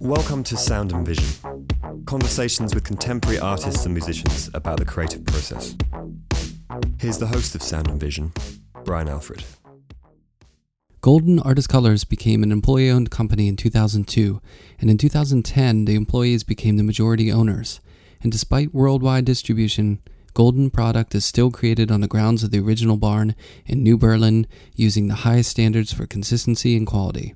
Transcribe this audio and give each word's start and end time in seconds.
Welcome 0.00 0.42
to 0.44 0.56
Sound 0.56 0.92
and 0.92 1.06
Vision 1.06 1.58
conversations 2.08 2.74
with 2.74 2.84
contemporary 2.84 3.38
artists 3.38 3.84
and 3.84 3.92
musicians 3.92 4.48
about 4.54 4.78
the 4.78 4.84
creative 4.86 5.22
process. 5.26 5.76
Here's 6.98 7.18
the 7.18 7.26
host 7.26 7.54
of 7.54 7.62
Sound 7.62 7.88
and 7.88 8.00
Vision, 8.00 8.32
Brian 8.82 9.10
Alfred. 9.10 9.44
Golden 11.02 11.38
Artist 11.40 11.68
Colors 11.68 12.04
became 12.04 12.42
an 12.42 12.50
employee 12.50 12.90
owned 12.90 13.10
company 13.10 13.46
in 13.46 13.56
2002, 13.56 14.40
and 14.80 14.88
in 14.88 14.96
2010, 14.96 15.84
the 15.84 15.96
employees 15.96 16.44
became 16.44 16.78
the 16.78 16.82
majority 16.82 17.30
owners. 17.30 17.78
And 18.22 18.32
despite 18.32 18.72
worldwide 18.72 19.26
distribution, 19.26 20.00
Golden 20.38 20.70
product 20.70 21.16
is 21.16 21.24
still 21.24 21.50
created 21.50 21.90
on 21.90 22.00
the 22.00 22.06
grounds 22.06 22.44
of 22.44 22.52
the 22.52 22.60
original 22.60 22.96
barn 22.96 23.34
in 23.66 23.82
New 23.82 23.98
Berlin 23.98 24.46
using 24.72 25.08
the 25.08 25.26
highest 25.26 25.50
standards 25.50 25.92
for 25.92 26.06
consistency 26.06 26.76
and 26.76 26.86
quality. 26.86 27.34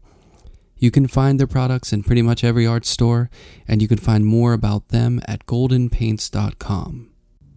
You 0.77 0.93
can 0.93 1.09
find 1.09 1.41
their 1.41 1.49
products 1.49 1.93
in 1.93 2.05
pretty 2.05 2.23
much 2.23 2.45
every 2.45 2.65
art 2.65 2.87
store, 2.87 3.29
and 3.67 3.83
you 3.83 3.89
can 3.89 3.99
find 3.99 4.25
more 4.25 4.53
about 4.53 4.91
them 4.91 5.21
at 5.27 5.47
goldenpaints.com. 5.47 7.11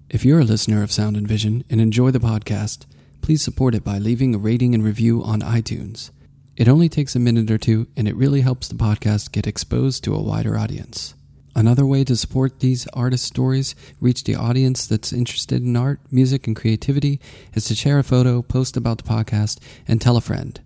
If 0.09 0.25
you're 0.25 0.39
a 0.39 0.45
listener 0.45 0.81
of 0.81 0.91
Sound 0.91 1.15
and 1.15 1.27
Vision 1.27 1.63
and 1.69 1.79
enjoy 1.79 2.09
the 2.09 2.17
podcast, 2.17 2.87
please 3.21 3.43
support 3.43 3.75
it 3.75 3.83
by 3.83 3.99
leaving 3.99 4.33
a 4.33 4.39
rating 4.39 4.73
and 4.73 4.83
review 4.83 5.23
on 5.23 5.41
iTunes. 5.41 6.09
It 6.57 6.67
only 6.67 6.89
takes 6.89 7.15
a 7.15 7.19
minute 7.19 7.51
or 7.51 7.59
two, 7.59 7.85
and 7.95 8.07
it 8.07 8.15
really 8.15 8.41
helps 8.41 8.67
the 8.67 8.73
podcast 8.73 9.31
get 9.31 9.45
exposed 9.45 10.03
to 10.05 10.15
a 10.15 10.23
wider 10.23 10.57
audience. 10.57 11.13
Another 11.55 11.85
way 11.85 12.03
to 12.03 12.17
support 12.17 12.59
these 12.59 12.85
artist 12.87 13.23
stories, 13.23 13.75
reach 14.01 14.25
the 14.25 14.35
audience 14.35 14.85
that's 14.85 15.13
interested 15.13 15.63
in 15.63 15.77
art, 15.77 16.01
music, 16.11 16.47
and 16.47 16.55
creativity, 16.55 17.21
is 17.53 17.65
to 17.65 17.75
share 17.75 17.97
a 17.97 18.03
photo, 18.03 18.41
post 18.41 18.75
about 18.75 18.97
the 18.97 19.09
podcast, 19.09 19.59
and 19.87 20.01
tell 20.01 20.17
a 20.17 20.21
friend. 20.21 20.59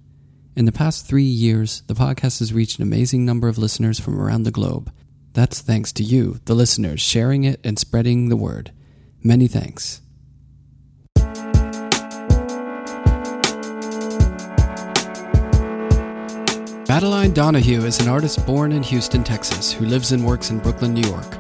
In 0.56 0.66
the 0.66 0.72
past 0.72 1.08
three 1.08 1.22
years, 1.22 1.84
the 1.86 1.94
podcast 1.94 2.40
has 2.40 2.54
reached 2.54 2.80
an 2.80 2.84
amazing 2.84 3.24
number 3.24 3.48
of 3.48 3.60
listeners 3.60 4.00
from 4.00 4.20
around 4.20 4.44
the 4.44 4.52
globe. 4.52 4.92
That's 5.34 5.62
thanks 5.62 5.94
to 5.94 6.04
you, 6.04 6.40
the 6.46 6.56
listeners, 6.56 7.00
sharing 7.00 7.44
it 7.44 7.60
and 7.64 7.78
spreading 7.78 8.30
the 8.30 8.36
word. 8.36 8.72
Many 9.22 9.48
thanks. 9.48 10.02
Madeline 16.90 17.34
Donahue 17.34 17.86
is 17.86 18.00
an 18.00 18.08
artist 18.08 18.44
born 18.48 18.72
in 18.72 18.82
Houston, 18.82 19.24
Texas, 19.24 19.72
who 19.72 19.86
lives 19.86 20.12
and 20.12 20.26
works 20.26 20.50
in 20.50 20.58
Brooklyn, 20.58 20.96
New 20.96 21.08
York. 21.08 21.38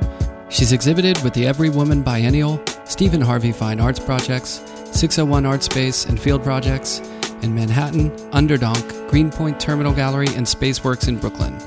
She's 0.50 0.73
exhibited 0.73 1.19
with 1.23 1.33
the 1.33 1.47
Every 1.47 1.72
Woman 1.72 2.03
Biennial, 2.03 2.61
Steven 2.86 3.19
Harvey 3.19 3.52
Fine 3.52 3.80
Arts 3.80 4.00
Projects, 4.00 4.61
601 4.92 5.47
Art 5.47 5.64
Space 5.64 6.05
and 6.05 6.20
Field 6.20 6.44
Projects, 6.44 7.00
in 7.42 7.55
Manhattan, 7.55 8.11
Underdonk, 8.30 9.09
Greenpoint 9.09 9.59
Terminal 9.59 9.92
Gallery, 9.92 10.27
and 10.36 10.45
Spaceworks 10.45 11.08
in 11.08 11.17
Brooklyn. 11.17 11.59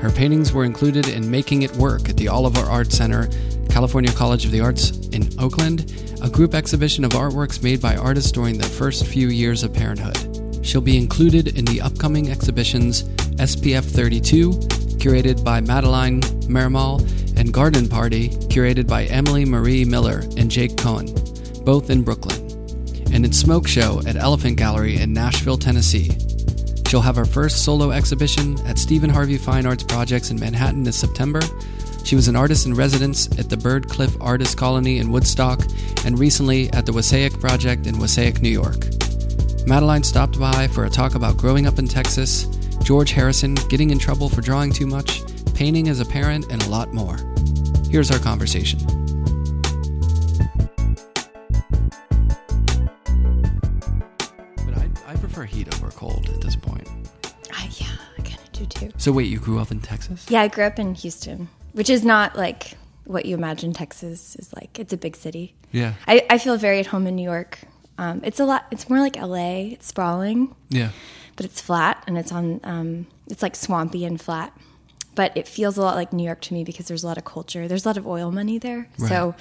Her 0.00 0.10
paintings 0.10 0.52
were 0.52 0.64
included 0.64 1.06
in 1.06 1.30
Making 1.30 1.62
It 1.62 1.76
Work 1.76 2.08
at 2.08 2.16
the 2.16 2.26
Oliver 2.26 2.62
Art 2.62 2.90
Center, 2.90 3.28
California 3.68 4.10
College 4.10 4.46
of 4.46 4.50
the 4.50 4.60
Arts 4.60 4.90
in 5.10 5.28
Oakland, 5.38 5.94
a 6.24 6.28
group 6.28 6.54
exhibition 6.54 7.04
of 7.04 7.12
artworks 7.12 7.62
made 7.62 7.80
by 7.80 7.94
artists 7.94 8.32
during 8.32 8.58
the 8.58 8.66
first 8.66 9.06
few 9.06 9.28
years 9.28 9.62
of 9.62 9.72
parenthood. 9.72 10.31
She'll 10.62 10.80
be 10.80 10.96
included 10.96 11.58
in 11.58 11.64
the 11.64 11.80
upcoming 11.80 12.30
exhibitions 12.30 13.04
SPF 13.38 13.84
32, 13.84 14.50
curated 14.98 15.44
by 15.44 15.60
Madeleine 15.60 16.20
Mermall, 16.48 17.00
and 17.36 17.52
Garden 17.52 17.88
Party, 17.88 18.28
curated 18.28 18.86
by 18.86 19.04
Emily 19.04 19.44
Marie 19.44 19.84
Miller 19.84 20.20
and 20.36 20.50
Jake 20.50 20.76
Coan, 20.76 21.64
both 21.64 21.90
in 21.90 22.02
Brooklyn 22.02 22.52
and 23.12 23.26
its 23.26 23.38
Smoke 23.38 23.68
Show 23.68 24.00
at 24.06 24.16
Elephant 24.16 24.56
Gallery 24.56 24.96
in 24.96 25.12
Nashville, 25.12 25.58
Tennessee. 25.58 26.10
She'll 26.88 27.02
have 27.02 27.16
her 27.16 27.24
first 27.24 27.64
solo 27.64 27.90
exhibition 27.90 28.58
at 28.66 28.78
Steven 28.78 29.10
Harvey 29.10 29.36
Fine 29.36 29.66
Arts 29.66 29.82
Projects 29.84 30.30
in 30.30 30.40
Manhattan 30.40 30.82
this 30.82 30.96
September. 30.96 31.40
She 32.04 32.16
was 32.16 32.28
an 32.28 32.36
artist 32.36 32.66
in 32.66 32.74
residence 32.74 33.26
at 33.38 33.48
the 33.48 33.56
Byrdcliffe 33.56 34.16
Artist 34.20 34.56
Colony 34.56 34.98
in 34.98 35.10
Woodstock 35.10 35.62
and 36.04 36.18
recently 36.18 36.70
at 36.72 36.86
the 36.86 36.92
Wassaic 36.92 37.38
Project 37.38 37.86
in 37.86 37.98
Wassaic, 37.98 38.42
New 38.42 38.50
York. 38.50 38.76
Madeline 39.66 40.02
stopped 40.02 40.38
by 40.40 40.66
for 40.68 40.84
a 40.84 40.90
talk 40.90 41.14
about 41.14 41.36
growing 41.36 41.66
up 41.66 41.78
in 41.78 41.86
Texas, 41.86 42.44
George 42.82 43.12
Harrison 43.12 43.54
getting 43.68 43.90
in 43.90 43.98
trouble 43.98 44.28
for 44.28 44.40
drawing 44.40 44.72
too 44.72 44.86
much, 44.86 45.22
painting 45.54 45.88
as 45.88 46.00
a 46.00 46.04
parent, 46.04 46.50
and 46.50 46.62
a 46.64 46.68
lot 46.68 46.92
more. 46.92 47.16
Here's 47.88 48.10
our 48.10 48.18
conversation. 48.18 48.80
But 54.66 54.76
I, 54.76 54.90
I 55.06 55.14
prefer 55.14 55.44
heat 55.44 55.72
over 55.74 55.90
cold 55.90 56.28
at 56.28 56.40
this 56.40 56.56
point. 56.56 56.88
I, 57.52 57.70
yeah, 57.76 57.86
I 58.18 58.22
kind 58.22 58.40
of 58.40 58.52
do 58.52 58.66
too. 58.66 58.90
So 58.98 59.12
wait, 59.12 59.28
you 59.28 59.38
grew 59.38 59.60
up 59.60 59.70
in 59.70 59.80
Texas? 59.80 60.26
Yeah, 60.28 60.40
I 60.42 60.48
grew 60.48 60.64
up 60.64 60.78
in 60.80 60.94
Houston, 60.96 61.48
which 61.72 61.88
is 61.88 62.04
not 62.04 62.36
like 62.36 62.76
what 63.04 63.26
you 63.26 63.36
imagine 63.36 63.72
Texas 63.72 64.34
is 64.36 64.52
like. 64.54 64.78
It's 64.80 64.92
a 64.92 64.96
big 64.96 65.14
city. 65.16 65.54
Yeah. 65.70 65.94
I, 66.06 66.26
I 66.28 66.38
feel 66.38 66.56
very 66.56 66.80
at 66.80 66.86
home 66.86 67.06
in 67.06 67.14
New 67.14 67.22
York. 67.22 67.60
Um, 68.02 68.20
it's 68.24 68.40
a 68.40 68.44
lot. 68.44 68.66
It's 68.72 68.90
more 68.90 68.98
like 68.98 69.14
LA. 69.16 69.70
It's 69.72 69.86
sprawling. 69.86 70.56
Yeah. 70.68 70.90
But 71.36 71.46
it's 71.46 71.60
flat 71.60 72.02
and 72.08 72.18
it's 72.18 72.32
on. 72.32 72.60
Um, 72.64 73.06
it's 73.28 73.42
like 73.42 73.54
swampy 73.54 74.04
and 74.04 74.20
flat. 74.20 74.52
But 75.14 75.36
it 75.36 75.46
feels 75.46 75.76
a 75.76 75.82
lot 75.82 75.94
like 75.94 76.12
New 76.12 76.24
York 76.24 76.40
to 76.42 76.54
me 76.54 76.64
because 76.64 76.88
there's 76.88 77.04
a 77.04 77.06
lot 77.06 77.18
of 77.18 77.24
culture. 77.24 77.68
There's 77.68 77.84
a 77.84 77.88
lot 77.88 77.96
of 77.96 78.06
oil 78.06 78.32
money 78.32 78.58
there. 78.58 78.88
Right. 78.98 79.08
So 79.08 79.34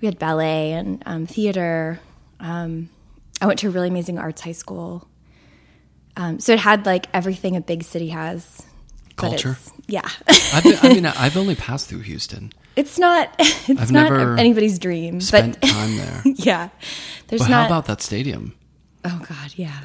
we 0.00 0.06
had 0.06 0.18
ballet 0.18 0.72
and 0.72 1.02
um, 1.06 1.26
theater. 1.26 2.00
Um, 2.40 2.88
I 3.40 3.46
went 3.46 3.60
to 3.60 3.68
a 3.68 3.70
really 3.70 3.88
amazing 3.88 4.18
arts 4.18 4.40
high 4.40 4.52
school. 4.52 5.06
Um, 6.16 6.40
so 6.40 6.54
it 6.54 6.58
had 6.58 6.84
like 6.86 7.06
everything 7.14 7.56
a 7.56 7.60
big 7.60 7.84
city 7.84 8.08
has 8.08 8.66
culture. 9.16 9.58
Yeah. 9.86 10.08
been, 10.62 10.78
i 10.82 10.88
mean, 10.88 11.06
I've 11.18 11.36
only 11.36 11.54
passed 11.54 11.88
through 11.88 12.00
Houston. 12.00 12.52
It's 12.76 12.98
not. 12.98 13.34
It's 13.68 13.80
I've 13.80 13.92
not 13.92 14.38
anybody's 14.40 14.78
dream. 14.78 15.20
Spent 15.20 15.60
but, 15.60 15.68
time 15.70 15.96
there. 15.96 16.22
yeah. 16.24 16.68
There's 17.28 17.42
but 17.42 17.50
not. 17.50 17.60
How 17.60 17.66
about 17.66 17.86
that 17.86 18.02
stadium? 18.02 18.54
Oh 19.04 19.22
God, 19.28 19.52
yeah. 19.54 19.84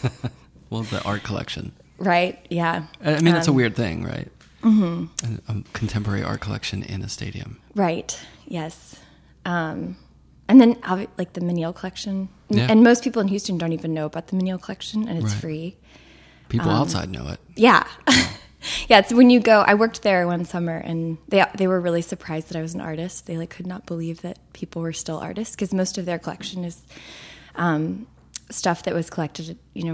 well, 0.70 0.82
the 0.84 1.02
art 1.04 1.22
collection. 1.22 1.72
Right. 1.98 2.38
Yeah. 2.48 2.86
I 3.04 3.20
mean, 3.20 3.34
that's 3.34 3.48
um, 3.48 3.54
a 3.54 3.56
weird 3.56 3.76
thing, 3.76 4.04
right? 4.04 4.28
Mm-hmm. 4.62 5.52
A, 5.52 5.58
a, 5.58 5.62
contemporary 5.74 6.22
art 6.22 6.40
collection 6.40 6.82
in 6.82 7.02
a 7.02 7.08
stadium. 7.10 7.60
Right. 7.74 8.18
Yes. 8.46 8.96
Um, 9.44 9.96
and 10.48 10.60
then 10.60 10.78
like 11.18 11.34
the 11.34 11.40
Menil 11.40 11.74
collection, 11.74 12.30
yeah. 12.48 12.66
and 12.70 12.82
most 12.82 13.04
people 13.04 13.20
in 13.20 13.28
Houston 13.28 13.58
don't 13.58 13.72
even 13.72 13.92
know 13.92 14.06
about 14.06 14.28
the 14.28 14.36
Menil 14.36 14.60
collection, 14.60 15.08
and 15.08 15.18
it's 15.18 15.32
right. 15.32 15.40
free. 15.40 15.76
People 16.48 16.70
um, 16.70 16.80
outside 16.82 17.10
know 17.10 17.28
it. 17.28 17.38
Yeah. 17.54 17.86
Yeah, 18.88 18.98
it's 18.98 19.12
when 19.12 19.30
you 19.30 19.40
go. 19.40 19.60
I 19.66 19.74
worked 19.74 20.02
there 20.02 20.26
one 20.26 20.44
summer, 20.44 20.76
and 20.76 21.18
they 21.28 21.44
they 21.56 21.66
were 21.66 21.80
really 21.80 22.02
surprised 22.02 22.48
that 22.48 22.56
I 22.56 22.62
was 22.62 22.74
an 22.74 22.80
artist. 22.80 23.26
They 23.26 23.36
like 23.36 23.50
could 23.50 23.66
not 23.66 23.86
believe 23.86 24.22
that 24.22 24.38
people 24.52 24.82
were 24.82 24.92
still 24.92 25.18
artists 25.18 25.54
because 25.54 25.72
most 25.72 25.98
of 25.98 26.06
their 26.06 26.18
collection 26.18 26.64
is 26.64 26.82
um, 27.56 28.06
stuff 28.50 28.82
that 28.84 28.94
was 28.94 29.10
collected, 29.10 29.58
you 29.74 29.84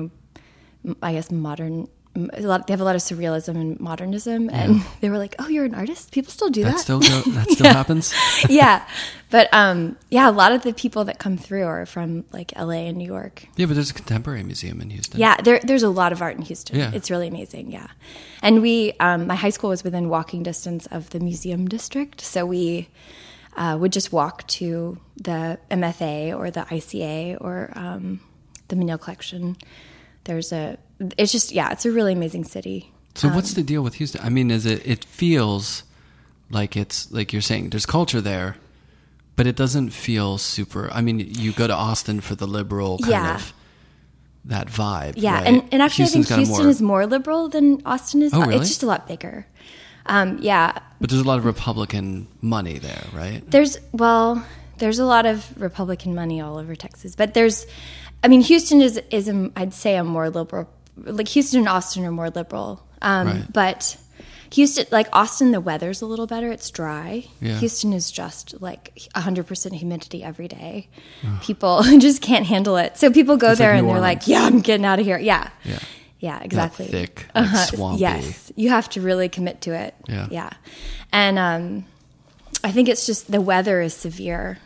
know, 0.84 0.94
I 1.02 1.12
guess 1.12 1.30
modern 1.30 1.88
a 2.16 2.40
lot, 2.40 2.66
they 2.66 2.72
have 2.72 2.80
a 2.80 2.84
lot 2.84 2.96
of 2.96 3.02
surrealism 3.02 3.56
and 3.56 3.78
modernism, 3.78 4.48
and 4.50 4.82
they 5.00 5.10
were 5.10 5.18
like, 5.18 5.34
"Oh, 5.38 5.48
you're 5.48 5.64
an 5.64 5.74
artist. 5.74 6.12
People 6.12 6.32
still 6.32 6.48
do 6.48 6.62
that. 6.64 6.72
That 6.72 6.80
still 6.80 7.00
go, 7.00 7.20
that 7.22 7.50
still 7.50 7.66
yeah. 7.66 7.72
happens." 7.72 8.14
yeah, 8.48 8.86
but 9.30 9.52
um, 9.52 9.96
yeah, 10.10 10.28
a 10.28 10.32
lot 10.32 10.52
of 10.52 10.62
the 10.62 10.72
people 10.72 11.04
that 11.04 11.18
come 11.18 11.36
through 11.36 11.64
are 11.64 11.86
from 11.86 12.24
like 12.32 12.52
L.A. 12.56 12.88
and 12.88 12.96
New 12.96 13.06
York. 13.06 13.46
Yeah, 13.56 13.66
but 13.66 13.74
there's 13.74 13.90
a 13.90 13.94
contemporary 13.94 14.42
museum 14.42 14.80
in 14.80 14.90
Houston. 14.90 15.20
Yeah, 15.20 15.36
there, 15.40 15.60
there's 15.62 15.82
a 15.82 15.90
lot 15.90 16.12
of 16.12 16.22
art 16.22 16.36
in 16.36 16.42
Houston. 16.42 16.76
Yeah. 16.78 16.90
it's 16.94 17.10
really 17.10 17.28
amazing. 17.28 17.70
Yeah, 17.70 17.88
and 18.42 18.62
we, 18.62 18.92
um, 19.00 19.26
my 19.26 19.34
high 19.34 19.50
school 19.50 19.70
was 19.70 19.84
within 19.84 20.08
walking 20.08 20.42
distance 20.42 20.86
of 20.86 21.10
the 21.10 21.20
museum 21.20 21.66
district, 21.66 22.20
so 22.20 22.46
we. 22.46 22.88
Uh, 23.58 23.74
would 23.74 23.90
just 23.90 24.12
walk 24.12 24.46
to 24.46 24.98
the 25.16 25.58
MFA 25.70 26.38
or 26.38 26.50
the 26.50 26.60
ICA 26.60 27.38
or 27.40 27.72
um, 27.74 28.20
the 28.68 28.76
Menil 28.76 29.00
collection. 29.00 29.56
There's 30.24 30.52
a 30.52 30.76
it's 31.16 31.32
just 31.32 31.52
yeah, 31.52 31.70
it's 31.72 31.84
a 31.84 31.90
really 31.90 32.12
amazing 32.12 32.44
city. 32.44 32.92
So 33.14 33.28
um, 33.28 33.34
what's 33.34 33.54
the 33.54 33.62
deal 33.62 33.82
with 33.82 33.94
Houston? 33.94 34.20
I 34.22 34.28
mean, 34.28 34.50
is 34.50 34.66
it 34.66 34.86
it 34.86 35.04
feels 35.04 35.84
like 36.50 36.76
it's 36.76 37.10
like 37.10 37.32
you're 37.32 37.42
saying 37.42 37.70
there's 37.70 37.86
culture 37.86 38.20
there, 38.20 38.56
but 39.36 39.46
it 39.46 39.56
doesn't 39.56 39.90
feel 39.90 40.38
super. 40.38 40.90
I 40.92 41.00
mean, 41.02 41.20
you 41.20 41.52
go 41.52 41.66
to 41.66 41.74
Austin 41.74 42.20
for 42.20 42.34
the 42.34 42.46
liberal 42.46 42.98
kind 42.98 43.10
yeah. 43.10 43.34
of 43.36 43.52
that 44.44 44.68
vibe. 44.68 45.14
Yeah, 45.16 45.34
right? 45.34 45.46
and, 45.46 45.68
and 45.72 45.82
actually, 45.82 46.04
Houston's 46.04 46.30
I 46.30 46.36
think 46.36 46.46
Houston 46.48 46.64
more, 46.64 46.70
is 46.70 46.82
more 46.82 47.06
liberal 47.06 47.48
than 47.48 47.82
Austin 47.84 48.22
is. 48.22 48.32
Oh, 48.32 48.40
really? 48.40 48.56
It's 48.56 48.68
just 48.68 48.82
a 48.82 48.86
lot 48.86 49.08
bigger. 49.08 49.46
Um, 50.06 50.38
yeah, 50.40 50.78
but 51.00 51.10
there's 51.10 51.22
a 51.22 51.26
lot 51.26 51.38
of 51.38 51.44
Republican 51.44 52.28
money 52.40 52.78
there, 52.78 53.04
right? 53.12 53.42
There's 53.50 53.78
well, 53.92 54.44
there's 54.78 54.98
a 54.98 55.04
lot 55.04 55.26
of 55.26 55.60
Republican 55.60 56.14
money 56.14 56.40
all 56.40 56.58
over 56.58 56.76
Texas, 56.76 57.16
but 57.16 57.34
there's, 57.34 57.66
I 58.22 58.28
mean, 58.28 58.40
Houston 58.42 58.80
is 58.80 59.00
is 59.10 59.28
a, 59.28 59.50
I'd 59.56 59.74
say 59.74 59.96
a 59.96 60.04
more 60.04 60.30
liberal 60.30 60.70
like 60.96 61.28
Houston 61.28 61.60
and 61.60 61.68
Austin 61.68 62.04
are 62.04 62.10
more 62.10 62.30
liberal, 62.30 62.86
um, 63.02 63.26
right. 63.26 63.52
but 63.52 63.96
Houston, 64.52 64.86
like 64.90 65.08
Austin, 65.12 65.50
the 65.50 65.60
weather's 65.60 66.02
a 66.02 66.06
little 66.06 66.26
better. 66.26 66.50
It's 66.50 66.70
dry. 66.70 67.26
Yeah. 67.40 67.58
Houston 67.58 67.92
is 67.92 68.10
just 68.10 68.60
like 68.60 68.94
100% 69.14 69.72
humidity 69.72 70.22
every 70.22 70.48
day. 70.48 70.88
People 71.42 71.82
just 71.98 72.22
can't 72.22 72.46
handle 72.46 72.76
it. 72.76 72.96
So 72.96 73.10
people 73.10 73.36
go 73.36 73.50
It's 73.50 73.60
like 73.60 73.68
there 73.68 73.74
and 73.74 73.88
they're 73.88 74.00
like, 74.00 74.26
yeah, 74.26 74.44
I'm 74.44 74.60
getting 74.60 74.86
out 74.86 74.98
of 74.98 75.04
here. 75.04 75.18
Yeah. 75.18 75.50
Yeah. 75.64 75.78
Yeah, 76.18 76.40
exactly. 76.42 76.86
thick, 76.86 77.26
like, 77.34 77.68
swampy. 77.68 78.00
Yes. 78.00 78.50
You 78.56 78.70
have 78.70 78.88
to 78.90 79.02
really 79.02 79.28
commit 79.28 79.60
to 79.62 79.72
it. 79.74 79.94
Yeah. 80.08 80.28
Yeah. 80.30 80.50
And 81.12 81.38
um, 81.38 81.84
I 82.64 82.72
think 82.72 82.88
it's 82.88 83.04
just 83.04 83.30
the 83.30 83.40
weather 83.40 83.82
is 83.82 83.94
severe 83.94 84.58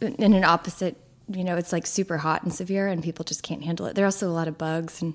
in 0.00 0.32
an 0.32 0.44
opposite, 0.44 0.96
you 1.28 1.44
know, 1.44 1.56
it's 1.56 1.72
like 1.72 1.86
super 1.86 2.18
hot 2.18 2.42
and 2.42 2.52
severe 2.52 2.88
and 2.88 3.02
people 3.02 3.24
just 3.24 3.42
can't 3.42 3.64
handle 3.64 3.86
it. 3.86 3.94
There 3.94 4.04
are 4.04 4.06
also 4.06 4.28
a 4.28 4.32
lot 4.32 4.48
of 4.48 4.56
bugs 4.58 5.02
and 5.02 5.14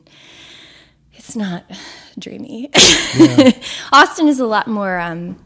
it's 1.13 1.35
not 1.35 1.65
dreamy. 2.19 2.69
Austin 3.93 4.27
is 4.27 4.39
a 4.39 4.45
lot 4.45 4.67
more, 4.67 4.99
um, 4.99 5.43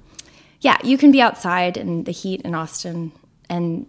yeah, 0.62 0.78
you 0.84 0.98
can 0.98 1.12
be 1.12 1.22
outside 1.22 1.78
in 1.78 2.04
the 2.06 2.12
heat 2.12 2.42
in 2.42 2.56
Austin 2.56 3.12
and 3.50 3.88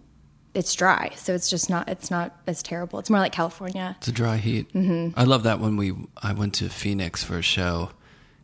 it's 0.57 0.75
dry. 0.75 1.13
So 1.17 1.35
it's 1.35 1.51
just 1.51 1.69
not, 1.69 1.89
it's 1.89 2.11
not 2.11 2.35
as 2.47 2.63
terrible. 2.63 2.99
It's 2.99 3.11
more 3.11 3.21
like 3.21 3.33
California. 3.33 3.95
It's 3.99 4.09
a 4.09 4.13
dry 4.13 4.39
heat. 4.39 4.73
Mm-hmm. 4.73 5.19
I 5.19 5.25
love 5.25 5.43
that 5.43 5.61
when 5.61 5.77
we 5.77 5.93
I 6.23 6.33
went 6.33 6.55
to 6.55 6.69
Phoenix 6.71 7.23
for 7.23 7.37
a 7.37 7.43
show, 7.43 7.91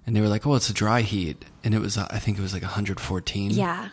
and 0.06 0.14
they 0.14 0.20
were 0.20 0.28
like, 0.28 0.46
"Oh, 0.46 0.54
it's 0.54 0.68
a 0.68 0.74
dry 0.74 1.00
heat," 1.00 1.44
and 1.64 1.74
it 1.74 1.78
was 1.78 1.96
I 1.96 2.18
think 2.18 2.38
it 2.38 2.42
was 2.42 2.52
like 2.52 2.62
114. 2.62 3.52
Yeah. 3.52 3.88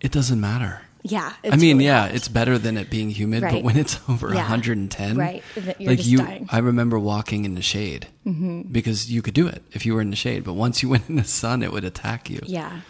It 0.00 0.10
doesn't 0.10 0.40
matter. 0.40 0.82
Yeah. 1.02 1.32
I 1.44 1.56
mean, 1.56 1.76
really 1.78 1.86
yeah, 1.86 2.02
hot. 2.02 2.14
it's 2.14 2.28
better 2.28 2.58
than 2.58 2.76
it 2.76 2.90
being 2.90 3.10
humid, 3.10 3.42
but 3.42 3.62
when 3.62 3.76
it's 3.76 3.98
over 4.08 4.28
Yeah. 4.28 4.40
110, 4.42 5.16
Right, 5.16 5.42
you're 5.56 5.64
like 5.90 5.98
just 5.98 6.08
you, 6.10 6.18
dying. 6.18 6.46
I 6.50 6.58
remember 6.58 6.98
walking 6.98 7.44
in 7.44 7.54
the 7.54 7.62
shade 7.62 8.08
Mm-hmm. 8.26 8.62
because 8.72 9.10
you 9.10 9.22
could 9.22 9.34
do 9.34 9.46
it 9.46 9.62
if 9.72 9.86
you 9.86 9.94
were 9.94 10.00
in 10.02 10.10
the 10.10 10.16
shade, 10.16 10.44
but 10.44 10.52
once 10.52 10.82
you 10.82 10.88
went 10.94 11.08
in 11.08 11.16
the 11.16 11.24
sun, 11.24 11.62
it 11.62 11.72
would 11.72 11.84
attack 11.84 12.28
you. 12.30 12.40
Yeah. 12.44 12.80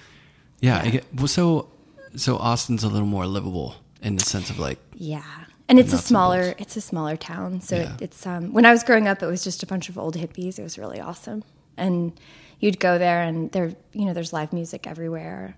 Yeah. 0.61 0.83
Yeah. 0.85 0.91
get, 0.91 1.15
well, 1.15 1.29
so 1.29 1.69
so 2.17 2.37
Austin's 2.39 2.83
a 2.83 2.89
little 2.89 3.07
more 3.07 3.27
livable 3.27 3.77
in 4.03 4.17
the 4.17 4.25
sense 4.25 4.51
of 4.51 4.59
like, 4.59 4.79
Yeah. 4.95 5.23
And 5.69 5.79
it's 5.79 5.93
a 5.93 5.99
smaller 5.99 6.55
it's 6.59 6.77
a 6.77 6.81
smaller 6.81 7.17
town. 7.17 7.61
So 7.61 7.77
Yeah. 7.77 7.95
it, 7.95 8.03
it's 8.03 8.27
um 8.27 8.53
when 8.53 8.67
I 8.67 8.73
was 8.73 8.83
growing 8.83 9.07
up 9.07 9.23
it 9.23 9.27
was 9.27 9.45
just 9.45 9.63
a 9.63 9.67
bunch 9.67 9.89
of 9.89 9.97
old 9.97 10.17
hippies. 10.17 10.59
It 10.59 10.63
was 10.65 10.77
really 10.79 11.01
awesome. 11.01 11.45
And 11.77 12.13
you'd 12.59 12.81
go 12.81 12.99
there 12.99 13.23
and 13.23 13.53
there 13.53 13.73
you 13.93 14.05
know, 14.05 14.13
there's 14.13 14.33
live 14.33 14.53
music 14.53 14.87
everywhere. 14.89 15.55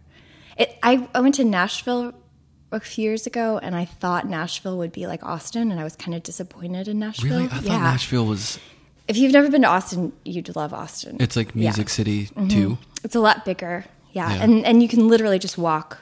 It 0.58 0.76
I, 0.82 1.08
I 1.14 1.20
went 1.20 1.37
to 1.37 1.44
Nashville 1.44 2.12
a 2.72 2.80
few 2.80 3.04
years 3.04 3.26
ago 3.26 3.58
and 3.62 3.74
I 3.76 3.84
thought 3.84 4.28
Nashville 4.28 4.78
would 4.78 4.92
be 4.92 5.06
like 5.06 5.22
Austin 5.24 5.70
and 5.70 5.78
I 5.80 5.84
was 5.84 5.94
kind 5.96 6.14
of 6.14 6.22
disappointed 6.22 6.88
in 6.88 6.98
Nashville. 6.98 7.30
really, 7.30 7.44
I 7.44 7.48
thought 7.48 7.62
yeah. 7.64 7.78
Nashville 7.78 8.26
was 8.26 8.58
If 9.08 9.16
you've 9.16 9.32
never 9.32 9.50
been 9.50 9.62
to 9.62 9.69
Austin, 9.69 10.12
you'd 10.24 10.54
love 10.56 10.72
Austin. 10.72 11.16
it's 11.20 11.36
like 11.36 11.48
Yeah. 11.54 11.60
Music 11.70 11.88
City 11.88 12.26
Mm-hmm. 12.26 12.48
too. 12.48 12.78
It's 13.04 13.14
a 13.14 13.20
lot 13.20 13.44
bigger. 13.44 13.84
Yeah. 14.12 14.30
Yeah. 14.34 14.42
And 14.42 14.64
and 14.64 14.82
you 14.82 14.88
can 14.88 15.08
literally 15.08 15.38
just 15.38 15.56
walk 15.58 15.98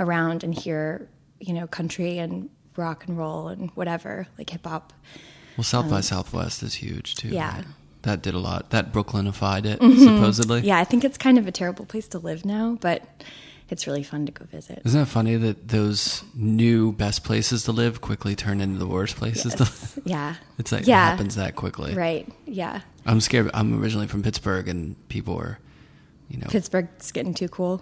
around 0.00 0.44
and 0.44 0.54
hear, 0.54 1.08
you 1.40 1.52
know, 1.54 1.66
country 1.66 2.18
and 2.18 2.48
rock 2.76 3.06
and 3.06 3.18
roll 3.18 3.48
and 3.48 3.70
whatever, 3.74 4.26
like 4.38 4.50
hip 4.50 4.64
hop. 4.66 4.92
Well, 5.56 5.64
South 5.64 5.90
by 5.90 6.00
Southwest 6.00 6.62
is 6.62 6.74
huge 6.74 7.16
too. 7.16 7.28
Um, 7.28 7.34
yeah. 7.34 7.56
right? 7.56 7.64
That 8.02 8.22
did 8.22 8.34
a 8.34 8.38
lot. 8.38 8.70
That 8.70 8.92
Brooklynified 8.92 9.64
it 9.66 9.78
supposedly. 9.98 10.60
Yeah, 10.60 10.78
I 10.78 10.84
think 10.84 11.04
it's 11.04 11.18
kind 11.18 11.36
of 11.36 11.48
a 11.48 11.52
terrible 11.52 11.84
place 11.84 12.06
to 12.08 12.18
live 12.18 12.44
now, 12.44 12.78
but 12.80 13.02
it's 13.70 13.86
really 13.86 14.02
fun 14.02 14.26
to 14.26 14.32
go 14.32 14.44
visit. 14.46 14.80
Isn't 14.84 15.02
it 15.02 15.06
funny 15.06 15.36
that 15.36 15.68
those 15.68 16.22
new 16.34 16.92
best 16.92 17.24
places 17.24 17.64
to 17.64 17.72
live 17.72 18.00
quickly 18.00 18.34
turn 18.34 18.60
into 18.60 18.78
the 18.78 18.86
worst 18.86 19.16
places 19.16 19.54
to 19.54 19.64
live? 19.64 19.98
Yeah. 20.04 20.34
It's 20.58 20.72
like 20.72 20.86
yeah. 20.86 21.06
it 21.06 21.10
happens 21.10 21.36
that 21.36 21.54
quickly. 21.54 21.94
Right. 21.94 22.26
Yeah. 22.46 22.80
I'm 23.06 23.20
scared. 23.20 23.50
I'm 23.54 23.80
originally 23.80 24.06
from 24.08 24.22
Pittsburgh, 24.24 24.66
and 24.68 24.96
people 25.08 25.36
were, 25.36 25.58
you 26.28 26.38
know. 26.38 26.46
Pittsburgh's 26.48 27.12
getting 27.12 27.32
too 27.32 27.48
cool. 27.48 27.80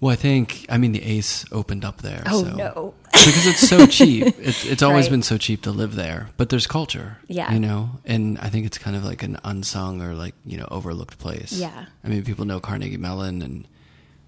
well, 0.00 0.12
I 0.12 0.16
think 0.16 0.66
I 0.68 0.76
mean 0.76 0.92
the 0.92 1.02
Ace 1.02 1.46
opened 1.52 1.84
up 1.86 2.02
there. 2.02 2.22
Oh 2.26 2.42
so. 2.44 2.50
no. 2.54 2.94
because 3.12 3.46
it's 3.46 3.66
so 3.66 3.86
cheap. 3.86 4.34
It's, 4.38 4.64
it's 4.66 4.82
always 4.82 5.06
Right. 5.06 5.12
been 5.12 5.22
so 5.22 5.38
cheap 5.38 5.62
to 5.62 5.70
live 5.70 5.94
there, 5.96 6.28
but 6.36 6.50
there's 6.50 6.66
culture. 6.66 7.16
Yeah. 7.28 7.50
you 7.52 7.58
know, 7.60 7.92
and 8.04 8.38
I 8.40 8.50
think 8.50 8.66
it's 8.66 8.76
kind 8.78 8.94
of 8.94 9.04
like 9.04 9.22
an 9.22 9.38
unsung 9.42 10.02
or 10.02 10.12
like 10.14 10.34
you 10.44 10.58
know 10.58 10.68
overlooked 10.70 11.18
place. 11.18 11.52
Yeah. 11.52 11.86
I 12.04 12.08
mean, 12.08 12.24
people 12.24 12.44
know 12.44 12.60
Carnegie 12.60 12.98
Mellon, 12.98 13.40
and 13.40 13.66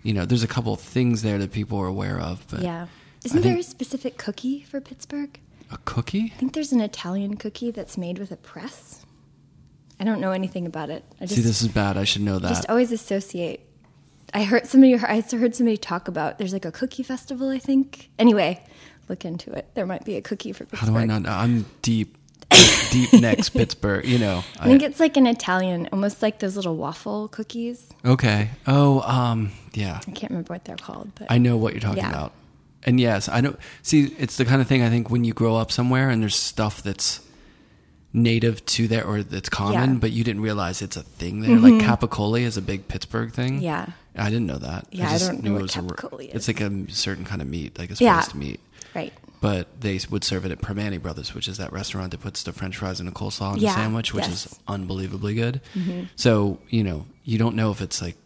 you 0.08 0.14
know, 0.14 0.24
there's 0.24 0.42
a 0.42 0.48
couple 0.48 0.72
of 0.72 0.80
things 0.80 1.20
there 1.20 1.36
that 1.36 1.52
people 1.52 1.78
are 1.78 1.86
aware 1.86 2.18
of. 2.18 2.46
But 2.50 2.62
yeah. 2.62 2.86
Isn't 3.24 3.42
there 3.42 3.58
a 3.58 3.62
specific 3.62 4.16
cookie 4.16 4.62
for 4.62 4.80
Pittsburgh? 4.80 5.38
a 5.70 5.76
cookie? 5.84 6.32
I 6.34 6.38
think 6.38 6.54
there's 6.54 6.72
an 6.72 6.80
Italian 6.80 7.36
cookie 7.36 7.70
that's 7.70 7.98
made 7.98 8.18
with 8.18 8.32
a 8.32 8.36
press. 8.36 9.04
I 10.00 10.04
don't 10.04 10.18
know 10.18 10.30
anything 10.30 10.64
about 10.64 10.88
it. 10.88 11.04
I 11.20 11.26
just 11.26 11.34
See, 11.34 11.42
this 11.42 11.60
is 11.60 11.68
bad. 11.68 11.98
I 11.98 12.04
should 12.04 12.22
know 12.22 12.38
that. 12.38 12.48
just 12.48 12.70
always 12.70 12.90
associate. 12.90 13.60
I 14.32 14.44
heard 14.44 14.66
somebody. 14.66 14.94
I 14.94 15.20
heard 15.20 15.54
somebody 15.54 15.76
talk 15.76 16.08
about. 16.08 16.38
There's 16.38 16.54
like 16.54 16.64
a 16.64 16.72
cookie 16.72 17.02
festival. 17.02 17.50
I 17.50 17.58
think. 17.58 18.08
Anyway, 18.18 18.64
look 19.10 19.26
into 19.26 19.52
it. 19.52 19.68
There 19.74 19.84
might 19.84 20.06
be 20.06 20.16
a 20.16 20.22
cookie 20.22 20.52
for 20.52 20.64
Pittsburgh. 20.64 20.80
How 20.80 20.86
do 20.86 20.96
I 20.96 21.04
not 21.04 21.22
know? 21.22 21.30
I'm 21.30 21.66
deep, 21.82 22.16
deep 22.92 23.12
next 23.14 23.50
Pittsburgh. 23.50 24.06
You 24.06 24.18
know. 24.18 24.44
I 24.58 24.66
think 24.66 24.82
it's 24.82 25.00
like 25.00 25.16
an 25.18 25.26
Italian, 25.26 25.88
almost 25.92 26.22
like 26.22 26.38
those 26.38 26.56
little 26.56 26.76
waffle 26.76 27.28
cookies. 27.28 27.92
okay. 28.04 28.50
Oh, 28.66 29.00
um, 29.00 29.52
yeah. 29.78 30.00
I 30.06 30.10
can't 30.12 30.30
remember 30.30 30.52
what 30.54 30.64
they're 30.64 30.76
called, 30.76 31.12
but 31.18 31.26
I 31.30 31.38
know 31.38 31.56
what 31.56 31.72
you're 31.72 31.80
talking 31.80 32.02
Yeah. 32.04 32.10
about. 32.10 32.32
And 32.84 33.00
yes, 33.00 33.28
I 33.28 33.40
don't 33.40 33.58
see. 33.82 34.14
It's 34.18 34.36
the 34.36 34.44
kind 34.44 34.60
of 34.62 34.66
thing 34.68 34.82
I 34.82 34.90
think 34.90 35.10
when 35.10 35.24
you 35.24 35.32
grow 35.32 35.56
up 35.56 35.70
somewhere 35.72 36.10
and 36.10 36.22
there's 36.22 36.36
stuff 36.36 36.82
that's 36.82 37.20
native 38.12 38.64
to 38.66 38.88
there 38.88 39.04
or 39.04 39.22
that's 39.22 39.48
common, 39.48 39.74
Yeah. 39.74 39.86
Mm-hmm. 39.86 39.98
but 39.98 40.10
you 40.12 40.24
didn't 40.24 40.42
realize 40.42 40.80
it's 40.80 40.96
a 40.96 41.02
thing 41.02 41.40
there. 41.42 41.56
Like 41.58 41.74
capicola 41.82 42.40
is 42.40 42.56
a 42.56 42.62
big 42.62 42.88
Pittsburgh 42.88 43.32
thing. 43.32 43.60
Yeah. 43.60 43.86
I 44.16 44.30
didn't 44.30 44.46
know 44.46 44.58
that. 44.58 44.86
Yeah, 44.90 45.08
I 45.08 45.12
just 45.12 45.26
don't 45.30 45.42
know 45.44 45.54
what 45.54 45.62
a- 45.76 45.80
capicola 45.80 46.34
It's 46.34 46.48
like 46.48 46.60
a 46.60 46.70
certain 46.90 47.24
kind 47.24 47.42
of 47.42 47.48
meat, 47.48 47.78
like 47.78 47.90
a 47.90 47.94
Yeah. 47.94 48.20
spiced 48.20 48.34
meat. 48.34 48.60
right. 48.94 49.12
But 49.40 49.80
they 49.82 50.00
would 50.10 50.24
serve 50.24 50.44
it 50.46 50.50
at 50.50 50.60
Primanti 50.60 51.00
Brothers, 51.00 51.32
which 51.32 51.46
is 51.46 51.58
that 51.58 51.72
restaurant 51.72 52.10
that 52.10 52.18
puts 52.20 52.42
the 52.42 52.52
French 52.52 52.76
fries 52.78 52.98
and 52.98 53.08
a 53.08 53.12
coleslaw 53.12 53.54
in 53.54 53.60
Yeah, 53.60 53.70
a 53.70 53.74
sandwich, 53.74 54.12
which 54.12 54.24
is 54.24 54.30
yes. 54.46 54.54
Mm-hmm. 54.54 54.72
unbelievably 54.72 55.34
good. 55.34 55.60
So 56.16 56.58
you 56.70 56.82
know, 56.82 57.06
you 57.24 57.38
don't 57.38 57.54
know 57.54 57.70
if 57.70 57.80
it's 57.80 58.02
like 58.02 58.16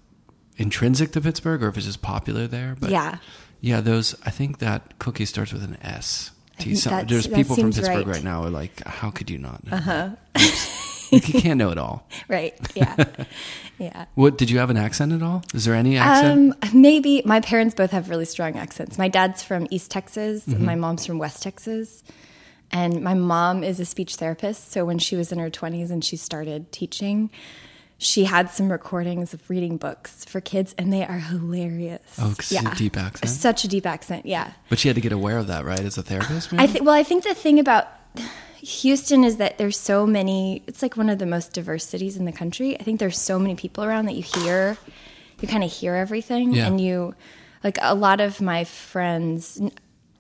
intrinsic 0.57 1.13
to 1.13 1.21
Pittsburgh 1.21 1.63
or 1.63 1.69
if 1.69 1.77
it's 1.77 1.87
just 1.87 2.03
popular 2.03 2.47
there. 2.47 2.77
But 2.79 2.91
Yeah. 2.91 3.19
yeah, 3.61 3.81
those. 3.81 4.15
I 4.27 4.31
think 4.31 4.59
that 4.59 4.99
cookie 4.99 5.25
starts 5.25 5.53
with 5.53 5.63
an 5.65 5.79
S. 5.83 6.31
some- 6.75 7.07
there's 7.07 7.27
people 7.27 7.57
from 7.57 7.73
Pittsburgh 7.73 8.07
right. 8.07 8.17
right. 8.17 8.25
now 8.25 8.43
who 8.43 8.49
are 8.49 8.51
like, 8.51 8.85
how 8.87 9.11
could 9.11 9.31
you 9.31 9.39
not? 9.39 9.67
Know 9.67 9.77
uh-huh. 9.77 10.11
you 11.11 11.21
can't 11.21 11.59
know 11.59 11.71
it 11.71 11.79
all. 11.79 12.07
Right. 12.29 12.55
Yeah. 12.75 13.05
yeah. 13.79 14.05
What 14.15 14.39
did 14.39 14.49
you 14.51 14.59
have 14.59 14.71
an 14.71 14.77
accent 14.77 15.13
at 15.13 15.23
all? 15.23 15.43
Is 15.55 15.65
there 15.65 15.75
any 15.75 15.97
accent? 15.99 16.55
Um, 16.63 16.81
maybe 16.81 17.23
my 17.25 17.41
parents 17.41 17.75
both 17.75 17.91
have 17.91 18.09
really 18.11 18.25
strong 18.27 18.57
accents. 18.57 18.97
My 18.97 19.09
dad's 19.09 19.43
from 19.43 19.67
East 19.71 19.91
Texas, 19.91 20.43
Mm-hmm. 20.43 20.53
and 20.53 20.65
my 20.67 20.75
mom's 20.77 21.05
from 21.05 21.19
West 21.19 21.43
Texas. 21.43 22.03
And 22.71 23.03
my 23.03 23.13
mom 23.15 23.63
is 23.65 23.81
a 23.81 23.85
speech 23.85 24.17
therapist. 24.17 24.73
So 24.73 24.85
when 24.87 24.99
she 24.99 25.15
was 25.17 25.31
in 25.33 25.39
her 25.39 25.51
20s 25.51 25.91
and 25.91 26.03
she 26.05 26.17
started 26.17 26.73
teaching, 26.73 27.29
she 28.03 28.25
had 28.25 28.51
some 28.51 28.71
recordings 28.71 29.33
of 29.33 29.49
reading 29.49 29.77
books 29.77 30.25
for 30.25 30.41
kids, 30.41 30.75
and 30.77 30.93
they 30.93 31.05
are 31.05 31.19
hilarious. 31.19 32.01
Oh, 32.19 32.35
a 32.51 32.75
deep 32.75 32.97
accent? 32.97 33.31
Such 33.31 33.65
a 33.65 33.69
deep 33.69 33.87
accent, 33.87 34.27
yeah. 34.27 34.53
but 34.69 34.79
she 34.79 34.89
had 34.89 34.97
to 34.97 35.01
get 35.01 35.13
aware 35.13 35.39
of 35.39 35.47
that, 35.47 35.65
right? 35.65 35.81
As 35.81 35.97
a 35.97 36.03
therapist, 36.03 36.53
maybe? 36.53 36.65
I 36.65 36.67
think. 36.67 36.85
Well, 36.85 36.95
I 36.95 37.03
think 37.05 37.25
the 37.25 37.35
thing 37.35 37.59
about 37.61 37.87
Houston 38.59 39.25
is 39.25 39.37
that 39.37 39.59
there's 39.59 39.79
so 39.79 40.07
many. 40.07 40.63
It's 40.67 40.83
like 40.83 40.97
one 40.97 41.09
of 41.11 41.19
the 41.19 41.27
most 41.27 41.53
diverse 41.53 41.87
cities 41.87 42.17
in 42.17 42.25
the 42.25 42.33
country. 42.33 42.79
I 42.79 42.83
think 42.83 42.99
there's 43.01 43.19
so 43.19 43.39
many 43.39 43.55
people 43.55 43.85
around 43.85 44.07
that 44.07 44.15
you 44.15 44.23
hear, 44.23 44.77
you 45.41 45.49
kind 45.49 45.65
of 45.65 45.71
hear 45.73 45.95
everything, 45.95 46.53
Yeah. 46.53 46.67
and 46.67 46.81
you, 46.81 47.15
like 47.63 47.79
a 47.81 47.95
lot 47.95 48.21
of 48.21 48.41
my 48.41 48.65
friends. 48.65 49.61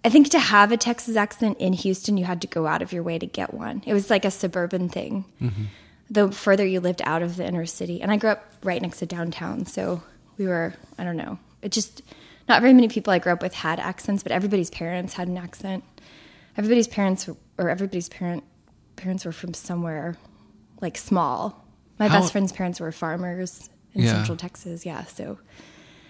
I 0.04 0.08
think 0.08 0.30
to 0.30 0.38
have 0.40 0.72
a 0.72 0.76
Texas 0.76 1.16
accent 1.16 1.58
in 1.58 1.72
Houston, 1.72 2.16
you 2.16 2.24
had 2.24 2.40
to 2.42 2.48
go 2.48 2.66
out 2.66 2.82
of 2.82 2.92
your 2.92 3.02
way 3.04 3.18
to 3.18 3.26
get 3.26 3.54
one. 3.54 3.82
It 3.86 3.92
was 3.92 4.10
like 4.10 4.24
a 4.24 4.30
suburban 4.32 4.88
thing. 4.88 5.24
Mm-hmm. 5.40 5.64
The 6.12 6.30
further 6.30 6.64
you 6.66 6.78
lived 6.80 7.00
out 7.04 7.22
of 7.22 7.36
the 7.36 7.44
inner 7.46 7.66
city, 7.66 8.00
and 8.02 8.12
I 8.12 8.16
grew 8.16 8.30
up 8.30 8.52
right 8.62 8.80
next 8.80 8.98
to 8.98 9.06
downtown, 9.06 9.66
so 9.66 10.02
we 10.38 10.46
were. 10.46 10.74
I 10.98 11.04
don't 11.04 11.16
know. 11.16 11.38
It 11.62 11.72
just 11.72 12.02
not 12.48 12.60
very 12.60 12.74
many 12.74 12.86
people 12.88 13.12
I 13.12 13.18
grew 13.18 13.32
up 13.32 13.42
with 13.42 13.54
had 13.54 13.80
accents, 13.80 14.22
but 14.22 14.30
everybody's 14.30 14.70
parents 14.70 15.14
had 15.14 15.26
an 15.28 15.36
accent 15.38 15.82
everybody's 16.56 16.86
parents 16.86 17.28
or 17.56 17.70
everybody's 17.70 18.10
parent 18.10 18.44
parents 18.96 19.24
were 19.24 19.32
from 19.32 19.54
somewhere 19.54 20.16
like 20.82 20.98
small. 20.98 21.64
My 21.98 22.08
How- 22.08 22.20
best 22.20 22.32
friend's 22.32 22.52
parents 22.52 22.78
were 22.78 22.92
farmers 22.92 23.70
in 23.94 24.02
Yeah. 24.02 24.12
Central 24.12 24.36
Texas. 24.36 24.84
Yeah, 24.84 25.04
so 25.04 25.38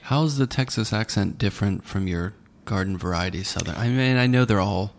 How's 0.06 0.36
the 0.38 0.48
Texas 0.48 0.92
accent 0.92 1.38
different 1.38 1.84
from 1.84 2.08
your 2.08 2.34
garden 2.64 2.98
variety 2.98 3.44
Southern? 3.44 3.76
I 3.76 3.88
mean, 3.88 4.16
I 4.16 4.26
know 4.26 4.44
they're 4.44 4.58
all 4.58 4.94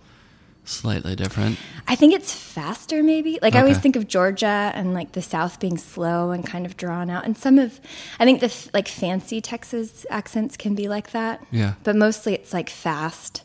slightly 0.65 1.15
different. 1.15 1.57
I 1.87 1.95
think 1.95 2.13
it's 2.13 2.33
faster. 2.33 3.03
Maybe 3.03 3.39
like 3.41 3.55
I 3.55 3.59
always 3.61 3.77
think 3.79 3.95
of 3.95 4.07
Georgia 4.07 4.71
and 4.73 4.93
like 4.93 5.11
the 5.13 5.21
South 5.21 5.59
being 5.59 5.77
slow 5.77 6.31
and 6.31 6.45
kind 6.45 6.65
of 6.65 6.77
drawn 6.77 7.09
out, 7.09 7.25
and 7.25 7.37
some 7.37 7.59
of 7.59 7.79
I 8.19 8.25
think 8.25 8.39
the 8.39 8.45
f- 8.47 8.69
like 8.73 8.87
fancy 8.87 9.41
Texas 9.41 10.05
accents 10.09 10.55
can 10.57 10.75
be 10.75 10.87
like 10.87 11.11
that. 11.11 11.45
Yeah. 11.51 11.73
but 11.83 11.95
mostly 11.95 12.33
it's 12.33 12.53
like 12.53 12.69
fast, 12.69 13.43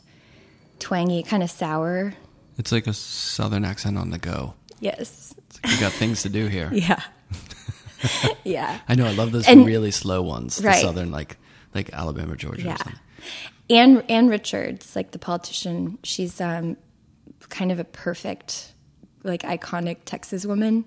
twangy, 0.78 1.22
kind 1.22 1.42
of 1.42 1.50
sour. 1.50 2.14
It's 2.56 2.72
like 2.72 2.86
a 2.86 2.92
Southern 2.92 3.64
accent 3.64 3.98
on 3.98 4.10
the 4.10 4.18
go. 4.18 4.54
Yes. 4.80 5.34
Like 5.64 5.72
you 5.74 5.80
got 5.80 5.92
things 5.92 6.22
to 6.22 6.28
do 6.28 6.46
here. 6.46 6.70
Yeah. 6.72 7.02
yeah. 8.44 8.78
I 8.88 8.94
know. 8.94 9.06
I 9.06 9.12
love 9.12 9.32
those 9.32 9.48
And- 9.48 9.66
really 9.66 9.90
slow 9.90 10.22
ones. 10.22 10.56
The 10.56 10.68
Right. 10.68 10.80
southern, 10.82 11.10
like 11.10 11.36
like 11.74 11.92
Alabama, 11.92 12.36
Georgia. 12.36 12.62
Yeah. 12.62 12.74
Or 12.74 12.78
something. 12.78 12.94
Ann 13.70 14.00
Ann 14.08 14.28
Richards, 14.28 14.94
like 14.96 15.10
the 15.10 15.18
politician, 15.18 15.98
she's 16.02 16.40
um, 16.40 16.76
kind 17.48 17.72
of 17.72 17.78
a 17.78 17.84
perfect, 17.84 18.72
like 19.22 19.42
iconic 19.42 19.98
Texas 20.04 20.46
woman. 20.46 20.84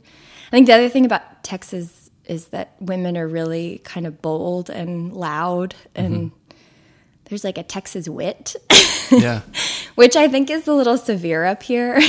I 0.47 0.51
think 0.51 0.67
the 0.67 0.73
other 0.73 0.89
thing 0.89 1.05
about 1.05 1.43
Texas 1.43 2.09
is 2.25 2.47
that 2.47 2.75
women 2.79 3.17
are 3.17 3.27
really 3.27 3.81
kind 3.83 4.05
of 4.07 4.21
bold 4.21 4.69
and 4.69 5.11
loud, 5.13 5.75
and 5.95 6.31
mm-hmm. 6.31 6.57
there's 7.25 7.43
like 7.43 7.57
a 7.57 7.63
Texas 7.63 8.07
wit, 8.07 8.55
Yeah. 9.11 9.41
which 9.95 10.15
I 10.15 10.27
think 10.27 10.49
is 10.49 10.67
a 10.67 10.73
little 10.73 10.97
severe 10.97 11.45
up 11.45 11.63
here. 11.63 11.99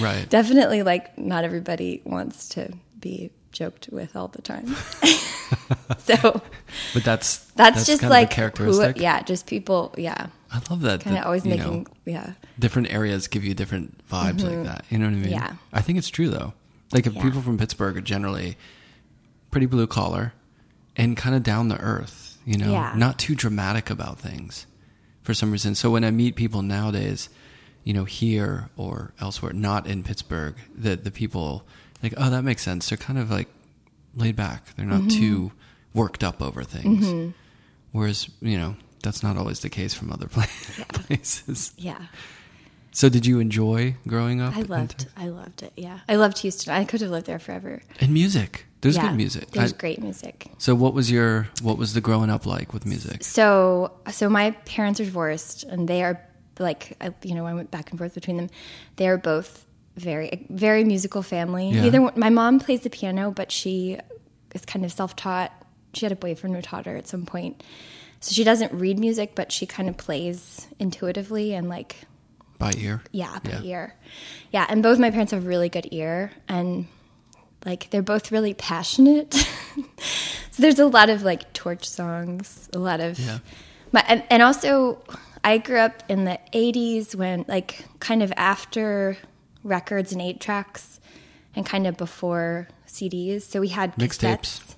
Right. 0.00 0.26
Definitely, 0.28 0.82
like 0.82 1.16
not 1.18 1.44
everybody 1.44 2.02
wants 2.04 2.48
to 2.50 2.72
be 2.98 3.30
joked 3.52 3.88
with 3.90 4.16
all 4.16 4.28
the 4.28 4.42
time. 4.42 4.66
so 5.98 6.42
But 6.94 7.04
that's 7.04 7.38
that's, 7.56 7.86
just 7.86 8.02
kind 8.02 8.10
like 8.10 8.36
a 8.38 8.48
who, 8.50 8.92
yeah, 8.96 9.22
just 9.22 9.46
people, 9.46 9.94
yeah, 9.98 10.28
I 10.52 10.60
love 10.70 10.80
that. 10.82 11.02
kind 11.02 11.16
of 11.16 11.24
always 11.24 11.44
you 11.44 11.50
making, 11.50 11.82
know, 11.84 11.90
yeah. 12.04 12.32
different 12.58 12.92
areas 12.92 13.28
give 13.28 13.44
you 13.44 13.54
different 13.54 14.06
vibes 14.08 14.42
like 14.42 14.64
that. 14.64 14.84
You 14.90 14.98
know 14.98 15.06
what 15.06 15.12
I 15.12 15.16
mean? 15.16 15.24
Mm-hmm. 15.24 15.32
Yeah. 15.32 15.54
I 15.72 15.80
think 15.80 15.98
it's 15.98 16.08
true 16.10 16.28
though. 16.28 16.54
Like 16.92 17.06
if 17.06 17.14
Yeah. 17.14 17.22
people 17.22 17.40
from 17.40 17.56
Pittsburgh 17.58 17.96
are 17.96 18.00
generally 18.00 18.56
pretty 19.50 19.66
blue 19.66 19.86
collar 19.86 20.32
and 20.96 21.16
kind 21.16 21.34
of 21.36 21.42
down 21.44 21.68
to 21.68 21.78
earth, 21.78 22.38
you 22.44 22.58
know, 22.58 22.70
Yeah. 22.72 22.94
not 22.96 23.18
too 23.18 23.34
dramatic 23.36 23.90
about 23.90 24.18
things 24.18 24.66
for 25.22 25.34
some 25.34 25.52
reason. 25.52 25.74
So 25.76 25.90
when 25.90 26.02
I 26.04 26.10
meet 26.10 26.34
people 26.34 26.62
nowadays, 26.62 27.28
you 27.84 27.92
know, 27.94 28.04
here 28.04 28.70
or 28.76 29.12
elsewhere, 29.20 29.52
not 29.52 29.86
in 29.86 30.02
Pittsburgh, 30.02 30.56
the 30.76 30.96
the 30.96 31.10
people 31.12 31.64
like, 32.02 32.14
oh, 32.16 32.28
that 32.30 32.42
makes 32.42 32.62
sense. 32.62 32.88
They're 32.88 32.98
kind 32.98 33.18
of 33.20 33.30
like 33.30 33.48
laid 34.16 34.34
back. 34.34 34.74
They're 34.74 34.84
Mm-hmm. 34.86 35.06
not 35.06 35.10
too 35.12 35.52
worked 35.94 36.24
up 36.24 36.42
over 36.42 36.64
things. 36.64 37.32
Whereas, 37.92 38.28
you 38.40 38.56
know, 38.58 38.76
that's 39.02 39.22
not 39.22 39.36
always 39.36 39.60
the 39.60 39.68
case 39.70 39.94
from 39.94 40.12
other 40.12 40.28
pla- 40.34 40.44
places. 40.88 41.72
Yeah, 41.76 42.06
So, 42.92 43.08
did 43.08 43.24
you 43.26 43.38
enjoy 43.40 43.96
growing 44.06 44.40
up? 44.40 44.56
I 44.56 44.62
loved, 44.62 45.06
I 45.16 45.28
loved 45.28 45.62
it. 45.62 45.72
Yeah, 45.76 46.00
I 46.08 46.16
loved 46.16 46.38
Houston. 46.38 46.72
I 46.74 46.84
could 46.84 47.00
have 47.00 47.10
lived 47.10 47.26
there 47.26 47.38
forever. 47.38 47.82
and 48.00 48.12
music. 48.12 48.66
There's 48.82 48.96
yeah, 48.96 49.08
good 49.08 49.16
music. 49.16 49.50
There's 49.50 49.72
I- 49.74 49.76
great 49.76 50.00
music. 50.02 50.46
so, 50.58 50.74
what 50.74 50.94
was 50.94 51.10
your 51.10 51.48
what 51.62 51.76
was 51.78 51.92
the 51.94 52.00
growing 52.00 52.30
up 52.30 52.46
like 52.46 52.72
with 52.72 52.86
music? 52.86 53.22
So, 53.24 53.92
so 54.10 54.28
my 54.28 54.52
parents 54.64 55.00
are 55.00 55.04
divorced, 55.04 55.64
and 55.64 55.86
they 55.88 56.02
are 56.02 56.20
like, 56.58 56.96
I, 57.00 57.12
you 57.22 57.34
know, 57.34 57.46
I 57.46 57.54
went 57.54 57.70
back 57.70 57.90
and 57.90 57.98
forth 57.98 58.14
between 58.14 58.36
them. 58.38 58.48
They 58.96 59.06
are 59.08 59.18
both 59.18 59.64
very, 59.96 60.46
very 60.50 60.84
musical 60.84 61.22
family. 61.22 61.70
Yeah. 61.70 61.82
Neither 61.82 62.02
one, 62.02 62.12
my 62.16 62.30
mom 62.30 62.58
plays 62.60 62.80
the 62.82 62.90
piano, 62.90 63.30
but 63.30 63.50
she 63.52 63.98
is 64.54 64.64
kind 64.64 64.84
of 64.84 64.92
self-taught. 64.92 65.52
She 65.94 66.04
had 66.06 66.12
a 66.12 66.16
boyfriend 66.16 66.54
who 66.56 66.62
taught 66.62 66.86
her 66.86 66.96
at 66.96 67.06
some 67.08 67.26
point, 67.26 67.62
so 68.20 68.32
she 68.32 68.44
doesn't 68.44 68.72
read 68.72 68.98
music, 68.98 69.34
but 69.34 69.50
she 69.50 69.66
kind 69.66 69.88
of 69.88 69.96
plays 69.96 70.66
intuitively 70.78 71.54
and 71.54 71.68
like 71.68 71.96
By 72.58 72.72
ear? 72.76 73.02
Yeah, 73.12 73.38
by 73.42 73.50
Yeah. 73.50 73.62
ear. 73.62 73.94
Yeah, 74.52 74.66
and 74.68 74.82
both 74.82 74.98
my 74.98 75.10
parents 75.10 75.32
have 75.32 75.46
really 75.46 75.68
good 75.68 75.88
ear, 75.90 76.30
and 76.48 76.86
like 77.64 77.88
they're 77.90 78.02
both 78.02 78.30
really 78.32 78.54
passionate. 78.54 79.32
so 80.50 80.62
there's 80.62 80.78
a 80.78 80.86
lot 80.86 81.08
of 81.10 81.22
like 81.22 81.52
torch 81.52 81.88
songs, 81.88 82.68
a 82.72 82.78
lot 82.78 83.00
of, 83.00 83.18
Yeah. 83.18 83.38
but 83.92 84.04
and, 84.08 84.22
and 84.30 84.42
also 84.42 85.02
I 85.42 85.56
grew 85.58 85.78
up 85.78 86.02
in 86.08 86.24
the 86.24 86.38
'80s 86.52 87.14
when 87.14 87.44
like 87.48 87.86
kind 88.00 88.22
of 88.22 88.32
after 88.36 89.16
records 89.64 90.12
and 90.12 90.20
eight 90.20 90.40
tracks, 90.40 91.00
and 91.56 91.64
kind 91.64 91.86
of 91.86 91.96
before 91.96 92.68
CDs. 92.86 93.42
So 93.42 93.60
we 93.60 93.68
had 93.68 93.94
Mixtapes. 93.96 94.74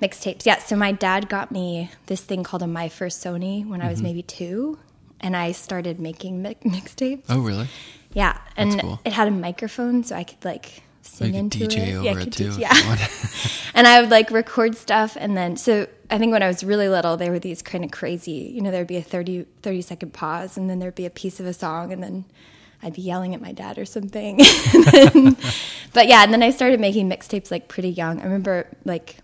Mixtapes, 0.00 0.46
yeah. 0.46 0.58
So 0.58 0.76
my 0.76 0.92
dad 0.92 1.28
got 1.28 1.50
me 1.52 1.90
this 2.06 2.22
thing 2.22 2.42
called 2.42 2.62
a 2.62 2.66
My 2.66 2.88
First 2.88 3.22
Sony 3.24 3.66
when 3.66 3.80
I 3.80 3.84
Mm-hmm. 3.84 3.90
was 3.90 4.02
maybe 4.02 4.22
two, 4.22 4.78
and 5.20 5.36
I 5.36 5.52
started 5.52 6.00
making 6.00 6.40
mi- 6.42 6.56
mixtapes. 6.64 7.24
Oh, 7.28 7.40
really? 7.40 7.68
Yeah, 8.12 8.38
and 8.56 8.80
cool. 8.80 9.00
it 9.04 9.12
had 9.12 9.28
a 9.28 9.30
microphone, 9.30 10.02
so 10.04 10.16
I 10.16 10.24
could 10.24 10.44
like 10.44 10.82
sing 11.02 11.28
you 11.28 11.32
could 11.32 11.38
into 11.40 11.58
DJ 11.66 11.88
it. 11.88 11.94
over 11.94 12.04
yeah, 12.04 12.10
I 12.12 12.14
it 12.14 12.24
could 12.24 12.32
too. 12.32 12.52
yeah, 12.58 12.72
and 13.74 13.86
I 13.86 14.00
would 14.00 14.10
like 14.10 14.30
record 14.30 14.74
stuff, 14.76 15.16
and 15.20 15.36
then 15.36 15.56
so 15.56 15.86
I 16.10 16.18
think 16.18 16.32
when 16.32 16.42
I 16.42 16.46
was 16.48 16.64
really 16.64 16.88
little, 16.88 17.16
there 17.16 17.30
were 17.30 17.38
these 17.38 17.60
kind 17.62 17.84
of 17.84 17.90
crazy. 17.90 18.50
You 18.54 18.62
know, 18.62 18.70
there'd 18.70 18.86
be 18.86 18.96
a 18.96 19.02
30, 19.02 19.44
30 19.62 19.82
second 19.82 20.12
pause, 20.12 20.56
and 20.56 20.68
then 20.70 20.78
there'd 20.78 20.94
be 20.94 21.06
a 21.06 21.10
piece 21.10 21.38
of 21.40 21.46
a 21.46 21.52
song, 21.52 21.92
and 21.92 22.02
then 22.02 22.24
I'd 22.82 22.94
be 22.94 23.02
yelling 23.02 23.34
at 23.34 23.40
my 23.42 23.52
dad 23.52 23.76
or 23.78 23.84
something. 23.84 24.38
Then- 24.90 25.36
but 25.92 26.06
yeah, 26.08 26.22
and 26.24 26.32
then 26.32 26.42
I 26.42 26.50
started 26.50 26.80
making 26.80 27.08
mixtapes 27.10 27.50
like 27.50 27.68
pretty 27.68 27.90
young. 27.90 28.18
I 28.20 28.24
remember 28.24 28.66
like 28.84 29.16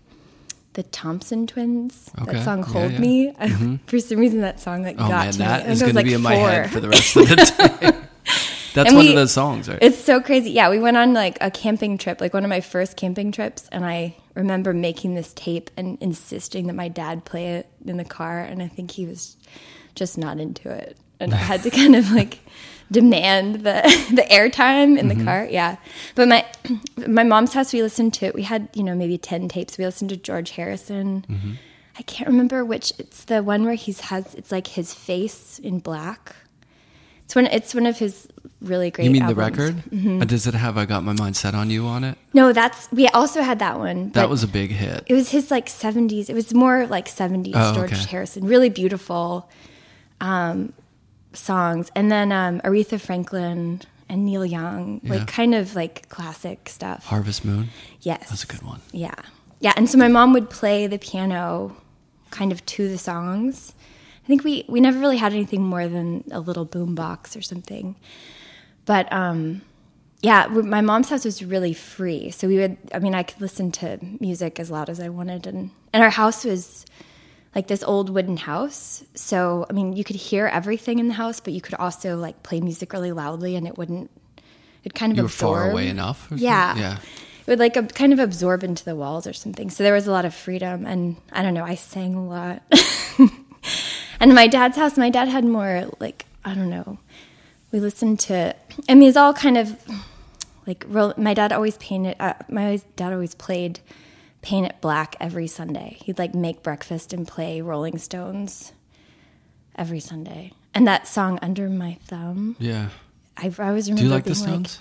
the 0.77 0.83
Thompson 0.83 1.47
Twins. 1.47 2.11
Okay. 2.21 2.33
That 2.33 2.45
song 2.45 2.61
"Hold 2.61 2.91
yeah. 2.93 2.99
Me." 2.99 3.29
I, 3.29 3.31
mm-hmm. 3.47 3.75
for 3.87 3.99
some 3.99 4.19
reason, 4.19 4.41
that 4.41 4.59
song 4.59 4.83
like 4.83 4.95
oh 4.99 5.07
got 5.07 5.25
man, 5.25 5.31
to 5.33 5.37
that 5.39 5.65
me. 5.65 5.71
Is 5.71 5.81
going 5.81 5.87
was, 5.87 5.93
to 5.93 5.95
like, 5.97 6.05
be 6.05 6.13
in 6.13 6.21
my 6.21 6.35
head 6.35 6.69
for 6.69 6.79
the 6.79 6.87
rest 6.87 7.17
of 7.17 7.27
the 7.27 7.35
time. 7.81 8.07
That's 8.75 8.89
And 8.89 8.95
one 8.95 9.05
we- 9.05 9.09
of 9.09 9.15
those 9.15 9.31
songs, 9.31 9.67
right? 9.67 9.79
It's 9.81 9.97
so 9.97 10.21
crazy. 10.21 10.51
Yeah, 10.51 10.69
we 10.69 10.79
went 10.79 10.97
on 10.97 11.15
like 11.15 11.39
a 11.41 11.49
camping 11.49 11.97
trip, 11.97 12.21
like 12.21 12.31
one 12.35 12.43
of 12.43 12.49
my 12.49 12.61
first 12.61 12.95
camping 12.95 13.31
trips, 13.31 13.67
and 13.71 13.83
I 13.83 14.15
remember 14.35 14.71
making 14.71 15.15
this 15.15 15.33
tape 15.33 15.71
and 15.75 15.97
insisting 15.99 16.67
that 16.67 16.73
my 16.73 16.87
dad 16.87 17.25
play 17.25 17.55
it 17.55 17.67
in 17.83 17.97
the 17.97 18.05
car, 18.05 18.39
and 18.39 18.61
I 18.61 18.67
think 18.67 18.91
he 18.91 19.07
was 19.07 19.35
just 19.95 20.15
not 20.15 20.39
into 20.39 20.69
it, 20.69 20.95
and 21.19 21.33
I 21.33 21.37
had 21.37 21.63
to 21.63 21.71
kind 21.71 21.95
of 21.95 22.11
like 22.11 22.37
demand 22.91 23.55
the 23.65 23.81
the 24.13 24.23
airtime 24.29 24.97
in 24.97 25.07
the 25.07 25.23
car. 25.23 25.47
Yeah, 25.49 25.77
but 26.15 26.27
my 26.27 26.45
my 27.07 27.23
mom's 27.23 27.53
house, 27.53 27.73
we 27.73 27.81
listened 27.81 28.13
to 28.15 28.31
we 28.33 28.43
had 28.43 28.69
you 28.73 28.83
know 28.83 28.95
maybe 28.95 29.17
ten 29.17 29.47
tapes. 29.47 29.77
We 29.77 29.85
listened 29.85 30.09
to 30.11 30.17
George 30.17 30.51
Harrison. 30.51 31.25
I 31.99 32.03
can't 32.03 32.29
remember 32.29 32.63
which. 32.63 32.93
It's 32.99 33.23
the 33.25 33.41
one 33.43 33.65
where 33.65 33.73
he's 33.75 34.01
has 34.01 34.35
it's 34.35 34.51
like 34.51 34.67
his 34.67 34.93
face 34.93 35.59
in 35.59 35.79
black. 35.79 36.35
It's 37.25 37.35
one. 37.35 37.47
It's 37.47 37.73
one 37.75 37.85
of 37.85 37.97
his 37.99 38.27
really 38.61 38.89
great. 38.89 39.05
you 39.05 39.11
mean 39.11 39.23
albums. 39.23 39.57
the 39.57 39.63
record? 39.91 40.21
Uh, 40.21 40.25
Does 40.25 40.47
it 40.47 40.53
have 40.53 40.77
"I 40.77 40.85
Got 40.85 41.03
My 41.03 41.11
Mind 41.13 41.35
Set 41.35 41.53
on 41.55 41.69
You" 41.69 41.85
on 41.85 42.03
it? 42.05 42.17
No, 42.33 42.53
that's 42.53 42.89
we 42.91 43.07
also 43.09 43.41
had 43.41 43.59
that 43.59 43.79
one. 43.79 44.11
That 44.11 44.29
was 44.29 44.43
a 44.43 44.47
big 44.47 44.71
hit. 44.71 45.03
it 45.07 45.13
was 45.13 45.31
his 45.31 45.51
like 45.51 45.67
seventies. 45.67 46.29
It 46.29 46.35
was 46.35 46.53
more 46.53 46.85
like 46.87 47.09
seventies 47.09 47.55
Oh, 47.57 47.73
George 47.75 47.91
okay. 47.91 48.03
Harrison. 48.09 48.45
Really 48.45 48.69
beautiful 48.69 49.49
um, 50.21 50.71
songs, 51.37 51.91
and 51.95 52.11
then 52.11 52.31
um, 52.31 52.59
Aretha 52.61 52.99
Franklin 52.99 53.81
and 54.09 54.25
Neil 54.25 54.45
Young, 54.45 55.01
Yeah. 55.03 55.15
like 55.15 55.27
kind 55.27 55.53
of 55.55 55.75
like 55.75 56.09
classic 56.09 56.69
stuff. 56.69 57.05
Harvest 57.05 57.43
Moon. 57.45 57.69
yes, 58.01 58.29
That's 58.29 58.43
a 58.43 58.47
good 58.47 58.61
one. 58.63 58.81
Yeah, 58.91 59.15
yeah. 59.59 59.73
And 59.77 59.89
so 59.89 59.97
my 59.97 60.07
mom 60.07 60.33
would 60.33 60.49
play 60.49 60.87
the 60.87 60.97
piano, 60.97 61.75
kind 62.31 62.51
of 62.51 62.65
to 62.65 62.87
the 62.89 62.97
songs. 62.97 63.73
I 64.23 64.27
think 64.27 64.43
we 64.43 64.65
we 64.67 64.79
never 64.81 64.99
really 64.99 65.17
had 65.17 65.31
anything 65.33 65.61
more 65.63 65.87
than 65.87 66.23
a 66.31 66.39
little 66.39 66.65
boom 66.65 66.95
box 66.95 67.35
or 67.37 67.41
something, 67.41 67.95
but 68.85 69.11
um, 69.13 69.61
yeah, 70.21 70.47
my 70.47 70.81
mom's 70.81 71.09
house 71.09 71.23
was 71.25 71.43
really 71.43 71.73
free, 71.73 72.31
so 72.31 72.47
we 72.47 72.57
would. 72.57 72.77
I 72.93 72.99
mean, 72.99 73.13
I 73.15 73.23
could 73.23 73.39
listen 73.39 73.71
to 73.73 73.99
music 74.19 74.59
as 74.59 74.69
loud 74.71 74.89
as 74.89 74.99
I 74.99 75.09
wanted, 75.09 75.47
and 75.47 75.71
and 75.93 76.03
our 76.03 76.09
house 76.09 76.43
was 76.43 76.85
like 77.57 77.65
this 77.67 77.81
old 77.83 78.11
wooden 78.11 78.37
house. 78.37 79.03
So 79.15 79.65
I 79.69 79.73
mean, 79.73 79.93
you 79.93 80.03
could 80.03 80.15
hear 80.15 80.45
everything 80.45 80.99
in 80.99 81.07
the 81.07 81.15
house, 81.15 81.39
but 81.39 81.53
you 81.53 81.61
could 81.61 81.73
also 81.75 82.15
like 82.15 82.43
play 82.43 82.61
music 82.61 82.93
really 82.93 83.11
loudly, 83.11 83.55
and 83.57 83.65
it 83.67 83.77
wouldn't. 83.79 84.11
It 84.83 84.93
kind 84.93 85.11
of 85.11 85.17
You 85.17 85.23
were 85.23 85.29
far 85.29 85.61
absorb. 85.61 85.71
away 85.73 85.87
enough. 85.89 86.27
Yeah. 86.35 86.75
Yeah. 86.77 86.97
It 87.47 87.47
would 87.51 87.59
like 87.59 87.75
ab- 87.75 87.93
kind 87.95 88.13
of 88.13 88.19
absorb 88.19 88.63
into 88.63 88.85
the 88.85 88.95
walls 88.95 89.25
or 89.25 89.33
something. 89.33 89.69
So 89.71 89.83
there 89.83 89.93
was 89.93 90.05
a 90.05 90.11
lot 90.11 90.23
of 90.23 90.33
freedom, 90.35 90.85
and 90.85 91.15
I 91.31 91.41
don't 91.41 91.55
know. 91.55 91.63
I 91.63 91.75
sang 91.75 92.13
a 92.13 92.25
lot. 92.25 92.61
and 94.19 94.35
my 94.35 94.47
dad's 94.47 94.77
house, 94.77 94.95
my 94.97 95.09
dad 95.09 95.27
had 95.27 95.43
more 95.43 95.89
like 95.99 96.25
I 96.45 96.53
don't 96.53 96.69
know. 96.69 96.99
We 97.71 97.79
listened 97.79 98.19
to. 98.29 98.55
I 98.87 98.93
mean, 98.95 99.09
it's 99.09 99.17
all 99.17 99.33
kind 99.33 99.57
of 99.57 99.75
like 100.67 100.87
my 101.17 101.33
dad 101.33 101.51
always 101.51 101.77
painted. 101.77 102.15
Uh, 102.19 102.33
my 102.49 102.79
dad 102.95 103.13
always 103.13 103.33
played 103.33 103.79
"Paint 104.41 104.67
It 104.67 104.81
Black" 104.81 105.15
every 105.19 105.47
Sunday. 105.47 105.97
He'd 106.03 106.19
like 106.19 106.33
make 106.35 106.63
breakfast 106.63 107.13
and 107.13 107.27
play 107.27 107.61
Rolling 107.61 107.97
Stones 107.97 108.73
every 109.75 109.99
Sunday. 109.99 110.53
And 110.73 110.87
that 110.87 111.07
song 111.07 111.39
"Under 111.41 111.69
My 111.69 111.97
Thumb," 112.05 112.55
Yeah. 112.59 112.89
I, 113.35 113.53
I 113.59 113.67
always 113.67 113.87
remember. 113.87 114.01
Do 114.01 114.07
you 114.07 114.13
like 114.13 114.23
the 114.23 114.35
Stones? 114.35 114.79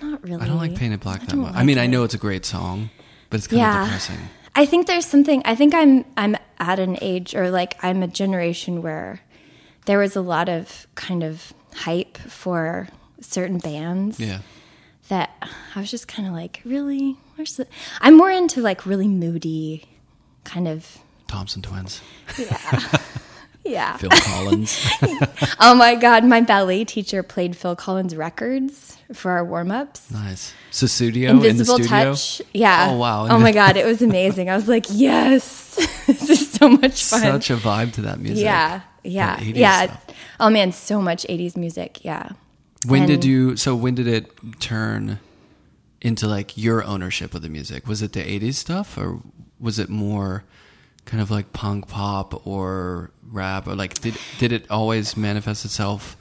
Not 0.00 0.22
really. 0.24 0.42
I 0.42 0.46
don't 0.46 0.56
like 0.56 0.76
Paint 0.76 0.94
It 0.94 1.00
Black 1.00 1.26
that 1.26 1.36
much. 1.36 1.52
I 1.54 1.58
like 1.58 1.66
mean, 1.66 1.78
I 1.78 1.86
know 1.86 2.04
it's 2.04 2.14
a 2.14 2.18
great 2.18 2.46
song, 2.46 2.90
but 3.30 3.38
it's 3.38 3.46
kind 3.46 3.60
yeah. 3.60 3.82
of 3.82 3.86
depressing. 3.88 4.18
I 4.54 4.64
think 4.66 4.86
there's 4.86 5.06
something. 5.06 5.42
I 5.44 5.54
think 5.54 5.74
I'm 5.74 6.04
I'm 6.16 6.36
at 6.58 6.78
an 6.78 6.96
age, 7.00 7.34
or 7.34 7.50
like 7.50 7.76
I'm 7.84 8.02
a 8.02 8.08
generation 8.08 8.82
where 8.82 9.20
there 9.86 9.98
was 9.98 10.16
a 10.16 10.20
lot 10.20 10.48
of 10.48 10.86
kind 10.94 11.22
of 11.22 11.52
hype 11.74 12.16
for 12.18 12.88
certain 13.20 13.58
bands 13.58 14.18
Yeah. 14.20 14.40
that 15.08 15.30
I 15.74 15.80
was 15.80 15.90
just 15.90 16.08
kind 16.08 16.26
of 16.28 16.34
like, 16.34 16.60
really? 16.64 17.16
Where's 17.38 17.54
the? 17.54 17.68
I'm 18.00 18.16
more 18.16 18.32
into 18.32 18.60
like 18.60 18.84
really 18.84 19.06
moody, 19.06 19.84
kind 20.42 20.66
of 20.66 20.98
Thompson 21.28 21.62
Twins. 21.62 22.00
yeah, 22.36 22.98
Yeah. 23.64 23.96
Phil 23.96 24.10
Collins. 24.10 24.76
Oh 25.60 25.74
my 25.74 25.94
God, 25.94 26.24
my 26.24 26.40
ballet 26.40 26.84
teacher 26.84 27.22
played 27.22 27.56
Phil 27.56 27.76
Collins 27.76 28.16
records 28.16 28.96
for 29.12 29.30
our 29.32 29.44
warm 29.44 29.70
ups. 29.70 30.10
nice. 30.10 30.52
So 30.72 30.86
studio 30.86 31.30
Invisible 31.30 31.76
in 31.76 31.82
the 31.82 31.86
studio. 31.88 32.10
Touch. 32.12 32.42
Yeah. 32.52 32.88
Oh 32.90 32.96
wow. 32.96 33.28
Oh 33.28 33.38
my 33.38 33.52
God, 33.52 33.76
it 33.76 33.84
was 33.86 34.02
amazing. 34.02 34.50
I 34.50 34.56
was 34.56 34.66
like, 34.68 34.86
yes, 34.90 35.74
this 36.06 36.28
is 36.30 36.50
so 36.50 36.68
much 36.68 37.04
fun. 37.04 37.20
Such 37.20 37.50
a 37.50 37.56
vibe 37.56 37.92
to 37.94 38.02
that 38.02 38.18
music. 38.18 38.44
yeah. 38.44 38.80
Yeah. 39.04 39.40
Yeah. 39.40 39.84
stuff. 39.86 40.06
Oh 40.40 40.50
man, 40.50 40.72
so 40.72 41.00
much 41.00 41.24
80s 41.28 41.56
music. 41.56 42.04
Yeah. 42.04 42.30
When 42.86 43.06
did 43.06 43.24
you? 43.24 43.56
So 43.56 43.76
when 43.76 43.94
did 43.94 44.06
it 44.08 44.30
turn 44.60 45.18
into 46.00 46.26
like 46.26 46.56
your 46.56 46.84
ownership 46.84 47.34
of 47.34 47.42
the 47.42 47.48
music? 47.48 47.86
Was 47.86 48.02
it 48.02 48.12
the 48.12 48.20
'80s 48.20 48.54
stuff, 48.54 48.96
or 48.96 49.20
was 49.58 49.78
it 49.78 49.88
more 49.88 50.44
kind 51.04 51.22
of 51.22 51.30
like 51.30 51.52
punk 51.52 51.88
pop 51.88 52.46
or 52.46 53.10
rap, 53.30 53.66
or 53.66 53.74
like 53.74 54.00
did 54.00 54.16
did 54.38 54.52
it 54.52 54.70
always 54.70 55.16
manifest 55.16 55.64
itself 55.64 56.16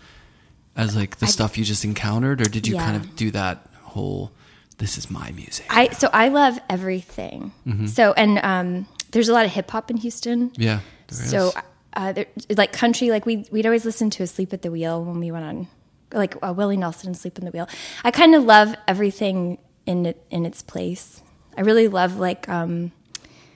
as 0.75 0.96
like 0.96 1.17
the 1.17 1.27
stuff 1.27 1.57
you 1.57 1.63
just 1.65 1.84
encountered, 1.84 2.41
or 2.41 2.46
did 2.46 2.67
you 2.67 2.75
kind 2.75 2.96
of 2.96 3.15
do 3.15 3.31
that 3.31 3.67
whole? 3.84 4.31
This 4.77 4.98
is 4.98 5.10
my 5.10 5.31
music. 5.31 5.65
I 5.69 5.89
so 5.89 6.10
I 6.13 6.27
love 6.29 6.60
everything. 6.69 7.51
Mm-hmm. 7.65 7.88
So 7.88 8.13
and 8.13 8.39
um, 8.43 8.88
there's 9.12 9.27
a 9.27 9.34
lot 9.34 9.46
of 9.46 9.51
hip 9.51 9.69
hop 9.72 9.89
in 9.89 9.98
Houston. 9.98 10.51
yeah. 10.55 10.81
there 11.07 11.24
is. 11.24 11.31
So 11.31 11.51
uh, 11.93 12.12
there, 12.12 12.27
like 12.55 12.74
country, 12.74 13.10
like 13.10 13.25
we 13.25 13.48
we'd 13.51 13.65
always 13.65 13.86
listen 13.86 14.10
to 14.12 14.24
"Asleep 14.24 14.53
at 14.53 14.62
the 14.62 14.69
Wheel" 14.69 15.03
when 15.03 15.19
we 15.19 15.31
went 15.31 15.46
on, 15.46 15.67
like 16.13 16.36
uh, 16.43 16.53
Willie 16.55 16.77
Nelson, 16.77 17.15
"Sleep 17.15 17.39
in 17.39 17.46
the 17.46 17.51
Wheel." 17.51 17.67
I 18.03 18.12
kind 18.12 18.36
of 18.36 18.43
love 18.43 18.75
everything 18.88 19.57
in 19.88 20.06
it 20.06 20.24
in 20.29 20.46
its 20.46 20.62
place. 20.62 21.22
I 21.58 21.62
really 21.62 21.88
love 21.88 22.17
like 22.17 22.48
um, 22.48 22.91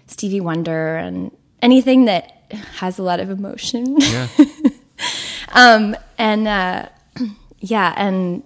Stevie 0.07 0.41
Wonder 0.41 0.95
and 0.95 1.31
anything 1.61 2.05
that 2.05 2.45
has 2.77 2.97
a 2.97 3.03
lot 3.03 3.19
of 3.19 3.29
emotion. 3.29 3.97
yeah. 3.99 4.27
and 6.17 6.47
uh, 6.47 6.89
yeah, 7.59 7.93
and 7.95 8.43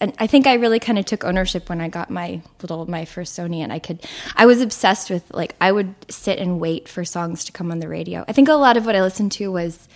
and 0.00 0.12
I 0.18 0.26
think 0.26 0.46
I 0.46 0.54
really 0.54 0.80
kind 0.80 0.98
of 0.98 1.04
took 1.04 1.24
ownership 1.24 1.68
when 1.68 1.80
I 1.80 1.88
got 1.88 2.10
my 2.10 2.42
little 2.60 2.86
my 2.86 3.04
first 3.04 3.36
Sony, 3.36 3.58
and 3.58 3.72
I 3.72 3.78
could 3.78 4.04
I 4.36 4.46
was 4.46 4.60
obsessed 4.60 5.10
with 5.10 5.24
like 5.32 5.54
I 5.60 5.72
would 5.72 5.94
sit 6.08 6.38
and 6.38 6.60
wait 6.60 6.88
for 6.88 7.04
songs 7.04 7.44
to 7.46 7.52
come 7.52 7.70
on 7.70 7.80
the 7.80 7.88
radio. 7.88 8.24
I 8.28 8.32
think 8.32 8.48
a 8.48 8.54
lot 8.54 8.76
of 8.76 8.86
what 8.86 8.94
I 8.94 9.02
listened 9.02 9.32
to 9.32 9.50
was 9.50 9.88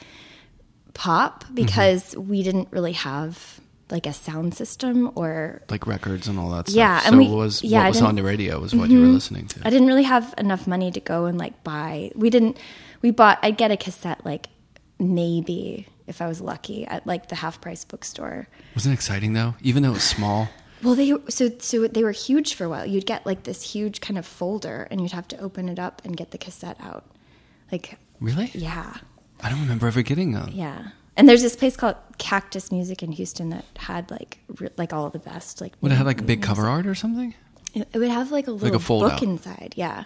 pop 0.94 1.44
because 1.54 2.16
we 2.16 2.42
didn't 2.42 2.68
really 2.72 2.92
have 2.92 3.57
like 3.90 4.06
a 4.06 4.12
sound 4.12 4.54
system 4.54 5.10
or 5.14 5.62
like 5.70 5.86
records 5.86 6.28
and 6.28 6.38
all 6.38 6.50
that 6.50 6.68
stuff. 6.68 6.76
Yeah, 6.76 7.00
so 7.00 7.08
and 7.08 7.18
we- 7.18 7.28
what 7.28 7.36
was 7.36 7.62
yeah, 7.64 7.84
what 7.84 7.88
was 7.90 8.02
on 8.02 8.16
the 8.16 8.22
radio 8.22 8.60
was 8.60 8.74
what 8.74 8.90
you 8.90 8.98
were 9.00 9.04
mm-hmm. 9.06 9.14
listening 9.14 9.46
to. 9.48 9.60
I 9.64 9.70
didn't 9.70 9.88
really 9.88 10.02
have 10.04 10.34
enough 10.38 10.66
money 10.66 10.90
to 10.90 11.00
go 11.00 11.26
and 11.26 11.38
like 11.38 11.62
buy. 11.64 12.10
We 12.14 12.30
didn't. 12.30 12.58
We 13.02 13.10
bought. 13.10 13.38
I'd 13.42 13.56
get 13.56 13.70
a 13.70 13.76
cassette 13.76 14.24
like 14.24 14.48
maybe 14.98 15.86
if 16.06 16.20
I 16.20 16.26
was 16.26 16.40
lucky 16.40 16.86
at 16.86 17.06
like 17.06 17.28
the 17.28 17.36
half 17.36 17.60
price 17.60 17.84
bookstore. 17.84 18.48
Wasn't 18.74 18.92
it 18.92 18.94
exciting 18.94 19.32
though, 19.34 19.54
even 19.62 19.82
though 19.82 19.90
it 19.90 19.94
was 19.94 20.04
small. 20.04 20.48
Well, 20.80 20.94
they 20.94 21.12
so 21.28 21.50
so 21.58 21.88
they 21.88 22.04
were 22.04 22.12
huge 22.12 22.54
for 22.54 22.62
a 22.62 22.68
while. 22.68 22.86
You'd 22.86 23.04
get 23.04 23.26
like 23.26 23.42
this 23.42 23.72
huge 23.72 24.00
kind 24.00 24.16
of 24.16 24.24
folder, 24.24 24.86
and 24.92 25.00
you'd 25.00 25.10
have 25.10 25.26
to 25.26 25.38
open 25.40 25.68
it 25.68 25.76
up 25.80 26.00
and 26.04 26.16
get 26.16 26.30
the 26.30 26.38
cassette 26.38 26.76
out. 26.80 27.04
Like, 27.72 27.98
Really? 28.20 28.52
yeah, 28.54 28.98
I 29.42 29.50
don't 29.50 29.60
remember 29.60 29.88
ever 29.88 30.02
getting 30.02 30.30
them. 30.30 30.50
yeah. 30.52 30.90
And 31.18 31.28
there's 31.28 31.42
this 31.42 31.56
place 31.56 31.76
called 31.76 31.96
Cactus 32.16 32.72
Music 32.72 33.02
in 33.02 33.12
Houston 33.12 33.50
that 33.50 33.64
had 33.76 34.10
like 34.10 34.38
re- 34.58 34.70
like 34.78 34.92
all 34.94 35.10
the 35.10 35.18
best 35.18 35.60
like. 35.60 35.74
Would 35.82 35.92
it 35.92 35.96
have 35.96 36.06
like 36.06 36.20
a 36.20 36.24
big 36.24 36.40
cover 36.42 36.66
art 36.66 36.86
or 36.86 36.94
something? 36.94 37.34
It 37.74 37.88
it 37.92 37.98
would 37.98 38.08
have 38.10 38.30
like 38.32 38.46
a 38.46 38.52
little 38.52 38.78
fold 38.78 39.02
book 39.02 39.12
out. 39.14 39.22
inside. 39.22 39.74
Yeah, 39.76 40.04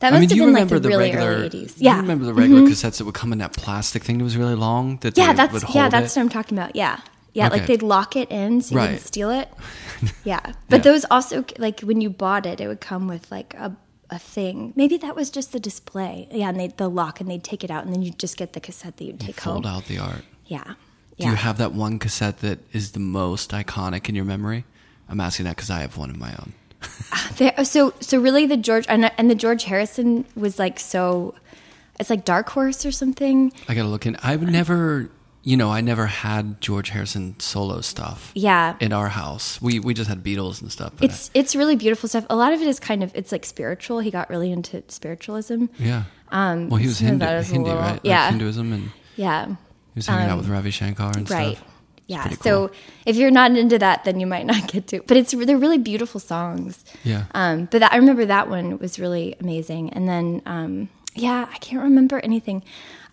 that 0.00 0.12
I 0.12 0.18
must 0.18 0.30
mean, 0.30 0.38
have 0.38 0.46
been 0.48 0.54
like 0.54 0.68
the, 0.68 0.80
the, 0.80 0.88
really 0.88 1.04
regular? 1.10 1.30
early 1.30 1.48
'80s. 1.50 1.74
Yeah, 1.78 1.92
Mm-hmm. 1.92 1.96
you 1.96 2.02
remember 2.02 2.24
the 2.26 2.34
regular 2.34 2.62
cassettes 2.62 2.98
that 2.98 3.04
would 3.06 3.14
come 3.14 3.32
in 3.32 3.38
that 3.38 3.52
plastic 3.56 4.02
thing 4.04 4.18
that 4.18 4.24
was 4.24 4.36
really 4.36 4.54
long? 4.56 4.98
That 4.98 5.16
Yeah, 5.16 5.32
that's 5.32 5.62
hold 5.62 5.74
yeah, 5.74 5.88
that's 5.88 6.14
it? 6.16 6.20
what 6.20 6.24
I'm 6.24 6.28
talking 6.30 6.58
about. 6.58 6.74
Yeah, 6.76 6.98
yeah, 7.32 7.46
Okay. 7.46 7.56
like 7.58 7.66
they'd 7.68 7.82
lock 7.82 8.16
it 8.16 8.30
in 8.30 8.60
so 8.60 8.72
you 8.72 8.78
Right. 8.78 8.84
wouldn't 8.90 9.02
steal 9.06 9.30
it. 9.30 9.48
Yeah, 10.24 10.40
but 10.68 10.78
Yeah. 10.78 10.78
those 10.78 11.04
also 11.10 11.44
like 11.58 11.80
when 11.80 12.00
you 12.00 12.10
bought 12.10 12.44
it, 12.44 12.60
it 12.60 12.66
would 12.66 12.80
come 12.80 13.06
with 13.08 13.30
like 13.30 13.54
a 13.54 13.76
a 14.12 14.18
thing. 14.18 14.72
Maybe 14.74 14.96
that 14.98 15.14
was 15.14 15.30
just 15.30 15.52
the 15.52 15.60
display. 15.60 16.26
Yeah, 16.32 16.48
and 16.48 16.58
they 16.58 16.66
the 16.68 16.88
lock 16.90 17.20
and 17.20 17.30
they'd 17.30 17.44
take 17.44 17.62
it 17.62 17.70
out, 17.70 17.84
and 17.84 17.94
then 17.94 18.02
you 18.02 18.10
would 18.10 18.18
just 18.18 18.36
get 18.36 18.52
the 18.54 18.60
cassette 18.60 18.96
that 18.96 19.04
you'd 19.04 19.20
take 19.20 19.40
fold 19.40 19.64
home. 19.64 19.76
out 19.76 19.84
the 19.86 19.98
art. 19.98 20.24
Yeah, 20.50 20.64
Do 20.64 20.74
yeah. 21.18 21.30
you 21.30 21.36
have 21.36 21.58
that 21.58 21.72
one 21.72 21.98
cassette 21.98 22.38
that 22.40 22.58
is 22.72 22.92
the 22.92 23.00
most 23.00 23.52
iconic 23.52 24.08
in 24.08 24.14
your 24.14 24.24
memory? 24.24 24.64
I'm 25.08 25.20
asking 25.20 25.44
that 25.46 25.56
because 25.56 25.70
I 25.70 25.80
have 25.80 25.96
one 25.96 26.10
of 26.10 26.16
my 26.18 26.32
own. 26.32 26.52
There, 27.36 27.64
so 27.64 27.94
so 28.00 28.18
really 28.20 28.46
the 28.46 28.56
George 28.56 28.84
and, 28.88 29.10
and 29.18 29.30
the 29.30 29.34
George 29.34 29.64
Harrison 29.64 30.24
was 30.34 30.58
like 30.58 30.78
so. 30.80 31.34
It's 31.98 32.10
like 32.10 32.24
Dark 32.24 32.48
Horse 32.50 32.84
or 32.86 32.92
something. 32.92 33.52
I 33.68 33.74
gotta 33.74 33.88
look 33.88 34.06
in. 34.06 34.16
I've 34.22 34.42
never, 34.42 35.10
you 35.42 35.56
know, 35.56 35.70
I 35.70 35.80
never 35.82 36.06
had 36.06 36.60
George 36.60 36.88
Harrison 36.90 37.38
solo 37.38 37.80
stuff. 37.82 38.32
Yeah. 38.34 38.76
In 38.80 38.92
our 38.92 39.08
house, 39.08 39.60
we 39.62 39.78
we 39.80 39.92
just 39.94 40.08
had 40.08 40.22
Beatles 40.24 40.60
and 40.62 40.70
stuff. 40.72 40.92
It's 41.02 41.30
it's 41.34 41.54
really 41.54 41.76
beautiful 41.76 42.08
stuff. 42.08 42.26
A 42.30 42.36
lot 42.36 42.52
of 42.52 42.60
it 42.60 42.66
is 42.68 42.80
kind 42.80 43.02
of 43.02 43.12
it's 43.14 43.30
like 43.32 43.44
spiritual. 43.44 44.00
He 44.00 44.10
got 44.10 44.28
really 44.30 44.50
into 44.50 44.82
spiritualism. 44.88 45.66
Yeah. 45.78 46.04
Um, 46.32 46.68
well, 46.70 46.78
he 46.78 46.86
was 46.86 46.98
Hindu, 46.98 47.24
that 47.24 47.36
is 47.38 47.50
a 47.50 47.52
Hindu 47.52 47.68
little- 47.68 47.82
right? 47.82 47.92
Like 47.92 48.00
yeah. 48.04 48.30
Hinduism, 48.30 48.72
and 48.72 48.90
he 49.94 49.98
was 49.98 50.06
hanging 50.06 50.30
out 50.30 50.38
with 50.38 50.48
Ravi 50.48 50.70
Shankar 50.70 51.12
and 51.16 51.28
Right. 51.30 51.56
stuff. 51.56 51.66
Yeah. 52.06 52.22
pretty 52.22 52.36
So 52.42 52.72
if 53.06 53.16
you're 53.16 53.30
not 53.30 53.52
into 53.56 53.78
that, 53.78 54.04
then 54.04 54.18
you 54.18 54.26
might 54.26 54.44
not 54.52 54.66
get 54.66 54.88
to. 54.88 55.00
But 55.06 55.16
it's 55.16 55.32
they're 55.32 55.56
really 55.56 55.78
beautiful 55.78 56.18
songs. 56.20 56.84
Yeah. 57.04 57.24
Um, 57.34 57.66
but 57.70 57.78
that, 57.80 57.92
I 57.92 57.96
remember 57.96 58.26
that 58.26 58.48
one 58.50 58.78
was 58.78 58.98
really 58.98 59.36
amazing. 59.40 59.90
And 59.90 60.08
then 60.08 60.42
um, 60.44 60.88
yeah, 61.14 61.46
I 61.52 61.58
can't 61.58 61.82
remember 61.82 62.18
anything. 62.20 62.64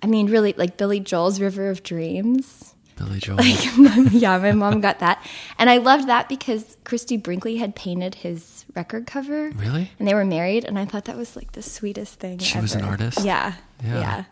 I 0.02 0.08
mean, 0.08 0.28
really, 0.28 0.54
like 0.58 0.78
Billy 0.78 1.00
Joel's 1.00 1.40
"River 1.40 1.70
of 1.70 1.84
Dreams." 1.84 2.74
Billy 2.96 3.20
Joel. 3.26 3.38
Like 3.38 4.12
yeah, 4.12 4.38
my 4.40 4.52
mom 4.52 4.82
got 4.82 4.98
that, 5.00 5.24
and 5.60 5.70
I 5.70 5.78
loved 5.78 6.08
that 6.08 6.28
because 6.28 6.78
Christie 6.84 7.18
Brinkley 7.18 7.58
had 7.58 7.76
painted 7.76 8.16
his 8.16 8.66
record 8.76 9.06
cover. 9.06 9.50
Really? 9.52 9.92
And 10.00 10.08
they 10.08 10.16
were 10.16 10.26
married, 10.26 10.66
and 10.66 10.80
I 10.80 10.86
thought 10.86 11.06
that 11.06 11.18
was 11.18 11.36
like 11.36 11.52
the 11.52 11.62
sweetest 11.62 12.20
thing. 12.20 12.40
She 12.40 12.60
was 12.60 12.74
an 12.74 12.82
artist? 12.84 13.24
Yeah. 13.24 13.54
Yeah. 13.84 14.00
Yeah. 14.00 14.24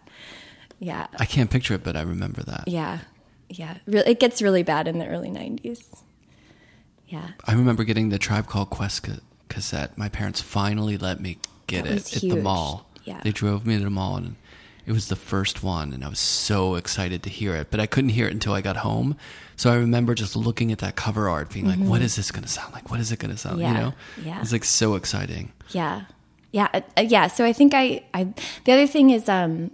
Yeah. 0.79 1.07
I 1.19 1.25
can't 1.25 1.49
picture 1.49 1.73
it, 1.73 1.83
but 1.83 1.95
I 1.95 2.01
remember 2.01 2.43
that. 2.43 2.67
Yeah. 2.67 2.99
Yeah. 3.49 3.77
It 3.87 4.19
gets 4.19 4.41
really 4.41 4.63
bad 4.63 4.87
in 4.87 4.99
the 4.99 5.07
early 5.07 5.29
90s. 5.29 6.01
Yeah. 7.07 7.29
I 7.45 7.53
remember 7.53 7.83
getting 7.83 8.09
the 8.09 8.17
Tribe 8.19 8.47
Called 8.47 8.69
Quest 8.69 9.03
ca- 9.03 9.19
cassette. 9.49 9.97
My 9.97 10.09
parents 10.09 10.41
finally 10.41 10.97
let 10.97 11.19
me 11.19 11.37
get 11.67 11.85
it 11.85 12.15
at 12.15 12.21
the 12.21 12.35
mall. 12.37 12.89
Yeah. 13.03 13.21
They 13.23 13.31
drove 13.31 13.65
me 13.65 13.77
to 13.77 13.83
the 13.83 13.89
mall 13.89 14.17
and 14.17 14.35
it 14.85 14.91
was 14.91 15.07
the 15.07 15.15
first 15.15 15.63
one 15.63 15.93
and 15.93 16.03
I 16.03 16.09
was 16.09 16.19
so 16.19 16.75
excited 16.75 17.23
to 17.23 17.29
hear 17.29 17.55
it, 17.55 17.69
but 17.71 17.79
I 17.79 17.85
couldn't 17.85 18.09
hear 18.11 18.27
it 18.27 18.33
until 18.33 18.53
I 18.53 18.61
got 18.61 18.77
home. 18.77 19.15
So 19.55 19.71
I 19.71 19.75
remember 19.75 20.15
just 20.15 20.35
looking 20.35 20.71
at 20.71 20.79
that 20.79 20.95
cover 20.95 21.29
art 21.29 21.51
being 21.51 21.67
like, 21.67 21.79
what 21.79 22.01
is 22.01 22.15
this 22.15 22.31
going 22.31 22.43
to 22.43 22.49
sound 22.49 22.73
like? 22.73 22.89
What 22.91 22.99
is 22.99 23.11
it 23.11 23.19
going 23.19 23.31
to 23.31 23.37
sound? 23.37 23.59
Mm-hmm. 23.59 23.61
Yeah. 23.61 23.73
You 23.73 23.79
know? 23.85 23.93
Yeah. 24.23 24.41
It's 24.41 24.51
like 24.51 24.63
so 24.63 24.95
exciting. 24.95 25.53
Yeah. 25.69 26.05
Yeah. 26.51 26.67
uh, 26.73 26.81
uh, 26.97 27.01
yeah. 27.01 27.27
So 27.27 27.45
I 27.45 27.53
think 27.53 27.73
I, 27.73 28.03
I, 28.13 28.33
the 28.65 28.73
other 28.73 28.87
thing 28.87 29.11
is, 29.11 29.29
um, 29.29 29.71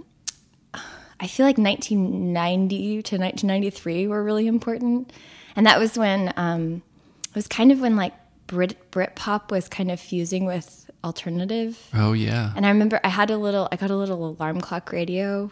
I 1.21 1.27
feel 1.27 1.45
like 1.45 1.57
1990 1.57 3.03
to 3.03 3.17
1993 3.17 4.07
were 4.07 4.23
really 4.23 4.47
important. 4.47 5.13
And 5.55 5.65
that 5.67 5.79
was 5.79 5.97
when, 5.97 6.33
um, 6.35 6.81
it 7.29 7.35
was 7.35 7.47
kind 7.47 7.71
of 7.71 7.79
when 7.79 7.95
like 7.95 8.13
Brit, 8.47 8.91
Britpop 8.91 9.51
was 9.51 9.69
kind 9.69 9.91
of 9.91 9.99
fusing 9.99 10.45
with 10.45 10.89
alternative. 11.03 11.87
Oh 11.93 12.13
yeah. 12.13 12.51
And 12.55 12.65
I 12.65 12.69
remember 12.69 12.99
I 13.03 13.09
had 13.09 13.29
a 13.29 13.37
little, 13.37 13.69
I 13.71 13.75
got 13.75 13.91
a 13.91 13.95
little 13.95 14.29
alarm 14.29 14.61
clock 14.61 14.91
radio, 14.91 15.51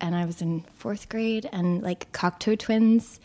and 0.00 0.14
I 0.14 0.24
was 0.26 0.42
in 0.42 0.64
fourth 0.74 1.08
grade, 1.08 1.48
and 1.52 1.82
like 1.82 2.10
Cocteau 2.12 2.58
Twins, 2.58 3.20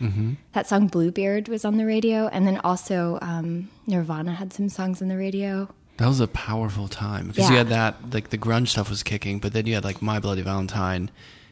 that 0.53 0.67
song 0.67 0.87
Bluebeard 0.87 1.49
was 1.49 1.65
on 1.65 1.77
the 1.77 1.85
radio, 1.85 2.27
and 2.27 2.47
then 2.47 2.59
also 2.63 3.17
um, 3.21 3.69
Nirvana 3.87 4.33
had 4.33 4.53
some 4.53 4.69
songs 4.69 5.01
on 5.01 5.07
the 5.09 5.17
radio. 5.17 5.67
That 5.97 6.07
was 6.07 6.21
a 6.21 6.27
powerful 6.27 6.87
time 6.87 7.27
because 7.27 7.49
you 7.49 7.57
had 7.57 7.67
that 7.69 8.13
like 8.13 8.29
the 8.29 8.37
grunge 8.37 8.69
stuff 8.69 8.89
was 8.89 9.03
kicking, 9.03 9.39
but 9.39 9.51
then 9.51 9.65
you 9.65 9.73
had 9.73 9.83
like 9.83 10.01
My 10.01 10.19
Bloody 10.19 10.43
Valentine 10.43 11.11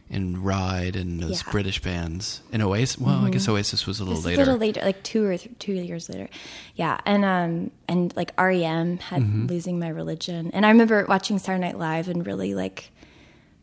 and 0.09 0.37
Ride 0.45 0.95
and 0.95 1.19
those 1.19 1.29
Yeah. 1.31 1.37
Mm-hmm. 1.37 1.51
British 1.51 1.81
bands 1.81 2.41
and 2.51 2.61
Oasis. 2.61 2.97
Well, 2.97 3.25
I 3.25 3.29
guess 3.29 3.47
Oasis 3.47 3.85
was 3.85 3.99
a 3.99 4.05
little 4.05 4.21
later. 4.21 4.41
a 4.41 4.45
little 4.45 4.59
later, 4.59 4.81
like 4.81 5.03
two 5.03 5.25
or 5.25 5.37
th- 5.37 5.57
two 5.59 5.73
years 5.73 6.07
later. 6.09 6.29
Yeah, 6.75 6.99
and 7.05 7.25
um 7.25 7.71
and 7.87 8.15
like 8.15 8.31
REM 8.39 8.97
had 8.99 9.21
Mm-hmm. 9.23 9.47
"Losing 9.47 9.79
My 9.79 9.89
Religion," 9.89 10.51
and 10.53 10.65
I 10.65 10.69
remember 10.69 11.05
watching 11.07 11.39
Saturday 11.39 11.61
Night 11.65 11.77
Live 11.77 12.07
and 12.07 12.25
really 12.25 12.53
like 12.55 12.91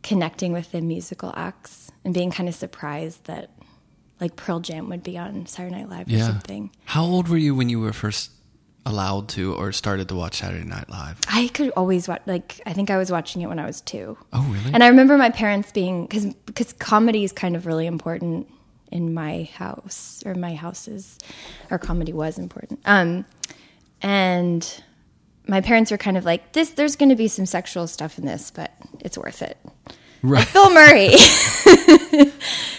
connecting 0.03 0.53
with 0.53 0.71
the 0.71 0.81
musical 0.81 1.33
acts 1.35 1.91
and 2.03 2.13
being 2.13 2.29
kind 2.31 2.47
of 2.47 2.53
surprised 2.55 3.23
that 3.25 3.49
like 4.21 4.35
Pearl 4.35 4.59
Jam 4.59 4.87
would 4.89 5.03
be 5.03 5.17
on 5.17 5.45
Saturday 5.47 5.75
Night 5.75 5.89
Live 5.89 6.07
or 6.07 6.11
yeah. 6.11 6.27
something. 6.27 6.69
How 6.85 7.03
old 7.03 7.27
were 7.27 7.37
you 7.37 7.55
when 7.55 7.69
you 7.69 7.79
were 7.79 7.91
first 7.91 8.31
allowed 8.85 9.29
to 9.29 9.53
or 9.55 9.71
started 9.71 10.07
to 10.09 10.15
watch 10.15 10.35
Saturday 10.35 10.63
Night 10.63 10.89
Live? 10.89 11.19
I 11.29 11.49
could 11.49 11.71
always 11.71 12.07
watch. 12.07 12.21
Like 12.25 12.61
I 12.65 12.73
think 12.73 12.89
I 12.89 12.97
was 12.97 13.11
watching 13.11 13.41
it 13.41 13.47
when 13.47 13.59
I 13.59 13.65
was 13.65 13.81
two. 13.81 14.17
Oh, 14.33 14.43
really? 14.43 14.73
And 14.73 14.83
I 14.83 14.87
remember 14.87 15.17
my 15.17 15.29
parents 15.29 15.71
being 15.71 16.05
because 16.05 16.33
because 16.45 16.73
comedy 16.73 17.23
is 17.23 17.31
kind 17.31 17.55
of 17.55 17.65
really 17.65 17.85
important 17.87 18.47
in 18.91 19.13
my 19.13 19.49
house 19.55 20.23
or 20.25 20.35
my 20.35 20.55
houses, 20.55 21.17
or 21.71 21.77
comedy 21.77 22.13
was 22.13 22.37
important. 22.37 22.79
Um, 22.85 23.25
and 24.01 24.83
my 25.47 25.61
parents 25.61 25.91
were 25.91 25.97
kind 25.97 26.17
of 26.17 26.25
like 26.25 26.53
this. 26.53 26.71
There's 26.71 26.95
going 26.95 27.09
to 27.09 27.15
be 27.15 27.27
some 27.27 27.45
sexual 27.45 27.87
stuff 27.87 28.17
in 28.17 28.25
this, 28.25 28.51
but 28.51 28.71
it's 28.99 29.17
worth 29.17 29.41
it. 29.41 29.57
Right. 30.23 30.39
like 30.39 30.53
Bill 30.53 30.73
Murray. 30.73 31.15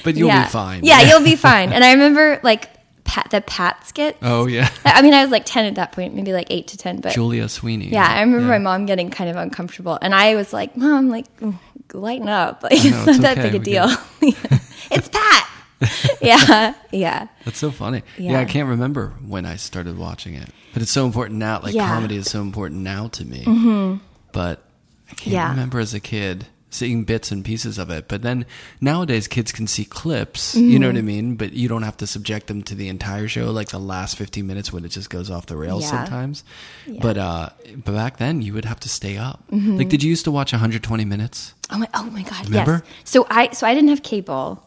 But 0.06 0.14
you'll 0.14 0.28
yeah. 0.28 0.44
be 0.44 0.50
fine. 0.50 0.84
Yeah, 0.84 1.00
you'll 1.00 1.24
be 1.24 1.34
fine. 1.34 1.72
And 1.72 1.82
I 1.82 1.92
remember 1.92 2.38
like 2.44 2.70
Pat, 3.16 3.30
the 3.30 3.40
Pat 3.40 3.86
skit. 3.86 4.18
Oh 4.20 4.46
yeah. 4.46 4.68
I 4.84 5.00
mean, 5.00 5.14
I 5.14 5.22
was 5.22 5.30
like 5.30 5.44
10 5.46 5.64
at 5.64 5.74
that 5.76 5.92
point, 5.92 6.14
maybe 6.14 6.34
like 6.34 6.48
8 6.50 6.66
to 6.68 6.76
10, 6.76 7.00
but 7.00 7.14
Julia 7.14 7.48
Sweeney. 7.48 7.88
yeah, 7.88 8.06
I 8.06 8.20
remember 8.20 8.42
Yeah. 8.44 8.58
my 8.58 8.58
mom 8.58 8.84
getting 8.84 9.08
kind 9.10 9.30
of 9.30 9.36
uncomfortable. 9.36 9.98
And 10.02 10.14
I 10.14 10.34
was 10.34 10.52
like, 10.52 10.76
Mom, 10.76 11.08
like, 11.08 11.24
lighten 11.94 12.28
up. 12.28 12.62
Like, 12.62 12.72
know, 12.72 12.78
it's 12.78 12.92
not 12.92 13.08
it's 13.08 13.18
that 13.20 13.38
okay, 13.38 13.50
big 13.50 13.62
a 13.62 13.64
deal. 13.64 13.86
it's 14.90 15.08
Pat. 15.08 15.48
yeah, 16.20 16.74
yeah. 16.92 17.28
That's 17.46 17.58
so 17.58 17.70
funny. 17.70 18.02
Yeah. 18.18 18.32
Yeah. 18.32 18.40
I 18.40 18.44
can't 18.44 18.68
remember 18.68 19.14
when 19.26 19.46
I 19.46 19.56
started 19.56 19.96
watching 19.96 20.34
it, 20.34 20.50
but 20.74 20.82
it's 20.82 20.90
so 20.90 21.06
important 21.06 21.38
now. 21.38 21.60
Like 21.62 21.74
Yeah. 21.74 21.88
comedy 21.88 22.16
is 22.16 22.30
so 22.30 22.42
important 22.42 22.82
now 22.82 23.08
to 23.08 23.24
me. 23.24 23.44
Mm-hmm. 23.44 24.04
But 24.32 24.62
I 25.10 25.14
can't 25.14 25.50
remember 25.52 25.78
as 25.80 25.94
a 25.94 26.00
kid 26.00 26.48
seeing 26.76 27.04
bits 27.04 27.32
and 27.32 27.44
pieces 27.44 27.78
of 27.78 27.90
it. 27.90 28.06
But 28.08 28.22
then 28.22 28.46
nowadays, 28.80 29.26
kids 29.28 29.50
can 29.52 29.66
see 29.66 29.84
clips. 29.84 30.54
You 30.54 30.78
know 30.78 30.86
what 30.88 30.96
I 30.96 30.98
Mm-hmm. 30.98 31.06
mean? 31.06 31.36
But 31.36 31.52
you 31.54 31.68
don't 31.68 31.82
have 31.82 31.96
to 31.98 32.06
subject 32.06 32.46
them 32.46 32.62
to 32.64 32.74
the 32.74 32.88
entire 32.88 33.26
show, 33.28 33.50
like 33.50 33.68
the 33.68 33.80
last 33.80 34.16
fifteen 34.16 34.46
minutes 34.46 34.72
when 34.72 34.84
it 34.84 34.90
just 34.90 35.10
goes 35.10 35.30
off 35.30 35.46
the 35.46 35.56
rails 35.56 35.82
Yeah. 35.82 35.90
sometimes. 35.90 36.44
Yeah. 36.86 36.92
Mm-hmm. 36.92 37.02
But 37.02 37.16
uh, 37.18 37.48
but 37.84 37.92
back 37.92 38.16
then, 38.18 38.42
you 38.42 38.52
would 38.54 38.64
have 38.66 38.80
to 38.80 38.88
stay 38.88 39.16
up. 39.16 39.42
Like, 39.50 39.88
did 39.88 40.02
you 40.02 40.10
used 40.10 40.24
to 40.24 40.30
watch 40.30 40.52
120 40.52 41.04
minutes? 41.04 41.54
Oh 41.70 41.78
my, 41.78 41.88
oh 41.94 42.04
my 42.10 42.22
God! 42.22 42.44
Remember? 42.46 42.82
Yes. 42.84 43.10
So 43.10 43.26
I, 43.30 43.50
so 43.52 43.66
I 43.66 43.74
didn't 43.74 43.88
have 43.90 44.02
cable, 44.02 44.62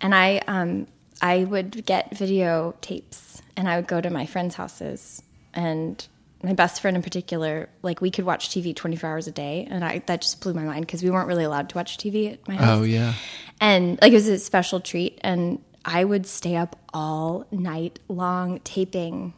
and 0.00 0.14
I, 0.14 0.42
um, 0.46 0.86
I 1.22 1.44
would 1.44 1.86
get 1.86 2.14
video 2.16 2.74
tapes, 2.82 3.40
and 3.56 3.68
I 3.68 3.76
would 3.76 3.86
go 3.86 4.00
to 4.00 4.10
my 4.10 4.26
friends' 4.26 4.56
houses, 4.56 5.22
and 5.54 6.06
my 6.42 6.52
best 6.52 6.80
friend 6.80 6.96
in 6.96 7.02
particular, 7.02 7.68
like 7.82 8.00
we 8.00 8.10
could 8.10 8.24
watch 8.24 8.48
TV 8.50 8.74
twenty 8.74 8.96
four 8.96 9.10
hours 9.10 9.26
a 9.26 9.32
day, 9.32 9.66
and 9.70 9.84
I 9.84 9.98
that 10.06 10.22
just 10.22 10.40
blew 10.40 10.54
my 10.54 10.64
mind 10.64 10.86
because 10.86 11.02
we 11.02 11.10
weren't 11.10 11.28
really 11.28 11.44
allowed 11.44 11.68
to 11.70 11.76
watch 11.76 11.98
TV 11.98 12.32
at 12.32 12.48
my 12.48 12.54
house. 12.54 12.78
Oh 12.80 12.82
yeah. 12.82 13.14
and 13.60 13.98
like 14.02 14.12
it 14.12 14.16
was 14.16 14.28
a 14.28 14.38
special 14.38 14.80
treat, 14.80 15.18
and 15.22 15.60
I 15.84 16.04
would 16.04 16.26
stay 16.26 16.56
up 16.56 16.76
all 16.94 17.46
night 17.50 17.98
long 18.08 18.60
taping 18.60 19.34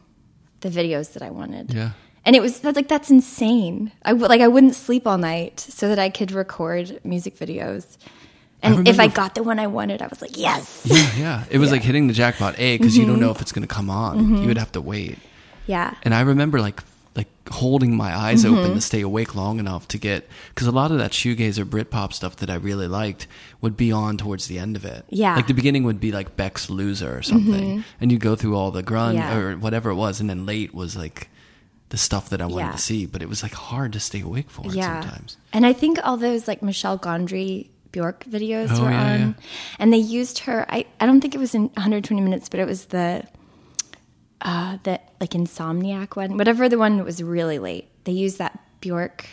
the 0.61 0.69
videos 0.69 1.13
that 1.13 1.21
I 1.23 1.29
wanted. 1.29 1.73
Yeah. 1.73 1.91
And 2.25 2.35
it 2.35 2.41
was 2.41 2.59
that's 2.59 2.75
like 2.75 2.87
that's 2.87 3.11
insane. 3.11 3.91
I 4.03 4.13
would 4.13 4.29
like 4.29 4.41
I 4.41 4.47
wouldn't 4.47 4.73
sleep 4.75 5.05
all 5.05 5.17
night 5.19 5.59
so 5.59 5.89
that 5.89 5.99
I 5.99 6.09
could 6.09 6.31
record 6.31 6.99
music 7.03 7.37
videos. 7.37 7.97
And 8.63 8.87
if 8.87 8.99
I 8.99 9.07
got 9.09 9.35
the 9.35 9.43
one 9.43 9.59
I 9.59 9.67
wanted, 9.67 10.01
I 10.01 10.07
was 10.07 10.23
like, 10.23 10.35
yes. 10.37 10.81
Yeah, 10.85 11.11
yeah. 11.17 11.43
It 11.51 11.59
was 11.59 11.71
like 11.71 11.83
hitting 11.83 12.07
the 12.07 12.13
jackpot 12.13 12.57
A 12.57 12.77
because 12.79 12.93
Mm-hmm. 12.93 13.01
you 13.01 13.07
don't 13.07 13.19
know 13.19 13.29
if 13.29 13.39
it's 13.41 13.51
going 13.51 13.61
to 13.67 13.71
come 13.71 13.91
on. 13.91 14.37
You 14.41 14.47
would 14.47 14.57
have 14.57 14.71
to 14.71 14.81
wait. 14.81 15.19
Yeah. 15.67 15.93
And 16.01 16.15
I 16.15 16.21
remember 16.21 16.59
like 16.59 16.81
like 17.15 17.27
holding 17.49 17.95
my 17.95 18.13
eyes 18.15 18.43
Mm-hmm. 18.43 18.55
open 18.57 18.73
to 18.73 18.81
stay 18.81 19.01
awake 19.01 19.35
long 19.35 19.59
enough 19.59 19.87
to 19.89 19.97
get 19.97 20.27
because 20.49 20.67
a 20.67 20.71
lot 20.71 20.91
of 20.91 20.97
that 20.97 21.11
shoegaze 21.11 21.57
or 21.57 21.65
Britpop 21.65 22.11
stuff 22.13 22.35
that 22.37 22.49
I 22.49 22.55
really 22.55 22.87
liked 22.87 23.27
would 23.61 23.77
be 23.77 23.91
on 23.91 24.17
towards 24.17 24.47
the 24.47 24.59
end 24.59 24.75
of 24.75 24.83
it. 24.85 25.05
Yeah. 25.09 25.29
Mm-hmm. 25.29 25.35
like 25.37 25.47
the 25.47 25.53
beginning 25.53 25.83
would 25.83 25.99
be 25.99 26.11
like 26.11 26.35
Beck's 26.35 26.69
Loser 26.69 27.17
or 27.17 27.21
something, 27.21 27.83
and 28.01 28.11
you 28.11 28.17
go 28.17 28.35
through 28.35 28.55
all 28.55 28.71
the 28.71 28.83
grunge 28.83 29.15
Yeah. 29.15 29.37
or 29.37 29.55
whatever 29.57 29.89
it 29.91 29.95
was, 29.95 30.19
and 30.19 30.29
then 30.29 30.45
late 30.45 30.73
was 30.73 30.97
like 30.97 31.29
the 31.89 31.97
stuff 31.97 32.29
that 32.29 32.41
I 32.41 32.45
wanted 32.47 32.65
Yeah. 32.67 32.71
to 32.71 32.77
see, 32.79 33.05
but 33.05 33.21
it 33.21 33.29
was 33.29 33.43
like 33.43 33.53
hard 33.53 33.93
to 33.93 33.99
stay 33.99 34.19
awake 34.21 34.49
for 34.49 34.65
Yeah. 34.71 35.01
sometimes. 35.01 35.37
And 35.53 35.65
I 35.65 35.71
think 35.73 35.99
all 36.03 36.17
those 36.17 36.47
like 36.47 36.61
Michel 36.63 36.97
Gondry 36.99 37.69
Bjork 37.91 38.25
videos 38.25 38.67
Oh, 38.71 38.83
were 38.83 38.91
yeah, 38.91 39.13
on. 39.13 39.19
yeah. 39.19 39.33
And 39.79 39.93
they 39.93 39.97
used 39.99 40.39
her 40.39 40.65
I, 40.67 40.85
I 40.99 41.05
don't 41.05 41.21
think 41.21 41.33
it 41.35 41.37
was 41.37 41.55
in 41.55 41.69
120 41.77 42.19
minutes, 42.21 42.49
but 42.49 42.59
it 42.59 42.65
was 42.67 42.87
the 42.87 43.23
uh 44.41 44.77
the 44.83 44.99
like 45.19 45.31
insomniac 45.31 46.15
one. 46.15 46.37
Whatever 46.37 46.69
the 46.69 46.77
one 46.77 46.97
that 46.97 47.05
was 47.05 47.21
really 47.23 47.59
late. 47.59 47.87
They 48.03 48.11
used 48.11 48.37
that 48.39 48.59
Bjork 48.81 49.25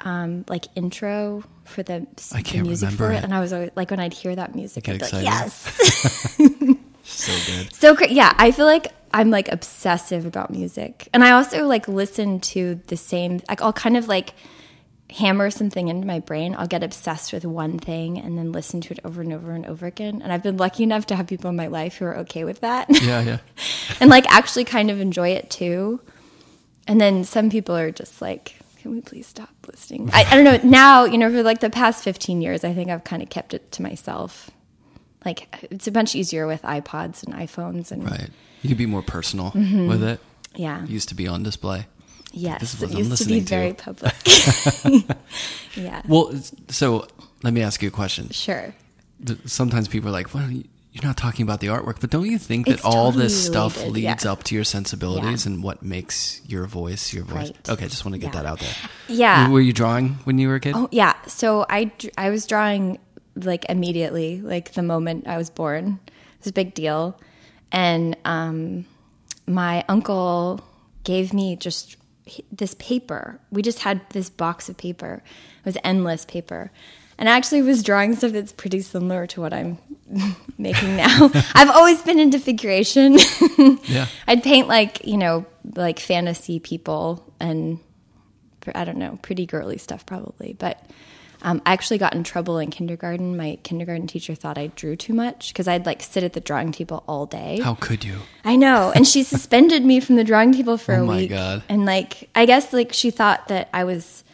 um 0.00 0.44
like 0.48 0.66
intro 0.74 1.44
for 1.64 1.82
the, 1.82 2.06
I 2.32 2.38
the 2.38 2.42
can't 2.42 2.66
music 2.66 2.88
remember 2.90 3.06
for 3.06 3.12
it. 3.12 3.16
it. 3.18 3.24
And 3.24 3.34
I 3.34 3.40
was 3.40 3.52
always 3.52 3.70
like 3.74 3.90
when 3.90 4.00
I'd 4.00 4.12
hear 4.12 4.34
that 4.36 4.54
music, 4.54 4.88
I'd 4.88 4.98
be 4.98 5.04
like, 5.04 5.12
yes. 5.24 6.36
So 7.06 7.32
good. 7.52 7.74
So 7.74 7.96
yeah, 8.08 8.32
I 8.38 8.50
feel 8.50 8.64
like 8.66 8.86
I'm 9.12 9.30
like 9.30 9.52
obsessive 9.52 10.24
about 10.26 10.50
music, 10.50 11.08
and 11.12 11.22
I 11.22 11.32
also 11.32 11.66
like 11.66 11.86
listen 11.86 12.40
to 12.40 12.80
the 12.86 12.96
same. 12.96 13.40
Like 13.48 13.60
I'll 13.60 13.74
kind 13.74 13.96
of 13.96 14.08
like 14.08 14.32
hammer 15.14 15.50
something 15.50 15.88
into 15.88 16.06
my 16.06 16.18
brain. 16.20 16.54
I'll 16.58 16.66
get 16.66 16.82
obsessed 16.82 17.32
with 17.32 17.44
one 17.44 17.78
thing 17.78 18.18
and 18.18 18.36
then 18.36 18.50
listen 18.52 18.80
to 18.82 18.92
it 18.94 19.00
over 19.04 19.20
and 19.22 19.32
over 19.32 19.52
and 19.52 19.64
over 19.66 19.86
again. 19.86 20.20
And 20.22 20.32
I've 20.32 20.42
been 20.42 20.56
lucky 20.56 20.82
enough 20.82 21.06
to 21.06 21.16
have 21.16 21.26
people 21.26 21.50
in 21.50 21.56
my 21.56 21.68
life 21.68 21.96
who 21.96 22.04
are 22.06 22.16
okay 22.18 22.44
with 22.44 22.60
that, 22.60 22.86
Yeah, 23.02 23.20
yeah. 23.22 23.38
and 24.00 24.10
like 24.10 24.26
actually 24.32 24.64
kind 24.64 24.90
of 24.90 25.00
enjoy 25.00 25.28
it 25.30 25.50
too. 25.50 26.00
And 26.86 27.00
then 27.00 27.24
some 27.24 27.50
people 27.50 27.76
are 27.76 27.90
just 27.90 28.20
like. 28.20 28.56
Can 28.82 28.92
we 28.92 29.00
please 29.00 29.26
stop 29.26 29.48
listening? 29.66 30.10
I, 30.12 30.24
I 30.30 30.34
don't 30.36 30.44
know. 30.44 30.68
Now, 30.68 31.04
you 31.06 31.16
know, 31.16 31.30
for 31.30 31.42
like 31.42 31.60
the 31.60 31.70
past 31.70 32.04
15 32.04 32.42
years, 32.42 32.64
I 32.64 32.74
think 32.74 32.90
I've 32.90 33.02
kind 33.02 33.22
of 33.22 33.30
kept 33.30 33.54
it 33.54 33.72
to 33.72 33.82
myself. 33.82 34.50
Like, 35.24 35.48
it's 35.70 35.86
a 35.86 35.90
bunch 35.90 36.14
easier 36.14 36.46
with 36.46 36.60
iPods 36.60 37.22
and 37.24 37.32
iPhones 37.34 37.90
and 37.90 38.04
Right. 38.04 38.28
You 38.60 38.68
could 38.68 38.76
be 38.76 38.84
more 38.84 39.00
personal 39.00 39.52
Mm-hmm. 39.52 39.88
with 39.88 40.02
it. 40.02 40.20
yeah. 40.54 40.82
It 40.84 40.90
used 40.90 41.08
to 41.08 41.14
be 41.14 41.26
on 41.26 41.42
display. 41.42 41.86
Yes, 42.36 42.82
it 42.82 42.90
I'm 42.90 42.96
used 42.98 43.16
to 43.18 43.24
be 43.28 43.40
listening 43.40 43.44
to. 43.44 43.48
very 43.48 43.72
public. 43.74 44.14
yeah, 45.76 46.02
Well, 46.08 46.32
so 46.68 47.06
let 47.42 47.52
me 47.52 47.62
ask 47.62 47.82
you 47.82 47.88
a 47.88 47.92
question. 47.92 48.28
sure. 48.30 48.74
Sometimes 49.46 49.88
people 49.88 50.08
are 50.10 50.12
like, 50.12 50.34
"Well, 50.34 50.50
you're 50.50 51.02
not 51.02 51.16
talking 51.16 51.44
about 51.44 51.60
the 51.60 51.68
artwork," 51.68 51.98
but 52.00 52.10
don't 52.10 52.26
you 52.28 52.38
think 52.38 52.66
that 52.66 52.74
It's 52.74 52.84
all 52.84 53.06
totally 53.06 53.24
this 53.24 53.46
stuff 53.46 53.76
related, 53.76 53.94
leads 53.94 54.24
yeah. 54.24 54.32
up 54.32 54.42
to 54.44 54.54
your 54.54 54.64
sensibilities 54.64 55.46
Yeah. 55.46 55.52
and 55.52 55.62
what 55.62 55.82
makes 55.82 56.40
your 56.46 56.66
voice 56.66 57.12
your 57.14 57.24
voice? 57.24 57.50
Right. 57.52 57.68
Okay, 57.70 57.88
just 57.88 58.04
want 58.04 58.14
to 58.14 58.18
get 58.18 58.34
Yeah. 58.34 58.42
that 58.42 58.46
out 58.46 58.58
there. 58.60 58.74
Yeah. 59.08 59.48
Were 59.48 59.60
you 59.60 59.72
drawing 59.72 60.18
when 60.24 60.38
you 60.38 60.48
were 60.48 60.56
a 60.56 60.60
kid? 60.60 60.74
Oh, 60.76 60.88
yeah. 60.92 61.14
So 61.26 61.64
I, 61.70 61.90
I 62.18 62.30
was 62.30 62.46
drawing 62.46 62.98
like 63.36 63.64
immediately, 63.68 64.40
like 64.42 64.72
the 64.74 64.82
moment 64.82 65.26
I 65.26 65.36
was 65.38 65.48
born. 65.50 66.00
It 66.06 66.12
was 66.40 66.48
a 66.48 66.52
big 66.52 66.74
deal. 66.74 67.18
And 67.72 68.16
um, 68.24 68.84
my 69.46 69.84
uncle 69.88 70.60
gave 71.04 71.32
me 71.32 71.56
just 71.56 71.96
this 72.50 72.74
paper. 72.78 73.40
We 73.50 73.62
just 73.62 73.80
had 73.80 74.00
this 74.10 74.30
box 74.30 74.68
of 74.68 74.76
paper. 74.76 75.22
It 75.58 75.66
was 75.66 75.78
endless 75.84 76.24
paper. 76.24 76.70
And 77.16 77.28
I 77.28 77.36
actually 77.36 77.62
was 77.62 77.82
drawing 77.82 78.16
stuff 78.16 78.32
that's 78.32 78.52
pretty 78.52 78.80
similar 78.80 79.26
to 79.28 79.40
what 79.40 79.52
I'm 79.52 79.78
making 80.58 80.96
now. 80.96 81.30
I've 81.54 81.70
always 81.70 82.02
been 82.02 82.18
into 82.18 82.38
figuration. 82.38 83.18
Yeah. 83.84 84.06
I'd 84.26 84.42
paint 84.42 84.66
like, 84.66 85.06
you 85.06 85.16
know, 85.16 85.46
like 85.76 86.00
fantasy 86.00 86.58
people 86.58 87.32
and 87.38 87.78
I 88.74 88.84
don't 88.84 88.96
know, 88.96 89.18
pretty 89.22 89.46
girly 89.46 89.78
stuff 89.78 90.04
probably. 90.06 90.56
But 90.58 90.84
um, 91.44 91.62
I 91.64 91.72
actually 91.74 91.98
got 91.98 92.14
in 92.14 92.24
trouble 92.24 92.58
in 92.58 92.70
kindergarten. 92.70 93.36
My 93.36 93.58
kindergarten 93.62 94.06
teacher 94.08 94.34
thought 94.34 94.58
I 94.58 94.68
drew 94.68 94.96
too 94.96 95.12
much 95.14 95.48
because 95.52 95.68
I'd 95.68 95.86
like 95.86 96.02
sit 96.02 96.24
at 96.24 96.32
the 96.32 96.40
drawing 96.40 96.72
table 96.72 97.04
all 97.06 97.26
day. 97.26 97.60
How 97.62 97.74
could 97.74 98.02
you? 98.02 98.18
I 98.44 98.56
know. 98.56 98.92
And 98.94 99.06
she 99.06 99.22
suspended 99.22 99.84
me 99.84 100.00
from 100.00 100.16
the 100.16 100.24
drawing 100.24 100.52
table 100.52 100.76
for 100.78 100.94
a 100.94 101.04
week. 101.04 101.04
Oh 101.04 101.04
a 101.04 101.14
my 101.14 101.16
week. 101.18 101.30
God. 101.30 101.62
And 101.68 101.84
like, 101.84 102.30
I 102.34 102.46
guess 102.46 102.72
like 102.72 102.92
she 102.92 103.10
thought 103.10 103.48
that 103.48 103.68
I 103.72 103.84
was 103.84 104.24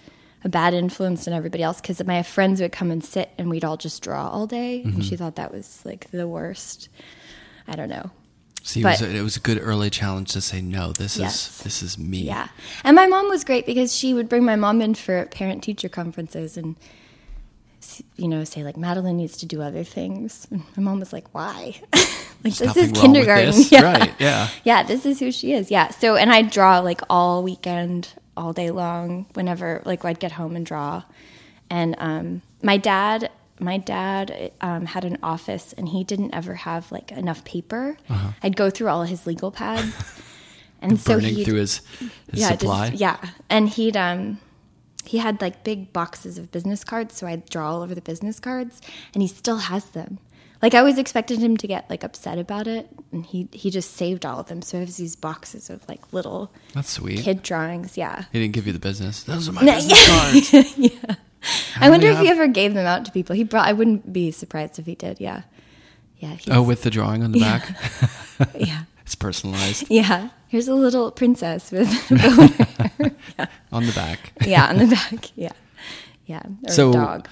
a 0.44 0.49
bad 0.49 0.73
influence 0.73 1.29
on 1.29 1.35
everybody 1.35 1.62
else 1.62 1.81
because 1.83 2.03
my 2.07 2.23
friends 2.23 2.61
would 2.62 2.73
come 2.73 2.90
and 2.90 3.05
sit 3.05 3.29
and 3.37 3.51
we'd 3.51 3.64
all 3.64 3.77
just 3.77 4.03
draw 4.03 4.29
all 4.31 4.46
day. 4.46 4.79
Mm-hmm. 4.87 4.94
And 4.96 5.05
she 5.05 5.16
thought 5.16 5.37
that 5.37 5.53
was 5.53 5.83
like 5.85 6.11
the 6.12 6.27
worst. 6.27 6.88
I 7.68 7.77
don't 7.77 7.90
know. 7.90 8.11
See, 8.62 8.83
But- 8.83 9.01
it, 9.01 9.05
was 9.07 9.14
a, 9.14 9.16
it 9.18 9.23
was 9.23 9.37
a 9.37 9.40
good 9.40 9.59
early 9.61 9.90
challenge 9.90 10.33
to 10.33 10.40
say 10.40 10.61
no. 10.62 10.92
This 10.92 11.16
Yes. 11.16 11.49
is 11.59 11.64
this 11.64 11.83
is 11.83 11.99
me. 11.99 12.18
Yeah. 12.23 12.49
And 12.85 12.94
my 12.94 13.07
mom 13.07 13.29
was 13.29 13.42
great 13.42 13.66
because 13.66 13.96
she 13.96 14.14
would 14.14 14.29
bring 14.29 14.44
my 14.44 14.55
mom 14.57 14.81
in 14.81 14.94
for 14.94 15.27
parent 15.27 15.62
teacher 15.64 15.88
conferences 15.88 16.57
and, 16.57 16.77
you 18.16 18.29
know, 18.29 18.45
say, 18.45 18.62
like, 18.64 18.77
Madeline 18.77 19.16
needs 19.16 19.37
to 19.38 19.47
do 19.47 19.62
other 19.62 19.85
things. 19.85 20.47
And 20.51 20.62
my 20.77 20.83
mom 20.83 21.01
was 21.01 21.12
like, 21.12 21.33
why? 21.35 21.81
like, 22.45 22.55
this 22.55 22.77
is 22.77 22.93
kindergarten. 22.93 23.47
this. 23.53 23.73
Yeah. 23.73 23.83
Right, 23.83 24.14
yeah. 24.19 24.49
Yeah, 24.64 24.83
this 24.83 25.07
is 25.07 25.19
who 25.21 25.31
she 25.33 25.53
is. 25.53 25.71
Yeah. 25.71 25.88
So, 25.88 26.16
and 26.16 26.33
I'd 26.33 26.51
draw 26.51 26.79
like 26.81 27.01
all 27.09 27.43
weekend, 27.43 28.09
all 28.37 28.53
day 28.53 28.71
long, 28.71 29.27
whenever, 29.35 29.83
like, 29.85 30.05
I'd 30.05 30.21
get 30.21 30.33
home 30.33 30.57
and 30.57 30.64
draw. 30.66 31.03
And 31.71 31.95
um, 31.99 32.43
my 32.62 32.77
dad, 32.77 33.31
my 33.61 33.77
dad 33.79 34.51
um, 34.61 34.87
had 34.87 35.05
an 35.05 35.19
office 35.23 35.73
and 35.77 35.88
he 35.88 36.03
didn't 36.03 36.35
ever 36.35 36.55
have 36.55 36.90
like 36.90 37.12
enough 37.12 37.45
paper. 37.45 37.97
I'd 38.43 38.57
go 38.57 38.71
through 38.71 38.88
all 38.88 39.05
his 39.05 39.27
legal 39.27 39.51
pads. 39.51 39.95
And 40.83 40.99
so 40.99 41.16
Uh-huh. 41.16 41.27
He'd, 41.27 41.45
through 41.45 41.59
his, 41.59 41.83
his 41.99 42.11
yeah, 42.40 42.49
just- 42.49 42.61
supply. 42.61 42.87
yeah, 42.95 43.19
and 43.51 43.69
he'd 43.69 43.97
um 43.99 44.38
he 45.07 45.19
had 45.19 45.41
like 45.41 45.65
big 45.65 45.93
boxes 45.93 46.39
of 46.39 46.51
business 46.53 46.85
cards, 46.85 47.15
so 47.17 47.27
I'd 47.27 47.47
draw 47.49 47.73
all 47.73 47.83
over 47.83 47.95
the 47.95 48.01
business 48.01 48.39
cards, 48.41 48.81
and 49.15 49.23
he 49.23 49.29
still 49.29 49.59
has 49.59 49.85
them. 49.87 50.19
Like 50.63 50.75
I 50.75 50.79
always 50.79 50.99
expected 50.99 51.39
him 51.39 51.57
to 51.57 51.67
get 51.67 51.89
like 51.89 52.05
upset 52.05 52.39
about 52.39 52.67
it, 52.67 52.89
and 53.13 53.25
he 53.25 53.49
he 53.53 53.71
just 53.71 53.93
saved 53.95 54.27
all 54.27 54.39
of 54.41 54.47
them. 54.49 54.61
So 54.63 54.77
I 54.77 54.81
have 54.81 54.95
these 54.95 55.17
boxes 55.17 55.71
of 55.71 55.89
like 55.89 56.13
little 56.13 56.53
That's 56.75 56.91
sweet. 56.91 57.21
kid 57.21 57.43
drawings. 57.43 57.97
Yeah, 57.97 58.25
He 58.33 58.41
didn't 58.41 58.53
give 58.55 58.67
you 58.67 58.73
the 58.75 58.79
business. 58.79 59.23
Those 59.23 59.49
are 59.49 59.53
my 59.53 59.63
No, 59.63 59.75
business 59.77 60.51
cards. 60.51 61.17
I 61.81 61.89
wonder 61.89 62.09
if 62.09 62.15
many 62.17 62.27
he 62.27 62.31
ever 62.33 62.47
gave 62.47 62.75
them 62.75 62.85
out 62.87 63.07
to 63.07 63.11
people. 63.13 63.35
He 63.35 63.45
brought. 63.45 63.67
I 63.67 63.73
wouldn't 63.73 64.13
be 64.13 64.31
surprised 64.31 64.79
if 64.79 64.85
he 64.85 64.95
did. 64.95 65.19
Yeah, 65.19 65.43
yeah. 66.19 66.35
he's- 66.35 66.55
Oh, 66.55 66.63
with 66.63 66.83
the 66.83 66.91
drawing 66.91 67.23
on 67.25 67.33
the 67.33 67.41
back. 67.41 67.75
yeah, 68.55 68.83
It's 69.11 69.16
personalized 69.16 69.87
yeah. 69.90 70.29
Here's 70.46 70.68
a 70.68 70.75
little 70.75 71.11
princess 71.11 71.73
with 71.73 71.88
on 73.73 73.87
the 73.87 73.92
back. 73.92 74.33
yeah 74.46 74.66
on 74.68 74.79
the 74.79 74.87
back. 74.87 75.37
Yeah, 75.37 75.51
yeah. 76.27 76.42
Or 76.64 76.70
so 76.73 76.90
a 76.90 76.92
dog. 76.92 77.29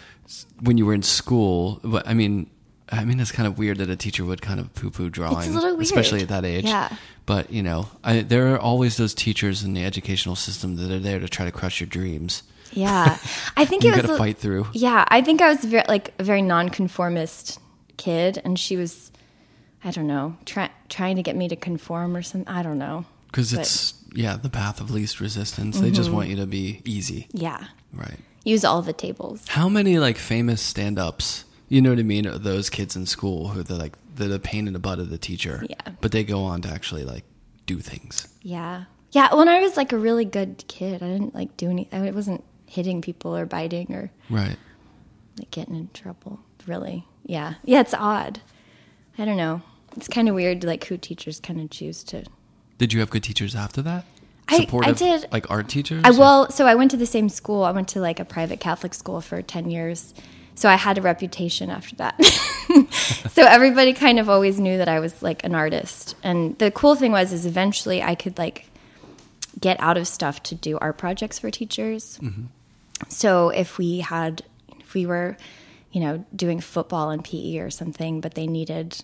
when 0.61 0.77
you 0.77 0.85
were 0.85 0.93
in 0.95 1.05
school. 1.05 1.79
But 1.85 2.05
I 2.09 2.15
mean, 2.15 2.51
I 2.91 3.05
mean, 3.05 3.21
it's 3.21 3.31
kind 3.31 3.47
of 3.47 3.57
weird 3.59 3.79
that 3.79 3.89
a 3.91 3.95
teacher 3.95 4.25
would 4.25 4.43
kind 4.43 4.59
of 4.59 4.75
poo-poo 4.75 5.09
drawing, 5.09 5.55
little 5.55 5.71
weird. 5.77 5.83
especially 5.83 6.21
at 6.23 6.29
that 6.31 6.45
age. 6.45 6.65
Yeah. 6.65 6.89
But 7.27 7.53
you 7.53 7.63
know, 7.63 7.91
I, 8.03 8.23
there 8.23 8.53
are 8.53 8.59
always 8.59 8.97
those 8.97 9.15
teachers 9.15 9.63
in 9.63 9.73
the 9.75 9.85
educational 9.85 10.35
system 10.35 10.75
that 10.77 10.91
are 10.91 10.99
there 10.99 11.21
to 11.21 11.29
try 11.29 11.45
to 11.45 11.53
crush 11.53 11.79
your 11.81 11.87
dreams. 11.87 12.43
Yeah, 12.73 13.19
I 13.57 13.65
think 13.65 13.85
it 13.85 13.91
was 13.93 14.01
got 14.03 14.07
to 14.09 14.15
a- 14.15 14.19
fight 14.19 14.39
through. 14.39 14.67
Yeah, 14.73 15.05
I 15.07 15.23
think 15.23 15.41
I 15.41 15.49
was 15.49 15.65
very, 15.65 15.85
like 15.87 16.13
a 16.19 16.25
very 16.25 16.43
nonconformist 16.43 17.61
kid, 17.99 18.43
and 18.45 18.59
she 18.59 18.77
was, 18.77 19.13
I 19.85 19.91
don't 19.91 20.07
know, 20.07 20.37
try, 20.45 20.71
trying 20.89 21.17
to 21.17 21.23
get 21.23 21.37
me 21.37 21.49
to 21.49 21.57
conform 21.57 22.17
or 22.17 22.23
something. 22.23 22.49
I 22.53 22.63
don't 22.63 22.79
know. 22.79 23.05
Because 23.27 23.53
it's 23.53 23.95
yeah, 24.15 24.37
the 24.37 24.49
path 24.51 24.81
of 24.81 24.91
least 24.91 25.21
resistance. 25.21 25.79
They 25.79 25.87
Mm-hmm. 25.89 25.95
just 25.95 26.11
want 26.11 26.29
you 26.29 26.37
to 26.37 26.47
be 26.47 26.81
easy, 26.85 27.29
Yeah, 27.33 27.65
right? 27.93 28.19
use 28.45 28.65
all 28.65 28.81
the 28.83 28.93
tables. 28.95 29.47
How 29.49 29.69
many 29.69 29.99
like 29.99 30.17
famous 30.17 30.61
stand-ups? 30.63 31.45
You 31.69 31.83
know 31.83 31.91
what 31.91 31.99
I 31.99 32.03
mean? 32.03 32.27
Are 32.27 32.39
those 32.39 32.71
kids 32.71 32.97
in 32.97 33.05
school 33.07 33.49
who 33.49 33.63
they're 33.63 33.77
like 33.77 33.93
they're 34.15 34.29
the 34.29 34.39
pain 34.41 34.67
in 34.67 34.73
the 34.73 34.79
butt 34.81 34.99
of 34.99 35.11
the 35.11 35.19
teacher. 35.19 35.65
Yeah. 35.69 35.77
But 36.01 36.11
they 36.13 36.25
go 36.25 36.43
on 36.43 36.63
to 36.63 36.69
actually 36.71 37.05
like 37.05 37.25
do 37.67 37.79
things. 37.79 38.27
Yeah, 38.43 38.85
yeah. 39.13 39.33
When 39.35 39.47
I 39.49 39.61
was 39.61 39.77
like 39.77 39.93
a 39.93 39.99
really 39.99 40.25
good 40.25 40.65
kid, 40.67 41.03
I 41.03 41.09
didn't 41.09 41.35
like 41.35 41.57
do 41.59 41.69
any. 41.71 41.87
I 41.93 42.11
wasn't 42.11 42.43
hitting 42.67 43.01
people 43.03 43.37
or 43.37 43.45
biting 43.47 43.95
or 43.95 44.11
Right. 44.31 44.57
like 45.39 45.51
getting 45.51 45.77
in 45.77 45.91
trouble. 45.95 46.41
Really, 46.67 47.05
yeah, 47.27 47.55
yeah. 47.65 47.81
It's 47.81 47.95
odd. 47.95 48.41
I 49.19 49.25
don't 49.25 49.37
know. 49.37 49.63
It's 49.97 50.09
kind 50.09 50.29
of 50.29 50.35
weird, 50.35 50.65
like 50.65 50.85
who 50.85 50.97
teachers 50.97 51.41
kind 51.41 51.61
of 51.61 51.71
choose 51.71 52.05
to 52.05 52.25
Did 52.79 52.93
you 52.93 53.01
have 53.01 53.11
good 53.11 53.23
teachers 53.25 53.57
after 53.57 53.83
that? 53.83 54.05
I- 54.51 54.67
I 54.83 54.93
did- 54.93 55.27
Like 55.31 55.51
art 55.51 55.69
teachers? 55.69 56.03
I 56.05 56.11
well, 56.11 56.51
so 56.51 56.67
I 56.67 56.75
went 56.75 56.91
to 56.93 56.97
the 56.97 57.07
same 57.07 57.29
school. 57.29 57.65
I 57.65 57.71
went 57.73 57.89
to 57.89 58.01
like 58.01 58.19
a 58.21 58.25
private 58.25 58.61
Catholic 58.61 58.95
school 58.95 59.21
for 59.21 59.43
ten 59.43 59.71
years, 59.71 60.15
so 60.55 60.69
I 60.69 60.77
had 60.77 60.97
a 60.97 61.03
reputation 61.03 61.69
after 61.69 61.97
that. 61.97 62.23
so 63.31 63.43
everybody 63.45 63.93
kind 63.93 64.19
of 64.19 64.29
always 64.31 64.59
knew 64.59 64.79
that 64.79 64.89
I 64.89 65.01
was 65.01 65.23
like 65.23 65.45
an 65.45 65.55
artist. 65.55 66.15
And 66.23 66.57
the 66.59 66.71
cool 66.71 66.95
thing 66.95 67.13
was, 67.13 67.33
is 67.33 67.45
eventually 67.45 68.03
I 68.03 68.15
could 68.15 68.39
like 68.39 68.67
get 69.61 69.79
out 69.81 69.97
of 69.99 70.07
stuff 70.07 70.43
to 70.45 70.55
do 70.55 70.79
art 70.79 70.97
projects 70.99 71.39
for 71.39 71.51
teachers. 71.51 72.19
Mm-hmm. 72.23 72.45
So 73.09 73.51
if 73.51 73.77
we 73.79 74.01
had, 74.01 74.43
if 74.81 74.95
we 74.95 75.05
were, 75.05 75.37
you 75.93 76.01
know, 76.01 76.25
doing 76.35 76.61
football 76.61 77.11
and 77.11 77.25
PE 77.25 77.59
or 77.59 77.71
something, 77.71 78.21
but 78.21 78.35
they 78.35 78.47
needed 78.47 79.03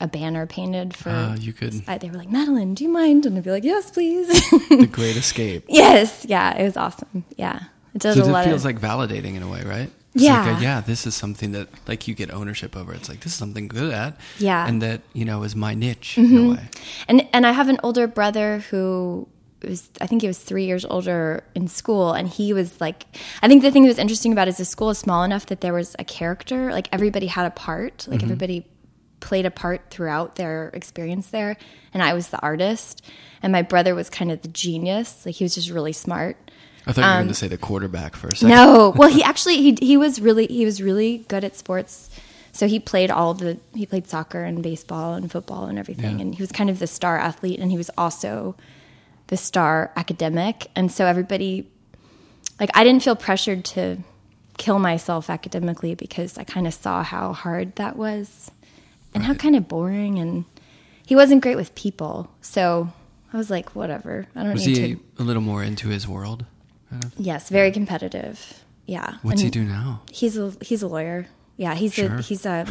a 0.00 0.08
banner 0.08 0.46
painted 0.46 0.94
for, 0.96 1.10
Ah, 1.10 1.34
you 1.34 1.52
could- 1.52 1.82
I, 1.86 1.98
they 1.98 2.08
were 2.10 2.16
like, 2.16 2.30
Madeline, 2.30 2.74
do 2.74 2.82
you 2.84 2.90
mind? 2.90 3.24
And 3.26 3.36
I'd 3.38 3.44
be 3.44 3.50
like, 3.50 3.64
yes, 3.64 3.90
please. 3.90 4.28
the 4.68 4.88
Great 4.90 5.16
Escape. 5.24 5.64
Yes, 5.68 6.24
yeah, 6.28 6.56
it 6.56 6.64
was 6.64 6.76
awesome. 6.76 7.24
Yeah, 7.36 7.60
it 7.94 8.00
does 8.00 8.16
So 8.16 8.22
a 8.24 8.28
it 8.28 8.32
lot 8.32 8.44
feels 8.46 8.64
of. 8.64 8.72
like 8.74 8.80
validating 8.80 9.36
in 9.36 9.42
a 9.42 9.48
way, 9.48 9.62
right? 9.62 9.90
It's 10.14 10.24
Yeah. 10.24 10.44
Like 10.44 10.58
a, 10.60 10.62
yeah, 10.62 10.80
this 10.80 11.06
is 11.06 11.14
something 11.14 11.52
that 11.52 11.68
like 11.86 12.08
you 12.08 12.14
get 12.14 12.30
ownership 12.32 12.76
over. 12.76 12.92
It's 12.92 13.08
like 13.08 13.20
this 13.20 13.32
is 13.32 13.38
something 13.38 13.68
good 13.68 13.92
at. 13.94 14.18
Yeah. 14.38 14.60
Mm-hmm. 14.62 14.68
And 14.68 14.82
that, 14.82 15.00
you 15.14 15.24
know, 15.24 15.42
is 15.42 15.54
my 15.56 15.72
niche 15.74 16.18
in 16.18 16.36
a 16.36 16.50
way. 16.54 16.68
and 17.08 17.26
and 17.32 17.46
I 17.46 17.52
have 17.52 17.68
an 17.70 17.78
older 17.82 18.06
brother 18.06 18.58
who 18.70 19.28
was 19.68 19.90
I 20.00 20.06
think 20.06 20.22
he 20.22 20.28
was 20.28 20.38
three 20.38 20.64
years 20.66 20.84
older 20.84 21.44
in 21.54 21.68
school, 21.68 22.12
and 22.12 22.28
he 22.28 22.52
was 22.52 22.80
like, 22.80 23.04
I 23.42 23.48
think 23.48 23.62
the 23.62 23.70
thing 23.70 23.82
that 23.82 23.88
was 23.88 23.98
interesting 23.98 24.32
about 24.32 24.48
it 24.48 24.52
is 24.52 24.56
the 24.58 24.64
school 24.64 24.90
is 24.90 24.98
small 24.98 25.22
enough 25.24 25.46
that 25.46 25.60
there 25.60 25.72
was 25.72 25.94
a 25.98 26.04
character, 26.04 26.70
like 26.72 26.88
everybody 26.92 27.26
had 27.26 27.46
a 27.46 27.50
part, 27.50 28.06
like 28.08 28.22
everybody 28.22 28.66
played 29.20 29.46
a 29.46 29.50
part 29.52 29.88
throughout 29.90 30.34
their 30.36 30.70
experience 30.74 31.28
there, 31.28 31.56
and 31.94 32.02
I 32.02 32.12
was 32.14 32.28
the 32.28 32.40
artist, 32.40 33.04
and 33.42 33.52
my 33.52 33.62
brother 33.62 33.94
was 33.94 34.10
kind 34.10 34.32
of 34.32 34.42
the 34.42 34.48
genius, 34.48 35.24
like 35.26 35.36
he 35.36 35.44
was 35.44 35.54
just 35.54 35.70
really 35.70 35.92
smart. 35.92 36.36
I 36.86 36.92
thought 36.92 37.02
you 37.02 37.06
were 37.08 37.16
going 37.18 37.28
to 37.28 37.34
say 37.34 37.46
the 37.48 37.56
quarterback 37.58 38.16
for 38.16 38.26
a 38.28 38.34
second. 38.36 38.56
Um, 38.58 38.64
No, 38.66 38.90
well, 38.96 39.08
he 39.08 39.22
actually 39.32 39.56
he 39.58 39.76
he 39.80 39.96
was 39.96 40.20
really 40.20 40.46
he 40.48 40.64
was 40.64 40.82
really 40.82 41.18
good 41.28 41.44
at 41.44 41.54
sports. 41.56 42.10
So 42.54 42.66
he 42.68 42.78
played 42.80 43.10
all 43.10 43.32
the 43.34 43.58
he 43.74 43.86
played 43.86 44.06
soccer 44.08 44.42
and 44.42 44.62
baseball 44.62 45.14
and 45.14 45.30
football 45.30 45.64
and 45.66 45.78
everything, 45.78 46.16
Yeah. 46.18 46.22
and 46.22 46.34
he 46.34 46.42
was 46.42 46.50
kind 46.52 46.68
of 46.68 46.80
the 46.80 46.86
star 46.88 47.16
athlete, 47.16 47.60
and 47.60 47.70
he 47.70 47.78
was 47.78 47.90
also 47.96 48.56
the 49.32 49.36
star 49.38 49.90
academic. 49.96 50.66
And 50.76 50.92
so 50.92 51.06
everybody, 51.06 51.66
like, 52.60 52.68
I 52.74 52.84
didn't 52.84 53.02
feel 53.02 53.16
pressured 53.16 53.64
to 53.76 53.96
kill 54.58 54.78
myself 54.78 55.30
academically 55.30 55.94
because 55.94 56.36
I 56.36 56.44
kind 56.44 56.66
of 56.66 56.74
saw 56.74 57.02
how 57.02 57.32
hard 57.32 57.74
that 57.76 57.96
was, 57.96 58.50
and 59.14 59.22
how 59.24 59.32
kind 59.32 59.56
of 59.56 59.66
boring. 59.68 60.18
And 60.18 60.44
he 61.06 61.16
wasn't 61.16 61.42
great 61.42 61.56
with 61.56 61.74
people, 61.74 62.28
so 62.42 62.92
I 63.32 63.38
was 63.38 63.48
like, 63.48 63.74
whatever. 63.74 64.26
I 64.36 64.42
don't 64.42 64.52
Was 64.52 64.66
need 64.66 64.76
he 64.76 64.94
to. 64.96 65.00
a 65.18 65.22
little 65.24 65.40
more 65.40 65.62
into 65.62 65.88
his 65.88 66.06
world? 66.06 66.44
Kind 66.90 67.04
of? 67.04 67.12
Yes, 67.16 67.48
very 67.48 67.72
competitive. 67.72 68.62
Yeah. 68.84 69.14
What's 69.22 69.40
he 69.40 69.48
do 69.48 69.64
now? 69.64 70.02
He's 70.10 70.36
a 70.36 70.52
he's 70.60 70.82
a 70.82 70.88
lawyer. 70.88 71.26
Yeah, 71.56 71.74
he's 71.74 71.94
Sure. 71.94 72.16
a 72.16 72.20
he's 72.22 72.44
a 72.44 72.66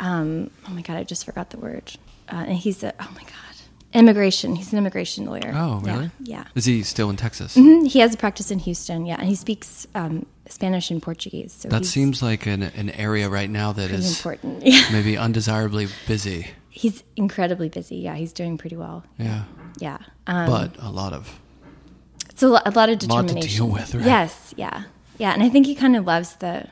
um 0.00 0.50
oh 0.68 0.72
my 0.72 0.82
god, 0.82 0.96
I 0.96 1.04
just 1.04 1.24
forgot 1.24 1.50
the 1.50 1.58
word. 1.58 1.92
Uh, 2.28 2.44
and 2.48 2.56
he's 2.58 2.82
a 2.82 2.92
oh 2.98 3.10
my 3.14 3.22
god. 3.22 3.53
Immigration. 3.94 4.56
He's 4.56 4.72
an 4.72 4.78
immigration 4.78 5.24
lawyer. 5.24 5.52
Oh, 5.54 5.80
Yeah, 5.84 5.94
really? 5.96 6.10
Yeah. 6.20 6.44
Is 6.56 6.64
he 6.64 6.82
still 6.82 7.10
in 7.10 7.16
Texas? 7.16 7.56
Mhm, 7.56 7.86
He 7.88 8.00
has 8.00 8.12
a 8.14 8.16
practice 8.16 8.50
in 8.50 8.58
Houston, 8.58 9.06
yeah, 9.06 9.16
and 9.18 9.28
he 9.28 9.34
speaks 9.36 9.86
um, 9.94 10.26
Spanish 10.48 10.90
and 10.90 11.00
Portuguese. 11.00 11.52
So 11.52 11.68
That 11.68 11.84
seems 11.86 12.20
like 12.22 12.44
an, 12.46 12.62
an 12.64 12.90
area 12.90 13.28
right 13.28 13.48
now 13.48 13.72
that 13.72 13.90
is 13.90 14.16
important. 14.18 14.62
Yeah. 14.66 14.82
maybe 14.92 15.16
undesirably 15.16 15.86
busy. 16.08 16.48
He's 16.70 17.04
incredibly 17.14 17.68
busy. 17.68 17.96
Yeah, 17.96 18.16
he's 18.16 18.32
doing 18.32 18.58
pretty 18.58 18.76
well. 18.76 19.04
Yeah. 19.18 19.44
Yeah. 19.78 19.98
Um, 20.26 20.46
But 20.50 20.76
a 20.80 20.90
lot 20.90 21.12
of 21.12 21.38
It's 22.30 22.42
a, 22.42 22.48
lo- 22.48 22.58
a 22.66 22.70
lot 22.72 22.88
of 22.88 23.00
Lot 23.04 23.28
to 23.28 23.34
determination. 23.34 23.56
deal 23.66 23.68
with, 23.72 23.94
right? 23.94 24.04
Yes, 24.04 24.52
yeah, 24.56 24.84
yeah, 25.18 25.32
and 25.34 25.42
I 25.42 25.48
think 25.48 25.66
he 25.66 25.74
kind 25.76 25.94
of 25.94 26.04
loves 26.04 26.34
the 26.36 26.66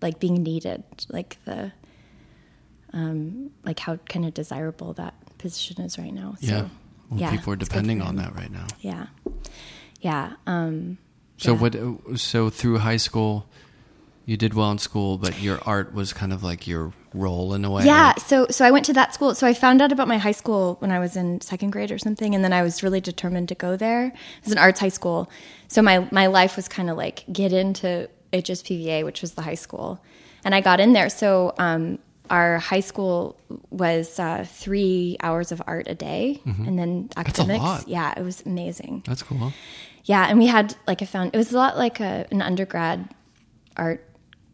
like 0.00 0.18
being 0.18 0.42
needed, 0.42 0.82
like 1.10 1.36
the 1.44 1.72
um, 2.94 3.50
like 3.64 3.78
how 3.80 3.96
kind 4.08 4.24
of 4.24 4.34
desirable 4.34 4.92
that 4.94 5.14
position 5.42 5.82
is 5.82 5.98
right 5.98 6.14
now. 6.14 6.34
So, 6.40 6.46
yeah. 6.46 6.68
Well, 7.10 7.20
yeah, 7.20 7.30
people 7.30 7.52
are 7.52 7.56
depending 7.56 8.00
on 8.00 8.16
that 8.16 8.34
right 8.34 8.50
now. 8.50 8.66
Yeah, 8.80 9.06
yeah. 10.00 10.32
Um, 10.46 10.98
So 11.36 11.52
yeah. 11.52 11.58
what? 11.60 12.18
So 12.18 12.48
through 12.50 12.78
high 12.78 12.96
school, 12.96 13.44
you 14.24 14.36
did 14.36 14.54
well 14.54 14.70
in 14.70 14.78
school, 14.78 15.18
but 15.18 15.40
your 15.42 15.58
art 15.66 15.92
was 15.92 16.12
kind 16.12 16.32
of 16.32 16.42
like 16.42 16.66
your 16.66 16.92
role 17.12 17.52
in 17.54 17.64
a 17.64 17.70
way. 17.70 17.84
Yeah, 17.84 18.08
like- 18.16 18.20
so 18.20 18.46
so 18.50 18.64
I 18.64 18.70
went 18.70 18.86
to 18.86 18.92
that 18.94 19.12
school. 19.14 19.34
So 19.34 19.46
I 19.46 19.52
found 19.54 19.82
out 19.82 19.92
about 19.92 20.08
my 20.08 20.18
high 20.18 20.32
school 20.42 20.76
when 20.78 20.90
I 20.90 20.98
was 20.98 21.16
in 21.16 21.40
second 21.42 21.70
grade 21.72 21.90
or 21.92 21.98
something, 21.98 22.34
and 22.34 22.42
then 22.44 22.52
I 22.52 22.62
was 22.62 22.82
really 22.82 23.00
determined 23.00 23.48
to 23.48 23.54
go 23.54 23.76
there. 23.76 24.06
It 24.06 24.44
was 24.44 24.52
an 24.52 24.58
arts 24.58 24.80
high 24.80 24.94
school, 25.00 25.28
so 25.68 25.82
my 25.82 26.08
my 26.10 26.26
life 26.28 26.56
was 26.56 26.68
kind 26.68 26.88
of 26.88 26.96
like 26.96 27.24
get 27.32 27.52
into 27.52 28.08
HSPVA, 28.32 29.04
which 29.04 29.20
was 29.20 29.32
the 29.34 29.42
high 29.42 29.56
school, 29.66 29.98
and 30.44 30.54
I 30.54 30.60
got 30.62 30.80
in 30.80 30.92
there. 30.94 31.10
So 31.10 31.52
um, 31.58 31.98
our 32.32 32.58
high 32.58 32.80
school 32.80 33.36
was 33.70 34.18
uh, 34.18 34.44
three 34.48 35.16
hours 35.22 35.52
of 35.52 35.62
art 35.66 35.86
a 35.86 35.94
day, 35.94 36.40
and 36.44 36.76
then 36.78 37.10
academics. 37.16 37.86
Yeah, 37.86 38.12
it 38.16 38.22
was 38.22 38.42
amazing. 38.46 39.02
That's 39.06 39.22
cool. 39.22 39.52
Yeah, 40.04 40.26
and 40.28 40.38
we 40.38 40.46
had 40.48 40.74
like 40.88 41.02
a 41.02 41.06
found. 41.06 41.30
It 41.34 41.36
was 41.36 41.52
a 41.52 41.56
lot 41.56 41.76
like 41.76 42.00
a, 42.00 42.26
an 42.30 42.42
undergrad 42.42 43.08
art 43.76 44.02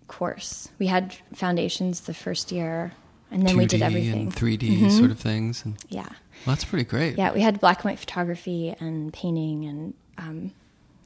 course. 0.08 0.68
We 0.78 0.88
had 0.88 1.14
foundations 1.34 2.00
the 2.02 2.14
first 2.14 2.50
year, 2.52 2.92
and 3.30 3.46
then 3.46 3.56
we 3.56 3.64
did 3.66 3.80
everything. 3.82 4.22
and 4.26 4.34
3D 4.34 4.90
sort 4.90 5.10
of 5.10 5.18
things. 5.20 5.64
And 5.64 5.76
Yeah, 5.88 6.02
well, 6.08 6.54
that's 6.56 6.64
pretty 6.64 6.84
great. 6.84 7.16
yeah. 7.16 7.32
We 7.32 7.40
had 7.40 7.60
black 7.60 7.78
and 7.78 7.84
white 7.92 7.98
photography 7.98 8.74
and 8.80 9.12
painting 9.12 9.64
and 9.64 9.94
um, 10.18 10.52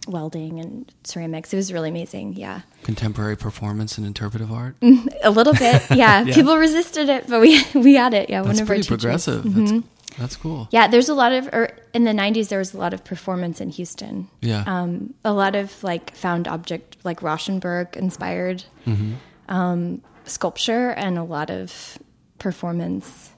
welding 0.09 0.59
and 0.61 0.93
ceramics. 1.05 1.53
It 1.53 1.57
was 1.57 1.73
really 1.73 1.89
amazing. 1.91 2.35
Yeah, 2.35 2.63
Contemporary 2.83 3.37
performance 3.37 3.97
and 3.99 4.07
interpretive 4.07 4.51
art. 4.53 4.77
a 5.23 5.31
little 5.31 5.53
bit. 5.55 5.83
Yeah, 5.91 6.23
Yeah. 6.25 6.35
people 6.35 6.57
resisted 6.57 7.09
it, 7.09 7.27
but 7.29 7.41
we 7.41 7.63
we 7.75 7.95
had 7.95 8.15
it. 8.15 8.29
Yeah, 8.31 8.43
That's 8.43 8.47
one 8.47 8.55
of 8.57 8.61
our 8.63 8.67
pretty 8.67 8.83
teachers. 8.83 8.89
progressive. 9.03 9.45
Mhm. 9.45 9.69
That's 9.83 10.19
that's 10.19 10.37
cool. 10.37 10.69
Yeah, 10.71 10.89
there's 10.89 11.09
a 11.09 11.15
lot 11.15 11.33
of, 11.33 11.47
or 11.55 11.71
in 11.95 12.05
the 12.05 12.11
90s, 12.13 12.49
there 12.51 12.59
was 12.59 12.75
a 12.75 12.79
lot 12.79 12.93
of 12.93 13.03
performance 13.03 13.63
in 13.63 13.71
Houston. 13.71 14.29
Yeah. 14.43 14.63
Um, 14.67 15.15
a 15.25 15.33
lot 15.33 15.57
of 15.57 15.83
like 15.83 16.15
found 16.15 16.47
object, 16.47 16.99
like 17.03 17.21
Rauschenberg 17.21 17.97
inspired 17.97 18.65
Mm-hmm. 18.87 19.13
um, 19.49 20.03
sculpture 20.25 20.91
and 20.91 21.17
a 21.17 21.23
lot 21.25 21.49
of 21.51 21.99
performance. 22.39 23.31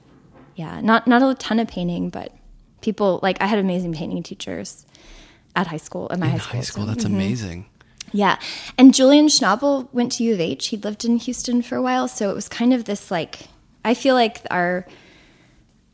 Yeah, 0.55 0.81
not, 0.81 1.07
not 1.07 1.21
a 1.23 1.33
ton 1.35 1.59
of 1.59 1.67
painting, 1.69 2.09
but 2.09 2.33
people, 2.81 3.19
like 3.23 3.41
I 3.41 3.45
had 3.47 3.57
amazing 3.59 3.93
painting 3.93 4.21
teachers 4.23 4.85
at 5.55 5.67
high 5.67 5.77
school, 5.77 6.07
at 6.11 6.19
my 6.19 6.25
In 6.27 6.31
high 6.33 6.37
school. 6.39 6.55
high 6.57 6.61
school, 6.63 6.83
so- 6.85 6.91
that's 6.91 7.05
amazing. 7.05 7.65
yeah. 8.11 8.37
And 8.77 8.93
Julian 8.93 9.27
Schnabel 9.27 9.87
went 9.93 10.11
to 10.13 10.23
U 10.23 10.33
of 10.33 10.39
H. 10.39 10.67
He'd 10.67 10.83
lived 10.83 11.05
in 11.05 11.17
Houston 11.17 11.61
for 11.61 11.75
a 11.75 11.81
while. 11.81 12.07
So 12.07 12.29
it 12.29 12.33
was 12.35 12.47
kind 12.49 12.73
of 12.73 12.85
this 12.85 13.09
like, 13.11 13.47
I 13.83 13.93
feel 13.93 14.15
like 14.15 14.41
our 14.51 14.85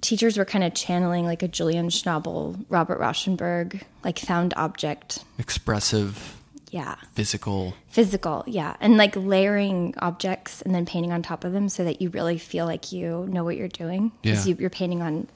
teachers 0.02 0.38
were 0.38 0.46
kind 0.46 0.64
of 0.64 0.74
channeling 0.74 1.26
like 1.26 1.44
a 1.44 1.48
Julian 1.48 1.90
Schnabel, 1.90 2.66
Robert 2.70 3.00
Rauschenberg, 3.00 3.84
like 4.04 4.18
found 4.18 4.54
object. 4.58 5.24
Expressive, 5.38 6.38
Yeah. 6.72 6.96
physical. 7.14 7.76
Physical. 7.90 8.44
Yeah. 8.48 8.76
And 8.80 8.98
like 8.98 9.16
layering 9.16 9.94
objects 10.00 10.62
and 10.64 10.74
then 10.74 10.86
painting 10.88 11.12
on 11.12 11.22
top 11.22 11.44
of 11.44 11.54
them 11.54 11.70
so 11.70 11.84
that 11.84 12.02
you 12.02 12.10
really 12.10 12.40
feel 12.40 12.66
like 12.66 12.92
you 12.92 13.28
know 13.30 13.44
what 13.44 13.58
you're 13.58 13.68
doing. 13.68 14.12
Because 14.24 14.48
Yeah. 14.48 14.56
you, 14.56 14.62
you're 14.62 14.70
painting 14.72 15.02
on 15.04 15.28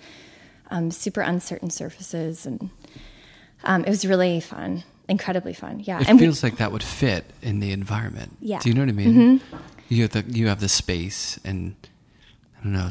um, 0.72 0.90
super 0.90 1.22
uncertain 1.22 1.70
surfaces. 1.70 2.48
And 2.48 2.72
um, 3.66 3.84
it 3.84 3.90
was 3.90 4.06
really 4.06 4.40
fun. 4.40 4.84
incredibly 5.08 5.54
fun. 5.54 5.80
Yeah, 5.82 6.00
It 6.02 6.10
and 6.10 6.20
we- 6.20 6.26
feels 6.26 6.42
like 6.44 6.58
that 6.58 6.72
would 6.72 6.84
fit 6.84 7.26
in 7.42 7.60
the 7.60 7.72
environment. 7.72 8.38
Yeah. 8.42 8.58
Mm-hmm. 8.58 8.64
Do 8.64 8.70
you 8.70 8.76
know 8.76 8.82
what 8.82 8.90
I 8.90 8.92
mean? 8.94 9.42
You 9.90 10.02
have 10.04 10.12
the 10.12 10.24
you 10.40 10.48
have 10.48 10.60
the 10.62 10.70
space, 10.70 11.40
and 11.46 11.76
I 12.60 12.64
don't 12.64 12.74
know, 12.74 12.90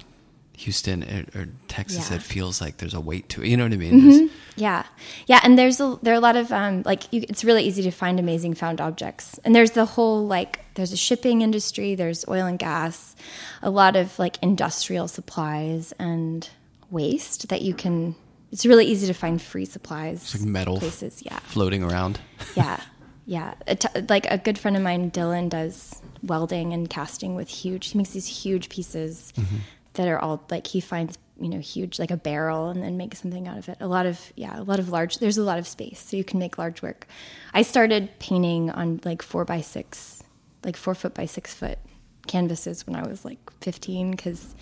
Houston 0.58 1.02
or, 1.02 1.40
or 1.40 1.46
Texas. 1.66 2.08
Yeah. 2.10 2.16
It 2.16 2.22
feels 2.22 2.60
like 2.60 2.76
there's 2.76 2.94
a 2.94 3.00
weight 3.00 3.28
to 3.30 3.42
it. 3.42 3.48
You 3.48 3.56
know 3.56 3.64
what 3.64 3.72
I 3.72 3.76
mean? 3.76 4.08
There's- 4.08 4.30
Yeah, 4.56 4.84
yeah, 5.26 5.40
and 5.42 5.58
there's 5.58 5.80
a 5.80 5.98
there 6.02 6.14
are 6.14 6.16
a 6.16 6.20
lot 6.20 6.36
of 6.36 6.52
um, 6.52 6.82
like 6.84 7.12
you, 7.12 7.24
it's 7.28 7.42
really 7.42 7.64
easy 7.64 7.82
to 7.82 7.90
find 7.90 8.20
amazing 8.20 8.54
found 8.54 8.80
objects, 8.80 9.40
and 9.44 9.52
there's 9.52 9.72
the 9.72 9.84
whole 9.84 10.24
like 10.28 10.60
there's 10.74 10.92
a 10.92 10.96
shipping 10.96 11.42
industry, 11.42 11.96
there's 11.96 12.24
oil 12.28 12.46
and 12.46 12.60
gas, 12.60 13.16
a 13.62 13.70
lot 13.70 13.96
of 13.96 14.16
like 14.20 14.38
industrial 14.40 15.08
supplies 15.08 15.92
and 15.98 16.48
waste 16.90 17.48
that 17.48 17.62
you 17.62 17.74
can. 17.74 18.14
It's 18.54 18.64
really 18.64 18.86
easy 18.86 19.08
to 19.08 19.14
find 19.14 19.42
free 19.42 19.64
supplies, 19.64 20.32
like 20.32 20.46
metal 20.46 20.78
places. 20.78 21.24
Yeah, 21.26 21.40
floating 21.40 21.82
around. 21.82 22.20
yeah, 22.54 22.78
yeah. 23.26 23.54
A 23.66 23.74
t- 23.74 24.00
like 24.08 24.26
a 24.30 24.38
good 24.38 24.58
friend 24.58 24.76
of 24.76 24.82
mine, 24.84 25.10
Dylan, 25.10 25.48
does 25.48 26.00
welding 26.22 26.72
and 26.72 26.88
casting 26.88 27.34
with 27.34 27.48
huge. 27.48 27.88
He 27.88 27.98
makes 27.98 28.10
these 28.10 28.28
huge 28.28 28.68
pieces 28.68 29.32
mm-hmm. 29.36 29.56
that 29.94 30.06
are 30.06 30.20
all 30.20 30.44
like 30.50 30.68
he 30.68 30.78
finds 30.78 31.18
you 31.40 31.48
know 31.48 31.58
huge 31.58 31.98
like 31.98 32.12
a 32.12 32.16
barrel 32.16 32.68
and 32.68 32.80
then 32.80 32.96
makes 32.96 33.20
something 33.20 33.48
out 33.48 33.58
of 33.58 33.68
it. 33.68 33.78
A 33.80 33.88
lot 33.88 34.06
of 34.06 34.32
yeah, 34.36 34.56
a 34.56 34.62
lot 34.62 34.78
of 34.78 34.88
large. 34.88 35.18
There's 35.18 35.36
a 35.36 35.42
lot 35.42 35.58
of 35.58 35.66
space, 35.66 35.98
so 35.98 36.16
you 36.16 36.22
can 36.22 36.38
make 36.38 36.56
large 36.56 36.80
work. 36.80 37.08
I 37.52 37.62
started 37.62 38.08
painting 38.20 38.70
on 38.70 39.00
like 39.04 39.20
four 39.20 39.44
by 39.44 39.62
six, 39.62 40.22
like 40.62 40.76
four 40.76 40.94
foot 40.94 41.12
by 41.12 41.26
six 41.26 41.52
foot 41.52 41.80
canvases 42.26 42.86
when 42.86 42.96
I 42.96 43.06
was 43.06 43.24
like 43.24 43.38
15 43.60 44.10
because 44.12 44.54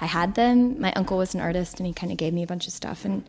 I 0.00 0.06
had 0.06 0.34
them. 0.34 0.80
My 0.80 0.92
uncle 0.94 1.16
was 1.18 1.34
an 1.34 1.40
artist 1.40 1.78
and 1.80 1.86
he 1.86 1.92
kind 1.92 2.10
of 2.12 2.18
gave 2.18 2.32
me 2.32 2.42
a 2.42 2.46
bunch 2.46 2.66
of 2.66 2.72
stuff 2.72 3.04
and 3.04 3.24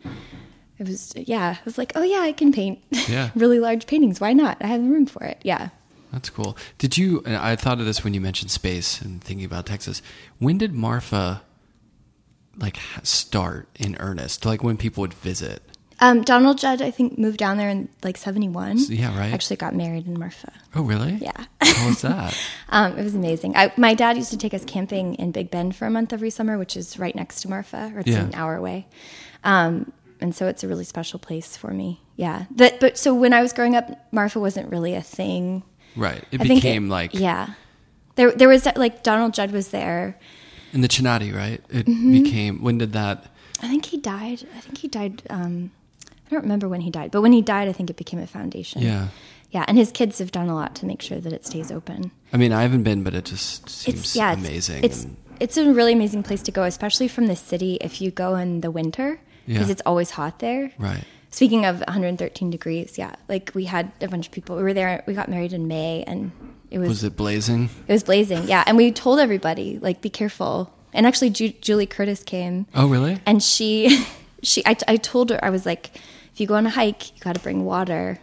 it 0.78 0.86
was 0.86 1.14
yeah 1.16 1.56
i 1.58 1.64
was 1.64 1.78
like 1.78 1.92
oh 1.94 2.02
yeah 2.02 2.20
i 2.20 2.32
can 2.32 2.52
paint 2.52 2.78
Yeah. 3.08 3.30
really 3.34 3.58
large 3.58 3.86
paintings 3.86 4.20
why 4.20 4.34
not 4.34 4.58
i 4.60 4.66
have 4.66 4.82
the 4.82 4.88
room 4.90 5.06
for 5.06 5.24
it 5.24 5.38
yeah 5.42 5.70
That's 6.12 6.28
cool. 6.30 6.56
Did 6.78 6.96
you? 6.98 7.22
And 7.26 7.36
I 7.36 7.56
thought 7.56 7.80
of 7.80 7.86
this 7.86 8.04
when 8.04 8.12
you 8.14 8.20
mentioned 8.20 8.50
space 8.50 9.00
and 9.02 9.22
thinking 9.24 9.44
about 9.44 9.66
Texas. 9.66 10.00
When 10.38 10.56
did 10.58 10.72
Marfa 10.72 11.42
like 12.56 12.78
start 13.02 13.68
in 13.78 13.96
earnest? 14.00 14.44
Like 14.46 14.62
when 14.62 14.76
people 14.76 15.00
would 15.02 15.12
visit? 15.14 15.62
Um, 16.00 16.22
donald 16.22 16.58
judd 16.58 16.82
i 16.82 16.90
think 16.90 17.18
moved 17.18 17.38
down 17.38 17.56
there 17.56 17.68
in 17.70 17.88
like 18.02 18.16
71 18.16 18.78
Yeah, 18.88 19.16
right. 19.18 19.32
actually 19.32 19.56
got 19.56 19.74
married 19.74 20.06
in 20.06 20.18
marfa 20.18 20.52
Oh, 20.74 20.82
really? 20.82 21.14
yeah 21.14 21.44
How 21.60 21.88
was 21.88 22.02
that? 22.02 22.36
um, 22.68 22.98
it 22.98 23.02
was 23.04 23.14
amazing 23.14 23.56
I, 23.56 23.72
my 23.76 23.94
dad 23.94 24.16
used 24.16 24.30
to 24.30 24.36
take 24.38 24.52
us 24.54 24.64
camping 24.64 25.14
in 25.14 25.32
big 25.32 25.50
bend 25.50 25.74
for 25.76 25.86
a 25.86 25.90
month 25.90 26.12
every 26.12 26.30
summer 26.30 26.58
which 26.58 26.76
is 26.76 26.98
right 26.98 27.14
next 27.14 27.40
to 27.42 27.48
marfa 27.48 27.92
or 27.94 28.00
it's 28.00 28.08
Yeah. 28.10 28.24
an 28.24 28.34
hour 28.34 28.56
away 28.56 28.86
um, 29.44 29.92
and 30.20 30.34
so 30.34 30.46
it's 30.46 30.62
a 30.64 30.68
really 30.68 30.84
special 30.84 31.18
place 31.18 31.56
for 31.56 31.70
me 31.72 32.00
yeah 32.16 32.44
but, 32.50 32.78
but 32.80 32.98
so 32.98 33.14
when 33.14 33.32
i 33.32 33.40
was 33.42 33.52
growing 33.52 33.74
up 33.76 33.90
marfa 34.12 34.38
wasn't 34.40 34.70
really 34.70 34.94
a 34.94 35.02
thing 35.02 35.62
right. 35.96 36.24
It 36.30 36.40
I 36.40 36.44
became 36.44 36.86
it- 36.86 36.90
like 36.90 37.10
yeah 37.14 37.54
there, 38.16 38.32
there 38.32 38.48
was 38.48 38.66
like 38.76 39.02
donald 39.02 39.32
judd 39.34 39.50
was 39.50 39.68
there 39.68 40.18
in 40.72 40.80
the 40.82 40.88
Chinati, 40.88 41.32
right? 41.34 41.62
It 41.70 41.86
Mm-hmm. 41.86 42.12
became. 42.12 42.62
When 42.62 42.76
did 42.76 42.92
that? 42.92 43.24
I 43.62 43.68
think 43.68 43.86
he 43.86 43.96
died. 43.98 44.46
I 44.54 44.60
think 44.60 44.76
he 44.78 44.88
died. 44.88 45.22
Um, 45.30 45.70
I 46.26 46.30
don't 46.30 46.42
remember 46.42 46.68
when 46.68 46.80
he 46.80 46.90
died, 46.90 47.10
but 47.10 47.22
when 47.22 47.32
he 47.32 47.42
died, 47.42 47.68
I 47.68 47.72
think 47.72 47.88
it 47.90 47.96
became 47.96 48.18
a 48.20 48.26
foundation. 48.26 48.82
Yeah. 48.82 49.08
Yeah, 49.52 49.64
and 49.68 49.78
his 49.78 49.92
kids 49.92 50.18
have 50.18 50.32
done 50.32 50.48
a 50.48 50.54
lot 50.54 50.74
to 50.76 50.86
make 50.86 51.00
sure 51.00 51.18
that 51.20 51.32
it 51.32 51.46
stays 51.46 51.70
open. 51.70 52.10
I 52.32 52.36
mean, 52.36 52.52
I 52.52 52.62
haven't 52.62 52.82
been, 52.82 53.04
but 53.04 53.14
it 53.14 53.24
just 53.26 53.68
seems 53.70 54.00
It's 54.00 54.16
yeah, 54.16 54.32
amazing. 54.32 54.82
It's 54.84 55.04
and- 55.04 55.16
it's 55.38 55.56
a 55.56 55.70
really 55.72 55.92
amazing 55.92 56.22
place 56.22 56.42
to 56.42 56.50
go, 56.50 56.64
especially 56.64 57.08
from 57.08 57.26
the 57.26 57.36
city. 57.36 57.76
If 57.80 58.00
you 58.00 58.10
go 58.10 58.34
in 58.36 58.60
the 58.62 58.70
winter, 58.70 59.20
because 59.46 59.68
Yeah. 59.68 59.72
it's 59.72 59.82
always 59.86 60.10
hot 60.10 60.38
there. 60.40 60.72
right. 60.78 61.04
Speaking 61.30 61.66
of 61.66 61.82
113 61.86 62.50
degrees, 62.50 62.96
yeah, 62.96 63.14
like 63.28 63.52
we 63.54 63.66
had 63.66 63.92
a 64.00 64.08
bunch 64.08 64.26
of 64.26 64.32
people. 64.32 64.56
We 64.56 64.62
were 64.62 64.72
there. 64.72 65.02
We 65.06 65.12
got 65.12 65.28
married 65.28 65.52
in 65.52 65.68
May, 65.68 66.02
and 66.06 66.32
it 66.70 66.78
was 66.78 66.88
Was 66.88 67.04
it 67.04 67.14
blazing? 67.16 67.68
it 67.86 67.92
was 67.92 68.02
blazing. 68.04 68.48
Yeah, 68.48 68.64
and 68.66 68.76
we 68.76 68.90
told 68.90 69.18
everybody 69.20 69.78
like 69.80 70.00
be 70.00 70.08
careful. 70.10 70.72
And 70.94 71.06
actually, 71.06 71.30
Ju- 71.30 71.52
Julie 71.60 71.84
Curtis 71.86 72.22
came. 72.24 72.66
Oh, 72.74 72.86
really? 72.88 73.18
and 73.26 73.42
she 73.42 74.04
she 74.42 74.64
I, 74.66 74.76
I 74.88 74.96
told 74.96 75.30
her 75.30 75.38
i 75.44 75.50
was 75.50 75.66
like 75.66 75.90
if 76.36 76.40
you 76.42 76.46
go 76.46 76.54
on 76.54 76.66
a 76.66 76.70
hike 76.70 77.14
you 77.16 77.20
got 77.22 77.34
to 77.34 77.40
bring 77.40 77.64
water 77.64 78.18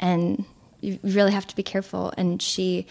and 0.00 0.44
you 0.80 0.98
really 1.04 1.30
have 1.30 1.46
to 1.46 1.54
be 1.54 1.62
careful. 1.62 2.12
And 2.16 2.42
she 2.42 2.86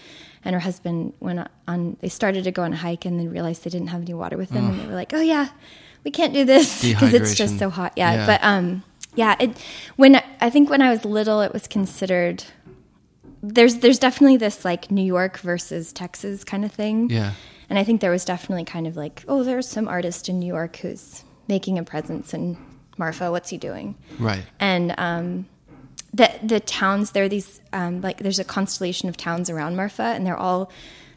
and 0.46 0.54
her 0.54 0.62
husband 0.62 1.12
went 1.20 1.46
on 1.68 1.98
they 2.00 2.08
started 2.08 2.46
to 2.46 2.52
go 2.52 2.64
on 2.64 2.72
a 2.72 2.78
hike 2.78 3.04
and 3.04 3.20
then 3.20 3.30
realized 3.30 3.66
they 3.66 3.70
didn't 3.70 3.88
have 3.90 4.02
any 4.02 4.14
water 4.14 4.38
with 4.38 4.50
them 4.52 4.70
and 4.70 4.80
they 4.80 4.88
were 4.88 4.94
like 4.96 5.12
oh 5.14 5.20
yeah 5.20 5.50
we 6.06 6.10
can't 6.12 6.34
do 6.34 6.46
this. 6.46 6.82
Because 6.90 7.14
it's 7.14 7.36
just 7.36 7.60
so 7.60 7.70
hot. 7.70 7.92
Yeah, 7.98 8.14
Yeah. 8.14 8.26
but 8.26 8.40
um 8.44 8.84
yeah 9.14 9.36
it 9.42 9.52
when 9.98 10.16
i 10.40 10.50
think 10.50 10.70
when 10.70 10.82
i 10.82 10.90
was 10.90 11.04
little 11.04 11.42
it 11.42 11.52
was 11.52 11.68
considered 11.68 12.46
there's 13.44 13.80
there's 13.80 14.00
definitely 14.00 14.38
this 14.38 14.64
like 14.64 14.90
new 14.90 15.04
york 15.04 15.38
versus 15.40 15.92
texas 15.92 16.46
kind 16.46 16.64
of 16.64 16.72
thing. 16.72 17.10
Yeah. 17.10 17.34
and 17.70 17.78
I 17.78 17.84
think 17.84 18.00
there 18.00 18.12
was 18.12 18.24
definitely 18.24 18.64
kind 18.66 18.88
of 18.88 18.96
like, 18.96 19.24
oh, 19.28 19.44
there's 19.44 19.68
some 19.68 19.88
artist 19.90 20.30
in 20.30 20.40
New 20.40 20.48
York 20.48 20.76
who's 20.78 21.24
making 21.48 21.78
a 21.80 21.84
presence 21.84 22.34
in 22.34 22.58
Marfa. 23.02 23.32
What's 23.32 23.50
he 23.50 23.58
doing? 23.58 23.96
Right. 24.20 24.46
And 24.60 24.94
um, 24.98 25.48
the 26.14 26.30
the 26.44 26.60
towns 26.60 27.12
there 27.12 27.26
are 27.26 27.30
these 27.30 27.60
um, 27.74 28.00
like 28.02 28.20
there's 28.20 28.40
a 28.40 28.44
constellation 28.46 29.10
of 29.10 29.18
towns 29.18 29.50
around 29.50 29.76
Marfa, 29.76 30.04
and 30.16 30.26
they're 30.26 30.38
all 30.38 30.72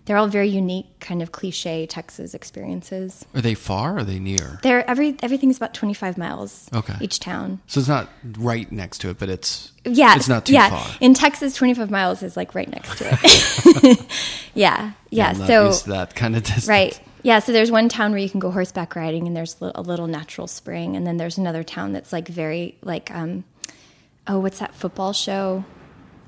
they're 0.07 0.19
all 0.19 0.29
very 0.29 0.49
unique, 0.49 0.99
kind 1.01 1.23
of 1.23 1.33
cliche 1.33 1.87
Texas 1.87 2.35
experiences. 2.35 3.25
Are 3.35 3.41
they 3.41 3.55
far? 3.55 3.95
Or 3.95 3.99
are 3.99 4.05
they 4.05 4.19
near? 4.19 4.61
They're 4.63 4.89
every 4.89 5.17
everything's 5.23 5.57
about 5.57 5.73
25 5.75 6.19
miles. 6.19 6.69
Okay. 6.75 6.95
Each 7.01 7.19
town. 7.19 7.61
So 7.67 7.81
it's 7.81 7.89
not 7.89 8.09
right 8.39 8.71
next 8.71 8.99
to 9.03 9.11
it, 9.11 9.19
but 9.19 9.29
it's 9.29 9.73
Yeah, 9.85 10.17
it's 10.17 10.29
not 10.29 10.47
too 10.47 10.55
yeah. 10.55 10.71
far. 10.71 10.87
In 11.01 11.15
Texas, 11.15 11.55
25 11.55 11.91
miles 11.91 12.23
is 12.23 12.37
like 12.37 12.55
right 12.55 12.69
next 12.71 12.99
to 12.99 13.05
it. 13.11 14.07
yeah, 14.55 14.93
yeah. 15.11 15.33
So 15.33 15.73
that 15.91 16.15
kind 16.15 16.37
of 16.37 16.43
distance. 16.43 16.69
Right. 16.69 17.01
Yeah. 17.25 17.41
So 17.41 17.51
there's 17.53 17.71
one 17.73 17.89
town 17.89 18.13
where 18.13 18.21
you 18.21 18.31
can 18.31 18.39
go 18.39 18.53
horseback 18.53 18.95
riding, 18.95 19.27
and 19.27 19.37
there's 19.37 19.57
a 19.61 19.83
little 19.83 20.07
natural 20.07 20.47
spring, 20.47 20.95
and 20.95 21.05
then 21.07 21.17
there's 21.17 21.39
another 21.39 21.65
town 21.65 21.93
that's 21.93 22.13
like 22.13 22.29
very 22.29 22.77
like 22.83 23.11
um, 23.11 23.45
oh, 24.29 24.39
what's 24.39 24.61
that 24.61 24.75
football 24.75 25.13
show? 25.13 25.65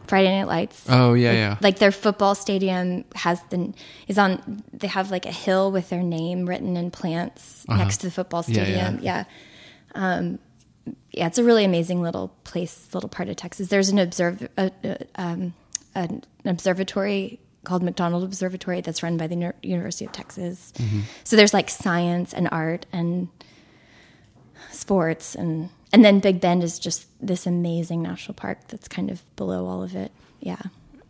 Friday 0.06 0.30
Night 0.38 0.46
Lights. 0.46 0.86
Oh 0.88 1.14
yeah, 1.14 1.32
yeah. 1.32 1.56
Like 1.60 1.78
their 1.80 1.90
football 1.92 2.34
stadium 2.36 3.04
has 3.14 3.40
the 3.50 3.72
is 4.08 4.18
on. 4.18 4.62
They 4.72 4.86
have 4.86 5.10
like 5.10 5.26
a 5.26 5.32
hill 5.32 5.70
with 5.72 5.88
their 5.90 6.02
name 6.02 6.46
written 6.46 6.76
in 6.76 6.90
plants 6.90 7.64
next 7.68 7.98
to 7.98 8.06
the 8.06 8.12
football 8.12 8.40
Uh-huh. 8.40 8.52
Yeah, 8.52 8.66
yeah. 8.68 8.86
stadium. 8.88 9.04
Yeah. 9.04 9.24
Um, 9.96 10.38
yeah, 11.10 11.26
it's 11.26 11.38
a 11.38 11.42
really 11.44 11.64
amazing 11.64 12.02
little 12.02 12.28
place, 12.44 12.88
little 12.94 13.08
part 13.08 13.28
of 13.28 13.34
Texas. 13.36 13.68
There's 13.68 13.88
an 13.88 13.98
observ 13.98 14.48
uh, 14.56 14.70
um, 15.16 15.54
an 15.96 16.22
observatory 16.44 17.40
called 17.66 17.82
McDonald 17.82 18.24
Observatory 18.24 18.80
that's 18.80 19.02
run 19.02 19.18
by 19.18 19.26
the 19.26 19.34
Uni- 19.34 19.52
University 19.62 20.06
of 20.06 20.12
Texas. 20.12 20.72
Mm-hmm. 20.78 21.00
So 21.24 21.36
there's 21.36 21.52
like 21.52 21.68
science 21.68 22.32
and 22.32 22.48
art 22.50 22.86
and 22.92 23.28
sports 24.70 25.34
and 25.34 25.68
and 25.92 26.04
then 26.04 26.20
Big 26.20 26.40
Bend 26.40 26.62
is 26.62 26.78
just 26.78 27.06
this 27.20 27.46
amazing 27.46 28.02
national 28.02 28.34
park 28.34 28.68
that's 28.68 28.88
kind 28.88 29.10
of 29.10 29.22
below 29.36 29.66
all 29.66 29.82
of 29.82 29.94
it. 29.94 30.12
Yeah. 30.40 30.62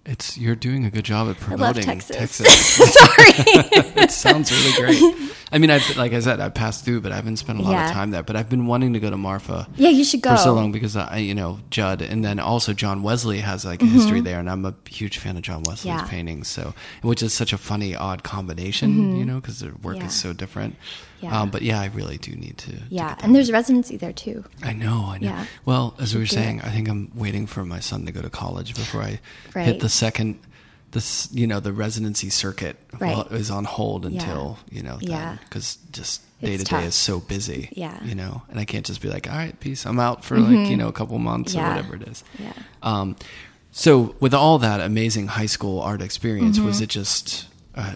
It's 0.08 0.38
you're 0.38 0.54
doing 0.54 0.84
a 0.84 0.90
good 0.90 1.04
job 1.04 1.28
at 1.28 1.36
I 1.48 1.54
love 1.56 1.74
promoting 1.74 1.82
Texas. 2.00 2.36
Sorry, 2.36 3.24
it 3.96 4.10
sounds 4.12 4.52
really 4.52 4.72
great. 4.80 5.32
I 5.50 5.58
mean, 5.58 5.70
I've 5.70 5.96
like 5.96 6.12
I 6.12 6.20
said, 6.20 6.38
I 6.38 6.48
passed 6.48 6.84
through, 6.84 7.00
but 7.00 7.10
I 7.10 7.16
haven't 7.16 7.38
spent 7.38 7.58
a 7.58 7.62
lot 7.62 7.72
Yeah. 7.72 7.86
of 7.88 7.92
time 7.92 8.12
there. 8.12 8.22
But 8.22 8.36
I've 8.36 8.48
been 8.48 8.66
wanting 8.66 8.92
to 8.92 9.00
go 9.00 9.10
to 9.10 9.16
Marfa 9.16 9.66
Yeah, 9.74 9.88
you 9.90 10.04
should 10.04 10.22
go. 10.22 10.30
for 10.30 10.36
so 10.36 10.54
long 10.54 10.70
because 10.70 10.94
I, 10.96 11.16
you 11.18 11.34
know, 11.34 11.58
Judd, 11.70 12.02
and 12.02 12.24
then 12.24 12.38
also 12.38 12.72
John 12.72 13.02
Wesley 13.02 13.40
has 13.40 13.64
like 13.64 13.82
a 13.82 13.84
Mm-hmm. 13.84 13.94
history 13.94 14.20
there, 14.20 14.38
and 14.38 14.48
I'm 14.48 14.64
a 14.64 14.74
huge 14.88 15.18
fan 15.18 15.36
of 15.36 15.42
John 15.42 15.62
Wesley's 15.64 15.86
Yeah. 15.86 16.06
paintings. 16.06 16.46
So, 16.48 16.72
which 17.02 17.22
is 17.22 17.34
such 17.34 17.52
a 17.52 17.58
funny, 17.58 17.94
odd 17.96 18.22
combination, 18.22 19.16
you 19.16 19.24
know, 19.24 19.40
because 19.40 19.58
their 19.60 19.72
work 19.82 19.96
Mm-hmm. 19.96 20.02
Yeah. 20.02 20.06
is 20.08 20.14
so 20.14 20.32
different. 20.32 20.76
Yeah. 21.20 21.40
Um, 21.40 21.50
but 21.50 21.62
yeah, 21.62 21.80
I 21.80 21.86
really 21.86 22.18
do 22.18 22.32
need 22.32 22.58
to. 22.58 22.72
to 22.72 22.82
Yeah, 22.90 23.14
get 23.14 23.24
and 23.24 23.34
there's 23.34 23.50
residency 23.50 23.96
there 23.96 24.12
too. 24.12 24.44
I 24.62 24.72
know, 24.72 25.06
I 25.08 25.18
know. 25.18 25.28
Yeah. 25.28 25.46
Well, 25.64 25.94
as 25.98 26.14
we 26.14 26.20
were 26.20 26.26
saying, 26.26 26.58
it. 26.58 26.64
I 26.64 26.70
think 26.70 26.88
I'm 26.88 27.10
waiting 27.14 27.46
for 27.46 27.64
my 27.64 27.80
son 27.80 28.04
to 28.06 28.12
go 28.12 28.20
to 28.22 28.30
college 28.30 28.74
before 28.74 29.02
I 29.02 29.20
hit 29.54 29.80
the 29.80 29.88
second. 29.88 30.38
This, 30.92 31.28
you 31.32 31.46
know, 31.46 31.60
the 31.60 31.72
residency 31.72 32.30
circuit 32.30 32.76
Right. 32.98 33.26
is 33.32 33.50
on 33.50 33.64
hold 33.64 34.06
until 34.06 34.58
you 34.70 34.82
know, 34.82 34.98
Yeah. 35.00 35.36
because 35.44 35.78
just 35.92 36.22
day 36.40 36.56
to 36.56 36.64
day 36.64 36.84
is 36.84 36.94
so 36.94 37.18
busy. 37.20 37.68
Yeah. 37.72 38.02
you 38.04 38.14
know, 38.14 38.42
and 38.48 38.58
I 38.60 38.64
can't 38.64 38.86
just 38.86 39.00
be 39.02 39.08
like, 39.10 39.28
all 39.30 39.36
right, 39.36 39.58
peace, 39.60 39.84
I'm 39.84 39.98
out 39.98 40.24
for 40.24 40.38
like 40.38 40.70
you 40.70 40.76
know 40.76 40.88
a 40.88 40.92
couple 40.92 41.18
months 41.18 41.52
Mm-hmm. 41.54 41.58
Yeah. 41.60 41.66
or 41.66 41.76
whatever 41.76 41.96
it 41.96 42.02
is. 42.08 42.24
Yeah. 42.38 42.52
Um, 42.82 43.16
so 43.72 44.14
with 44.20 44.32
all 44.32 44.58
that 44.60 44.80
amazing 44.80 45.26
high 45.28 45.46
school 45.46 45.80
art 45.80 46.00
experience, 46.00 46.56
Mm-hmm. 46.58 46.66
was 46.66 46.80
it 46.80 46.88
just, 46.88 47.46
uh, 47.74 47.94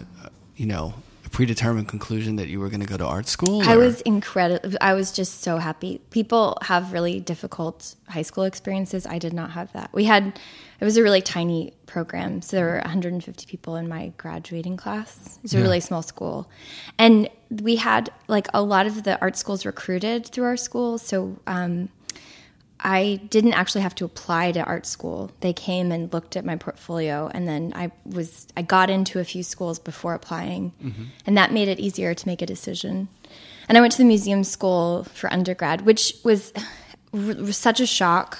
you 0.55 0.65
know, 0.67 0.93
predetermined 1.31 1.87
conclusion 1.87 2.35
that 2.35 2.47
you 2.49 2.59
were 2.59 2.69
going 2.69 2.81
to 2.81 2.85
go 2.85 2.97
to 2.97 3.05
art 3.05 3.27
school? 3.27 3.61
I 3.63 3.77
was 3.77 4.01
incredible. 4.01 4.77
I 4.81 4.93
was 4.93 5.11
just 5.11 5.41
so 5.41 5.57
happy. 5.57 6.01
People 6.09 6.57
have 6.61 6.91
really 6.93 7.19
difficult 7.19 7.95
high 8.09 8.21
school 8.21 8.43
experiences. 8.43 9.05
I 9.05 9.17
did 9.17 9.33
not 9.33 9.51
have 9.51 9.71
that. 9.73 9.89
We 9.93 10.03
had, 10.05 10.39
it 10.79 10.85
was 10.85 10.97
a 10.97 11.03
really 11.03 11.21
tiny 11.21 11.73
program. 11.85 12.41
So 12.41 12.57
there 12.57 12.65
were 12.65 12.79
150 12.83 13.45
people 13.47 13.75
in 13.77 13.87
my 13.87 14.11
graduating 14.17 14.77
class. 14.77 15.37
It 15.37 15.43
was 15.43 15.53
a 15.53 15.57
Yeah. 15.57 15.63
really 15.63 15.79
small 15.79 16.01
school. 16.01 16.49
And 16.99 17.29
we 17.49 17.77
had 17.77 18.11
like 18.27 18.47
a 18.53 18.61
lot 18.61 18.85
of 18.85 19.03
the 19.03 19.19
art 19.21 19.37
schools 19.37 19.65
recruited 19.65 20.27
through 20.27 20.45
our 20.45 20.57
school. 20.57 20.97
So, 20.97 21.37
um, 21.47 21.89
I 22.83 23.21
didn't 23.29 23.53
actually 23.53 23.81
have 23.81 23.93
to 23.95 24.05
apply 24.05 24.53
to 24.53 24.63
art 24.63 24.87
school. 24.87 25.31
They 25.41 25.53
came 25.53 25.91
and 25.91 26.11
looked 26.11 26.35
at 26.35 26.43
my 26.43 26.55
portfolio, 26.55 27.29
and 27.31 27.47
then 27.47 27.73
I 27.75 27.91
was 28.05 28.47
I 28.57 28.63
got 28.63 28.89
into 28.89 29.19
a 29.19 29.23
few 29.23 29.43
schools 29.43 29.77
before 29.77 30.15
applying, 30.15 30.71
mm-hmm. 30.83 31.03
and 31.25 31.37
that 31.37 31.53
made 31.53 31.67
it 31.67 31.79
easier 31.79 32.15
to 32.15 32.27
make 32.27 32.41
a 32.41 32.45
decision. 32.45 33.07
And 33.69 33.77
I 33.77 33.81
went 33.81 33.93
to 33.93 33.99
the 33.99 34.05
museum 34.05 34.43
school 34.43 35.03
for 35.13 35.31
undergrad, 35.31 35.81
which 35.81 36.15
was, 36.23 36.51
was 37.13 37.55
such 37.55 37.79
a 37.79 37.85
shock 37.85 38.39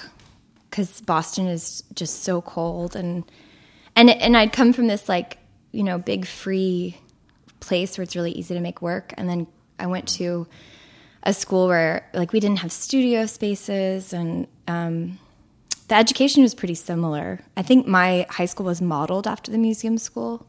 because 0.68 1.00
Boston 1.02 1.46
is 1.46 1.84
just 1.94 2.24
so 2.24 2.42
cold, 2.42 2.96
and 2.96 3.24
and 3.94 4.10
and 4.10 4.36
I'd 4.36 4.52
come 4.52 4.72
from 4.72 4.88
this 4.88 5.08
like 5.08 5.38
you 5.70 5.84
know 5.84 5.98
big 5.98 6.26
free 6.26 6.98
place 7.60 7.96
where 7.96 8.02
it's 8.02 8.16
really 8.16 8.32
easy 8.32 8.54
to 8.54 8.60
make 8.60 8.82
work, 8.82 9.14
and 9.16 9.28
then 9.28 9.46
I 9.78 9.86
went 9.86 10.08
to 10.10 10.48
a 11.22 11.32
school 11.32 11.68
where 11.68 12.08
like 12.14 12.32
we 12.32 12.40
didn't 12.40 12.58
have 12.58 12.72
studio 12.72 13.26
spaces 13.26 14.12
and 14.12 14.46
um, 14.66 15.18
the 15.88 15.94
education 15.94 16.42
was 16.42 16.54
pretty 16.54 16.74
similar. 16.74 17.40
I 17.56 17.62
think 17.62 17.86
my 17.86 18.26
high 18.30 18.46
school 18.46 18.66
was 18.66 18.80
modeled 18.80 19.26
after 19.26 19.50
the 19.50 19.58
museum 19.58 19.98
school 19.98 20.46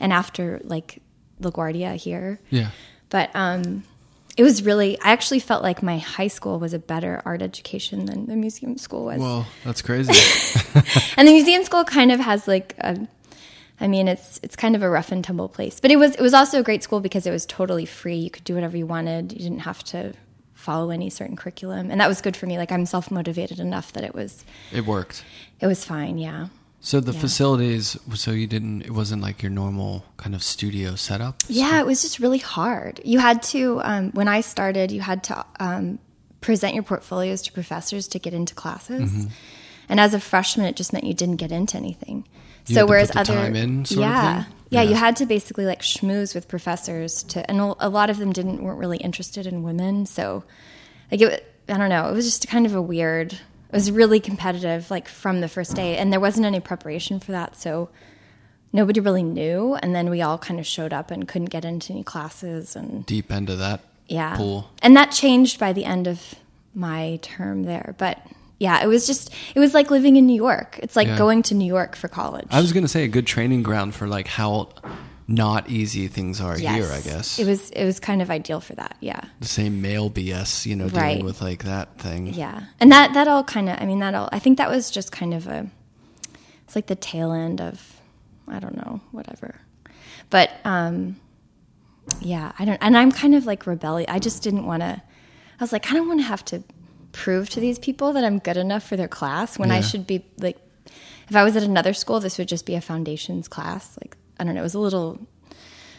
and 0.00 0.12
after 0.12 0.60
like 0.64 1.02
LaGuardia 1.40 1.96
here. 1.96 2.40
Yeah. 2.50 2.70
But 3.10 3.30
um, 3.34 3.84
it 4.36 4.42
was 4.42 4.62
really, 4.64 4.98
I 5.00 5.12
actually 5.12 5.40
felt 5.40 5.62
like 5.62 5.82
my 5.82 5.98
high 5.98 6.28
school 6.28 6.58
was 6.58 6.74
a 6.74 6.78
better 6.78 7.22
art 7.24 7.42
education 7.42 8.06
than 8.06 8.26
the 8.26 8.36
museum 8.36 8.76
school 8.76 9.04
was. 9.06 9.18
Well, 9.18 9.46
that's 9.64 9.82
crazy. 9.82 10.12
and 11.16 11.26
the 11.26 11.32
museum 11.32 11.64
school 11.64 11.84
kind 11.84 12.12
of 12.12 12.20
has 12.20 12.46
like 12.46 12.74
a, 12.78 13.08
I 13.80 13.88
mean, 13.88 14.08
it's 14.08 14.40
it's 14.42 14.56
kind 14.56 14.74
of 14.74 14.82
a 14.82 14.88
rough 14.90 15.12
and 15.12 15.22
tumble 15.22 15.48
place, 15.48 15.80
but 15.80 15.90
it 15.90 15.96
was 15.96 16.14
it 16.14 16.20
was 16.22 16.32
also 16.34 16.60
a 16.60 16.62
great 16.62 16.82
school 16.82 17.00
because 17.00 17.26
it 17.26 17.30
was 17.30 17.44
totally 17.46 17.86
free. 17.86 18.16
You 18.16 18.30
could 18.30 18.44
do 18.44 18.54
whatever 18.54 18.76
you 18.76 18.86
wanted. 18.86 19.32
You 19.32 19.38
didn't 19.40 19.60
have 19.60 19.82
to 19.84 20.14
follow 20.54 20.90
any 20.90 21.10
certain 21.10 21.36
curriculum, 21.36 21.90
and 21.90 22.00
that 22.00 22.08
was 22.08 22.20
good 22.22 22.36
for 22.36 22.46
me. 22.46 22.56
Like 22.58 22.72
I'm 22.72 22.86
self 22.86 23.10
motivated 23.10 23.60
enough 23.60 23.92
that 23.92 24.02
it 24.04 24.14
was 24.14 24.44
it 24.72 24.86
worked. 24.86 25.24
it 25.60 25.66
was 25.66 25.84
fine. 25.84 26.16
Yeah, 26.18 26.48
So 26.80 27.00
the 27.00 27.12
Yeah. 27.12 27.20
facilities, 27.20 27.96
so 28.14 28.30
you 28.30 28.46
didn't, 28.46 28.82
it 28.82 28.92
wasn't 28.92 29.20
like 29.22 29.42
your 29.42 29.50
normal 29.50 30.04
kind 30.16 30.34
of 30.34 30.42
studio 30.42 30.94
setup? 30.96 31.42
yeah. 31.48 31.78
It 31.80 31.86
was 31.86 32.00
just 32.02 32.18
really 32.18 32.38
hard. 32.38 33.00
You 33.04 33.18
had 33.18 33.42
to 33.54 33.80
um, 33.84 34.10
when 34.12 34.28
I 34.28 34.40
started, 34.40 34.90
you 34.90 35.02
had 35.02 35.22
to 35.24 35.44
um, 35.60 35.98
present 36.40 36.72
your 36.74 36.82
portfolios 36.82 37.42
to 37.42 37.52
professors 37.52 38.08
to 38.08 38.18
get 38.18 38.32
into 38.32 38.54
classes, 38.54 39.10
Mm-hmm. 39.12 39.28
and 39.90 40.00
as 40.00 40.14
a 40.14 40.20
freshman, 40.20 40.66
it 40.66 40.76
just 40.76 40.92
meant 40.92 41.04
you 41.04 41.14
didn't 41.14 41.36
get 41.36 41.52
into 41.52 41.76
anything. 41.76 42.24
You 42.66 42.74
so 42.74 42.86
whereas 42.86 43.14
other 43.14 43.38
in 43.38 43.84
yeah, 43.90 43.98
yeah, 44.00 44.44
Yeah. 44.70 44.82
you 44.82 44.94
had 44.96 45.16
to 45.16 45.26
basically 45.26 45.66
like 45.66 45.82
schmooze 45.82 46.34
with 46.34 46.48
professors 46.48 47.22
to, 47.24 47.48
and 47.50 47.60
a 47.60 47.88
lot 47.88 48.10
of 48.10 48.18
them 48.18 48.32
didn't 48.32 48.62
weren't 48.62 48.78
really 48.78 48.98
interested 48.98 49.46
in 49.46 49.62
women. 49.62 50.06
So, 50.06 50.42
like 51.10 51.20
it, 51.20 51.52
I 51.68 51.76
don't 51.78 51.88
know, 51.90 52.08
it 52.08 52.12
was 52.12 52.24
just 52.24 52.48
kind 52.48 52.66
of 52.66 52.74
a 52.74 52.82
weird. 52.82 53.32
It 53.32 53.72
was 53.72 53.90
really 53.90 54.20
competitive, 54.20 54.90
like 54.90 55.08
from 55.08 55.40
the 55.40 55.48
first 55.48 55.74
day, 55.74 55.96
and 55.96 56.12
there 56.12 56.20
wasn't 56.20 56.46
any 56.46 56.60
preparation 56.60 57.18
for 57.20 57.32
that. 57.32 57.56
So 57.56 57.88
nobody 58.72 59.00
really 59.00 59.22
knew, 59.24 59.74
and 59.74 59.94
then 59.94 60.08
we 60.10 60.22
all 60.22 60.38
kind 60.38 60.60
of 60.60 60.66
showed 60.66 60.92
up 60.92 61.10
and 61.10 61.26
couldn't 61.26 61.50
get 61.50 61.64
into 61.64 61.92
any 61.92 62.02
classes, 62.04 62.76
and 62.76 63.04
Deep 63.06 63.30
end 63.32 63.50
of 63.50 63.58
that 63.58 63.80
yeah, 64.08 64.36
pool. 64.36 64.70
and 64.82 64.96
that 64.96 65.10
changed 65.10 65.58
by 65.58 65.72
the 65.72 65.84
end 65.84 66.06
of 66.06 66.34
my 66.74 67.18
term 67.22 67.64
there. 67.64 67.94
But 67.98 68.18
yeah, 68.58 68.82
it 68.82 68.86
was 68.86 69.06
just 69.06 69.32
it 69.54 69.58
was 69.60 69.74
like 69.74 69.90
living 69.90 70.16
in 70.16 70.26
New 70.26 70.36
York. 70.36 70.78
It's 70.82 70.96
like 70.96 71.08
Yeah. 71.08 71.18
going 71.18 71.42
to 71.44 71.54
New 71.54 71.66
York 71.66 71.96
for 71.96 72.08
college. 72.08 72.46
I 72.50 72.60
was 72.60 72.72
going 72.72 72.84
to 72.84 72.88
say 72.88 73.04
a 73.04 73.08
good 73.08 73.26
training 73.26 73.62
ground 73.62 73.94
for 73.94 74.06
like 74.08 74.26
how 74.28 74.70
not 75.28 75.68
easy 75.68 76.06
things 76.06 76.40
are 76.40 76.56
here, 76.56 76.88
I 76.92 77.00
guess. 77.00 77.38
It 77.38 77.46
was 77.46 77.70
it 77.70 77.84
was 77.84 77.98
kind 78.00 78.22
of 78.22 78.30
ideal 78.30 78.60
for 78.60 78.74
that. 78.76 78.96
Yeah. 79.00 79.20
the 79.40 79.48
same 79.48 79.82
male 79.82 80.08
BS, 80.10 80.66
you 80.66 80.76
know, 80.76 80.88
dealing 80.88 81.02
Right. 81.02 81.24
with 81.24 81.42
like 81.42 81.64
that 81.64 81.98
thing. 81.98 82.28
Yeah. 82.28 82.62
And 82.80 82.92
that 82.92 83.12
that 83.14 83.26
all 83.28 83.42
kind 83.44 83.68
of 83.68 83.76
I 83.80 83.86
mean 83.86 83.98
that 83.98 84.14
all 84.14 84.28
I 84.32 84.38
think 84.38 84.58
that 84.58 84.70
was 84.70 84.90
just 84.90 85.10
kind 85.12 85.34
of 85.34 85.46
a 85.48 85.66
it's 86.64 86.74
like 86.76 86.86
the 86.86 86.94
tail 86.96 87.32
end 87.32 87.60
of 87.60 88.00
I 88.48 88.60
don't 88.60 88.76
know, 88.76 89.00
whatever. 89.10 89.56
But 90.30 90.50
um 90.64 91.16
yeah, 92.20 92.52
I 92.58 92.64
don't 92.64 92.78
and 92.80 92.96
I'm 92.96 93.10
kind 93.10 93.34
of 93.34 93.46
like 93.46 93.66
rebellious. 93.66 94.08
I 94.08 94.18
just 94.20 94.42
didn't 94.42 94.64
want 94.64 94.82
to 94.82 95.02
I 95.58 95.62
was 95.64 95.72
like 95.72 95.90
I 95.90 95.94
don't 95.94 96.06
want 96.06 96.20
to 96.20 96.24
have 96.26 96.44
to 96.46 96.62
prove 97.16 97.48
to 97.50 97.60
these 97.60 97.78
people 97.78 98.12
that 98.12 98.24
I'm 98.24 98.38
good 98.38 98.58
enough 98.58 98.86
for 98.86 98.96
their 98.96 99.08
class 99.08 99.58
when 99.58 99.70
I 99.70 99.80
should 99.80 100.06
be 100.06 100.24
like 100.38 100.58
if 101.28 101.34
I 101.34 101.42
was 101.42 101.56
at 101.56 101.62
another 101.62 101.94
school 101.94 102.20
this 102.20 102.36
would 102.38 102.46
just 102.46 102.66
be 102.66 102.74
a 102.74 102.80
foundations 102.80 103.48
class. 103.48 103.96
Like 104.02 104.16
I 104.38 104.44
don't 104.44 104.54
know, 104.54 104.60
it 104.60 104.64
was 104.64 104.74
a 104.74 104.78
little 104.78 105.18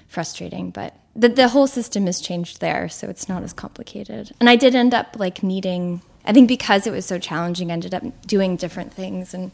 frustrating, 0.07 0.69
but 0.69 0.95
the 1.15 1.29
the 1.29 1.47
whole 1.49 1.67
system 1.67 2.05
has 2.05 2.21
changed 2.21 2.61
there, 2.61 2.87
so 2.87 3.09
it's 3.09 3.27
not 3.27 3.43
as 3.43 3.51
complicated. 3.51 4.31
And 4.39 4.47
I 4.47 4.55
did 4.55 4.75
end 4.75 4.93
up 4.93 5.15
like 5.17 5.41
meeting. 5.41 6.01
I 6.23 6.33
think 6.33 6.47
because 6.47 6.85
it 6.85 6.91
was 6.91 7.05
so 7.05 7.17
challenging, 7.19 7.71
I 7.71 7.73
ended 7.73 7.93
up 7.93 8.03
doing 8.27 8.55
different 8.55 8.93
things, 8.93 9.33
and 9.33 9.51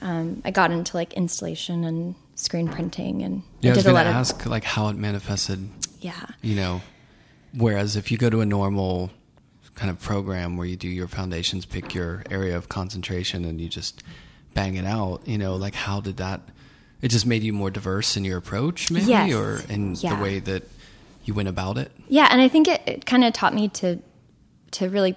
um, 0.00 0.42
I 0.44 0.50
got 0.50 0.70
into 0.70 0.96
like 0.96 1.12
installation 1.12 1.84
and 1.84 2.14
screen 2.34 2.68
printing, 2.68 3.22
and 3.22 3.42
Yeah, 3.60 3.72
I 3.72 3.74
was 3.74 3.84
did 3.84 3.90
a 3.90 3.92
going 3.92 4.06
lot 4.06 4.10
to 4.10 4.16
ask 4.18 4.46
like 4.46 4.64
how 4.64 4.88
it 4.88 4.96
manifested, 4.96 5.68
yeah, 6.00 6.26
you 6.40 6.56
know, 6.56 6.80
whereas 7.52 7.94
if 7.94 8.10
you 8.10 8.16
go 8.16 8.30
to 8.30 8.40
a 8.40 8.46
normal 8.46 9.10
kind 9.78 9.90
of 9.90 9.98
program 10.00 10.56
where 10.56 10.66
you 10.66 10.76
do 10.76 10.88
your 10.88 11.06
foundations, 11.08 11.64
pick 11.64 11.94
your 11.94 12.22
area 12.30 12.56
of 12.56 12.68
concentration 12.68 13.44
and 13.44 13.60
you 13.60 13.68
just 13.68 14.02
bang 14.54 14.74
it 14.74 14.84
out, 14.84 15.26
you 15.26 15.38
know, 15.38 15.54
like 15.56 15.74
how 15.74 16.00
did 16.00 16.16
that 16.18 16.40
it 17.00 17.08
just 17.12 17.26
made 17.26 17.44
you 17.44 17.52
more 17.52 17.70
diverse 17.70 18.16
in 18.16 18.24
your 18.24 18.36
approach 18.38 18.90
maybe 18.90 19.06
Yes. 19.06 19.32
or 19.32 19.62
in 19.72 19.94
Yeah. 19.94 20.16
the 20.16 20.22
way 20.22 20.40
that 20.40 20.64
you 21.24 21.32
went 21.32 21.48
about 21.48 21.78
it? 21.78 21.92
yeah. 22.08 22.26
And 22.30 22.40
I 22.40 22.48
think 22.48 22.66
it, 22.66 22.82
it 22.86 23.06
kind 23.06 23.22
of 23.24 23.32
taught 23.32 23.54
me 23.54 23.68
to 23.80 24.00
to 24.72 24.88
really 24.88 25.14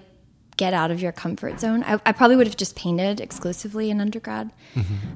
get 0.56 0.72
out 0.74 0.90
of 0.92 1.02
your 1.02 1.10
comfort 1.12 1.58
zone. 1.58 1.82
I, 1.84 1.98
I 2.06 2.12
probably 2.12 2.36
would 2.36 2.46
have 2.46 2.56
just 2.56 2.76
painted 2.76 3.20
exclusively 3.20 3.90
in 3.90 4.00
undergrad, 4.00 4.52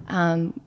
um, 0.09 0.59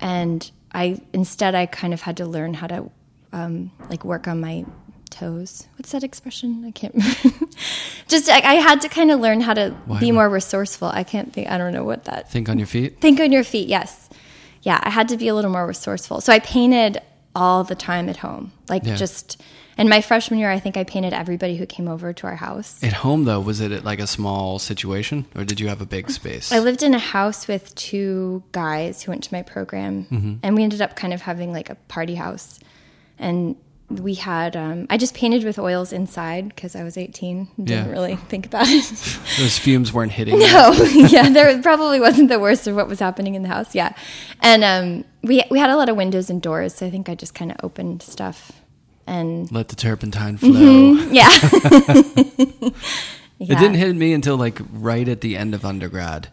and 0.00 0.50
I 0.72 1.00
instead 1.12 1.54
I 1.54 1.66
kind 1.66 1.94
of 1.94 2.00
had 2.02 2.16
to 2.18 2.26
learn 2.26 2.54
how 2.54 2.66
to 2.66 2.90
um, 3.32 3.70
like 3.88 4.04
work 4.04 4.26
on 4.26 4.40
my 4.40 4.64
toes. 5.08 5.66
What's 5.76 5.92
that 5.92 6.02
expression? 6.04 6.64
I 6.66 6.70
can't 6.70 6.94
remember. 6.94 7.46
just 8.08 8.28
I, 8.28 8.40
I 8.40 8.54
had 8.54 8.80
to 8.82 8.88
kind 8.88 9.10
of 9.10 9.20
learn 9.20 9.40
how 9.40 9.54
to 9.54 9.70
Why 9.86 10.00
be 10.00 10.10
not? 10.10 10.14
more 10.14 10.28
resourceful. 10.28 10.88
I 10.88 11.04
can't 11.04 11.32
think. 11.32 11.48
I 11.50 11.58
don't 11.58 11.72
know 11.72 11.84
what 11.84 12.04
that. 12.04 12.30
Think 12.30 12.48
on 12.48 12.58
your 12.58 12.66
feet? 12.66 13.00
Think 13.00 13.20
on 13.20 13.32
your 13.32 13.44
feet. 13.44 13.68
Yes, 13.68 14.08
yeah. 14.62 14.80
I 14.82 14.90
had 14.90 15.08
to 15.08 15.16
be 15.16 15.28
a 15.28 15.34
little 15.34 15.50
more 15.50 15.66
resourceful. 15.66 16.20
So 16.20 16.32
I 16.32 16.38
painted 16.40 16.98
all 17.34 17.64
the 17.64 17.74
time 17.74 18.08
at 18.08 18.18
home, 18.18 18.52
like 18.68 18.84
Yeah. 18.84 18.96
just. 18.96 19.40
In 19.76 19.88
my 19.88 20.00
freshman 20.00 20.40
year, 20.40 20.50
I 20.50 20.58
think 20.58 20.76
I 20.76 20.82
painted 20.82 21.12
everybody 21.12 21.56
who 21.56 21.64
came 21.64 21.86
over 21.86 22.12
to 22.12 22.26
our 22.26 22.34
house. 22.34 22.82
At 22.82 22.94
home 22.94 23.26
though, 23.26 23.38
was 23.38 23.60
it 23.60 23.84
like 23.84 24.00
a 24.00 24.08
small 24.08 24.58
situation 24.58 25.24
or 25.36 25.44
did 25.44 25.60
you 25.60 25.68
have 25.68 25.80
a 25.80 25.86
big 25.86 26.10
space? 26.20 26.50
I 26.50 26.58
lived 26.58 26.82
in 26.82 26.94
a 26.94 26.98
house 26.98 27.46
with 27.46 27.72
two 27.76 28.42
guys 28.50 29.04
who 29.04 29.12
went 29.12 29.22
to 29.22 29.32
my 29.32 29.42
program, 29.42 30.06
Mm-hmm. 30.10 30.34
and 30.42 30.56
we 30.56 30.64
ended 30.64 30.82
up 30.82 30.96
kind 30.96 31.14
of 31.14 31.20
having 31.22 31.52
like 31.52 31.70
a 31.70 31.76
party 31.86 32.16
house. 32.16 32.58
And 33.20 33.54
we 33.90 34.14
had, 34.14 34.54
um, 34.54 34.86
I 34.90 34.98
just 34.98 35.14
painted 35.14 35.44
with 35.44 35.58
oils 35.58 35.92
inside 35.94 36.48
because 36.48 36.76
I 36.76 36.84
was 36.84 36.98
18 36.98 37.48
didn't 37.56 37.68
Yeah. 37.68 37.90
really 37.90 38.16
think 38.16 38.44
about 38.46 38.66
it. 38.68 38.84
Those 39.38 39.58
fumes 39.58 39.92
weren't 39.94 40.12
hitting. 40.12 40.38
no, 40.38 40.72
yeah, 40.92 41.28
there 41.30 41.60
probably 41.62 41.98
wasn't 41.98 42.28
the 42.28 42.38
worst 42.38 42.66
of 42.66 42.76
what 42.76 42.86
was 42.86 42.98
happening 42.98 43.34
in 43.34 43.42
the 43.42 43.48
house. 43.48 43.74
Yeah. 43.74 43.94
And 44.40 44.62
um, 44.62 45.04
we, 45.22 45.42
we 45.50 45.58
had 45.58 45.70
a 45.70 45.76
lot 45.76 45.88
of 45.88 45.96
windows 45.96 46.28
and 46.28 46.42
doors, 46.42 46.74
so 46.74 46.86
I 46.86 46.90
think 46.90 47.08
I 47.08 47.14
just 47.14 47.34
kind 47.34 47.50
of 47.50 47.56
opened 47.62 48.02
stuff. 48.02 48.52
And 49.06 49.50
Let 49.50 49.68
the 49.68 49.76
turpentine 49.76 50.36
flow. 50.36 50.92
yeah. 51.10 51.30
It 53.40 53.56
didn't 53.56 53.74
hit 53.76 53.94
me 53.96 54.12
until 54.12 54.36
like 54.36 54.58
right 54.72 55.08
at 55.08 55.20
the 55.22 55.36
end 55.36 55.54
of 55.54 55.64
undergrad 55.64 56.28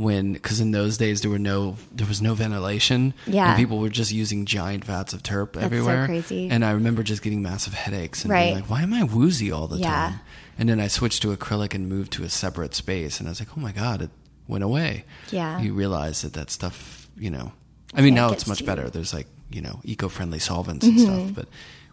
when 0.00 0.32
because 0.32 0.60
in 0.60 0.70
those 0.70 0.96
days 0.96 1.20
there 1.20 1.30
were 1.30 1.38
no 1.38 1.76
there 1.92 2.06
was 2.06 2.22
no 2.22 2.32
ventilation 2.34 3.12
Yeah. 3.26 3.48
and 3.50 3.56
people 3.58 3.78
were 3.78 3.90
just 3.90 4.12
using 4.12 4.46
giant 4.46 4.84
vats 4.84 5.12
of 5.12 5.22
turp 5.22 5.54
so 5.54 5.60
everywhere 5.60 6.06
crazy. 6.06 6.48
and 6.50 6.64
i 6.64 6.70
remember 6.70 7.02
just 7.02 7.22
getting 7.22 7.42
massive 7.42 7.74
headaches 7.74 8.22
and 8.24 8.30
Right. 8.32 8.44
being 8.44 8.54
like 8.56 8.70
why 8.70 8.82
am 8.82 8.94
i 8.94 9.02
woozy 9.02 9.52
all 9.52 9.66
the 9.68 9.78
Yeah. 9.78 9.90
time 9.90 10.20
and 10.58 10.68
then 10.68 10.80
i 10.80 10.88
switched 10.88 11.20
to 11.22 11.36
acrylic 11.36 11.74
and 11.74 11.88
moved 11.88 12.12
to 12.14 12.24
a 12.24 12.30
separate 12.30 12.74
space 12.74 13.20
and 13.20 13.28
i 13.28 13.30
was 13.32 13.40
like 13.40 13.50
oh 13.56 13.60
my 13.60 13.72
god 13.72 14.00
it 14.00 14.10
went 14.48 14.64
away 14.64 15.04
Yeah. 15.30 15.60
you 15.60 15.74
realize 15.74 16.22
that 16.22 16.32
that 16.32 16.50
stuff 16.50 17.08
you 17.18 17.30
know 17.30 17.52
i 17.94 18.00
mean 18.00 18.14
Yeah, 18.14 18.22
now 18.22 18.30
gets 18.30 18.42
it's 18.42 18.48
much 18.48 18.64
better 18.64 18.88
there's 18.88 19.12
like 19.12 19.26
you 19.50 19.60
know 19.60 19.80
eco-friendly 19.84 20.38
solvents 20.38 20.86
and 20.86 20.98
stuff 20.98 21.34
but 21.34 21.46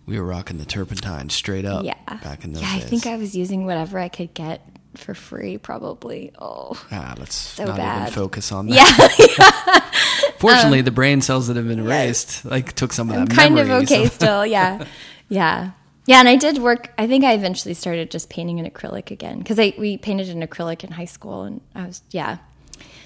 we 0.05 0.17
were 0.17 0.25
rocking 0.25 0.57
the 0.59 0.65
turpentine 0.65 1.29
straight 1.29 1.65
up 1.65 1.83
Mm-hmm. 1.83 1.87
Yeah. 2.13 2.17
back 2.23 2.45
in 2.45 2.53
those 2.53 2.63
yeah, 2.63 2.75
days 2.75 2.85
I 2.85 2.87
think 2.87 3.05
I 3.05 3.17
was 3.17 3.35
using 3.35 3.65
whatever 3.65 3.99
I 3.99 4.07
could 4.07 4.33
get 4.33 4.61
for 4.97 5.13
free, 5.13 5.57
probably. 5.57 6.31
Oh. 6.39 6.73
Ah, 6.91 7.15
let's 7.17 7.35
So 7.35 7.65
not 7.65 7.79
even 8.01 8.11
focus 8.13 8.51
on 8.51 8.67
that. 8.67 9.15
Yeah. 9.39 10.31
Fortunately, 10.39 10.81
the 10.81 10.91
brain 10.91 11.21
cells 11.21 11.47
that 11.47 11.55
have 11.55 11.67
been 11.67 11.79
erased 11.79 12.45
like 12.45 12.73
took 12.73 12.93
some 12.93 13.09
of 13.09 13.15
I'm 13.15 13.25
that 13.25 13.35
kind 13.35 13.57
of 13.57 13.69
okay 13.69 14.05
so- 14.05 14.09
still. 14.13 14.45
Yeah. 14.45 14.85
Yeah. 15.29 15.71
Yeah, 16.05 16.19
and 16.19 16.29
I 16.29 16.37
did 16.37 16.59
work. 16.59 16.93
I 16.97 17.05
think 17.05 17.25
I 17.25 17.33
eventually 17.33 17.73
started 17.73 18.09
just 18.09 18.29
painting 18.29 18.59
in 18.59 18.65
acrylic 18.65 19.11
again 19.11 19.39
because 19.39 19.59
I 19.59 19.73
we 19.77 19.97
painted 19.97 20.29
in 20.29 20.39
acrylic 20.39 20.85
in 20.85 20.91
high 20.91 21.03
school, 21.03 21.43
and 21.43 21.59
I 21.75 21.87
was 21.87 22.01
yeah. 22.11 22.37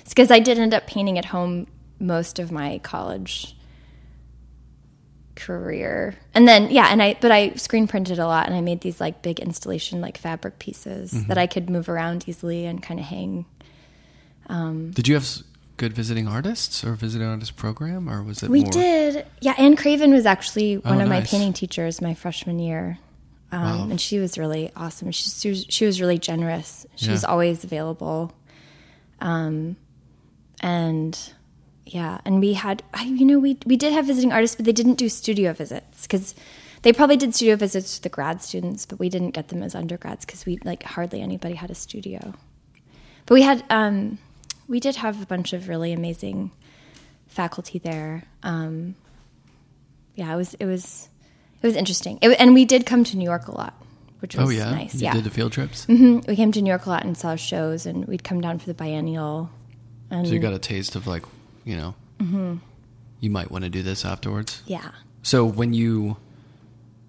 It's 0.02 0.10
because 0.10 0.30
I 0.30 0.38
did 0.38 0.60
end 0.60 0.76
up 0.76 0.86
painting 0.86 1.18
at 1.18 1.26
home 1.26 1.66
most 2.00 2.38
of 2.38 2.52
my 2.52 2.78
college 2.84 3.56
career, 5.46 6.16
and 6.34 6.48
then 6.48 6.70
yeah, 6.72 6.88
and 6.92 7.02
I 7.02 7.16
but 7.22 7.32
I 7.32 7.54
screen 7.56 7.88
printed 7.88 8.20
a 8.20 8.26
lot, 8.28 8.46
and 8.48 8.56
I 8.56 8.62
made 8.62 8.82
these 8.82 9.00
like 9.02 9.22
big 9.22 9.40
installation 9.40 10.02
like 10.02 10.18
fabric 10.18 10.60
pieces 10.60 11.12
Mm-hmm. 11.14 11.28
that 11.30 11.38
I 11.38 11.48
could 11.48 11.70
move 11.70 11.90
around 11.90 12.26
easily 12.28 12.66
and 12.66 12.82
kind 12.84 13.00
of 13.00 13.06
hang. 13.08 13.46
Did 14.94 15.08
you 15.08 15.14
have 15.16 15.28
good 15.78 15.94
visiting 15.94 16.28
artists 16.28 16.84
or 16.84 16.94
visiting 16.94 17.26
artist 17.28 17.56
program, 17.56 18.10
or 18.10 18.22
was 18.22 18.44
it 18.44 18.50
We 18.50 18.62
more? 18.64 18.72
did. 18.72 19.26
Yeah, 19.40 19.54
Ann 19.58 19.76
Craven 19.76 20.12
was 20.12 20.26
actually 20.26 20.78
one 20.78 21.00
Oh, 21.00 21.04
of 21.04 21.10
my 21.10 21.22
painting 21.22 21.54
teachers 21.54 22.02
my 22.02 22.14
freshman 22.14 22.60
year. 22.60 23.00
Um, 23.54 23.62
Wow. 23.62 23.84
And 23.90 24.00
she 24.00 24.20
was 24.20 24.38
really 24.38 24.72
awesome. 24.76 25.12
She, 25.12 25.30
she, 25.30 25.50
was, 25.50 25.66
she 25.70 25.86
was 25.86 26.00
really 26.02 26.18
generous. 26.18 26.86
She 26.96 27.10
was 27.10 27.24
always 27.26 27.64
available. 27.64 28.32
Um, 29.20 29.76
and 30.62 31.18
yeah, 31.92 32.20
and 32.26 32.40
we 32.40 32.54
had, 32.54 32.84
I, 32.94 33.04
you 33.04 33.26
know, 33.26 33.38
we, 33.38 33.58
we 33.66 33.76
did 33.76 33.92
have 33.94 34.06
visiting 34.08 34.32
artists, 34.32 34.56
but 34.56 34.66
they 34.66 34.72
didn't 34.72 34.96
do 34.96 35.10
studio 35.10 35.52
visits 35.54 36.04
because 36.04 36.34
they 36.84 36.94
probably 36.94 37.18
did 37.18 37.36
studio 37.36 37.56
visits 37.58 37.98
to 37.98 38.04
the 38.04 38.10
grad 38.10 38.42
students, 38.42 38.86
but 38.86 38.98
we 38.98 39.10
didn't 39.10 39.32
get 39.32 39.50
them 39.50 39.62
as 39.62 39.76
undergrads 39.76 40.26
because 40.26 40.46
we, 40.46 40.58
like, 40.64 40.84
hardly 40.84 41.22
anybody 41.22 41.56
had 41.56 41.70
a 41.70 41.76
studio. 41.76 42.34
But 43.26 43.34
we 43.36 43.42
had, 43.42 43.64
um, 43.70 44.18
we 44.68 44.80
did 44.80 44.96
have 44.96 45.22
a 45.22 45.26
bunch 45.26 45.52
of 45.54 45.68
really 45.68 45.92
amazing 45.92 46.52
faculty 47.28 47.78
there. 47.78 48.24
Um, 48.44 48.96
yeah, 50.16 50.34
it 50.34 50.38
was 50.38 50.54
it 50.56 50.66
was 50.66 51.10
it 51.62 51.68
was 51.68 51.76
interesting, 51.76 52.20
it, 52.22 52.30
and 52.40 52.54
we 52.54 52.66
did 52.66 52.86
come 52.86 53.04
to 53.06 53.18
New 53.18 53.24
York 53.26 53.48
a 53.48 53.56
lot, 53.56 53.74
which 54.20 54.36
was 54.36 54.48
Oh 54.48 54.50
yeah, 54.52 54.72
nice. 54.72 54.96
you 54.96 55.02
yeah, 55.02 55.14
did 55.14 55.24
the 55.24 55.30
field 55.30 55.52
trips, 55.52 55.86
Mhm. 55.88 56.26
we 56.28 56.36
came 56.36 56.52
to 56.54 56.62
New 56.62 56.70
York 56.70 56.86
a 56.86 56.90
lot 56.90 57.04
and 57.06 57.18
saw 57.18 57.36
shows, 57.36 57.86
and 57.86 58.06
we'd 58.08 58.24
come 58.24 58.42
down 58.42 58.60
for 58.60 58.66
the 58.68 58.74
biennial. 58.74 59.50
And 60.10 60.28
so 60.28 60.34
you 60.34 60.40
got 60.40 60.54
a 60.54 60.60
taste 60.60 60.96
of 60.96 61.06
like, 61.08 61.24
you 61.64 61.76
know, 61.76 61.96
Mm-hmm. 62.20 62.56
you 63.20 63.30
might 63.32 63.50
want 63.52 63.64
to 63.64 63.70
do 63.70 63.82
this 63.82 64.06
afterwards. 64.06 64.62
yeah, 64.68 64.92
So 65.24 65.44
when 65.46 65.74
you 65.74 66.18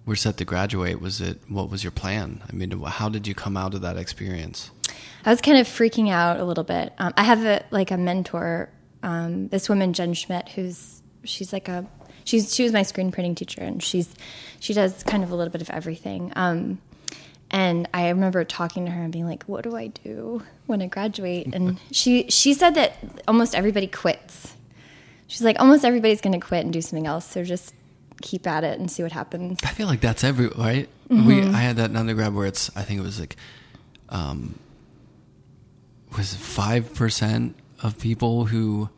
were 0.05 0.15
set 0.15 0.37
to 0.37 0.45
graduate, 0.45 0.99
was 0.99 1.21
it 1.21 1.39
what 1.47 1.69
was 1.69 1.83
your 1.83 1.91
plan? 1.91 2.41
I 2.49 2.53
mean, 2.55 2.71
how 2.81 3.09
did 3.09 3.27
you 3.27 3.35
come 3.35 3.55
out 3.55 3.73
of 3.73 3.81
that 3.81 3.95
experience? 3.97 4.71
I 5.25 5.29
was 5.29 5.39
kind 5.39 5.57
of 5.57 5.67
freaking 5.67 6.09
out 6.11 6.39
a 6.39 6.43
little 6.43 6.63
bit. 6.65 6.93
Um, 6.97 7.13
I 7.15 7.23
have 7.23 7.45
a 7.45 7.63
like 7.71 7.91
a 7.91 7.97
mentor, 7.97 8.69
um, 9.03 9.47
this 9.49 9.69
woman 9.69 9.93
Jen 9.93 10.13
Schmidt, 10.13 10.49
who's 10.49 11.01
she's 11.23 11.53
like 11.53 11.69
a 11.69 11.85
she's 12.25 12.53
she 12.53 12.63
was 12.63 12.73
my 12.73 12.83
screen 12.83 13.11
printing 13.11 13.35
teacher, 13.35 13.61
and 13.61 13.81
she's 13.81 14.13
she 14.59 14.73
does 14.73 15.03
kind 15.03 15.23
of 15.23 15.31
a 15.31 15.35
little 15.35 15.51
bit 15.51 15.61
of 15.61 15.69
everything. 15.69 16.33
Um, 16.35 16.79
and 17.53 17.87
I 17.93 18.09
remember 18.09 18.43
talking 18.43 18.85
to 18.85 18.91
her 18.91 19.03
and 19.03 19.13
being 19.13 19.27
like, 19.27 19.43
"What 19.43 19.63
do 19.63 19.77
I 19.77 19.87
do 19.87 20.41
when 20.65 20.81
I 20.81 20.87
graduate?" 20.87 21.53
And 21.53 21.79
she 21.91 22.29
she 22.29 22.53
said 22.55 22.73
that 22.75 22.97
almost 23.27 23.53
everybody 23.53 23.87
quits. 23.87 24.55
She's 25.27 25.43
like, 25.43 25.59
almost 25.59 25.85
everybody's 25.85 26.19
going 26.21 26.39
to 26.39 26.45
quit 26.45 26.63
and 26.63 26.73
do 26.73 26.81
something 26.81 27.07
else. 27.07 27.25
So 27.25 27.43
just 27.43 27.73
keep 28.21 28.45
at 28.45 28.63
it 28.63 28.79
and 28.79 28.91
see 28.91 29.01
what 29.01 29.11
happens. 29.11 29.59
I 29.63 29.69
feel 29.69 29.87
like 29.87 30.01
that's 30.01 30.23
every 30.23 30.47
right. 30.47 30.89
Mm-hmm. 31.09 31.27
We 31.27 31.41
I 31.43 31.61
had 31.61 31.77
that 31.77 31.91
in 31.91 31.95
undergrad 31.95 32.33
where 32.33 32.47
it's 32.47 32.75
I 32.75 32.81
think 32.81 32.99
it 32.99 33.03
was 33.03 33.19
like, 33.19 33.35
um, 34.09 34.57
was 36.17 36.33
five 36.33 36.93
percent 36.95 37.55
of 37.83 37.99
people 37.99 38.45
who, 38.45 38.89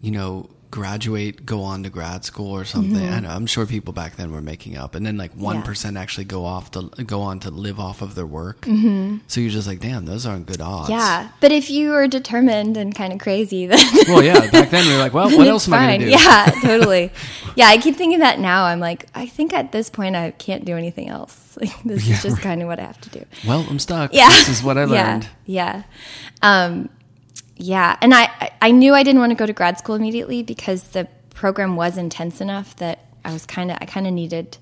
you 0.00 0.12
know, 0.12 0.48
graduate 0.70 1.46
go 1.46 1.62
on 1.62 1.82
to 1.82 1.90
grad 1.90 2.24
school 2.24 2.50
or 2.54 2.64
something. 2.64 3.08
I 3.08 3.20
know 3.20 3.30
I'm 3.30 3.46
sure 3.46 3.64
people 3.66 3.92
back 3.92 4.16
then 4.16 4.30
were 4.32 4.42
making 4.42 4.76
up, 4.76 4.94
and 4.94 5.04
then 5.06 5.16
like 5.16 5.32
one 5.32 5.62
Mm-hmm. 5.62 5.94
Yeah. 5.96 6.00
actually 6.00 6.24
go 6.24 6.44
off 6.44 6.70
to 6.72 6.82
go 7.04 7.20
on 7.22 7.40
to 7.40 7.50
live 7.50 7.80
off 7.80 8.02
of 8.02 8.14
their 8.14 8.26
work. 8.26 8.62
Mm-hmm. 8.62 9.18
So 9.26 9.40
you're 9.40 9.50
just 9.50 9.66
like, 9.66 9.80
damn, 9.80 10.04
those 10.06 10.26
aren't 10.26 10.46
good 10.46 10.60
odds. 10.60 10.90
Yeah, 10.90 11.30
but 11.40 11.52
if 11.52 11.70
you 11.70 11.92
are 11.94 12.06
determined 12.06 12.76
and 12.76 12.94
kind 12.94 13.12
of 13.12 13.18
crazy, 13.18 13.66
then 13.72 13.78
Well, 14.08 14.22
yeah. 14.22 14.50
Back 14.50 14.70
then 14.70 14.86
we 14.86 14.92
were 14.92 14.98
like, 14.98 15.14
well, 15.14 15.30
what 15.36 15.46
else 15.54 15.66
am 15.68 15.74
I 15.74 15.86
going 15.88 16.00
to 16.00 16.06
do? 16.06 16.10
Yeah, 16.12 16.46
totally. 16.62 17.12
Yeah, 17.56 17.66
I 17.68 17.78
keep 17.78 17.96
thinking 17.96 18.20
that 18.20 18.38
now. 18.38 18.64
I'm 18.64 18.80
like, 18.80 19.06
I 19.14 19.26
think 19.26 19.52
at 19.52 19.72
this 19.72 19.90
point 19.90 20.16
I 20.16 20.30
can't 20.32 20.64
do 20.64 20.76
anything 20.76 21.08
else. 21.08 21.56
Like 21.60 21.82
this 21.82 22.06
Yeah, 22.06 22.14
is 22.14 22.22
just 22.22 22.36
right. 22.36 22.42
kind 22.42 22.62
of 22.62 22.68
what 22.68 22.78
I 22.78 22.82
have 22.84 23.00
to 23.00 23.10
do. 23.10 23.24
Well, 23.46 23.66
I'm 23.68 23.78
stuck. 23.80 24.12
Yeah, 24.14 24.28
This 24.28 24.48
is 24.48 24.62
what 24.62 24.78
I 24.78 24.84
learned. 24.84 25.28
Yeah, 25.44 25.82
yeah, 25.82 26.64
um, 26.66 26.88
yeah. 27.58 27.96
And 28.00 28.14
I, 28.14 28.50
I- 28.62 28.70
knew 28.70 28.94
I 28.94 29.02
didn't 29.02 29.20
want 29.20 29.30
to 29.30 29.36
go 29.36 29.44
to 29.46 29.52
grad 29.52 29.78
school 29.78 29.94
immediately 29.96 30.42
because 30.42 30.88
the 30.88 31.06
program 31.34 31.76
was 31.76 31.96
intense 31.98 32.40
enough 32.40 32.74
that 32.76 33.00
I 33.24 33.32
was 33.32 33.44
kind 33.44 33.70
of, 33.70 33.78
I 33.80 33.84
kind 33.84 34.06
of 34.06 34.12
needed, 34.12 34.56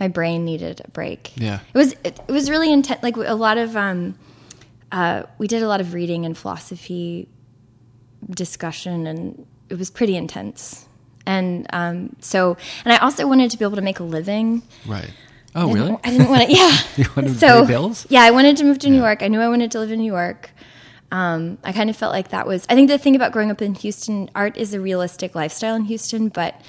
my 0.00 0.08
brain 0.08 0.44
needed 0.44 0.80
a 0.84 0.90
break. 0.90 1.32
Yeah. 1.36 1.60
it 1.72 1.78
was, 1.78 1.92
it, 2.04 2.18
it 2.26 2.32
was 2.32 2.50
really 2.50 2.72
intense. 2.72 3.02
Like 3.02 3.16
a 3.16 3.34
lot 3.34 3.58
of, 3.58 3.76
um, 3.76 4.18
uh, 4.90 5.24
we 5.36 5.46
did 5.46 5.62
a 5.62 5.68
lot 5.68 5.80
of 5.80 5.92
reading 5.94 6.24
and 6.24 6.36
philosophy 6.36 7.28
discussion 8.30 9.06
and 9.06 9.46
it 9.68 9.78
was 9.78 9.90
pretty 9.90 10.16
intense. 10.16 10.86
And 11.26 11.66
um, 11.74 12.16
so, 12.20 12.56
and 12.84 12.92
I 12.92 12.96
also 12.98 13.26
wanted 13.26 13.50
to 13.50 13.58
be 13.58 13.64
able 13.64 13.76
to 13.76 13.82
make 13.82 14.00
a 14.00 14.04
living. 14.04 14.62
Right. 14.86 15.10
Oh, 15.54 15.68
I 15.70 15.72
really? 15.74 15.96
I 16.04 16.10
didn't 16.10 16.28
want 16.30 16.42
to. 16.48 16.54
Yeah. 16.54 16.76
You 16.96 17.04
wanted 17.14 17.32
to 17.34 17.38
so, 17.38 17.62
pay 17.62 17.68
bills? 17.68 18.06
Yeah, 18.08 18.22
I 18.22 18.30
wanted 18.30 18.56
to 18.58 18.64
move 18.64 18.78
to 18.80 18.90
New 18.90 18.96
York. 18.96 19.22
I 19.22 19.28
knew 19.28 19.40
I 19.40 19.48
wanted 19.48 19.70
to 19.72 19.78
live 19.78 19.92
in 19.92 19.98
New 20.00 20.10
York. 20.12 20.50
Um, 21.10 21.58
I 21.64 21.72
kind 21.72 21.88
of 21.88 21.96
felt 21.96 22.12
like 22.12 22.28
that 22.28 22.46
was. 22.46 22.66
I 22.68 22.74
think 22.74 22.88
the 22.88 22.98
thing 22.98 23.16
about 23.16 23.32
growing 23.32 23.50
up 23.50 23.62
in 23.62 23.74
Houston, 23.74 24.30
art 24.34 24.56
is 24.56 24.74
a 24.74 24.80
realistic 24.80 25.34
lifestyle 25.34 25.74
in 25.74 25.84
Houston, 25.84 26.28
but 26.28 26.60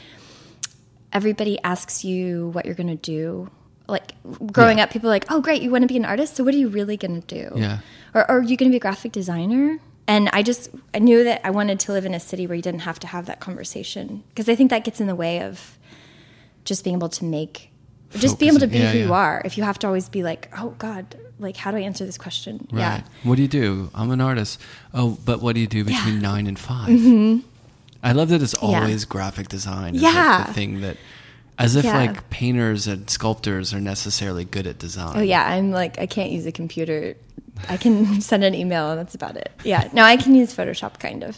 everybody 1.12 1.60
asks 1.64 2.04
you 2.06 2.50
what 2.50 2.66
you're 2.66 2.76
going 2.76 2.88
to 2.88 2.96
do. 2.96 3.50
Like 3.88 4.14
growing 4.52 4.78
Yeah. 4.78 4.84
up, 4.86 4.92
people 4.92 5.10
are 5.10 5.14
like, 5.14 5.26
"Oh, 5.32 5.42
great, 5.42 5.62
you 5.62 5.72
want 5.72 5.82
to 5.82 5.88
be 5.88 5.98
an 5.98 6.06
artist? 6.06 6.36
So 6.36 6.44
what 6.44 6.54
are 6.54 6.58
you 6.58 6.70
really 6.70 6.96
going 6.96 7.22
to 7.22 7.28
do? 7.28 7.52
Yeah. 7.60 7.80
or, 8.14 8.22
or 8.30 8.38
are 8.40 8.44
you 8.44 8.56
going 8.56 8.70
to 8.70 8.74
be 8.74 8.78
a 8.78 8.80
graphic 8.80 9.12
designer?" 9.12 9.80
And 10.08 10.30
I 10.32 10.42
just 10.44 10.70
I 10.94 11.00
knew 11.00 11.24
that 11.24 11.42
I 11.46 11.50
wanted 11.50 11.80
to 11.82 11.92
live 11.92 12.06
in 12.06 12.14
a 12.14 12.20
city 12.20 12.46
where 12.48 12.56
you 12.56 12.62
didn't 12.62 12.82
have 12.82 13.00
to 13.00 13.08
have 13.08 13.26
that 13.26 13.40
conversation 13.40 14.24
because 14.30 14.48
I 14.48 14.56
think 14.56 14.70
that 14.70 14.84
gets 14.84 15.02
in 15.02 15.08
the 15.08 15.16
way 15.16 15.42
of 15.42 15.78
just 16.66 16.84
being 16.84 16.96
able 16.96 17.10
to 17.10 17.26
make 17.26 17.72
just 18.16 18.40
be 18.40 18.48
able 18.48 18.60
to 18.60 18.68
be 18.68 18.78
Yeah, 18.80 18.92
who 18.92 18.98
yeah. 19.00 19.06
you 19.06 19.14
are 19.14 19.42
if 19.46 19.56
you 19.58 19.64
have 19.64 19.78
to 19.80 19.88
always 19.88 20.10
be 20.10 20.24
like 20.24 20.50
oh 20.58 20.74
god 20.80 21.16
like 21.40 21.58
how 21.58 21.72
do 21.72 21.78
i 21.78 21.82
answer 21.82 22.06
this 22.06 22.18
question 22.18 22.68
Right. 22.72 22.80
yeah 22.82 23.02
What 23.24 23.36
do 23.36 23.42
you 23.42 23.48
do? 23.48 23.90
I'm 23.96 24.12
an 24.12 24.22
artist. 24.22 24.60
Oh, 24.94 25.18
but 25.26 25.42
what 25.42 25.56
do 25.56 25.62
you 25.62 25.68
do 25.68 25.84
between 25.84 26.22
Yeah. 26.22 26.30
Mm-hmm. 26.30 26.32
nine 26.34 26.48
and 26.48 26.60
5 26.60 27.44
I 28.04 28.12
love 28.14 28.30
that 28.30 28.42
it's 28.42 28.54
Yeah. 28.62 28.68
always 28.80 29.06
graphic 29.06 29.48
design. 29.50 29.94
Like 29.96 30.04
Yeah. 30.04 30.46
the 30.48 30.54
thing 30.54 30.82
that, 30.82 30.98
as 31.58 31.76
if 31.76 31.84
Yeah. 31.86 31.98
like 31.98 32.30
painters 32.30 32.88
and 32.88 33.10
sculptors 33.10 33.74
are 33.74 33.82
necessarily 33.82 34.46
good 34.46 34.66
at 34.68 34.80
design. 34.80 35.14
oh 35.18 35.22
yeah 35.22 35.44
i'm 35.54 35.72
like 35.72 36.00
i 36.00 36.06
can't 36.06 36.32
use 36.32 36.46
a 36.46 36.52
computer 36.54 37.16
i 37.68 37.76
can 37.76 38.22
send 38.30 38.44
an 38.46 38.54
email 38.56 38.92
and 38.92 38.98
that's 39.00 39.16
about 39.16 39.36
it 39.36 39.52
yeah 39.66 39.90
no 39.92 40.04
i 40.04 40.16
can 40.16 40.34
use 40.36 40.56
photoshop 40.56 41.00
kind 41.00 41.22
of 41.24 41.38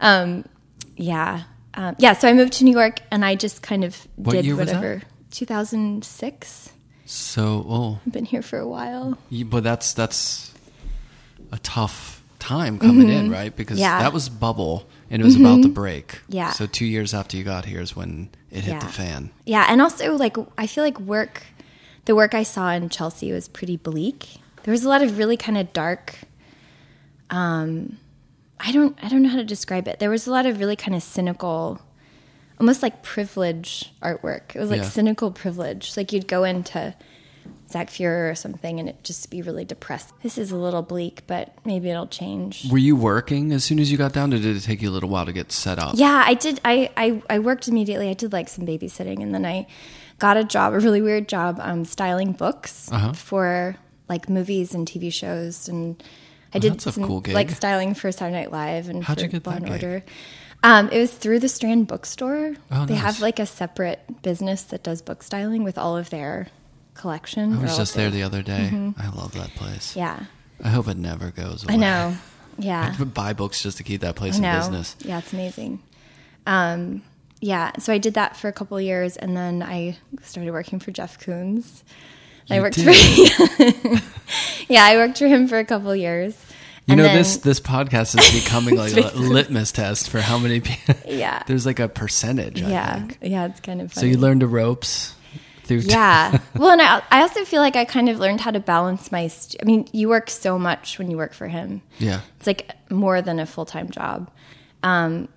um 0.00 0.44
yeah 0.96 1.42
um, 1.74 1.94
yeah 1.98 2.12
so 2.14 2.28
i 2.28 2.32
moved 2.32 2.52
to 2.54 2.64
new 2.64 2.72
york 2.72 3.00
and 3.10 3.24
i 3.26 3.34
just 3.34 3.60
kind 3.62 3.84
of 3.84 4.08
What 4.16 4.32
did 4.32 4.44
year 4.46 4.56
was 4.56 4.68
that? 4.70 4.76
whatever 4.76 5.02
2006 5.30 6.72
So, 7.04 7.64
oh, 7.68 8.00
i've 8.06 8.12
been 8.12 8.24
here 8.24 8.42
for 8.42 8.58
a 8.58 8.66
while 8.68 9.18
you, 9.28 9.44
but 9.44 9.62
that's 9.64 9.92
that's 9.92 10.52
a 11.50 11.58
tough 11.58 12.22
time 12.38 12.78
coming 12.78 13.08
in, 13.08 13.30
right? 13.30 13.54
Because 13.54 13.76
Mm-hmm. 13.78 13.82
Yeah. 13.82 13.94
Mm-hmm. 13.94 14.02
that 14.04 14.12
was 14.12 14.28
bubble 14.28 14.86
and 15.10 15.20
it 15.20 15.24
was 15.24 15.36
about 15.36 15.62
to 15.62 15.68
break. 15.68 16.20
Yeah. 16.28 16.50
So 16.52 16.66
two 16.66 16.86
years 16.86 17.12
after 17.12 17.36
you 17.36 17.44
got 17.44 17.66
here 17.66 17.80
is 17.80 17.94
when 17.94 18.30
it 18.50 18.64
hit 18.64 18.72
Yeah. 18.72 18.78
the 18.80 18.86
fan. 18.86 19.30
Yeah, 19.46 19.66
and 19.68 19.82
also 19.82 20.16
like 20.16 20.36
I 20.56 20.66
feel 20.66 20.82
like 20.84 20.98
work, 20.98 21.42
the 22.06 22.14
work 22.14 22.34
I 22.34 22.42
saw 22.44 22.70
in 22.72 22.88
Chelsea 22.88 23.30
was 23.32 23.46
pretty 23.48 23.76
bleak. 23.76 24.38
There 24.62 24.72
was 24.72 24.84
a 24.84 24.88
lot 24.88 25.02
of 25.02 25.18
really 25.18 25.36
kind 25.36 25.58
of 25.58 25.72
dark. 25.72 26.18
Um, 27.30 27.98
I 28.60 28.72
don't 28.72 28.96
I 29.04 29.08
don't 29.08 29.22
know 29.22 29.28
how 29.28 29.36
to 29.36 29.44
describe 29.44 29.86
it. 29.88 29.98
There 29.98 30.10
was 30.10 30.26
a 30.26 30.30
lot 30.30 30.46
of 30.46 30.58
really 30.60 30.76
kind 30.76 30.94
of 30.94 31.02
cynical, 31.02 31.80
almost 32.62 32.80
like 32.80 33.02
privilege 33.02 33.92
artwork. 34.02 34.54
It 34.54 34.60
was 34.60 34.70
like 34.70 34.82
Yeah. 34.82 34.88
cynical 34.88 35.32
privilege. 35.32 35.96
Like 35.96 36.12
you'd 36.12 36.28
go 36.28 36.44
into 36.44 36.94
Zach 37.68 37.90
Feuer 37.90 38.30
or 38.30 38.34
something, 38.36 38.78
and 38.78 38.88
it 38.88 39.02
just 39.02 39.30
be 39.30 39.42
really 39.42 39.64
depressed. 39.64 40.10
This 40.22 40.38
is 40.38 40.52
a 40.52 40.56
little 40.56 40.82
bleak, 40.82 41.22
but 41.26 41.52
maybe 41.64 41.90
it'll 41.90 42.06
change. 42.06 42.70
Were 42.70 42.78
you 42.78 42.94
working 42.94 43.50
as 43.52 43.64
soon 43.64 43.80
as 43.80 43.90
you 43.90 43.98
got 43.98 44.12
down, 44.12 44.32
or 44.32 44.38
did 44.38 44.56
it 44.56 44.60
take 44.60 44.80
you 44.80 44.90
a 44.90 44.94
little 44.94 45.08
while 45.08 45.26
to 45.26 45.32
get 45.32 45.50
set 45.50 45.78
up? 45.80 45.94
Yeah, 45.96 46.22
I 46.24 46.34
did. 46.34 46.60
I, 46.64 46.90
I, 46.96 47.20
I 47.28 47.38
worked 47.40 47.66
immediately. 47.66 48.08
I 48.10 48.14
did 48.14 48.32
like 48.32 48.48
some 48.48 48.64
babysitting, 48.64 49.20
and 49.22 49.34
then 49.34 49.44
I 49.44 49.66
got 50.20 50.36
a 50.36 50.44
job, 50.44 50.72
a 50.74 50.78
really 50.78 51.02
weird 51.02 51.28
job, 51.28 51.58
um, 51.62 51.84
styling 51.84 52.30
books 52.32 52.88
Uh-huh. 52.92 53.12
for 53.12 53.74
like 54.08 54.28
movies 54.28 54.72
and 54.74 54.86
TV 54.86 55.12
shows, 55.12 55.68
and 55.68 56.00
I 56.54 56.58
did 56.60 56.76
a 56.76 56.80
some 56.92 57.04
cool 57.04 57.22
like 57.28 57.50
styling 57.50 57.94
for 57.94 58.12
Saturday 58.12 58.36
Night 58.36 58.52
Live 58.52 58.88
and 58.88 59.02
How'd 59.02 59.16
for 59.18 59.24
you 59.24 59.28
get 59.30 59.46
Law 59.46 59.54
and? 59.54 59.68
Order. 59.68 60.04
Um, 60.64 60.88
it 60.90 60.98
was 60.98 61.12
through 61.12 61.40
the 61.40 61.48
Strand 61.48 61.88
Bookstore. 61.88 62.54
Oh, 62.70 62.86
they 62.86 62.94
nice. 62.94 63.02
have 63.02 63.20
like 63.20 63.38
a 63.38 63.46
separate 63.46 64.22
business 64.22 64.62
that 64.64 64.82
does 64.82 65.02
book 65.02 65.22
styling 65.22 65.64
with 65.64 65.76
all 65.76 65.96
of 65.96 66.10
their 66.10 66.48
collection. 66.94 67.58
I 67.58 67.62
was 67.62 67.76
just 67.76 67.94
there 67.94 68.10
the 68.10 68.22
other 68.22 68.42
day. 68.42 68.70
I 68.96 69.08
love 69.08 69.32
that 69.34 69.50
place. 69.56 69.90
Mm-hmm. 69.90 69.98
Yeah, 69.98 70.24
I 70.62 70.68
hope 70.68 70.88
it 70.88 70.96
never 70.96 71.30
goes 71.30 71.64
away. 71.64 71.74
I 71.74 71.76
know. 71.76 72.16
Yeah. 72.58 72.94
I 72.98 73.04
buy 73.04 73.32
books 73.32 73.62
just 73.62 73.78
to 73.78 73.82
keep 73.82 74.02
that 74.02 74.14
place 74.14 74.36
in 74.36 74.42
business. 74.42 74.96
Yeah, 75.00 75.18
it's 75.18 75.32
amazing. 75.32 75.82
Um, 76.46 77.02
yeah, 77.40 77.72
so 77.78 77.92
I 77.92 77.98
did 77.98 78.14
that 78.14 78.36
for 78.36 78.48
a 78.48 78.52
couple 78.52 78.76
of 78.76 78.82
years, 78.84 79.16
and 79.16 79.36
then 79.36 79.62
I 79.62 79.98
started 80.22 80.52
working 80.52 80.78
for 80.78 80.92
Jeff 80.92 81.18
Koons. 81.18 81.82
I 82.50 82.60
worked 82.60 82.76
did. 82.76 83.32
for 83.32 84.00
yeah, 84.72 84.84
I 84.84 84.96
worked 84.96 85.18
for 85.18 85.26
him 85.26 85.48
for 85.48 85.58
a 85.58 85.64
couple 85.64 85.90
of 85.90 85.96
years. 85.96 86.36
You 86.86 86.92
And 86.92 86.98
know 86.98 87.04
then- 87.04 87.16
this 87.16 87.36
this 87.38 87.60
podcast 87.60 88.18
is 88.18 88.42
becoming 88.44 88.76
like 88.84 88.96
a 88.96 89.16
litmus 89.16 89.70
test 89.72 90.10
for 90.10 90.20
how 90.20 90.38
many 90.38 90.60
people. 90.60 90.94
Yeah. 91.06 91.42
There's 91.46 91.64
like 91.66 91.78
a 91.78 91.88
percentage. 91.88 92.62
I 92.62 92.68
yeah, 92.70 92.94
think. 92.94 93.18
yeah, 93.22 93.46
it's 93.46 93.60
kind 93.60 93.80
of 93.80 93.92
fun. 93.92 94.00
So 94.00 94.06
you 94.06 94.16
learned 94.18 94.42
the 94.42 94.48
ropes. 94.48 95.14
through. 95.64 95.78
yeah. 95.78 96.38
Well, 96.56 96.70
and 96.70 96.82
I, 96.82 97.02
I 97.10 97.20
also 97.22 97.44
feel 97.44 97.60
like 97.62 97.76
I 97.76 97.84
kind 97.84 98.08
of 98.08 98.18
learned 98.18 98.40
how 98.40 98.50
to 98.50 98.58
balance 98.60 99.12
my. 99.12 99.30
I 99.60 99.64
mean, 99.64 99.86
you 99.92 100.08
work 100.08 100.28
so 100.28 100.58
much 100.58 100.98
when 100.98 101.08
you 101.10 101.16
work 101.16 101.34
for 101.34 101.46
him. 101.48 101.82
yeah. 101.98 102.20
It's 102.38 102.46
like 102.48 102.72
more 102.90 103.22
than 103.22 103.38
a 103.38 103.46
full 103.46 103.64
time 103.66 103.88
job. 103.90 104.28
Um, 104.82 105.28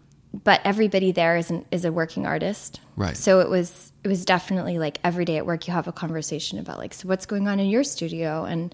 but 0.44 0.60
everybody 0.66 1.12
there 1.12 1.38
is 1.38 1.50
an, 1.52 1.64
is 1.72 1.86
a 1.86 1.92
working 1.92 2.26
artist, 2.26 2.82
Right. 2.98 3.16
So 3.16 3.40
it 3.42 3.50
was 3.50 3.92
it 4.04 4.08
was 4.08 4.26
definitely 4.26 4.80
like 4.80 4.98
every 5.04 5.26
day 5.26 5.38
at 5.38 5.46
work 5.46 5.68
you 5.68 5.74
have 5.74 5.88
a 5.88 5.92
conversation 5.92 6.58
about 6.60 6.78
like 6.80 6.94
so 6.94 7.08
what's 7.08 7.26
going 7.26 7.48
on 7.48 7.60
in 7.60 7.68
your 7.70 7.84
studio 7.84 8.46
and 8.46 8.74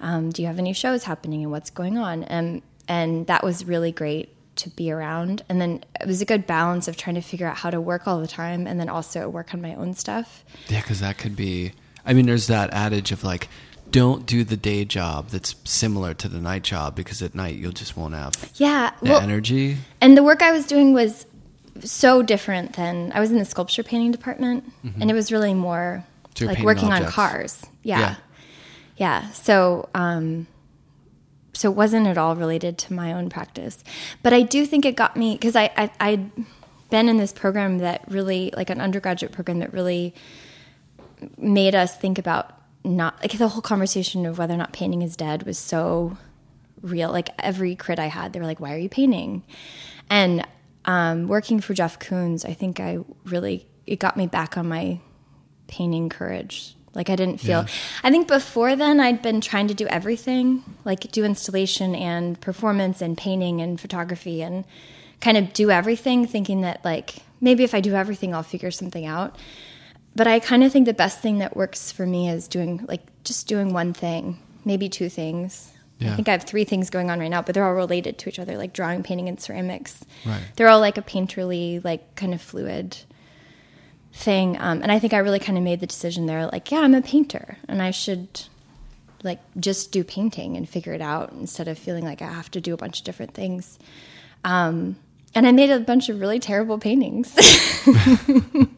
um, 0.00 0.30
do 0.30 0.42
you 0.42 0.48
have 0.48 0.58
any 0.58 0.72
shows 0.72 1.04
happening 1.04 1.42
and 1.42 1.50
what's 1.50 1.70
going 1.70 1.98
on 1.98 2.24
and 2.24 2.62
and 2.86 3.26
that 3.26 3.44
was 3.44 3.64
really 3.64 3.92
great 3.92 4.34
to 4.56 4.70
be 4.70 4.90
around 4.90 5.42
and 5.48 5.60
then 5.60 5.84
it 6.00 6.06
was 6.06 6.20
a 6.20 6.24
good 6.24 6.46
balance 6.46 6.88
of 6.88 6.96
trying 6.96 7.14
to 7.14 7.20
figure 7.20 7.46
out 7.46 7.56
how 7.58 7.70
to 7.70 7.80
work 7.80 8.06
all 8.08 8.20
the 8.20 8.26
time 8.26 8.66
and 8.66 8.80
then 8.80 8.88
also 8.88 9.28
work 9.28 9.54
on 9.54 9.60
my 9.62 9.74
own 9.74 9.94
stuff. 9.94 10.44
Yeah, 10.68 10.80
because 10.80 11.00
that 11.00 11.16
could 11.18 11.36
be. 11.36 11.72
I 12.04 12.12
mean, 12.12 12.26
there's 12.26 12.46
that 12.48 12.72
adage 12.72 13.12
of 13.12 13.22
like, 13.22 13.48
don't 13.90 14.26
do 14.26 14.44
the 14.44 14.56
day 14.56 14.84
job 14.84 15.28
that's 15.28 15.54
similar 15.64 16.12
to 16.14 16.28
the 16.28 16.40
night 16.40 16.62
job 16.62 16.96
because 16.96 17.22
at 17.22 17.34
night 17.34 17.56
you'll 17.56 17.72
just 17.72 17.96
won't 17.96 18.14
have 18.14 18.50
Yeah, 18.56 18.92
the 19.02 19.10
well, 19.10 19.20
energy. 19.20 19.76
And 20.00 20.16
the 20.16 20.22
work 20.22 20.42
I 20.42 20.50
was 20.52 20.66
doing 20.66 20.92
was 20.92 21.26
so 21.80 22.22
different 22.22 22.74
than 22.74 23.12
I 23.12 23.20
was 23.20 23.30
in 23.30 23.38
the 23.38 23.44
sculpture 23.44 23.82
painting 23.82 24.10
department, 24.10 24.64
and 25.00 25.10
it 25.10 25.14
was 25.14 25.30
really 25.30 25.54
more. 25.54 26.04
So 26.34 26.46
like 26.46 26.60
working 26.60 26.92
on 26.92 27.04
cars. 27.06 27.64
Yeah. 27.82 28.00
Yeah, 28.00 28.14
yeah. 28.98 29.30
So, 29.30 29.88
um, 29.94 30.46
so 31.54 31.70
it 31.70 31.74
wasn't 31.74 32.06
at 32.06 32.18
all 32.18 32.36
related 32.36 32.78
to 32.78 32.92
my 32.92 33.12
own 33.12 33.30
practice, 33.30 33.82
but 34.22 34.32
I 34.32 34.42
do 34.42 34.66
think 34.66 34.84
it 34.84 34.96
got 34.96 35.16
me 35.16 35.34
because 35.34 35.56
I, 35.56 35.70
I 35.76 35.90
I'd 35.98 36.30
been 36.90 37.08
in 37.08 37.16
this 37.16 37.32
program 37.32 37.78
that 37.78 38.04
really 38.08 38.52
like 38.56 38.70
an 38.70 38.80
undergraduate 38.80 39.32
program 39.32 39.60
that 39.60 39.72
really 39.72 40.14
made 41.36 41.74
us 41.74 41.96
think 41.96 42.18
about 42.18 42.54
not 42.84 43.20
like 43.20 43.36
the 43.38 43.48
whole 43.48 43.62
conversation 43.62 44.26
of 44.26 44.38
whether 44.38 44.54
or 44.54 44.56
not 44.56 44.72
painting 44.72 45.02
is 45.02 45.16
dead 45.16 45.44
was 45.44 45.58
so 45.58 46.16
real. 46.82 47.10
Like 47.10 47.30
every 47.38 47.76
crit 47.76 47.98
I 47.98 48.06
had, 48.06 48.32
they 48.32 48.40
were 48.40 48.46
like, 48.46 48.60
"Why 48.60 48.74
are 48.74 48.78
you 48.78 48.88
painting?" 48.88 49.44
And 50.10 50.46
um, 50.84 51.28
working 51.28 51.60
for 51.60 51.74
Jeff 51.74 51.98
Koons, 51.98 52.48
I 52.48 52.54
think 52.54 52.80
I 52.80 52.98
really 53.24 53.66
it 53.86 54.00
got 54.00 54.16
me 54.16 54.26
back 54.26 54.56
on 54.56 54.68
my 54.68 55.00
painting 55.66 56.08
courage. 56.08 56.74
Like 56.94 57.10
I 57.10 57.16
didn't 57.16 57.38
feel. 57.38 57.62
Yeah. 57.62 57.66
I 58.02 58.10
think 58.10 58.28
before 58.28 58.74
then 58.76 59.00
I'd 59.00 59.22
been 59.22 59.40
trying 59.40 59.68
to 59.68 59.74
do 59.74 59.86
everything, 59.88 60.64
like 60.84 61.10
do 61.12 61.24
installation 61.24 61.94
and 61.94 62.40
performance 62.40 63.00
and 63.00 63.16
painting 63.16 63.60
and 63.60 63.80
photography 63.80 64.42
and 64.42 64.64
kind 65.20 65.36
of 65.36 65.52
do 65.52 65.70
everything, 65.70 66.26
thinking 66.26 66.62
that 66.62 66.84
like 66.84 67.16
maybe 67.40 67.64
if 67.64 67.74
I 67.74 67.80
do 67.80 67.94
everything, 67.94 68.34
I'll 68.34 68.42
figure 68.42 68.70
something 68.70 69.06
out. 69.06 69.36
But 70.14 70.26
I 70.26 70.40
kind 70.40 70.64
of 70.64 70.72
think 70.72 70.86
the 70.86 70.94
best 70.94 71.20
thing 71.20 71.38
that 71.38 71.56
works 71.56 71.92
for 71.92 72.04
me 72.04 72.28
is 72.28 72.48
doing 72.48 72.84
like 72.88 73.02
just 73.24 73.46
doing 73.46 73.72
one 73.72 73.92
thing, 73.92 74.38
maybe 74.64 74.88
two 74.88 75.08
things. 75.08 75.72
Yeah. 75.98 76.12
I 76.12 76.16
think 76.16 76.28
I 76.28 76.32
have 76.32 76.44
three 76.44 76.64
things 76.64 76.90
going 76.90 77.10
on 77.10 77.18
right 77.18 77.28
now, 77.28 77.42
but 77.42 77.54
they're 77.54 77.64
all 77.64 77.74
related 77.74 78.18
to 78.18 78.28
each 78.28 78.38
other, 78.38 78.56
like 78.56 78.72
drawing, 78.72 79.02
painting, 79.02 79.28
and 79.28 79.40
ceramics. 79.40 80.04
Right. 80.24 80.42
They're 80.56 80.68
all 80.68 80.80
like 80.80 80.96
a 80.96 81.02
painterly, 81.02 81.84
like 81.84 82.14
kind 82.14 82.32
of 82.32 82.40
fluid 82.40 82.98
thing. 84.18 84.56
Um, 84.60 84.82
and 84.82 84.90
I 84.90 84.98
think 84.98 85.12
I 85.12 85.18
really 85.18 85.38
kind 85.38 85.56
of 85.56 85.62
made 85.64 85.80
the 85.80 85.86
decision 85.86 86.26
there, 86.26 86.46
like, 86.46 86.70
yeah, 86.70 86.80
I'm 86.80 86.94
a 86.94 87.00
painter, 87.02 87.56
and 87.68 87.80
I 87.80 87.90
should 87.92 88.42
like 89.24 89.40
just 89.58 89.90
do 89.90 90.04
painting 90.04 90.56
and 90.56 90.68
figure 90.68 90.92
it 90.92 91.00
out 91.00 91.32
instead 91.32 91.66
of 91.66 91.76
feeling 91.78 92.04
like 92.04 92.22
I 92.22 92.26
have 92.30 92.50
to 92.52 92.60
do 92.60 92.72
a 92.74 92.76
bunch 92.76 93.00
of 93.00 93.04
different 93.04 93.34
things. 93.34 93.78
Um, 94.44 94.96
and 95.34 95.46
I 95.46 95.52
made 95.52 95.70
a 95.70 95.80
bunch 95.80 96.08
of 96.08 96.20
really 96.20 96.38
terrible 96.38 96.78
paintings. 96.78 97.36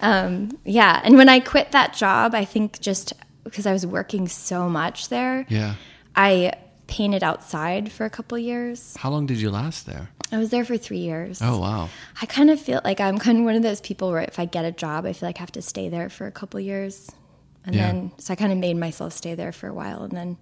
um, 0.00 0.58
yeah, 0.64 1.00
and 1.04 1.16
when 1.16 1.28
I 1.28 1.40
quit 1.40 1.72
that 1.72 1.94
job, 1.94 2.34
I 2.34 2.44
think 2.44 2.80
just 2.80 3.12
because 3.44 3.66
I 3.66 3.72
was 3.72 3.86
working 3.86 4.28
so 4.28 4.68
much 4.68 5.08
there, 5.08 5.46
Yeah. 5.48 5.74
I 6.16 6.52
painted 6.86 7.22
outside 7.22 7.90
for 7.90 8.04
a 8.06 8.10
couple 8.10 8.38
years. 8.38 8.96
How 8.98 9.10
long 9.10 9.26
did 9.26 9.38
you 9.40 9.50
last 9.50 9.86
there? 9.86 10.10
I 10.32 10.38
was 10.38 10.50
there 10.50 10.64
for 10.64 10.76
three 10.76 10.98
years. 10.98 11.40
Oh 11.42 11.58
wow. 11.60 11.88
I 12.20 12.26
kind 12.26 12.50
of 12.50 12.60
feel 12.60 12.80
like 12.84 13.00
I'm 13.00 13.18
kind 13.18 13.38
of 13.38 13.44
one 13.44 13.54
of 13.56 13.62
those 13.62 13.80
people 13.80 14.10
where 14.10 14.22
if 14.22 14.38
I 14.38 14.44
get 14.44 14.64
a 14.64 14.72
job, 14.72 15.06
I 15.06 15.12
feel 15.12 15.28
like 15.28 15.36
I 15.38 15.40
have 15.40 15.52
to 15.52 15.62
stay 15.62 15.88
there 15.88 16.08
for 16.08 16.26
a 16.26 16.32
couple 16.32 16.60
years. 16.60 17.10
And 17.66 17.74
Yeah. 17.74 17.86
then, 17.92 18.12
so 18.18 18.32
I 18.32 18.36
kind 18.36 18.52
of 18.52 18.58
made 18.58 18.74
myself 18.76 19.12
stay 19.12 19.34
there 19.34 19.52
for 19.52 19.68
a 19.68 19.74
while. 19.74 20.02
And 20.02 20.12
then 20.12 20.36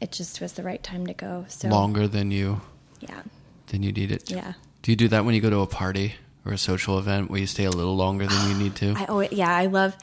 it 0.00 0.12
just 0.12 0.40
was 0.40 0.52
the 0.54 0.62
right 0.62 0.82
time 0.82 1.06
to 1.06 1.14
go. 1.14 1.44
So, 1.48 1.68
Longer 1.68 2.06
than 2.08 2.30
you 2.30 2.60
yeah. 3.00 3.22
than 3.68 3.82
you 3.82 3.92
need 3.92 4.10
it. 4.12 4.30
Yeah. 4.30 4.54
Do 4.82 4.92
you 4.92 4.96
do 4.96 5.08
that 5.08 5.24
when 5.24 5.34
you 5.34 5.40
go 5.40 5.50
to 5.50 5.58
a 5.60 5.66
party 5.66 6.14
or 6.46 6.52
a 6.52 6.58
social 6.58 6.98
event 6.98 7.30
where 7.30 7.40
you 7.40 7.46
stay 7.46 7.64
a 7.64 7.70
little 7.70 7.96
longer 7.96 8.26
than 8.26 8.48
you 8.50 8.56
need 8.56 8.76
to? 8.76 8.94
I 8.96 9.04
always, 9.06 9.32
yeah, 9.32 9.54
I 9.54 9.66
love, 9.66 9.96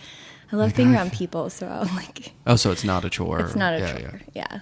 I 0.51 0.55
love 0.55 0.67
Like, 0.69 0.75
being 0.75 0.89
I 0.89 0.95
around 0.95 1.13
people. 1.13 1.49
So 1.49 1.67
I'll 1.67 1.85
like, 1.95 2.33
oh, 2.45 2.55
so 2.57 2.71
it's 2.71 2.83
not 2.83 3.05
a 3.05 3.09
chore. 3.09 3.39
it's 3.39 3.55
not 3.55 3.73
a 3.73 3.79
yeah, 3.79 3.97
chore. 3.97 4.21
Yeah. 4.33 4.45
Yeah. 4.51 4.59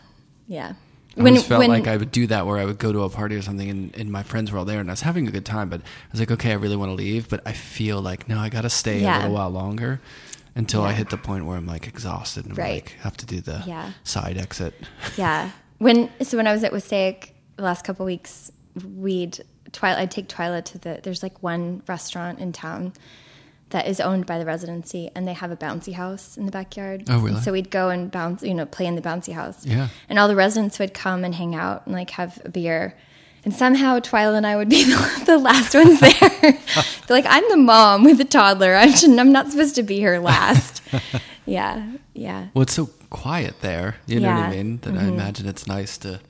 Yeah. 0.48 0.74
I 1.18 1.22
always 1.22 1.48
felt 1.48 1.66
like 1.68 1.88
I 1.88 1.96
would 1.96 2.12
do 2.12 2.28
that 2.28 2.46
where 2.46 2.58
I 2.58 2.66
would 2.66 2.78
go 2.78 2.92
to 2.92 3.04
a 3.04 3.10
party 3.10 3.36
or 3.38 3.42
something 3.42 3.70
and, 3.70 3.96
and 3.96 4.12
my 4.12 4.22
friends 4.22 4.52
were 4.52 4.58
all 4.58 4.66
there 4.66 4.82
and 4.82 4.90
I 4.90 4.94
was 4.94 5.02
having 5.02 5.28
a 5.28 5.32
good 5.32 5.46
time, 5.46 5.70
but 5.70 5.80
I 5.80 5.84
was 6.12 6.20
like, 6.20 6.30
okay, 6.32 6.52
I 6.52 6.56
really 6.56 6.76
want 6.76 6.90
to 6.90 6.94
leave, 6.94 7.30
but 7.30 7.42
I 7.46 7.54
feel 7.54 8.02
like, 8.02 8.28
no, 8.28 8.38
I 8.38 8.50
got 8.50 8.62
to 8.64 8.70
stay 8.70 9.02
a 9.06 9.16
little 9.18 9.32
while 9.32 9.50
longer 9.50 10.02
until 10.56 10.84
I 10.84 10.92
hit 10.92 11.10
the 11.10 11.18
point 11.18 11.46
where 11.46 11.56
I'm 11.58 11.66
like 11.66 11.88
exhausted 11.88 12.46
and 12.46 12.58
Right. 12.58 12.84
like, 12.84 12.90
have 13.02 13.16
to 13.18 13.26
do 13.26 13.40
the 13.40 13.64
Yeah. 13.66 13.92
side 14.04 14.38
exit. 14.38 14.74
Yeah. 15.18 15.52
When 15.78 16.10
so 16.24 16.36
when 16.38 16.48
I 16.48 16.52
was 16.54 16.64
at 16.66 16.72
Wassaic 16.74 17.34
the 17.56 17.64
last 17.64 17.84
couple 17.86 18.06
weeks, 18.06 18.52
we'd 18.86 19.40
Twyla. 19.72 19.98
I'd 19.98 20.12
take 20.12 20.28
Twyla 20.30 20.64
to 20.66 20.78
the. 20.78 21.00
There's 21.04 21.22
like 21.24 21.42
one 21.44 21.82
restaurant 21.88 22.40
in 22.40 22.54
town 22.54 22.94
that 23.76 23.88
is 23.88 24.00
owned 24.00 24.26
by 24.26 24.40
the 24.40 24.46
residency, 24.46 25.12
and 25.14 25.28
they 25.28 25.34
have 25.34 25.52
a 25.52 25.58
bouncy 25.58 25.92
house 25.92 26.38
in 26.38 26.46
the 26.46 26.52
backyard. 26.52 27.04
Oh, 27.10 27.20
really? 27.20 27.36
And 27.36 27.44
so 27.44 27.52
we'd 27.52 27.70
go 27.70 27.90
and 27.90 28.10
bounce, 28.10 28.42
you 28.42 28.54
know, 28.54 28.66
play 28.66 28.86
in 28.86 28.96
the 28.96 29.02
bouncy 29.02 29.34
house. 29.34 29.66
Yeah. 29.66 29.90
And 30.08 30.18
all 30.18 30.30
the 30.30 30.36
residents 30.36 30.80
would 30.80 30.94
come 30.94 31.26
and 31.26 31.36
hang 31.36 31.56
out 31.56 31.86
and 31.86 31.94
like 31.94 32.12
have 32.12 32.42
a 32.46 32.50
beer. 32.50 32.96
And 33.44 33.54
somehow 33.54 34.00
Twyla 34.00 34.38
and 34.38 34.48
I 34.48 34.56
would 34.56 34.70
be 34.70 34.84
the, 34.86 35.24
the 35.26 35.38
last 35.38 35.76
ones 35.76 36.00
there. 36.00 36.30
They're 36.42 36.58
like, 37.10 37.26
I'm 37.28 37.44
the 37.50 37.58
mom 37.58 38.06
with 38.06 38.18
the 38.18 38.24
toddler. 38.24 38.76
I 38.76 38.92
shouldn't, 38.92 39.20
I'm 39.20 39.34
not 39.34 39.52
supposed 39.52 39.76
to 39.76 39.84
be 39.84 39.98
here 39.98 40.20
last. 40.20 40.82
yeah. 41.46 41.98
Yeah. 42.14 42.48
Well, 42.54 42.62
it's 42.62 42.74
so 42.74 42.92
quiet 43.10 43.60
there. 43.60 43.98
You 44.06 44.22
know 44.22 44.30
what 44.30 44.38
I. 44.38 44.42
Mm-hmm. 44.44 44.52
mean? 44.52 44.78
That 44.84 44.96
I 44.96 45.04
imagine 45.04 45.50
it's 45.50 45.68
nice 45.68 45.98
to, 45.98 46.22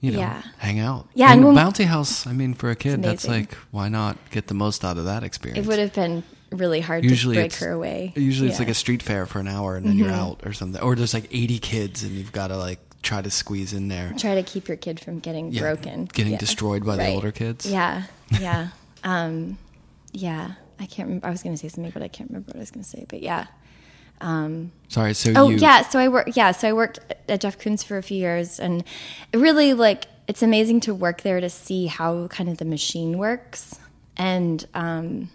you 0.00 0.12
know, 0.12 0.18
Yeah. 0.18 0.42
hang 0.58 0.78
out. 0.78 1.08
Yeah, 1.14 1.32
And 1.32 1.44
and 1.44 1.54
when- 1.54 1.56
bouncy 1.56 1.84
house. 1.86 2.26
I 2.26 2.32
mean, 2.32 2.54
for 2.54 2.70
a 2.70 2.76
kid, 2.76 3.02
that's 3.02 3.26
like, 3.26 3.54
why 3.70 3.88
not 3.88 4.16
get 4.30 4.46
the 4.48 4.54
most 4.54 4.84
out 4.84 4.98
of 4.98 5.04
that 5.06 5.22
experience? 5.24 5.64
It 5.64 5.68
would 5.68 5.78
have 5.78 5.92
been 5.94 6.22
really 6.52 6.80
hard 6.80 7.02
Usually 7.04 7.36
to 7.36 7.40
break 7.42 7.54
her 7.56 7.72
away. 7.72 8.12
Usually 8.14 8.48
it's 8.48 8.54
Yeah. 8.54 8.56
Mm-hmm. 8.56 8.68
like 8.68 8.70
a 8.70 8.74
street 8.74 9.02
fair 9.02 9.26
for 9.26 9.40
an 9.40 9.48
hour 9.48 9.76
and 9.76 9.86
then 9.86 9.98
you're 9.98 10.10
out 10.12 10.40
or 10.44 10.52
something. 10.52 10.80
Or 10.80 10.94
there's 10.94 11.12
like 11.14 11.28
80 11.32 11.58
kids 11.58 12.02
and 12.04 12.12
you've 12.12 12.32
got 12.32 12.48
to 12.48 12.56
like 12.56 12.78
try 13.02 13.20
to 13.22 13.30
squeeze 13.30 13.72
in 13.72 13.88
there. 13.88 14.12
try 14.18 14.34
to 14.34 14.42
keep 14.42 14.68
your 14.68 14.76
kid 14.76 15.00
from 15.00 15.18
getting 15.18 15.52
Yeah, 15.52 15.60
broken, 15.62 16.04
getting 16.12 16.32
Yeah. 16.32 16.38
destroyed 16.38 16.84
by 16.84 16.96
the 16.96 17.08
older 17.08 17.32
kids. 17.32 17.66
Yeah, 17.66 18.04
yeah, 18.40 18.68
um, 19.04 19.58
yeah. 20.12 20.52
I 20.78 20.84
can't 20.86 21.06
remember. 21.08 21.26
I 21.26 21.30
was 21.30 21.42
going 21.42 21.54
to 21.54 21.58
say 21.58 21.68
something, 21.68 21.90
but 21.92 22.02
I 22.02 22.08
can't 22.08 22.28
remember 22.30 22.48
what 22.48 22.56
I 22.56 22.60
was 22.60 22.70
going 22.70 22.84
to 22.84 22.88
say. 22.90 23.06
But 23.08 23.22
yeah. 23.22 23.46
Sorry, 24.88 25.14
so 25.14 25.32
Oh 25.36 25.48
you. 25.50 25.56
yeah. 25.56 25.82
So 25.82 25.98
I 25.98 26.08
work. 26.08 26.30
Yeah. 26.36 26.52
So 26.52 26.68
I 26.68 26.72
worked 26.72 26.98
at 27.28 27.40
Jeff 27.40 27.58
Koons 27.58 27.84
for 27.84 27.96
a 27.98 28.02
few 28.02 28.18
years, 28.18 28.58
and 28.60 28.84
it 29.32 29.36
really 29.38 29.74
like 29.74 30.06
it's 30.28 30.42
amazing 30.42 30.80
to 30.80 30.94
work 30.94 31.22
there 31.22 31.40
to 31.40 31.48
see 31.50 31.86
how 31.86 32.26
kind 32.28 32.48
of 32.48 32.58
the 32.58 32.64
machine 32.64 33.18
works, 33.18 33.78
and 34.16 34.64
um, 34.74 35.30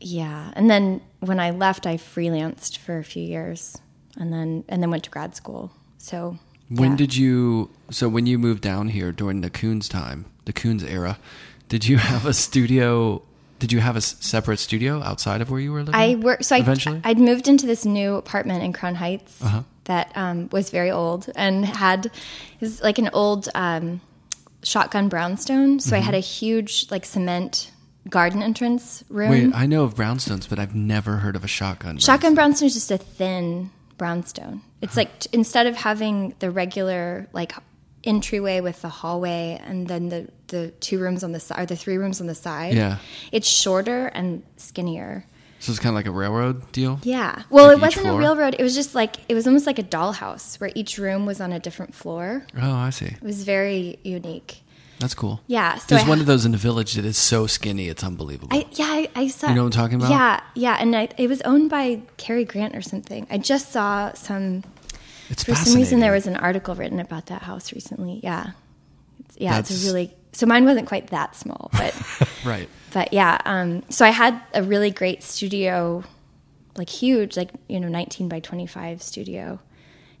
yeah. 0.00 0.52
And 0.54 0.68
then 0.70 1.00
when 1.20 1.38
I 1.40 1.50
left, 1.50 1.86
I 1.86 1.96
freelanced 1.96 2.78
for 2.78 2.98
a 2.98 3.04
few 3.04 3.22
years, 3.22 3.78
and 4.16 4.32
then 4.32 4.64
and 4.68 4.82
then 4.82 4.90
went 4.90 5.04
to 5.04 5.10
grad 5.10 5.34
school. 5.34 5.72
So 5.98 6.38
When 6.68 6.92
yeah. 6.92 6.96
did 6.96 7.16
you. 7.16 7.70
So 7.90 8.08
when 8.08 8.26
you 8.26 8.38
moved 8.38 8.62
down 8.62 8.88
here 8.88 9.12
during 9.12 9.40
the 9.40 9.50
Koons 9.50 9.88
time, 9.88 10.26
the 10.44 10.52
Koons 10.52 10.82
era, 10.88 11.18
did 11.68 11.86
you 11.86 11.96
have 12.10 12.26
a 12.26 12.32
studio? 12.34 13.22
Did 13.62 13.70
you 13.70 13.78
have 13.78 13.94
a 13.94 14.00
separate 14.00 14.58
studio 14.58 15.00
outside 15.04 15.40
of 15.40 15.48
where 15.48 15.60
you 15.60 15.70
were 15.70 15.84
living? 15.84 15.94
I 15.94 16.16
worked. 16.16 16.46
So 16.46 16.56
I, 16.56 16.58
Eventually? 16.58 17.00
I'd 17.04 17.20
moved 17.20 17.46
into 17.46 17.64
this 17.64 17.84
new 17.84 18.16
apartment 18.16 18.64
in 18.64 18.72
Crown 18.72 18.96
Heights 18.96 19.40
Uh-huh. 19.40 19.62
that 19.84 20.10
um, 20.16 20.48
was 20.50 20.70
very 20.70 20.90
old 20.90 21.30
and 21.36 21.64
had 21.64 22.10
was 22.60 22.82
like 22.82 22.98
an 22.98 23.08
old 23.12 23.48
um, 23.54 24.00
shotgun 24.64 25.08
brownstone. 25.08 25.78
So 25.78 25.94
I 25.94 26.00
Mm-hmm. 26.00 26.06
had 26.06 26.14
a 26.16 26.18
huge 26.18 26.88
like 26.90 27.04
cement 27.04 27.70
garden 28.10 28.42
entrance 28.42 29.04
room. 29.08 29.30
Wait, 29.30 29.52
I 29.54 29.66
know 29.66 29.84
of 29.84 29.94
brownstones, 29.94 30.48
but 30.48 30.58
I've 30.58 30.74
never 30.74 31.18
heard 31.18 31.36
of 31.36 31.44
a 31.44 31.48
shotgun. 31.48 31.98
shotgun 31.98 32.34
brownstone 32.34 32.66
is 32.66 32.74
just 32.74 32.90
a 32.90 32.98
thin 32.98 33.70
brownstone. 33.96 34.62
It's 34.80 34.96
like 34.96 35.20
t- 35.20 35.28
instead 35.32 35.68
of 35.68 35.76
having 35.76 36.34
the 36.40 36.50
regular 36.50 37.28
like 37.32 37.52
entryway 38.04 38.60
with 38.60 38.82
the 38.82 38.88
hallway 38.88 39.60
and 39.64 39.86
then 39.88 40.08
the 40.08 40.28
the 40.48 40.68
two 40.80 40.98
rooms 40.98 41.22
on 41.24 41.32
the 41.32 41.40
side 41.40 41.58
or 41.60 41.66
the 41.66 41.76
three 41.76 41.96
rooms 41.96 42.20
on 42.20 42.26
the 42.26 42.34
side. 42.34 42.74
Yeah. 42.74 42.98
it's 43.30 43.48
shorter 43.48 44.06
and 44.08 44.42
skinnier. 44.56 45.24
So 45.60 45.70
it's 45.70 45.78
kind 45.78 45.90
of 45.90 45.94
like 45.94 46.06
a 46.06 46.10
railroad 46.10 46.72
deal. 46.72 46.98
Yeah. 47.04 47.44
Well, 47.48 47.66
Like 47.68 47.76
it 47.76 47.80
wasn't 47.80 48.06
floor? 48.06 48.18
a 48.20 48.22
railroad. 48.24 48.56
It 48.58 48.62
was 48.64 48.74
just 48.74 48.94
like 48.96 49.16
it 49.28 49.34
was 49.34 49.46
almost 49.46 49.66
like 49.66 49.78
a 49.78 49.82
dollhouse 49.84 50.58
where 50.60 50.72
each 50.74 50.98
room 50.98 51.24
was 51.24 51.40
on 51.40 51.52
a 51.52 51.60
different 51.60 51.94
floor. 51.94 52.44
Oh, 52.60 52.72
I 52.74 52.90
see. 52.90 53.06
It 53.06 53.22
was 53.22 53.44
very 53.44 53.98
unique. 54.02 54.62
That's 54.98 55.14
cool. 55.14 55.40
Yeah, 55.48 55.78
so 55.78 55.86
There's 55.96 56.06
I 56.06 56.08
one 56.08 56.20
of 56.20 56.26
those 56.26 56.44
in 56.44 56.52
the 56.52 56.58
village 56.58 56.92
that 56.94 57.04
is 57.04 57.16
so 57.16 57.48
skinny, 57.48 57.88
it's 57.88 58.04
unbelievable. 58.04 58.56
I, 58.56 58.66
yeah, 58.72 58.84
I, 58.86 59.10
I 59.16 59.28
saw. 59.28 59.48
You 59.48 59.54
know 59.56 59.62
what 59.64 59.74
I'm 59.74 59.82
talking 59.82 59.96
about? 59.96 60.10
Yeah, 60.10 60.40
yeah, 60.54 60.76
and 60.78 60.94
I, 60.94 61.08
it 61.18 61.28
was 61.28 61.40
owned 61.42 61.70
by 61.70 62.02
Cary 62.18 62.44
Grant 62.44 62.76
or 62.76 62.82
something. 62.82 63.26
I 63.30 63.38
just 63.38 63.72
saw 63.72 64.12
some. 64.12 64.62
It's 65.32 65.44
For 65.44 65.54
some 65.54 65.74
reason, 65.74 66.00
there 66.00 66.12
was 66.12 66.26
an 66.26 66.36
article 66.36 66.74
written 66.74 67.00
about 67.00 67.26
that 67.26 67.42
house 67.42 67.72
recently. 67.72 68.20
Yeah, 68.22 68.50
it's, 69.20 69.36
yeah, 69.38 69.58
it's 69.58 69.84
a 69.84 69.86
really. 69.86 70.14
So 70.32 70.46
mine 70.46 70.64
wasn't 70.64 70.86
quite 70.86 71.08
that 71.08 71.34
small, 71.34 71.70
but 71.72 72.28
right. 72.44 72.68
but 72.92 73.12
yeah. 73.12 73.38
Um, 73.44 73.82
so 73.88 74.04
I 74.04 74.10
had 74.10 74.40
a 74.54 74.62
really 74.62 74.90
great 74.90 75.22
studio, 75.22 76.04
like 76.76 76.88
huge, 76.88 77.36
like 77.36 77.50
you 77.68 77.80
know, 77.80 77.88
19 77.88 78.28
by 78.28 78.40
25 78.40 79.02
studio, 79.02 79.58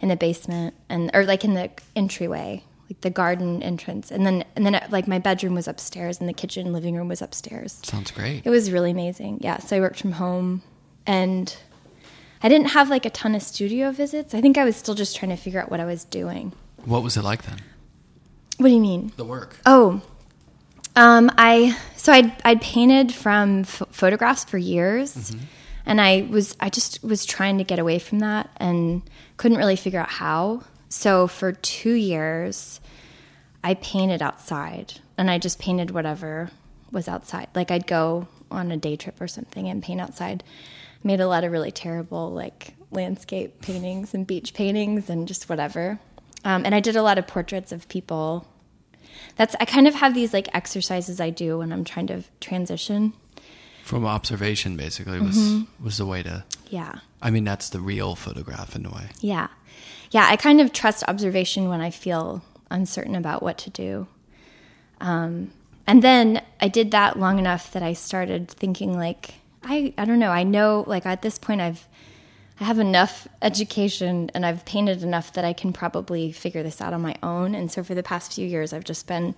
in 0.00 0.08
the 0.08 0.16
basement 0.16 0.74
and 0.88 1.10
or 1.14 1.24
like 1.24 1.44
in 1.44 1.54
the 1.54 1.70
entryway, 1.94 2.64
like 2.90 3.00
the 3.02 3.10
garden 3.10 3.62
entrance, 3.62 4.10
and 4.10 4.26
then 4.26 4.44
and 4.56 4.66
then 4.66 4.82
like 4.90 5.06
my 5.06 5.18
bedroom 5.18 5.54
was 5.54 5.68
upstairs, 5.68 6.20
and 6.20 6.28
the 6.28 6.32
kitchen 6.32 6.72
living 6.72 6.96
room 6.96 7.08
was 7.08 7.22
upstairs. 7.22 7.80
Sounds 7.84 8.10
great. 8.10 8.42
It 8.44 8.50
was 8.50 8.72
really 8.72 8.90
amazing. 8.90 9.38
Yeah. 9.40 9.58
So 9.58 9.76
I 9.76 9.80
worked 9.80 10.00
from 10.00 10.12
home 10.12 10.62
and 11.06 11.54
I 12.42 12.48
didn't 12.48 12.68
have 12.68 12.90
like 12.90 13.06
a 13.06 13.10
ton 13.10 13.34
of 13.34 13.42
studio 13.42 13.92
visits. 13.92 14.34
I 14.34 14.40
think 14.40 14.58
I 14.58 14.64
was 14.64 14.76
still 14.76 14.94
just 14.94 15.16
trying 15.16 15.30
to 15.30 15.36
figure 15.36 15.60
out 15.60 15.70
what 15.70 15.80
I 15.80 15.84
was 15.84 16.04
doing. 16.04 16.52
What 16.84 17.02
was 17.02 17.16
it 17.16 17.22
like 17.22 17.42
then? 17.44 17.58
What 18.58 18.68
do 18.68 18.74
you 18.74 18.80
mean? 18.80 19.12
The 19.16 19.24
work. 19.24 19.58
Oh, 19.64 20.02
um, 20.96 21.30
I 21.38 21.76
so 21.96 22.12
I'd 22.12 22.32
I'd 22.44 22.60
painted 22.60 23.14
from 23.14 23.64
ph 23.64 23.82
photographs 23.90 24.44
for 24.44 24.58
years, 24.58 25.34
and 25.86 26.00
I 26.00 26.26
was 26.30 26.56
I 26.60 26.68
just 26.68 27.02
was 27.02 27.24
trying 27.24 27.58
to 27.58 27.64
get 27.64 27.78
away 27.78 27.98
from 27.98 28.18
that 28.18 28.50
and 28.56 29.02
couldn't 29.36 29.58
really 29.58 29.76
figure 29.76 30.00
out 30.00 30.10
how. 30.10 30.64
So 30.88 31.26
for 31.26 31.52
two 31.52 31.94
years, 31.94 32.80
I 33.64 33.74
painted 33.74 34.20
outside, 34.20 35.00
and 35.16 35.30
I 35.30 35.38
just 35.38 35.58
painted 35.58 35.92
whatever 35.92 36.50
was 36.90 37.08
outside. 37.08 37.48
Like 37.54 37.70
I'd 37.70 37.86
go 37.86 38.28
on 38.50 38.70
a 38.70 38.76
day 38.76 38.96
trip 38.96 39.18
or 39.20 39.28
something 39.28 39.68
and 39.68 39.82
paint 39.82 40.00
outside. 40.00 40.44
Made 41.04 41.20
a 41.20 41.26
lot 41.26 41.44
of 41.44 41.52
really 41.52 41.72
terrible 41.72 42.30
like 42.30 42.74
landscape 42.90 43.60
paintings 43.62 44.14
and 44.14 44.26
beach 44.26 44.54
paintings 44.54 45.10
and 45.10 45.26
just 45.26 45.48
whatever. 45.48 45.98
Um, 46.44 46.64
and 46.64 46.74
I 46.74 46.80
did 46.80 46.96
a 46.96 47.02
lot 47.02 47.18
of 47.18 47.26
portraits 47.26 47.72
of 47.72 47.88
people 47.88 48.46
that's 49.36 49.54
I 49.60 49.64
kind 49.64 49.86
of 49.88 49.94
have 49.94 50.14
these 50.14 50.32
like 50.32 50.48
exercises 50.54 51.20
I 51.20 51.30
do 51.30 51.58
when 51.58 51.72
I'm 51.72 51.84
trying 51.84 52.06
to 52.08 52.22
transition. 52.40 53.12
From 53.82 54.06
observation, 54.06 54.76
basically, 54.76 55.20
was 55.20 55.36
Mm-hmm. 55.36 55.84
was 55.84 55.96
the 55.98 56.06
way 56.06 56.22
to. 56.22 56.44
Yeah. 56.70 56.96
I 57.20 57.30
mean, 57.30 57.44
that's 57.44 57.68
the 57.68 57.80
real 57.80 58.14
photograph 58.14 58.74
in 58.76 58.86
a 58.86 58.90
way. 58.90 59.08
Yeah. 59.20 59.48
Yeah, 60.10 60.26
I 60.28 60.36
kind 60.36 60.60
of 60.60 60.72
trust 60.72 61.02
observation 61.08 61.68
when 61.68 61.80
I 61.80 61.90
feel 61.90 62.42
uncertain 62.70 63.14
about 63.16 63.42
what 63.42 63.58
to 63.58 63.70
do. 63.70 64.06
Um, 65.00 65.52
and 65.86 66.02
then 66.02 66.42
I 66.60 66.68
did 66.68 66.90
that 66.92 67.18
long 67.18 67.38
enough 67.38 67.72
that 67.72 67.82
I 67.82 67.92
started 67.92 68.48
thinking 68.48 68.96
like 68.96 69.34
I 69.64 69.94
I 69.96 70.04
don't 70.04 70.18
know, 70.18 70.30
I 70.30 70.42
know 70.42 70.84
like 70.86 71.06
at 71.06 71.22
this 71.22 71.38
point 71.38 71.60
I've 71.60 71.86
I 72.60 72.64
have 72.64 72.78
enough 72.78 73.26
education 73.40 74.30
and 74.34 74.46
I've 74.46 74.64
painted 74.64 75.02
enough 75.02 75.32
that 75.32 75.44
I 75.44 75.52
can 75.52 75.72
probably 75.72 76.30
figure 76.32 76.62
this 76.62 76.80
out 76.80 76.92
on 76.92 77.00
my 77.00 77.16
own. 77.22 77.54
And 77.56 77.72
so 77.72 77.82
for 77.82 77.94
the 77.94 78.02
past 78.02 78.34
few 78.34 78.46
years 78.46 78.72
I've 78.72 78.84
just 78.84 79.06
been 79.06 79.34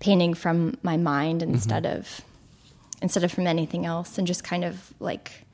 painting 0.00 0.34
from 0.34 0.76
my 0.82 0.96
mind 0.96 1.42
instead 1.42 1.86
of 1.86 2.20
instead 3.02 3.22
of 3.22 3.30
from 3.30 3.46
anything 3.46 3.84
else 3.86 4.18
and 4.18 4.26
just 4.26 4.42
kind 4.44 4.64
of 4.64 4.92
like 4.98 5.44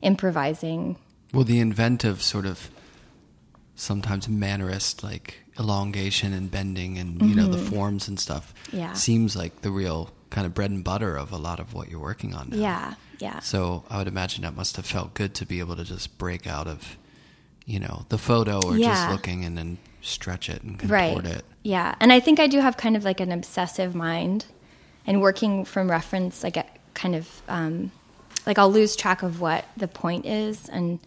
improvising 0.00 0.96
Well, 1.34 1.44
the 1.44 1.60
inventive 1.60 2.22
sort 2.22 2.46
of 2.46 2.70
sometimes 3.74 4.26
mannerist, 4.26 5.02
like 5.02 5.38
elongation 5.58 6.32
and 6.32 6.50
bending 6.50 6.98
and, 6.98 7.20
you 7.22 7.34
know, 7.34 7.46
the 7.46 7.58
forms 7.58 8.08
and 8.08 8.18
stuff 8.18 8.54
Mm-hmm. 8.68 8.76
Yeah. 8.78 8.92
seems 8.92 9.34
like 9.36 9.62
the 9.62 9.70
real 9.70 10.10
kind 10.30 10.46
of 10.46 10.54
bread 10.54 10.70
and 10.70 10.84
butter 10.84 11.16
of 11.16 11.32
a 11.32 11.36
lot 11.36 11.58
of 11.60 11.74
what 11.74 11.88
you're 11.88 12.00
working 12.00 12.34
on 12.34 12.50
now. 12.50 12.56
Yeah, 12.56 12.94
yeah. 13.20 13.40
So 13.40 13.84
I 13.88 13.98
would 13.98 14.08
imagine 14.08 14.42
that 14.42 14.56
must 14.56 14.76
have 14.76 14.86
felt 14.86 15.14
good 15.14 15.34
to 15.34 15.46
be 15.46 15.60
able 15.60 15.76
to 15.76 15.84
just 15.84 16.18
break 16.18 16.46
out 16.46 16.66
of, 16.66 16.96
you 17.66 17.78
know, 17.78 18.06
the 18.08 18.18
photo 18.18 18.60
or 18.64 18.76
just 18.76 19.10
looking 19.10 19.44
and 19.44 19.56
then 19.56 19.78
stretch 20.02 20.48
it 20.48 20.62
and 20.62 20.78
contort 20.78 21.24
right 21.24 21.26
it. 21.26 21.44
yeah 21.62 21.94
and 22.00 22.12
i 22.12 22.20
think 22.20 22.40
i 22.40 22.46
do 22.46 22.58
have 22.60 22.76
kind 22.76 22.96
of 22.96 23.04
like 23.04 23.20
an 23.20 23.30
obsessive 23.30 23.94
mind 23.94 24.46
and 25.06 25.20
working 25.20 25.64
from 25.64 25.90
reference 25.90 26.42
like 26.42 26.56
a 26.56 26.64
kind 26.94 27.14
of 27.14 27.42
um, 27.48 27.90
like 28.46 28.58
i'll 28.58 28.70
lose 28.70 28.96
track 28.96 29.22
of 29.22 29.40
what 29.40 29.64
the 29.76 29.88
point 29.88 30.26
is 30.26 30.68
and 30.68 30.98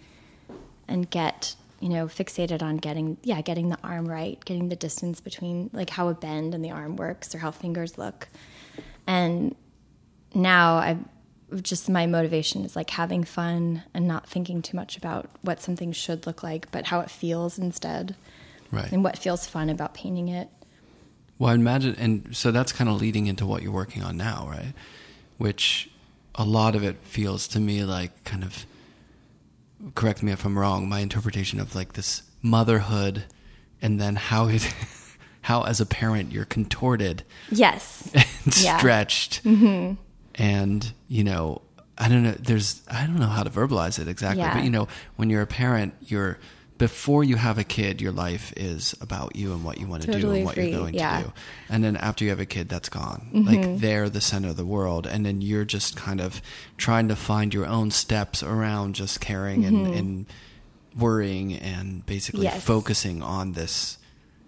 and 0.87 1.09
get 1.09 1.55
you 1.79 1.89
know 1.89 2.05
fixated 2.05 2.61
on 2.61 2.77
getting 2.77 3.17
yeah 3.23 3.41
getting 3.41 3.69
the 3.69 3.77
arm 3.83 4.07
right 4.07 4.43
getting 4.45 4.69
the 4.69 4.75
distance 4.75 5.19
between 5.19 5.69
like 5.73 5.89
how 5.89 6.07
a 6.07 6.13
bend 6.13 6.53
in 6.53 6.61
the 6.61 6.71
arm 6.71 6.95
works 6.95 7.33
or 7.33 7.39
how 7.39 7.51
fingers 7.51 7.97
look 7.97 8.27
and 9.07 9.55
now 10.35 10.75
i 10.75 10.97
just 11.61 11.89
my 11.89 12.05
motivation 12.05 12.65
is 12.65 12.75
like 12.75 12.89
having 12.89 13.23
fun 13.23 13.83
and 13.93 14.07
not 14.07 14.27
thinking 14.27 14.61
too 14.61 14.75
much 14.75 14.97
about 14.97 15.29
what 15.41 15.61
something 15.61 15.91
should 15.91 16.25
look 16.25 16.41
like 16.43 16.71
but 16.71 16.85
how 16.87 16.99
it 17.01 17.09
feels 17.11 17.59
instead 17.59 18.15
Right. 18.71 18.91
and 18.91 19.03
what 19.03 19.17
feels 19.19 19.45
fun 19.45 19.69
about 19.69 19.93
painting 19.93 20.29
it. 20.29 20.49
Well, 21.37 21.51
I 21.51 21.55
imagine, 21.55 21.95
and 21.99 22.35
so 22.35 22.51
that's 22.51 22.71
kind 22.71 22.89
of 22.89 22.99
leading 23.01 23.27
into 23.27 23.45
what 23.45 23.61
you're 23.61 23.71
working 23.71 24.01
on 24.03 24.17
now, 24.17 24.47
right? 24.49 24.73
Which 25.37 25.89
a 26.35 26.43
lot 26.45 26.75
of 26.75 26.83
it 26.83 26.97
feels 27.03 27.47
to 27.49 27.59
me 27.59 27.83
like 27.83 28.23
kind 28.23 28.43
of, 28.43 28.65
correct 29.95 30.23
me 30.23 30.31
if 30.31 30.45
I'm 30.45 30.57
wrong, 30.57 30.87
my 30.87 30.99
interpretation 30.99 31.59
of 31.59 31.75
like 31.75 31.93
this 31.93 32.23
motherhood 32.41 33.25
and 33.81 33.99
then 33.99 34.15
how 34.15 34.47
it, 34.47 34.73
how 35.41 35.63
as 35.63 35.81
a 35.81 35.85
parent 35.85 36.31
you're 36.31 36.45
contorted 36.45 37.23
Yes. 37.51 38.09
and 38.45 38.57
Yeah. 38.57 38.77
stretched. 38.77 39.43
Mm-hmm. 39.43 39.95
And, 40.35 40.93
you 41.07 41.23
know, 41.23 41.61
I 41.97 42.09
don't 42.09 42.23
know, 42.23 42.31
there's, 42.31 42.81
I 42.89 43.05
don't 43.05 43.19
know 43.19 43.27
how 43.27 43.43
to 43.43 43.49
verbalize 43.49 43.99
it 43.99 44.07
exactly, 44.07 44.41
Yeah. 44.41 44.55
but 44.55 44.63
you 44.63 44.69
know, 44.71 44.87
when 45.15 45.29
you're 45.29 45.43
a 45.43 45.47
parent, 45.47 45.93
you're, 46.01 46.39
before 46.79 47.23
you 47.23 47.35
have 47.35 47.59
a 47.59 47.63
kid, 47.63 48.01
your 48.01 48.11
life 48.11 48.51
is 48.57 48.95
about 48.99 49.35
you 49.35 49.53
and 49.53 49.63
what 49.63 49.79
you 49.79 49.85
want 49.87 50.01
to 50.01 50.07
do 50.07 50.13
Totally 50.13 50.37
and 50.37 50.45
what 50.45 50.57
you're 50.57 50.71
going 50.71 50.95
yeah. 50.95 51.19
to 51.19 51.23
do. 51.25 51.33
And 51.69 51.83
then 51.83 51.95
after 51.95 52.23
you 52.25 52.31
have 52.31 52.39
a 52.39 52.47
kid, 52.47 52.67
that's 52.67 52.89
gone. 52.89 53.29
Mm-hmm. 53.31 53.47
Like 53.47 53.79
they're 53.79 54.09
the 54.09 54.19
center 54.19 54.49
of 54.49 54.57
the 54.57 54.65
world. 54.65 55.05
And 55.05 55.23
then 55.23 55.39
you're 55.41 55.65
just 55.65 55.95
kind 55.95 56.19
of 56.19 56.41
trying 56.77 57.07
to 57.09 57.15
find 57.15 57.53
your 57.53 57.67
own 57.67 57.91
steps 57.91 58.41
around 58.41 58.95
just 58.95 59.21
caring 59.21 59.63
and, 59.65 59.87
and 59.93 60.25
worrying 60.97 61.53
and 61.53 62.05
basically 62.05 62.47
Mm-hmm. 62.47 62.55
Yes. 62.55 62.63
focusing 62.65 63.21
on 63.21 63.53
this 63.53 63.99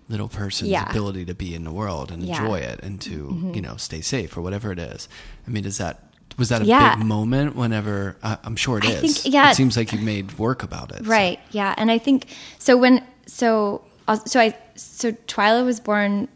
little 0.08 0.28
person's 0.30 0.70
Yeah. 0.70 0.90
ability 0.90 1.26
to 1.26 1.34
be 1.34 1.56
in 1.56 1.64
the 1.64 1.72
world 1.72 2.12
and 2.12 2.22
Yeah. 2.24 2.36
Mm-hmm. 2.36 2.46
enjoy 2.46 2.60
it 2.60 2.80
and 2.84 3.02
to, 3.02 3.52
you 3.56 3.62
know, 3.62 3.76
stay 3.78 4.02
safe 4.02 4.38
or 4.38 4.42
whatever 4.42 4.72
it 4.72 4.80
is. 4.80 5.08
I 5.48 5.50
mean, 5.50 5.66
is 5.66 5.78
that, 5.80 6.04
was 6.38 6.50
that 6.50 6.62
a 6.62 6.66
Yeah. 6.66 6.96
big 6.96 7.06
moment 7.06 7.56
whenever, 7.56 8.18
I 8.22 8.38
I'm 8.44 8.56
sure 8.56 8.78
it 8.78 8.86
I 8.86 8.92
is. 8.92 9.02
think- 9.22 9.34
yeah. 9.34 9.52
It 9.52 9.56
seems 9.56 9.76
like 9.78 9.92
you've 9.94 10.04
made 10.04 10.38
work 10.38 10.62
about 10.64 10.92
it. 10.92 11.04
so- 11.06 11.10
Right. 11.10 11.40
Yeah. 11.52 11.74
And 11.78 11.90
I 11.90 11.98
think 11.98 12.28
so 12.60 12.78
when 12.78 13.02
so 13.28 13.82
uh, 14.08 14.18
so 14.26 14.40
I 14.40 14.54
so 14.76 15.12
Twyla 15.28 15.66
was 15.66 15.80
born 15.80 16.28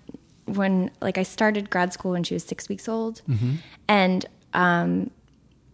when 0.46 0.90
like 1.02 1.20
I 1.20 1.24
started 1.24 1.70
grad 1.70 1.94
school 1.94 2.12
when 2.14 2.24
she 2.24 2.34
was 2.34 2.44
six 2.44 2.68
weeks 2.68 2.90
old, 2.90 3.22
and 3.88 4.26
um, 4.56 5.12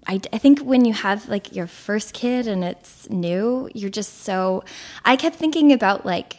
I 0.08 0.20
I 0.34 0.38
think 0.38 0.60
when 0.60 0.84
you 0.84 0.92
have 0.94 1.30
like 1.30 1.56
your 1.56 1.68
first 1.68 2.14
kid 2.14 2.48
and 2.48 2.64
it's 2.66 3.10
new, 3.10 3.70
you're 3.74 3.90
just 3.90 4.24
so. 4.24 4.64
I 5.06 5.16
kept 5.16 5.38
thinking 5.38 5.72
about 5.72 6.06
like 6.06 6.38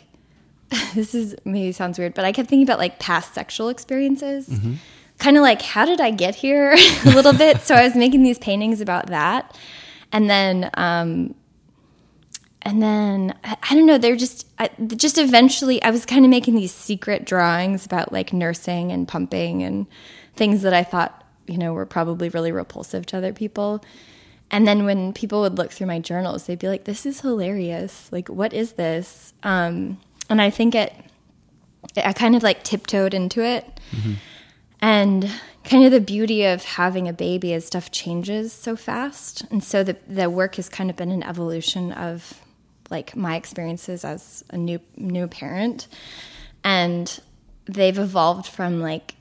this 0.95 1.15
is 1.15 1.37
maybe 1.45 1.73
sounds 1.73 1.99
weird, 1.99 2.15
but 2.15 2.25
I 2.25 2.33
kept 2.33 2.49
thinking 2.49 2.67
about 2.67 2.79
like 2.79 2.99
past 2.99 3.35
sexual 3.35 3.69
experiences. 3.69 4.49
Kind 5.19 5.37
of 5.37 5.43
like, 5.43 5.63
how 5.63 5.85
did 5.87 6.01
I 6.01 6.11
get 6.11 6.35
here 6.35 6.73
a 7.07 7.11
little 7.11 7.33
bit? 7.33 7.61
So 7.63 7.75
I 7.75 7.85
was 7.85 7.95
making 7.95 8.23
these 8.23 8.39
paintings 8.39 8.81
about 8.81 9.07
that. 9.07 9.57
And 10.13 10.29
then, 10.29 10.71
um, 10.75 11.35
and 12.63 12.83
then 12.83 13.35
I, 13.45 13.57
I 13.71 13.75
don't 13.75 13.87
know, 13.87 13.99
they're 13.99 14.17
just, 14.17 14.47
I, 14.59 14.69
just 14.95 15.19
eventually, 15.19 15.83
I 15.83 15.91
was 15.91 16.05
kind 16.05 16.25
of 16.25 16.31
making 16.31 16.57
these 16.57 16.73
secret 16.73 17.25
drawings 17.25 17.87
about 17.87 18.13
like 18.13 18.33
nursing 18.33 18.93
and 18.93 19.09
pumping 19.09 19.63
and 19.63 19.87
things 20.35 20.63
that 20.63 20.75
I 20.75 20.83
thought, 20.83 21.25
you 21.47 21.59
know, 21.59 21.73
were 21.73 21.87
probably 21.87 22.29
really 22.29 22.53
repulsive 22.53 23.07
to 23.07 23.17
other 23.17 23.33
people. 23.33 23.83
And 24.51 24.67
then 24.67 24.85
when 24.85 25.13
people 25.13 25.41
would 25.41 25.59
look 25.59 25.73
through 25.73 25.89
my 25.89 25.99
journals, 25.99 26.47
they'd 26.47 26.59
be 26.59 26.69
like, 26.69 26.85
this 26.85 27.07
is 27.07 27.21
hilarious. 27.21 28.11
Like, 28.13 28.29
what 28.29 28.53
is 28.53 28.73
this? 28.75 29.33
Um, 29.43 29.99
and 30.29 30.41
I 30.41 30.51
think 30.51 30.75
it, 30.75 30.93
I 31.97 32.13
kind 32.13 32.37
of 32.37 32.43
like 32.43 32.63
tiptoed 32.63 33.15
into 33.15 33.45
it. 33.45 33.81
And 34.81 35.31
kind 35.65 35.85
of 35.85 35.91
the 35.91 36.01
beauty 36.01 36.45
of 36.45 36.65
having 36.65 37.09
a 37.09 37.13
baby 37.13 37.53
is 37.53 37.67
stuff 37.67 37.91
changes 37.91 38.53
so 38.53 38.77
fast. 38.77 39.45
And 39.51 39.63
so 39.65 39.83
the, 39.83 39.97
the 40.07 40.31
work 40.31 40.57
has 40.57 40.69
kind 40.69 40.91
of 40.91 40.97
been 40.97 41.11
an 41.11 41.23
evolution 41.23 41.93
of 41.93 42.41
like 42.91 43.17
my 43.17 43.37
experiences 43.37 44.05
as 44.05 44.45
a 44.51 44.57
new 44.57 44.81
new 44.97 45.27
parent. 45.27 45.89
And 46.63 47.21
they've 47.65 47.99
evolved 47.99 48.47
from 48.47 48.81
like 48.81 49.15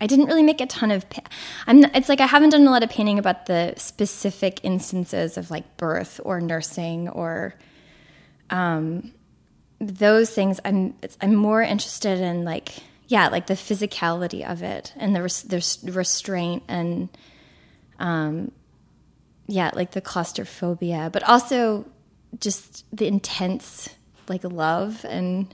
I 0.00 0.06
didn't 0.06 0.26
really 0.26 0.42
make 0.42 0.60
a 0.60 0.66
ton 0.66 0.90
of. 0.90 1.08
Pa- 1.10 1.22
I'm. 1.66 1.84
It's 1.94 2.08
like 2.08 2.20
I 2.20 2.26
haven't 2.26 2.50
done 2.50 2.66
a 2.66 2.70
lot 2.70 2.82
of 2.82 2.88
painting 2.88 3.18
about 3.18 3.46
the 3.46 3.74
specific 3.76 4.60
instances 4.62 5.36
of 5.36 5.50
like 5.50 5.76
birth 5.76 6.20
or 6.24 6.40
nursing 6.40 7.08
or 7.10 7.54
um, 8.48 9.12
those 9.80 10.30
things. 10.30 10.60
I'm. 10.64 10.94
It's, 11.02 11.16
I'm 11.20 11.34
more 11.34 11.62
interested 11.62 12.20
in 12.20 12.44
like 12.44 12.74
yeah, 13.10 13.28
like 13.28 13.46
the 13.48 13.54
physicality 13.54 14.48
of 14.48 14.62
it 14.62 14.92
and 14.96 15.16
the 15.16 15.22
res- 15.22 15.42
there's 15.42 15.78
restraint 15.84 16.62
and 16.68 17.08
um 17.98 18.52
yeah, 19.48 19.72
like 19.74 19.90
the 19.90 20.00
claustrophobia, 20.00 21.10
but 21.12 21.28
also 21.28 21.84
just 22.38 22.84
the 22.96 23.08
intense 23.08 23.88
like 24.28 24.44
love 24.44 25.04
and 25.08 25.52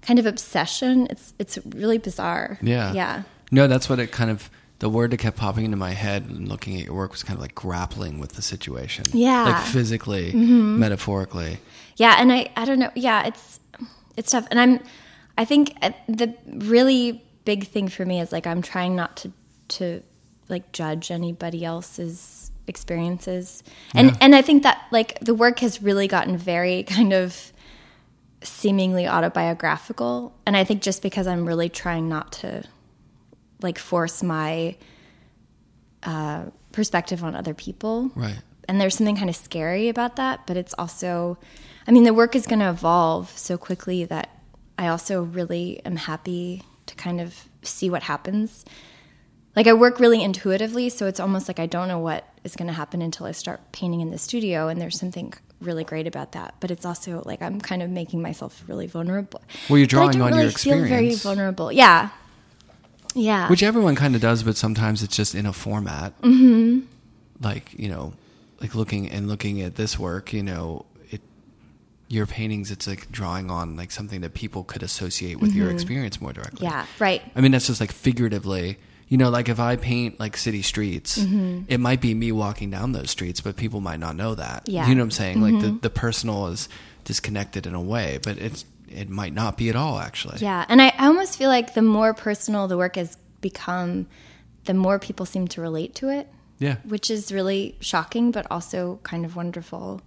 kind 0.00 0.18
of 0.18 0.26
obsession. 0.26 1.06
It's 1.08 1.32
it's 1.38 1.58
really 1.66 1.98
bizarre. 1.98 2.58
Yeah. 2.60 2.92
Yeah. 2.92 3.22
No, 3.52 3.68
that's 3.68 3.88
what 3.88 4.00
it 4.00 4.10
kind 4.10 4.30
of 4.30 4.50
the 4.82 4.88
word 4.90 5.12
that 5.12 5.18
kept 5.18 5.36
popping 5.36 5.64
into 5.64 5.76
my 5.76 5.92
head 5.92 6.24
and 6.28 6.48
looking 6.48 6.76
at 6.76 6.84
your 6.86 6.94
work 6.94 7.12
was 7.12 7.22
kind 7.22 7.36
of 7.36 7.40
like 7.40 7.54
grappling 7.54 8.18
with 8.18 8.32
the 8.32 8.42
situation. 8.42 9.04
Yeah. 9.12 9.44
Like 9.44 9.62
physically, 9.62 10.32
metaphorically. 10.32 11.58
Yeah, 11.96 12.16
and 12.18 12.32
I 12.32 12.50
I 12.56 12.64
don't 12.64 12.80
know. 12.80 12.90
Yeah, 12.96 13.24
it's 13.28 13.60
it's 14.16 14.32
tough, 14.32 14.48
and 14.50 14.58
I'm 14.58 14.80
I 15.38 15.44
think 15.44 15.76
uh, 15.82 15.92
the 16.08 16.34
really 16.46 17.22
big 17.44 17.68
thing 17.68 17.86
for 17.86 18.04
me 18.04 18.20
is 18.20 18.32
like 18.32 18.44
I'm 18.44 18.60
trying 18.60 18.96
not 18.96 19.16
to 19.18 19.32
to 19.78 20.02
like 20.48 20.72
judge 20.72 21.12
anybody 21.12 21.64
else's 21.64 22.50
experiences, 22.66 23.62
and 23.94 24.10
Yeah. 24.10 24.16
and 24.20 24.34
I 24.34 24.42
think 24.42 24.64
that 24.64 24.82
like 24.90 25.20
the 25.20 25.32
work 25.34 25.60
has 25.60 25.80
really 25.80 26.08
gotten 26.08 26.36
very 26.36 26.82
kind 26.96 27.12
of 27.12 27.52
seemingly 28.42 29.06
autobiographical, 29.06 30.34
and 30.44 30.56
I 30.56 30.64
think 30.64 30.82
just 30.82 31.02
because 31.02 31.28
I'm 31.28 31.46
really 31.46 31.68
trying 31.68 32.08
not 32.08 32.32
to 32.42 32.64
like 33.62 33.78
force 33.78 34.22
my 34.22 34.76
uh, 36.02 36.44
perspective 36.72 37.22
on 37.22 37.34
other 37.36 37.54
people, 37.54 38.10
Right. 38.14 38.38
and 38.68 38.80
there's 38.80 38.96
something 38.96 39.16
kind 39.16 39.28
of 39.30 39.36
scary 39.36 39.88
about 39.88 40.16
that 40.16 40.46
but 40.46 40.56
it's 40.56 40.74
also 40.78 41.36
i 41.86 41.90
mean 41.90 42.04
the 42.04 42.14
work 42.14 42.34
is 42.36 42.46
going 42.46 42.60
to 42.60 42.68
evolve 42.70 43.28
so 43.36 43.58
quickly 43.58 44.04
that 44.04 44.30
i 44.78 44.86
also 44.88 45.22
really 45.22 45.80
am 45.84 45.96
happy 45.96 46.62
to 46.86 46.94
kind 46.94 47.20
of 47.20 47.48
see 47.62 47.88
what 47.90 48.02
happens. 48.04 48.64
Like 49.54 49.66
i 49.66 49.72
work 49.74 50.00
really 50.00 50.22
intuitively 50.22 50.88
so 50.88 51.06
it's 51.06 51.20
almost 51.20 51.46
like 51.46 51.58
i 51.60 51.66
don't 51.66 51.86
know 51.88 51.98
what 51.98 52.26
is 52.42 52.56
going 52.56 52.68
to 52.68 52.72
happen 52.72 53.02
until 53.02 53.26
i 53.26 53.32
start 53.32 53.60
painting 53.72 54.00
in 54.00 54.10
the 54.10 54.18
studio 54.18 54.68
and 54.68 54.80
there's 54.80 54.98
something 54.98 55.32
really 55.60 55.84
great 55.84 56.08
about 56.08 56.32
that. 56.32 56.56
But 56.58 56.70
it's 56.72 56.84
also 56.86 57.22
like 57.26 57.42
i'm 57.42 57.60
kind 57.60 57.82
of 57.82 57.90
making 57.90 58.22
myself 58.22 58.64
really 58.66 58.86
vulnerable. 58.88 59.42
Well, 59.68 59.78
you're 59.78 59.86
drawing 59.86 60.08
But 60.12 60.16
I 60.16 60.18
don't 60.18 60.22
on 60.22 60.32
your 60.34 60.42
really 60.42 60.54
feel 60.54 60.84
very 60.84 61.14
vulnerable. 61.14 61.70
Yeah 61.70 62.08
yeah 63.14 63.48
Which 63.48 63.62
everyone 63.62 63.94
kind 63.96 64.14
of 64.14 64.20
does, 64.20 64.42
but 64.42 64.56
sometimes 64.56 65.02
it's 65.02 65.16
just 65.16 65.34
in 65.34 65.46
a 65.46 65.52
format. 65.52 66.20
Mm-hmm. 66.22 66.80
Like, 67.40 67.72
you 67.78 67.88
know, 67.88 68.14
like 68.60 68.74
looking 68.74 69.08
and 69.10 69.28
looking 69.28 69.60
at 69.62 69.74
this 69.76 69.98
work, 69.98 70.32
you 70.32 70.42
know, 70.42 70.86
it, 71.10 71.20
your 72.08 72.26
paintings, 72.26 72.70
it's 72.70 72.86
like 72.86 73.10
drawing 73.10 73.50
on 73.50 73.76
like 73.76 73.90
something 73.90 74.20
that 74.20 74.34
people 74.34 74.62
could 74.64 74.82
associate 74.82 75.40
with 75.40 75.52
your 75.54 75.70
experience 75.70 76.20
more 76.20 76.32
directly. 76.32 76.66
Mm-hmm. 76.68 76.76
yeah 76.78 76.86
right 76.98 77.22
I 77.34 77.40
mean, 77.40 77.52
that's 77.52 77.66
just 77.66 77.80
like 77.80 77.92
figuratively. 77.92 78.78
You 79.08 79.18
know, 79.18 79.28
like 79.28 79.50
if 79.50 79.60
I 79.60 79.76
paint 79.76 80.18
like 80.18 80.36
city 80.38 80.62
streets, 80.62 81.18
Mm-hmm. 81.18 81.64
it 81.68 81.78
might 81.80 82.00
be 82.00 82.14
me 82.14 82.32
walking 82.32 82.70
down 82.70 82.92
those 82.92 83.10
streets, 83.10 83.40
but 83.42 83.56
people 83.56 83.80
might 83.80 84.00
not 84.00 84.16
know 84.16 84.34
that. 84.36 84.66
Yeah. 84.68 84.82
Mm-hmm. 84.82 84.88
You 84.90 84.94
know 84.96 85.02
what 85.02 85.04
I'm 85.04 85.10
saying? 85.10 85.40
Like 85.42 85.60
the, 85.60 85.78
the 85.82 85.90
personal 85.90 86.46
is 86.46 86.68
disconnected 87.04 87.66
in 87.66 87.74
a 87.74 87.80
way, 87.80 88.20
but 88.22 88.38
it's 88.38 88.64
it 88.92 89.08
might 89.08 89.32
not 89.34 89.56
be 89.56 89.68
at 89.68 89.76
all 89.76 89.98
actually. 89.98 90.38
Yeah, 90.38 90.64
and 90.68 90.80
I, 90.82 90.92
I 90.98 91.06
almost 91.06 91.36
feel 91.38 91.48
like 91.48 91.74
the 91.74 91.82
more 91.82 92.14
personal 92.14 92.68
the 92.68 92.76
work 92.76 92.96
has 92.96 93.16
become, 93.40 94.06
the 94.64 94.74
more 94.74 94.98
people 94.98 95.26
seem 95.26 95.48
to 95.48 95.60
relate 95.60 95.94
to 95.96 96.08
it, 96.08 96.28
Yeah. 96.58 96.76
which 96.84 97.10
is 97.10 97.32
really 97.32 97.76
shocking, 97.80 98.30
but 98.30 98.46
also 98.50 99.00
kind 99.02 99.24
of 99.24 99.34
wonderful. 99.36 100.00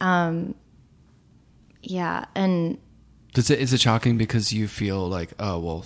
Um, 0.00 0.54
yeah, 1.82 2.26
and 2.34 2.78
Does 3.34 3.50
it 3.50 3.58
is 3.58 3.72
it 3.72 3.80
shocking 3.80 4.16
because 4.18 4.52
you 4.52 4.68
feel 4.68 5.08
like 5.08 5.30
oh 5.38 5.58
well, 5.58 5.84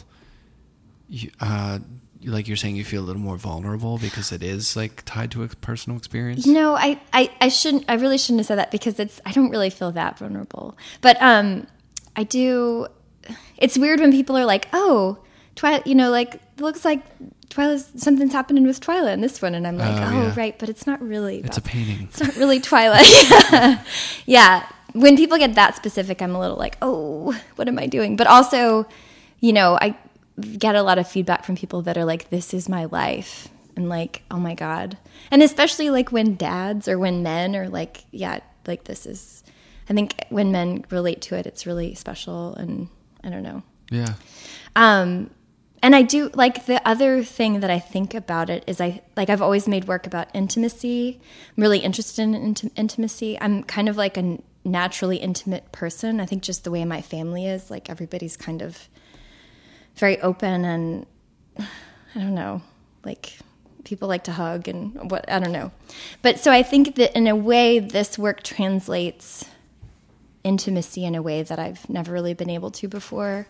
you, 1.08 1.30
uh, 1.40 1.78
like 2.24 2.48
you're 2.48 2.56
saying 2.56 2.76
you 2.76 2.84
feel 2.84 3.02
a 3.02 3.06
little 3.06 3.22
more 3.22 3.36
vulnerable 3.36 3.98
because 3.98 4.32
it 4.32 4.42
is 4.42 4.76
like 4.76 5.02
tied 5.04 5.30
to 5.30 5.42
a 5.42 5.48
personal 5.48 5.96
experience. 5.98 6.46
no, 6.46 6.74
I, 6.74 7.00
I, 7.12 7.30
I 7.40 7.48
shouldn't. 7.48 7.84
I 7.88 7.94
really 7.94 8.18
shouldn't 8.18 8.40
have 8.40 8.46
said 8.46 8.58
that 8.58 8.70
because 8.70 8.98
it's. 8.98 9.20
I 9.24 9.32
don't 9.32 9.50
really 9.50 9.70
feel 9.70 9.92
that 9.92 10.18
vulnerable, 10.18 10.76
but 11.00 11.16
um, 11.22 11.66
I 12.16 12.22
do. 12.24 12.86
It's 13.58 13.76
weird 13.78 14.00
when 14.00 14.10
people 14.12 14.36
are 14.36 14.44
like, 14.44 14.68
"Oh, 14.72 15.18
Twyla," 15.54 15.86
you 15.86 15.94
know, 15.94 16.10
like 16.10 16.40
looks 16.58 16.84
like 16.84 17.02
Twyla. 17.50 17.78
Something's 17.98 18.32
happening 18.32 18.64
with 18.66 18.80
Twyla 18.80 19.12
in 19.12 19.20
this 19.20 19.42
one, 19.42 19.54
and 19.54 19.66
I'm 19.66 19.76
like, 19.78 20.00
Oh, 20.00 20.04
"Oh, 20.16 20.22
yeah. 20.22 20.34
right," 20.36 20.58
but 20.58 20.68
it's 20.68 20.86
not 20.86 21.00
really. 21.02 21.40
It's 21.40 21.58
a 21.58 21.62
painting. 21.62 22.08
It's 22.10 22.20
not 22.20 22.34
really 22.36 22.60
Twyla. 22.68 23.00
yeah. 24.26 24.66
When 24.92 25.16
people 25.16 25.36
get 25.36 25.54
that 25.56 25.76
specific, 25.76 26.22
I'm 26.22 26.34
a 26.34 26.40
little 26.40 26.56
like, 26.56 26.78
oh, 26.80 27.38
what 27.56 27.68
am 27.68 27.78
I 27.78 27.86
doing? 27.86 28.16
But 28.16 28.26
also, 28.28 28.86
you 29.40 29.52
know, 29.52 29.76
I 29.78 29.94
get 30.58 30.74
a 30.74 30.82
lot 30.82 30.96
of 30.98 31.06
feedback 31.06 31.44
from 31.44 31.54
people 31.54 31.82
that 31.82 31.98
are 31.98 32.04
like, 32.06 32.30
this 32.30 32.54
is 32.54 32.66
my 32.66 32.86
life. 32.86 33.48
And 33.76 33.90
like, 33.90 34.22
oh 34.30 34.38
my 34.38 34.54
God. 34.54 34.96
And 35.30 35.42
especially 35.42 35.90
like 35.90 36.12
when 36.12 36.36
dads 36.36 36.88
or 36.88 36.98
when 36.98 37.22
men 37.22 37.54
are 37.56 37.68
like, 37.68 38.04
yeah, 38.10 38.38
like 38.66 38.84
this 38.84 39.04
is, 39.04 39.44
I 39.88 39.94
think 39.94 40.24
when 40.30 40.52
men 40.52 40.84
relate 40.90 41.22
to 41.22 41.36
it, 41.36 41.46
it's 41.46 41.66
really 41.66 41.94
special. 41.94 42.54
And 42.54 42.88
I 43.22 43.30
don't 43.30 43.42
know. 43.42 43.62
Yeah. 43.90 44.14
Um, 44.74 45.30
and 45.82 45.94
I 45.94 46.02
do 46.02 46.30
like 46.34 46.66
the 46.66 46.86
other 46.88 47.22
thing 47.22 47.60
that 47.60 47.70
I 47.70 47.78
think 47.78 48.14
about 48.14 48.50
it 48.50 48.64
is 48.66 48.80
I 48.80 49.02
like 49.16 49.30
I've 49.30 49.42
always 49.42 49.68
made 49.68 49.86
work 49.86 50.06
about 50.06 50.28
intimacy. 50.34 51.20
I'm 51.56 51.62
really 51.62 51.78
interested 51.78 52.22
in 52.22 52.32
inti- 52.32 52.72
intimacy. 52.76 53.38
I'm 53.40 53.62
kind 53.62 53.88
of 53.88 53.96
like 53.96 54.16
a 54.16 54.38
naturally 54.64 55.18
intimate 55.18 55.70
person. 55.72 56.18
I 56.18 56.26
think 56.26 56.42
just 56.42 56.64
the 56.64 56.70
way 56.70 56.84
my 56.84 57.02
family 57.02 57.46
is, 57.46 57.70
like 57.70 57.88
everybody's 57.88 58.36
kind 58.36 58.62
of 58.62 58.88
very 59.94 60.20
open 60.20 60.64
and 60.64 61.06
I 61.58 61.64
don't 62.14 62.34
know, 62.34 62.62
like 63.04 63.38
people 63.84 64.08
like 64.08 64.24
to 64.24 64.32
hug 64.32 64.68
and 64.68 65.10
what 65.10 65.30
I 65.30 65.38
don't 65.38 65.52
know. 65.52 65.70
But 66.22 66.40
so 66.40 66.50
I 66.50 66.62
think 66.62 66.96
that 66.96 67.16
in 67.16 67.26
a 67.26 67.36
way 67.36 67.78
this 67.78 68.18
work 68.18 68.42
translates 68.42 69.44
intimacy 70.46 71.04
in 71.04 71.14
a 71.14 71.22
way 71.22 71.42
that 71.42 71.58
I've 71.58 71.88
never 71.88 72.12
really 72.12 72.34
been 72.34 72.50
able 72.50 72.70
to 72.70 72.88
before 72.88 73.46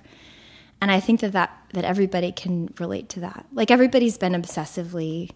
and 0.81 0.91
I 0.91 1.01
think 1.01 1.21
that, 1.21 1.33
that 1.33 1.51
that 1.73 1.85
everybody 1.85 2.33
can 2.33 2.73
relate 2.79 3.09
to 3.11 3.21
that. 3.21 3.47
Like 3.53 3.71
everybody's 3.71 4.19
been 4.19 4.33
obsessively 4.33 5.31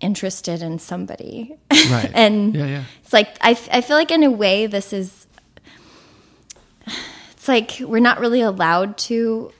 interested 0.00 0.62
in 0.62 0.78
somebody, 0.78 1.56
Right. 1.90 2.10
and 2.14 2.54
Yeah, 2.54 2.66
yeah. 2.66 2.84
it's 3.02 3.12
like 3.12 3.36
I, 3.40 3.50
I 3.72 3.80
feel 3.80 3.96
like 3.96 4.10
in 4.10 4.22
a 4.22 4.30
way 4.30 4.66
this 4.66 4.92
is. 4.92 5.26
It's 7.32 7.48
like 7.48 7.78
we're 7.80 8.00
not 8.00 8.20
really 8.20 8.40
allowed 8.40 8.98
to. 9.08 9.52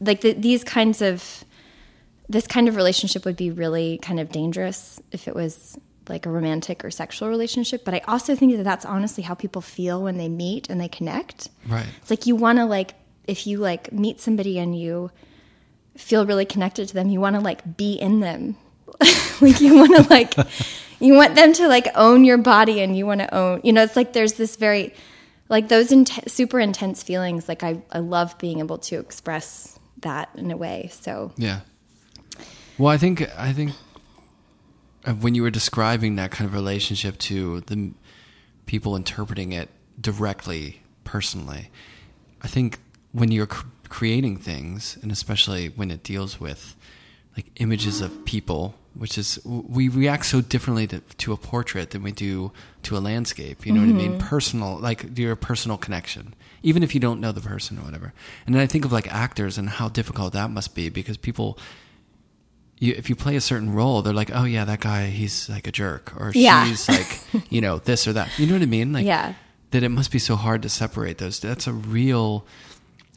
Like 0.00 0.22
the, 0.22 0.32
these 0.32 0.64
kinds 0.64 1.02
of, 1.02 1.44
this 2.26 2.46
kind 2.46 2.68
of 2.68 2.76
relationship 2.76 3.26
would 3.26 3.36
be 3.36 3.50
really 3.50 3.98
kind 3.98 4.18
of 4.18 4.30
dangerous 4.32 4.98
if 5.12 5.28
it 5.28 5.34
was 5.34 5.78
like 6.08 6.26
a 6.26 6.30
romantic 6.30 6.84
or 6.84 6.90
sexual 6.90 7.28
relationship. 7.28 7.84
But 7.84 7.94
I 7.94 8.02
also 8.08 8.34
think 8.34 8.56
that 8.56 8.64
that's 8.64 8.84
honestly 8.84 9.22
how 9.22 9.34
people 9.34 9.62
feel 9.62 10.02
when 10.02 10.16
they 10.16 10.28
meet 10.28 10.68
and 10.70 10.80
they 10.80 10.88
connect. 10.88 11.48
Right. 11.66 11.86
It's 12.00 12.10
like 12.10 12.26
you 12.26 12.36
want 12.36 12.58
to 12.58 12.64
like 12.64 12.94
if 13.26 13.46
you 13.46 13.58
like 13.58 13.92
meet 13.92 14.20
somebody 14.20 14.58
and 14.58 14.78
you 14.78 15.10
feel 15.96 16.26
really 16.26 16.46
connected 16.46 16.88
to 16.88 16.94
them, 16.94 17.10
you 17.10 17.20
want 17.20 17.36
to 17.36 17.40
like 17.40 17.76
be 17.76 17.92
in 17.94 18.20
them. 18.20 18.56
like 19.40 19.60
you 19.60 19.76
want 19.76 19.94
to 19.96 20.08
like 20.10 20.34
you 21.00 21.14
want 21.14 21.34
them 21.34 21.52
to 21.52 21.68
like 21.68 21.86
own 21.94 22.24
your 22.24 22.38
body 22.38 22.80
and 22.80 22.96
you 22.96 23.06
want 23.06 23.20
to 23.20 23.34
own, 23.34 23.60
you 23.62 23.72
know, 23.72 23.82
it's 23.82 23.96
like 23.96 24.12
there's 24.12 24.34
this 24.34 24.56
very 24.56 24.94
like 25.48 25.68
those 25.68 25.92
int- 25.92 26.30
super 26.30 26.58
intense 26.58 27.02
feelings 27.02 27.48
like 27.48 27.62
I 27.62 27.82
I 27.92 27.98
love 27.98 28.36
being 28.38 28.58
able 28.60 28.78
to 28.78 28.98
express 28.98 29.78
that 30.00 30.30
in 30.34 30.50
a 30.50 30.56
way. 30.56 30.88
So 30.92 31.32
Yeah. 31.36 31.60
Well, 32.78 32.92
I 32.92 32.96
think 32.96 33.28
I 33.36 33.52
think 33.52 33.72
Uh, 35.08 35.14
when 35.14 35.34
you 35.34 35.42
were 35.42 35.50
describing 35.50 36.16
that 36.16 36.30
kind 36.30 36.46
of 36.46 36.52
relationship 36.52 37.16
to 37.16 37.60
the 37.62 37.92
people 38.66 38.94
interpreting 38.94 39.52
it 39.52 39.70
directly, 39.98 40.82
personally, 41.04 41.70
I 42.42 42.48
think 42.48 42.78
when 43.12 43.32
you're 43.32 43.46
cr- 43.46 43.66
creating 43.88 44.36
things, 44.36 44.98
and 45.00 45.10
especially 45.10 45.68
when 45.70 45.90
it 45.90 46.02
deals 46.02 46.38
with 46.38 46.76
like 47.38 47.46
images 47.56 48.02
of 48.02 48.22
people, 48.26 48.74
which 48.92 49.16
is 49.16 49.38
we 49.44 49.88
react 49.88 50.26
so 50.26 50.42
differently 50.42 50.86
to, 50.88 51.00
to 51.00 51.32
a 51.32 51.38
portrait 51.38 51.90
than 51.92 52.02
we 52.02 52.12
do 52.12 52.52
to 52.82 52.94
a 52.94 52.98
landscape. 52.98 53.64
You 53.64 53.72
know 53.72 53.80
what 53.80 53.88
I 53.88 53.92
mean? 53.92 54.18
Mm-hmm. 54.18 54.28
Personal, 54.28 54.76
like 54.76 55.16
your 55.16 55.36
personal 55.36 55.78
connection, 55.78 56.34
even 56.62 56.82
if 56.82 56.94
you 56.94 57.00
don't 57.00 57.20
know 57.20 57.32
the 57.32 57.40
person 57.40 57.78
or 57.78 57.82
whatever. 57.82 58.12
And 58.44 58.54
then 58.54 58.60
I 58.60 58.66
think 58.66 58.84
of 58.84 58.92
like 58.92 59.10
actors 59.10 59.56
and 59.56 59.70
how 59.70 59.88
difficult 59.88 60.34
that 60.34 60.50
must 60.50 60.74
be 60.74 60.90
because 60.90 61.16
people. 61.16 61.58
You, 62.80 62.94
if 62.96 63.08
you 63.10 63.16
play 63.16 63.34
a 63.36 63.40
certain 63.40 63.72
role, 63.74 64.02
they're 64.02 64.12
like, 64.14 64.30
"Oh 64.32 64.44
yeah, 64.44 64.64
that 64.64 64.80
guy, 64.80 65.06
he's 65.06 65.48
like 65.48 65.66
a 65.66 65.72
jerk," 65.72 66.12
or 66.16 66.30
Yeah. 66.34 66.64
"She's 66.66 66.88
like, 66.88 67.20
you 67.50 67.60
know, 67.60 67.78
this 67.78 68.06
or 68.06 68.12
that." 68.12 68.28
You 68.38 68.46
know 68.46 68.52
what 68.54 68.62
I 68.62 68.66
mean? 68.66 68.92
Like, 68.92 69.04
Yeah. 69.06 69.34
that 69.72 69.82
it 69.82 69.88
must 69.88 70.10
be 70.12 70.18
so 70.18 70.36
hard 70.36 70.62
to 70.62 70.68
separate 70.68 71.18
those. 71.18 71.40
That's 71.40 71.66
a 71.66 71.72
real. 71.72 72.46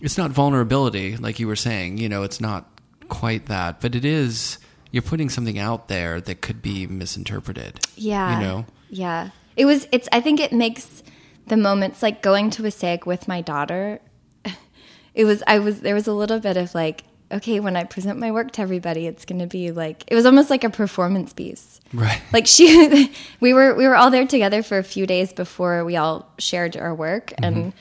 It's 0.01 0.17
not 0.17 0.31
vulnerability, 0.31 1.15
like 1.15 1.39
you 1.39 1.47
were 1.47 1.55
saying. 1.55 1.99
You 1.99 2.09
know, 2.09 2.23
it's 2.23 2.41
not 2.41 2.65
quite 3.07 3.45
that, 3.47 3.81
but 3.81 3.93
it 3.93 4.03
is. 4.03 4.57
You're 4.89 5.03
putting 5.03 5.29
something 5.29 5.59
out 5.59 5.87
there 5.87 6.19
that 6.19 6.41
could 6.41 6.61
be 6.61 6.87
misinterpreted. 6.87 7.79
Yeah. 7.95 8.39
You 8.39 8.45
know. 8.45 8.65
Yeah. 8.89 9.29
It 9.55 9.65
was 9.65 9.87
it's 9.91 10.09
I 10.11 10.21
think 10.21 10.39
it 10.39 10.51
makes 10.51 11.03
the 11.47 11.55
moments 11.57 12.01
like 12.01 12.21
going 12.21 12.49
to 12.51 12.63
Wassaic 12.63 13.05
with 13.05 13.27
my 13.27 13.41
daughter 13.41 13.99
it 15.13 15.25
was 15.25 15.43
I 15.47 15.59
was 15.59 15.81
there 15.81 15.95
was 15.95 16.07
a 16.07 16.13
little 16.13 16.39
bit 16.39 16.57
of 16.57 16.73
like 16.73 17.03
okay 17.31 17.59
when 17.59 17.75
I 17.75 17.83
present 17.83 18.19
my 18.19 18.31
work 18.31 18.51
to 18.53 18.61
everybody 18.61 19.07
it's 19.07 19.25
going 19.25 19.39
to 19.39 19.47
be 19.47 19.71
like 19.71 20.03
it 20.07 20.15
was 20.15 20.25
almost 20.25 20.49
like 20.49 20.63
a 20.63 20.69
performance 20.69 21.33
piece. 21.33 21.79
Right. 21.93 22.21
Like 22.33 22.47
she 22.47 23.11
we 23.39 23.53
were 23.53 23.73
we 23.75 23.87
were 23.87 23.95
all 23.95 24.11
there 24.11 24.25
together 24.25 24.63
for 24.63 24.77
a 24.77 24.83
few 24.83 25.05
days 25.05 25.33
before 25.33 25.83
we 25.85 25.95
all 25.95 26.31
shared 26.39 26.77
our 26.77 26.93
work 26.93 27.33
and 27.41 27.73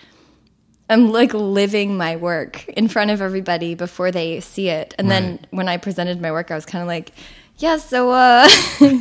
I'm 0.89 1.13
like 1.13 1.33
living 1.33 1.97
my 1.97 2.17
work 2.17 2.69
in 2.69 2.89
front 2.89 3.13
of 3.13 3.21
everybody 3.23 3.77
before 3.77 4.11
they 4.11 4.41
see 4.41 4.69
it. 4.69 4.93
And 4.99 5.09
then 5.09 5.39
when 5.51 5.69
I 5.69 5.77
presented 5.77 6.21
my 6.21 6.33
work 6.33 6.51
I 6.51 6.55
was 6.55 6.67
kind 6.67 6.83
of 6.83 6.89
like 6.89 7.13
yeah 7.59 7.77
so 7.77 8.11
uh 8.11 8.49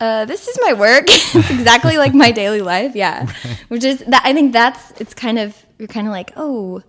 uh, 0.00 0.24
this 0.26 0.48
is 0.48 0.58
my 0.62 0.72
work. 0.72 1.04
it's 1.08 1.50
exactly 1.50 1.96
like 1.96 2.14
my 2.14 2.30
daily 2.30 2.60
life. 2.60 2.94
Yeah. 2.94 3.30
Which 3.68 3.84
is 3.84 4.00
that 4.00 4.22
I 4.24 4.32
think 4.32 4.52
that's 4.52 4.92
it's 5.00 5.14
kind 5.14 5.38
of 5.38 5.56
you're 5.78 5.88
kind 5.88 6.06
of 6.06 6.12
like, 6.12 6.32
"Oh, 6.36 6.82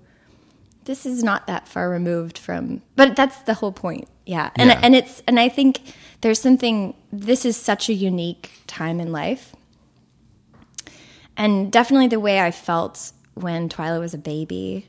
this 0.88 1.06
is 1.06 1.24
not 1.24 1.46
that 1.48 1.68
far 1.68 1.90
removed 1.90 2.38
from." 2.38 2.82
But 2.96 3.16
that's 3.16 3.38
the 3.44 3.54
whole 3.54 3.72
point. 3.72 4.08
Yeah. 4.26 4.50
And 4.56 4.70
Yeah. 4.72 4.80
and 4.84 4.96
it's 4.96 5.22
and 5.28 5.40
I 5.40 5.48
think 5.50 5.82
there's 6.22 6.40
something 6.42 6.96
this 7.14 7.46
is 7.46 7.56
such 7.56 7.88
a 7.90 7.94
unique 7.94 8.52
time 8.68 9.00
in 9.00 9.12
life. 9.12 9.54
And 11.36 11.72
definitely 11.72 12.08
the 12.08 12.20
way 12.20 12.40
I 12.42 12.52
felt 12.52 13.12
when 13.36 13.70
Twyla 13.70 14.00
was 14.00 14.14
a 14.14 14.18
baby. 14.18 14.88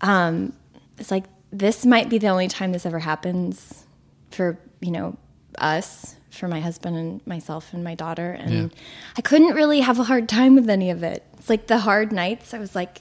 Um 0.00 0.52
it's 0.98 1.10
like 1.10 1.24
this 1.52 1.86
might 1.86 2.08
be 2.08 2.18
the 2.18 2.28
only 2.28 2.48
time 2.48 2.72
this 2.72 2.84
ever 2.86 2.98
happens 2.98 3.84
for, 4.30 4.58
you 4.80 4.90
know, 4.90 5.16
us, 5.58 6.16
for 6.30 6.48
my 6.48 6.60
husband 6.60 6.96
and 6.96 7.24
myself 7.26 7.72
and 7.72 7.84
my 7.84 7.94
daughter. 7.94 8.32
And 8.32 8.52
Yeah. 8.52 8.78
I 9.16 9.20
couldn't 9.22 9.54
really 9.54 9.80
have 9.80 10.00
a 10.00 10.04
hard 10.04 10.28
time 10.28 10.56
with 10.56 10.68
any 10.68 10.90
of 10.90 11.02
it. 11.04 11.22
It's 11.38 11.48
like 11.48 11.68
the 11.68 11.78
hard 11.78 12.10
nights. 12.12 12.52
I 12.54 12.58
was 12.58 12.74
like, 12.74 13.00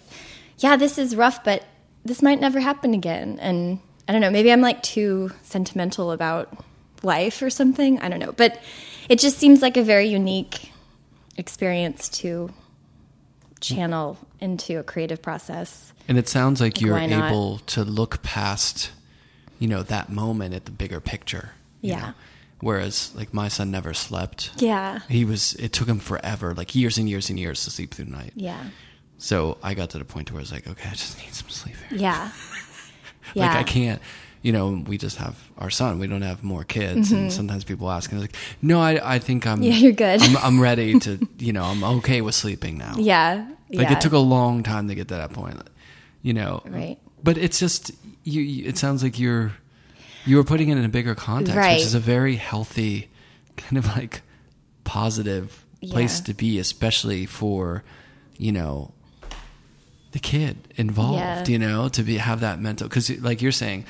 yeah, 0.60 0.76
this 0.76 1.00
is 1.00 1.16
rough, 1.16 1.44
but 1.44 1.64
this 2.06 2.22
might 2.22 2.40
never 2.40 2.60
happen 2.60 2.94
again. 2.94 3.40
And 3.42 3.80
I 4.08 4.12
don't 4.12 4.22
know, 4.22 4.32
maybe 4.32 4.52
I'm 4.52 4.62
like 4.62 4.84
too 4.84 5.32
sentimental 5.44 6.12
about 6.12 6.54
life 7.04 7.42
or 7.42 7.50
something. 7.50 8.00
I 8.00 8.10
don't 8.10 8.20
know. 8.20 8.32
But 8.32 8.62
it 9.10 9.20
just 9.20 9.38
seems 9.38 9.62
like 9.62 9.78
a 9.78 9.84
very 9.84 10.08
unique 10.08 10.72
experience 11.38 12.10
to 12.10 12.52
channel 13.60 14.18
into 14.40 14.80
a 14.80 14.84
creative 14.84 15.22
process. 15.22 15.94
And 16.08 16.18
it 16.18 16.28
sounds 16.28 16.60
like 16.60 16.82
you're 16.82 16.98
able 16.98 17.60
to 17.60 17.84
look 17.84 18.22
past, 18.24 18.92
you 19.60 19.68
know, 19.68 19.84
that 19.84 20.10
moment 20.10 20.54
at 20.54 20.66
the 20.66 20.72
bigger 20.72 21.00
picture. 21.00 21.52
Yeah. 21.82 22.00
know? 22.00 22.14
Whereas, 22.60 23.12
like, 23.14 23.34
my 23.34 23.50
son 23.50 23.72
never 23.72 23.94
slept. 23.94 24.52
Yeah. 24.58 25.00
He 25.10 25.26
was, 25.26 25.54
it 25.56 25.74
took 25.74 25.88
him 25.88 26.00
forever, 26.00 26.54
like 26.54 26.76
years 26.76 26.98
and 26.98 27.10
years 27.10 27.30
and 27.30 27.38
years 27.38 27.64
to 27.66 27.72
sleep 27.72 27.94
through 27.94 28.06
the 28.06 28.12
night. 28.12 28.32
Yeah. 28.36 28.64
So 29.24 29.58
I 29.64 29.74
got 29.74 29.90
to 29.92 30.00
the 30.00 30.04
point 30.04 30.32
where 30.34 30.40
I 30.40 30.44
was 30.44 30.52
like, 30.52 30.68
okay, 30.68 30.90
I 30.90 30.92
just 30.92 31.18
need 31.18 31.34
some 31.34 31.48
sleep 31.48 31.76
here. 31.90 31.98
Yeah. 32.00 32.32
Yeah. 33.36 33.48
Like, 33.48 33.56
I 33.56 33.64
can't, 33.64 34.02
you 34.44 34.52
know, 34.52 34.84
we 34.86 34.98
just 34.98 35.16
have 35.18 35.50
our 35.58 35.70
son. 35.72 35.98
We 35.98 36.08
don't 36.08 36.22
have 36.24 36.44
more 36.44 36.66
kids. 36.66 37.12
And 37.14 37.32
sometimes 37.32 37.64
people 37.64 37.90
ask, 37.90 38.12
and 38.12 38.20
like, 38.20 38.36
no, 38.62 38.80
I, 38.82 39.16
I 39.16 39.20
think 39.20 39.48
I'm, 39.48 39.60
Mm-hmm. 39.62 39.64
Yeah, 39.64 39.76
you're 39.78 39.92
good. 39.94 40.22
I'm, 40.22 40.38
I'm 40.38 40.60
ready 40.70 41.00
to, 41.00 41.26
you 41.40 41.54
know, 41.54 41.64
I'm 41.64 41.84
okay 42.00 42.20
with 42.22 42.36
sleeping 42.36 42.78
now. 42.78 42.94
Yeah. 42.98 43.48
Like 43.72 43.90
yeah. 43.90 43.98
it 43.98 44.02
took 44.02 44.12
a 44.12 44.20
long 44.20 44.62
time 44.62 44.88
to 44.90 44.94
get 44.94 45.08
to 45.08 45.16
that 45.16 45.32
point, 45.32 45.58
you 46.22 46.34
know. 46.34 46.62
Right. 46.66 47.00
But 47.24 47.38
it's 47.38 47.58
just 47.60 47.92
you. 48.26 48.42
you 48.42 48.68
it 48.68 48.78
sounds 48.78 49.02
like 49.04 49.18
you're 49.18 49.54
you 50.26 50.36
were 50.36 50.44
putting 50.44 50.68
it 50.70 50.78
in 50.78 50.84
a 50.84 50.90
bigger 50.90 51.16
context, 51.16 51.56
Right. 51.58 51.78
which 51.78 51.86
is 51.86 51.96
a 51.96 52.00
very 52.00 52.36
healthy, 52.36 53.10
kind 53.56 53.78
of 53.78 53.88
like 53.96 54.22
positive 54.84 55.66
place 55.82 56.20
Yeah. 56.20 56.26
to 56.26 56.34
be, 56.34 56.60
especially 56.60 57.26
for 57.26 57.84
you 58.38 58.52
know 58.52 58.94
the 60.14 60.20
kid 60.20 60.68
involved. 60.76 61.20
Yeah. 61.20 61.46
You 61.48 61.60
know, 61.60 61.90
to 61.90 62.02
be 62.02 62.18
have 62.18 62.40
that 62.40 62.60
mental 62.60 62.88
because 62.88 63.10
like 63.22 63.42
you're 63.42 63.52
saying. 63.52 63.86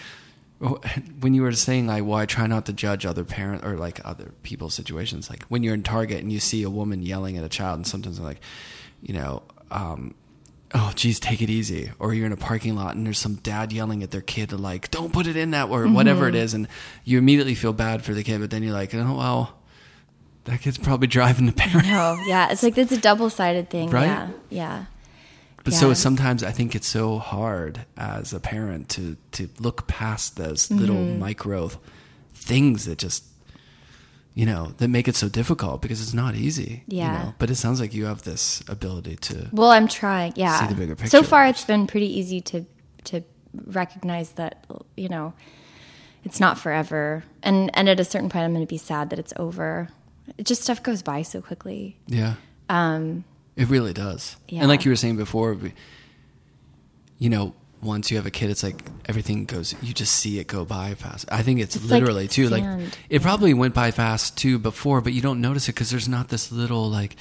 When 1.19 1.33
you 1.33 1.41
were 1.41 1.51
saying 1.51 1.87
like, 1.87 2.05
"Well, 2.05 2.17
I 2.17 2.25
try 2.25 2.47
not 2.47 2.65
to 2.67 2.73
judge 2.73 3.05
other 3.05 3.25
parent 3.25 3.65
or 3.65 3.75
like 3.75 3.99
other 4.05 4.31
people's 4.43 4.73
situations," 4.73 5.29
like 5.29 5.43
when 5.49 5.61
you're 5.61 5.73
in 5.73 5.83
Target 5.83 6.21
and 6.23 6.31
you 6.31 6.39
see 6.39 6.63
a 6.63 6.69
woman 6.69 7.01
yelling 7.03 7.35
at 7.37 7.43
a 7.43 7.49
child, 7.49 7.79
and 7.79 7.85
sometimes 7.87 8.15
they're 8.17 8.25
like, 8.25 8.39
you 9.01 9.13
know, 9.13 9.43
um, 9.71 10.13
oh, 10.73 10.93
geez, 10.95 11.19
take 11.19 11.41
it 11.41 11.49
easy. 11.49 11.91
Or 11.99 12.13
you're 12.13 12.25
in 12.27 12.31
a 12.31 12.37
parking 12.37 12.75
lot 12.77 12.95
and 12.95 13.05
there's 13.05 13.19
some 13.19 13.35
dad 13.35 13.73
yelling 13.73 14.03
at 14.03 14.11
their 14.11 14.21
kid, 14.21 14.53
like, 14.53 14.89
don't 14.89 15.11
put 15.11 15.27
it 15.27 15.35
in 15.35 15.51
that, 15.51 15.67
or 15.67 15.85
whatever 15.89 16.27
Mm-hmm. 16.27 16.35
it 16.37 16.43
is. 16.43 16.53
And 16.53 16.69
you 17.03 17.17
immediately 17.17 17.55
feel 17.55 17.73
bad 17.73 18.01
for 18.05 18.13
the 18.13 18.23
kid, 18.23 18.39
but 18.39 18.49
then 18.49 18.63
you're 18.63 18.71
like, 18.71 18.95
oh, 18.95 19.17
well, 19.17 19.57
that 20.45 20.61
kid's 20.61 20.77
probably 20.77 21.07
driving 21.19 21.45
the 21.45 21.51
parent. 21.51 21.87
No, 21.87 22.17
yeah. 22.25 22.51
It's 22.51 22.63
like 22.63 22.77
it's 22.77 22.93
a 22.93 22.97
double 23.01 23.29
sided 23.29 23.69
thing. 23.69 23.89
Right? 23.89 24.05
Yeah. 24.05 24.29
Yeah. 24.49 24.85
But 25.63 25.73
so 25.73 25.93
sometimes 25.93 26.43
I 26.43 26.51
think 26.51 26.75
it's 26.75 26.87
so 26.87 27.19
hard 27.19 27.85
as 27.95 28.33
a 28.33 28.39
parent 28.39 28.89
to, 28.89 29.15
to 29.31 29.47
look 29.59 29.87
past 29.87 30.35
those 30.35 30.69
little 30.69 30.95
Mm-hmm. 30.97 31.19
micro 31.19 31.71
things 32.33 32.83
that 32.85 32.97
just, 32.97 33.23
you 34.35 34.45
know, 34.45 34.73
that 34.77 34.89
make 34.89 35.07
it 35.07 35.15
so 35.15 35.29
difficult 35.29 35.81
because 35.81 36.01
it's 36.01 36.13
not 36.13 36.35
easy. 36.35 36.83
you 36.87 36.97
Yeah. 36.97 37.11
know? 37.23 37.33
But 37.37 37.49
it 37.49 37.55
sounds 37.55 37.79
like 37.79 37.93
you 37.93 38.05
have 38.05 38.23
this 38.23 38.61
ability 38.67 39.15
to. 39.17 39.47
Well, 39.53 39.71
I'm 39.71 39.87
trying. 39.87 40.33
Yeah. 40.35 40.59
See 40.59 40.67
the 40.67 40.75
bigger 40.75 40.95
picture. 40.95 41.09
So 41.09 41.23
far, 41.23 41.45
it's 41.47 41.63
been 41.65 41.87
pretty 41.87 42.07
easy 42.19 42.41
to 42.41 42.65
to 43.05 43.21
recognize 43.67 44.31
that 44.31 44.65
you 44.97 45.07
know 45.09 45.33
it's 46.25 46.39
not 46.39 46.57
forever, 46.57 47.23
and 47.43 47.69
and 47.77 47.87
at 47.87 47.99
a 47.99 48.03
certain 48.05 48.29
point, 48.29 48.43
I'm 48.45 48.53
going 48.53 48.65
to 48.65 48.69
be 48.69 48.77
sad 48.77 49.09
that 49.11 49.19
it's 49.19 49.33
over. 49.37 49.87
It 50.37 50.45
just 50.45 50.61
stuff 50.63 50.81
goes 50.83 51.01
by 51.03 51.21
so 51.21 51.41
quickly. 51.41 51.97
Yeah. 52.07 52.35
Um, 52.69 53.23
it 53.55 53.69
really 53.69 53.93
does. 53.93 54.35
yeah. 54.49 54.59
And 54.61 54.69
like 54.69 54.85
you 54.85 54.91
were 54.91 54.95
saying 54.95 55.17
before, 55.17 55.53
we, 55.53 55.73
you 57.19 57.29
know, 57.29 57.53
once 57.81 58.09
you 58.09 58.17
have 58.17 58.25
a 58.25 58.31
kid, 58.31 58.49
it's 58.49 58.63
like 58.63 58.81
everything 59.05 59.45
goes, 59.45 59.75
you 59.81 59.93
just 59.93 60.13
see 60.15 60.39
it 60.39 60.47
go 60.47 60.63
by 60.65 60.93
fast. 60.95 61.25
I 61.31 61.43
think 61.43 61.59
it's, 61.59 61.75
It's 61.75 61.85
like 61.85 61.99
literally 62.01 62.27
too, 62.27 62.47
like 62.49 62.63
sand. 62.63 62.97
it 63.09 63.21
probably 63.21 63.53
went 63.53 63.73
by 63.73 63.91
fast 63.91 64.37
too 64.37 64.57
before, 64.57 65.01
but 65.01 65.13
you 65.13 65.21
don't 65.21 65.41
notice 65.41 65.67
it 65.67 65.73
because 65.75 65.89
there's 65.89 66.07
not 66.07 66.29
this 66.29 66.51
little 66.51 66.89
like, 66.89 67.15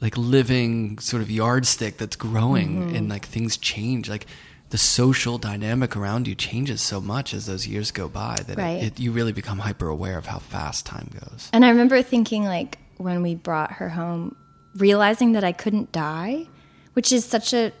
like 0.00 0.16
living 0.16 0.98
sort 0.98 1.22
of 1.22 1.30
yardstick 1.30 1.96
that's 1.96 2.16
growing 2.16 2.80
Mm-hmm. 2.86 2.94
and 2.96 3.08
like 3.08 3.26
things 3.26 3.56
change. 3.56 4.08
Like 4.08 4.26
the 4.70 4.78
social 4.78 5.38
dynamic 5.38 5.96
around 5.96 6.26
you 6.28 6.34
changes 6.34 6.80
so 6.80 7.00
much 7.00 7.34
as 7.34 7.46
those 7.46 7.66
years 7.66 7.90
go 7.90 8.08
by 8.08 8.38
that 8.46 8.56
Right. 8.56 8.82
it, 8.82 8.84
it, 8.86 9.00
you 9.00 9.10
really 9.12 9.32
become 9.32 9.58
hyper 9.58 9.88
aware 9.88 10.18
of 10.18 10.26
how 10.26 10.38
fast 10.38 10.86
time 10.86 11.10
goes. 11.12 11.48
And 11.52 11.64
I 11.64 11.70
remember 11.70 12.00
thinking, 12.02 12.44
like, 12.44 12.78
when 12.96 13.22
we 13.22 13.34
brought 13.34 13.72
her 13.72 13.88
home, 13.88 14.36
realizing 14.76 15.32
that 15.32 15.44
I 15.44 15.52
couldn't 15.52 15.92
die, 15.92 16.46
which 16.94 17.12
is 17.12 17.24
such 17.24 17.52
a. 17.52 17.72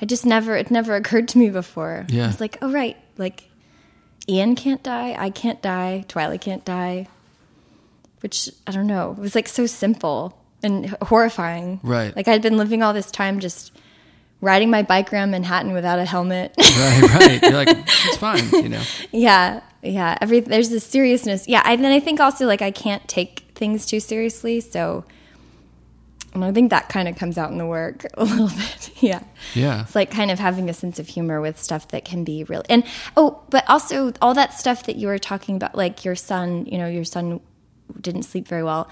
I 0.00 0.04
just 0.04 0.26
never, 0.26 0.54
it 0.54 0.70
never 0.70 0.94
occurred 0.94 1.26
to 1.28 1.38
me 1.38 1.48
before. 1.48 2.04
Yeah. 2.10 2.24
I 2.24 2.26
was 2.26 2.40
like, 2.40 2.58
oh, 2.60 2.70
right. 2.70 2.98
Like, 3.16 3.48
Ian 4.28 4.54
can't 4.54 4.82
die. 4.82 5.16
I 5.18 5.30
can't 5.30 5.62
die. 5.62 6.04
Twyla 6.06 6.38
can't 6.38 6.64
die. 6.66 7.08
Which, 8.20 8.50
I 8.66 8.72
don't 8.72 8.86
know. 8.86 9.12
It 9.12 9.18
was 9.18 9.34
like 9.34 9.48
so 9.48 9.64
simple 9.64 10.38
and 10.62 10.94
horrifying. 11.00 11.80
Right. 11.82 12.14
Like, 12.14 12.28
I'd 12.28 12.42
been 12.42 12.58
living 12.58 12.82
all 12.82 12.92
this 12.92 13.10
time 13.10 13.40
just 13.40 13.72
riding 14.40 14.70
my 14.70 14.82
bike 14.82 15.12
around 15.12 15.30
Manhattan 15.30 15.72
without 15.72 15.98
a 15.98 16.04
helmet. 16.04 16.54
right, 16.58 17.02
right. 17.14 17.42
You're 17.42 17.52
like, 17.52 17.68
it's 17.70 18.16
fine, 18.16 18.48
you 18.50 18.68
know. 18.68 18.82
Yeah, 19.12 19.62
yeah. 19.82 20.18
Every 20.20 20.40
there's 20.40 20.68
this 20.68 20.84
seriousness. 20.84 21.48
Yeah, 21.48 21.62
and 21.64 21.82
then 21.82 21.92
I 21.92 22.00
think 22.00 22.20
also 22.20 22.46
like 22.46 22.60
I 22.60 22.70
can't 22.70 23.06
take 23.08 23.46
things 23.54 23.86
too 23.86 24.00
seriously, 24.00 24.60
so 24.60 25.04
and 26.42 26.50
I 26.50 26.52
think 26.52 26.70
that 26.70 26.88
kind 26.88 27.08
of 27.08 27.16
comes 27.16 27.36
out 27.38 27.50
in 27.50 27.58
the 27.58 27.66
work 27.66 28.04
a 28.14 28.24
little 28.30 28.48
bit. 28.48 28.90
Yeah, 29.02 29.22
Yeah. 29.54 29.82
it's 29.82 29.94
like 29.94 30.10
kind 30.10 30.30
of 30.30 30.38
having 30.38 30.68
a 30.70 30.74
sense 30.74 30.98
of 30.98 31.08
humor 31.08 31.40
with 31.40 31.60
stuff 31.62 31.88
that 31.88 32.04
can 32.04 32.24
be 32.24 32.44
really 32.44 32.64
and 32.68 32.84
oh, 33.16 33.42
but 33.50 33.68
also 33.68 34.12
all 34.22 34.34
that 34.34 34.52
stuff 34.54 34.84
that 34.86 34.96
you 34.96 35.08
were 35.08 35.18
talking 35.18 35.56
about, 35.56 35.74
like 35.74 36.04
your 36.04 36.14
son. 36.16 36.66
You 36.66 36.78
know, 36.78 36.86
your 36.88 37.04
son 37.04 37.40
didn't 38.00 38.22
sleep 38.24 38.48
very 38.48 38.62
well. 38.62 38.88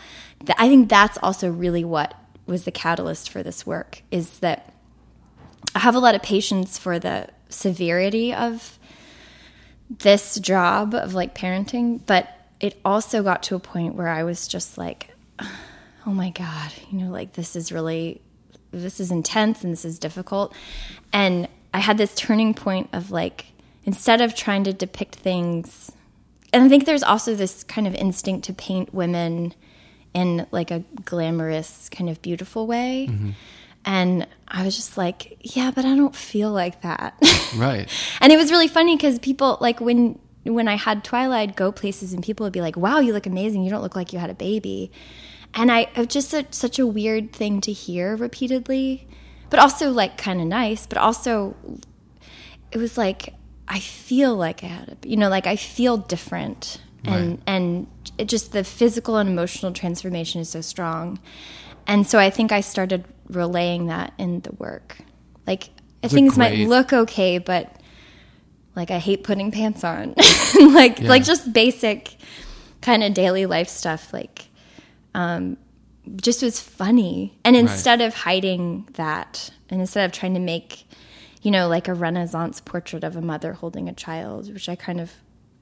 I 0.58 0.68
think 0.68 0.88
that's 0.88 1.18
also 1.22 1.48
really 1.50 1.84
what 1.84 2.14
was 2.46 2.64
the 2.64 2.70
catalyst 2.70 3.30
for 3.30 3.42
this 3.42 3.66
work. 3.66 4.02
Is 4.10 4.38
that 4.40 4.72
I 5.74 5.80
have 5.80 5.94
a 5.94 5.98
lot 5.98 6.14
of 6.14 6.22
patience 6.22 6.78
for 6.78 6.98
the 6.98 7.28
severity 7.48 8.34
of 8.34 8.78
this 9.88 10.38
job 10.38 10.94
of 10.94 11.14
like 11.14 11.34
parenting, 11.34 12.00
but 12.06 12.28
it 12.60 12.78
also 12.84 13.22
got 13.22 13.42
to 13.44 13.54
a 13.54 13.58
point 13.58 13.94
where 13.94 14.08
I 14.08 14.22
was 14.22 14.46
just 14.48 14.78
like, 14.78 15.10
oh 16.06 16.10
my 16.10 16.30
God, 16.30 16.72
you 16.90 16.98
know, 16.98 17.10
like 17.10 17.32
this 17.32 17.56
is 17.56 17.72
really, 17.72 18.20
this 18.70 19.00
is 19.00 19.10
intense 19.10 19.64
and 19.64 19.72
this 19.72 19.84
is 19.84 19.98
difficult. 19.98 20.54
And 21.12 21.48
I 21.72 21.78
had 21.78 21.98
this 21.98 22.14
turning 22.14 22.54
point 22.54 22.88
of 22.92 23.10
like, 23.10 23.46
instead 23.84 24.20
of 24.20 24.34
trying 24.34 24.64
to 24.64 24.72
depict 24.72 25.16
things, 25.16 25.92
and 26.52 26.62
I 26.62 26.68
think 26.68 26.86
there's 26.86 27.02
also 27.02 27.34
this 27.34 27.64
kind 27.64 27.86
of 27.86 27.94
instinct 27.94 28.44
to 28.46 28.52
paint 28.52 28.94
women 28.94 29.54
in 30.14 30.46
like 30.52 30.70
a 30.70 30.84
glamorous, 31.04 31.88
kind 31.88 32.08
of 32.08 32.22
beautiful 32.22 32.66
way. 32.66 33.08
Mm-hmm. 33.10 33.30
And 33.84 34.26
I 34.48 34.64
was 34.64 34.76
just 34.76 34.96
like, 34.96 35.36
yeah, 35.40 35.72
but 35.74 35.84
I 35.84 35.94
don't 35.96 36.14
feel 36.14 36.50
like 36.50 36.82
that. 36.82 37.14
Right. 37.56 37.88
and 38.20 38.32
it 38.32 38.36
was 38.36 38.50
really 38.50 38.66
funny 38.66 38.96
because 38.96 39.20
people 39.20 39.58
like 39.60 39.80
when 39.80 40.18
when 40.42 40.66
I 40.66 40.74
had 40.74 41.04
Twyla 41.04 41.34
I'd 41.34 41.54
go 41.54 41.70
places 41.70 42.12
and 42.12 42.20
people 42.20 42.42
would 42.42 42.52
be 42.52 42.60
like, 42.60 42.76
"Wow, 42.76 42.98
you 42.98 43.12
look 43.12 43.26
amazing. 43.26 43.62
You 43.62 43.70
don't 43.70 43.80
look 43.80 43.94
like 43.94 44.12
you 44.12 44.18
had 44.18 44.28
a 44.28 44.34
baby." 44.34 44.90
And 45.56 45.70
I 45.70 45.84
just 46.06 46.34
a, 46.34 46.46
such 46.50 46.78
a 46.78 46.86
weird 46.86 47.32
thing 47.32 47.60
to 47.62 47.72
hear 47.72 48.16
repeatedly, 48.16 49.06
but 49.50 49.58
also 49.60 49.90
like 49.90 50.18
kind 50.18 50.40
of 50.40 50.46
nice, 50.46 50.86
but 50.86 50.98
also 50.98 51.54
it 52.72 52.78
was 52.78 52.98
like 52.98 53.34
I 53.68 53.78
feel 53.78 54.34
like 54.36 54.62
I 54.62 54.66
had 54.66 54.88
it, 54.88 55.06
you 55.06 55.16
know, 55.16 55.28
like 55.28 55.46
I 55.46 55.56
feel 55.56 55.96
different, 55.96 56.80
and 57.04 57.30
Right. 57.30 57.40
and 57.46 57.86
it 58.18 58.28
just 58.28 58.52
the 58.52 58.64
physical 58.64 59.16
and 59.16 59.28
emotional 59.28 59.72
transformation 59.72 60.40
is 60.40 60.48
so 60.48 60.60
strong, 60.60 61.18
and 61.86 62.06
so 62.06 62.18
I 62.18 62.30
think 62.30 62.50
I 62.52 62.60
started 62.60 63.04
relaying 63.28 63.86
that 63.86 64.12
in 64.18 64.40
the 64.40 64.52
work. 64.52 64.98
Like 65.46 65.70
a 66.02 66.08
things 66.08 66.36
might 66.36 66.58
look 66.68 66.92
okay, 66.92 67.38
but 67.38 67.80
like 68.74 68.90
I 68.90 68.98
hate 68.98 69.22
putting 69.22 69.50
pants 69.52 69.84
on, 69.84 70.14
like 70.74 70.98
Yeah. 71.00 71.08
like 71.08 71.24
just 71.24 71.52
basic 71.52 72.16
kind 72.80 73.02
of 73.04 73.14
daily 73.14 73.46
life 73.46 73.68
stuff, 73.68 74.12
like 74.12 74.46
um, 75.14 75.56
just 76.16 76.42
was 76.42 76.60
funny. 76.60 77.38
And 77.44 77.56
instead 77.56 78.00
of 78.00 78.14
hiding 78.14 78.88
that, 78.94 79.50
and 79.70 79.80
instead 79.80 80.04
of 80.04 80.12
trying 80.12 80.34
to 80.34 80.40
make, 80.40 80.84
you 81.42 81.50
know, 81.50 81.68
like 81.68 81.88
a 81.88 81.94
Renaissance 81.94 82.60
portrait 82.60 83.04
of 83.04 83.16
a 83.16 83.20
mother 83.20 83.52
holding 83.52 83.88
a 83.88 83.92
child, 83.92 84.52
which 84.52 84.68
I 84.68 84.74
kind 84.74 85.00
of, 85.00 85.12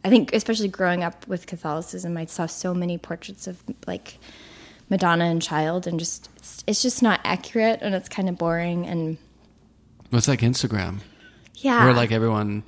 I 0.04 0.08
think, 0.08 0.32
especially 0.34 0.68
growing 0.68 1.04
up 1.04 1.26
with 1.28 1.46
Catholicism, 1.46 2.16
I 2.16 2.24
saw 2.24 2.46
so 2.46 2.74
many 2.74 2.98
portraits 2.98 3.46
of 3.46 3.62
like 3.86 4.18
Madonna 4.90 5.26
and 5.26 5.40
child, 5.40 5.86
and 5.86 5.98
just 5.98 6.28
it's, 6.36 6.64
it's 6.66 6.82
just 6.82 7.02
not 7.02 7.20
accurate, 7.24 7.78
and 7.82 7.94
it's 7.94 8.08
kind 8.08 8.28
of 8.28 8.36
boring, 8.36 8.86
and 8.86 9.16
It's 10.10 10.28
like 10.28 10.40
Instagram, 10.40 10.98
yeah, 11.54 11.84
where 11.84 11.94
like 11.94 12.10
everyone, 12.10 12.64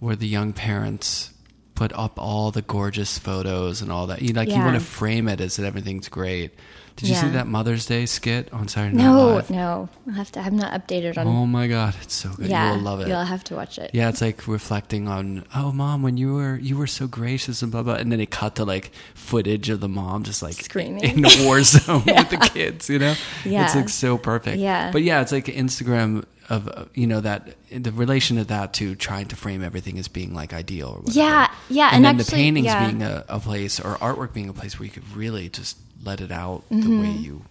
where 0.00 0.16
the 0.16 0.26
young 0.26 0.54
parents 0.54 1.33
put 1.74 1.92
up 1.94 2.18
all 2.18 2.50
the 2.50 2.62
gorgeous 2.62 3.18
photos 3.18 3.82
and 3.82 3.90
all 3.90 4.06
that. 4.06 4.22
You 4.22 4.32
like 4.32 4.48
you 4.48 4.56
want 4.58 4.74
to 4.78 4.84
frame 4.84 5.28
it 5.28 5.40
as 5.40 5.56
that 5.56 5.66
everything's 5.66 6.08
great. 6.08 6.52
Did 6.96 7.08
you 7.08 7.16
see 7.16 7.28
that 7.30 7.48
Mother's 7.48 7.86
Day 7.86 8.06
skit 8.06 8.52
on 8.52 8.68
Saturday 8.68 8.94
Night 8.96 9.02
no, 9.02 9.26
Live? 9.34 9.50
no, 9.50 9.56
no, 9.56 9.88
I'll 10.06 10.14
have 10.14 10.30
to. 10.30 10.38
I'm 10.40 10.56
not 10.56 10.72
updated 10.80 11.18
on. 11.18 11.26
Oh 11.26 11.44
my 11.44 11.66
god, 11.66 11.96
it's 12.00 12.14
so 12.14 12.28
good. 12.30 12.46
yeah, 12.46 12.70
you 12.70 12.76
will 12.76 12.84
love 12.84 13.00
it. 13.00 13.08
You'll 13.08 13.24
have 13.24 13.42
to 13.44 13.56
watch 13.56 13.78
it. 13.80 13.90
Yeah, 13.92 14.08
it's 14.10 14.20
like 14.20 14.46
reflecting 14.46 15.08
on, 15.08 15.44
oh, 15.56 15.72
mom, 15.72 16.04
when 16.04 16.16
you 16.16 16.34
were 16.34 16.56
you 16.56 16.76
were 16.76 16.86
so 16.86 17.08
gracious 17.08 17.62
and 17.62 17.72
blah 17.72 17.82
blah, 17.82 17.94
and 17.94 18.12
then 18.12 18.20
it 18.20 18.30
cut 18.30 18.54
to 18.56 18.64
like 18.64 18.92
footage 19.12 19.70
of 19.70 19.80
the 19.80 19.88
mom 19.88 20.22
just 20.22 20.40
like 20.40 20.52
Screaming. 20.54 21.02
in 21.02 21.24
a 21.24 21.44
war 21.44 21.64
zone 21.64 22.04
with 22.06 22.30
the 22.30 22.36
kids. 22.36 22.88
You 22.88 23.00
know, 23.00 23.14
Yeah. 23.44 23.64
it's 23.64 23.74
like 23.74 23.88
so 23.88 24.16
perfect. 24.16 24.58
Yeah. 24.58 24.92
but 24.92 25.02
yeah, 25.02 25.20
it's 25.20 25.32
like 25.32 25.46
Instagram 25.46 26.24
of 26.50 26.68
uh, 26.68 26.84
you 26.94 27.06
know 27.06 27.20
that 27.20 27.56
the 27.70 27.92
relation 27.92 28.38
of 28.38 28.48
that 28.48 28.74
to 28.74 28.94
trying 28.94 29.26
to 29.28 29.36
frame 29.36 29.62
everything 29.62 29.98
as 29.98 30.08
being 30.08 30.34
like 30.34 30.52
ideal 30.52 30.88
or 30.88 30.98
whatever. 30.98 31.18
Yeah, 31.18 31.54
yeah, 31.68 31.86
and, 31.88 31.96
and 31.96 32.04
then 32.04 32.16
the 32.16 32.24
paintings 32.30 32.66
yeah. 32.66 32.86
being 32.86 33.02
a, 33.02 33.24
a 33.28 33.40
place 33.40 33.80
or 33.80 33.96
artwork 33.96 34.32
being 34.32 34.48
a 34.48 34.52
place 34.52 34.78
where 34.78 34.86
you 34.86 34.92
could 34.92 35.08
really 35.16 35.48
just 35.48 35.78
let 36.02 36.20
it 36.20 36.32
out 36.32 36.62
Mm-hmm. 36.70 36.90
the 36.90 37.00
way 37.00 37.10
you, 37.16 37.44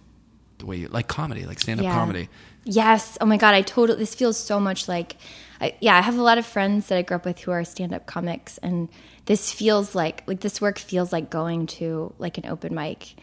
the 0.58 0.66
way 0.66 0.76
you 0.76 0.88
like 0.88 1.08
comedy, 1.08 1.44
like 1.46 1.60
stand 1.60 1.80
up 1.80 1.86
comedy. 1.92 2.28
Yes. 2.64 3.18
Oh 3.20 3.26
my 3.26 3.36
god, 3.36 3.54
I 3.54 3.62
totally. 3.62 3.98
This 3.98 4.14
feels 4.14 4.36
so 4.36 4.58
much 4.60 4.88
like. 4.88 5.16
I, 5.60 5.74
yeah, 5.80 5.96
I 5.96 6.00
have 6.00 6.18
a 6.18 6.22
lot 6.22 6.36
of 6.36 6.44
friends 6.44 6.88
that 6.88 6.98
I 6.98 7.02
grew 7.02 7.16
up 7.16 7.24
with 7.24 7.38
who 7.38 7.52
are 7.52 7.62
stand-up 7.64 8.06
comics, 8.06 8.58
and 8.58 8.88
this 9.26 9.52
feels 9.52 9.94
like 9.94 10.22
like 10.26 10.40
this 10.40 10.60
work 10.60 10.78
feels 10.78 11.12
like 11.12 11.30
going 11.30 11.66
to 11.78 12.12
like 12.18 12.38
an 12.38 12.46
open 12.46 12.74
mic. 12.74 13.14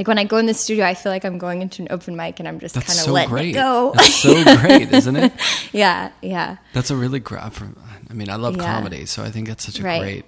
Like 0.00 0.08
when 0.08 0.16
I 0.16 0.24
go 0.24 0.38
in 0.38 0.46
the 0.46 0.54
studio, 0.54 0.86
I 0.86 0.94
feel 0.94 1.12
like 1.12 1.26
I'm 1.26 1.36
going 1.36 1.60
into 1.60 1.82
an 1.82 1.88
open 1.90 2.16
mic, 2.16 2.38
and 2.40 2.48
I'm 2.48 2.58
just 2.58 2.74
kind 2.74 2.88
of 2.88 2.94
so 2.94 3.12
letting 3.12 3.28
great. 3.28 3.48
it 3.50 3.52
go. 3.52 3.92
That's 3.94 4.14
so 4.14 4.32
great, 4.62 4.90
isn't 4.90 5.14
it? 5.14 5.30
yeah, 5.74 6.10
yeah, 6.22 6.56
That's 6.72 6.90
a 6.90 6.96
really 6.96 7.20
great. 7.20 7.42
I 7.42 8.14
mean, 8.14 8.30
I 8.30 8.36
love 8.36 8.56
Yeah. 8.56 8.62
comedy, 8.64 9.04
so 9.04 9.22
I 9.22 9.30
think 9.30 9.46
that's 9.48 9.62
such 9.66 9.78
a 9.78 9.82
Right. 9.82 10.00
great, 10.00 10.24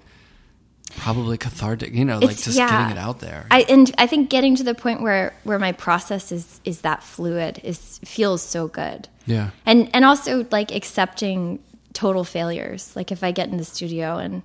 probably 0.98 1.38
cathartic. 1.38 1.94
You 1.94 2.04
know, 2.04 2.18
like 2.18 2.36
just 2.36 2.58
yeah. 2.58 2.68
getting 2.68 2.98
it 2.98 3.00
out 3.00 3.20
there. 3.20 3.46
I 3.50 3.62
and 3.62 3.90
I 3.96 4.06
think 4.06 4.28
getting 4.28 4.56
to 4.56 4.62
the 4.62 4.74
point 4.74 5.00
where 5.00 5.32
where 5.44 5.58
my 5.58 5.72
process 5.72 6.30
is 6.32 6.60
is 6.66 6.82
that 6.82 7.02
fluid 7.02 7.58
is 7.64 7.98
feels 8.04 8.42
so 8.42 8.68
good. 8.68 9.08
yeah, 9.24 9.52
and 9.64 9.88
and 9.94 10.04
also 10.04 10.46
like 10.50 10.70
accepting 10.70 11.60
total 11.94 12.24
failures 12.24 12.96
like 12.96 13.12
if 13.12 13.22
i 13.22 13.30
get 13.30 13.50
in 13.50 13.58
the 13.58 13.64
studio 13.64 14.16
and 14.16 14.42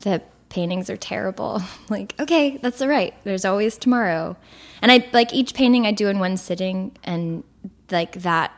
the 0.00 0.22
paintings 0.50 0.90
are 0.90 0.96
terrible. 0.96 1.62
Like 1.88 2.14
okay 2.20 2.58
that's 2.58 2.80
all 2.82 2.88
right. 2.88 3.14
There's 3.24 3.44
always 3.44 3.76
tomorrow. 3.76 4.36
And 4.82 4.92
i 4.92 5.08
like 5.12 5.32
each 5.34 5.54
painting 5.54 5.86
i 5.86 5.92
do 5.92 6.08
in 6.08 6.18
one 6.18 6.36
sitting 6.36 6.96
and 7.02 7.42
like 7.90 8.12
that 8.22 8.52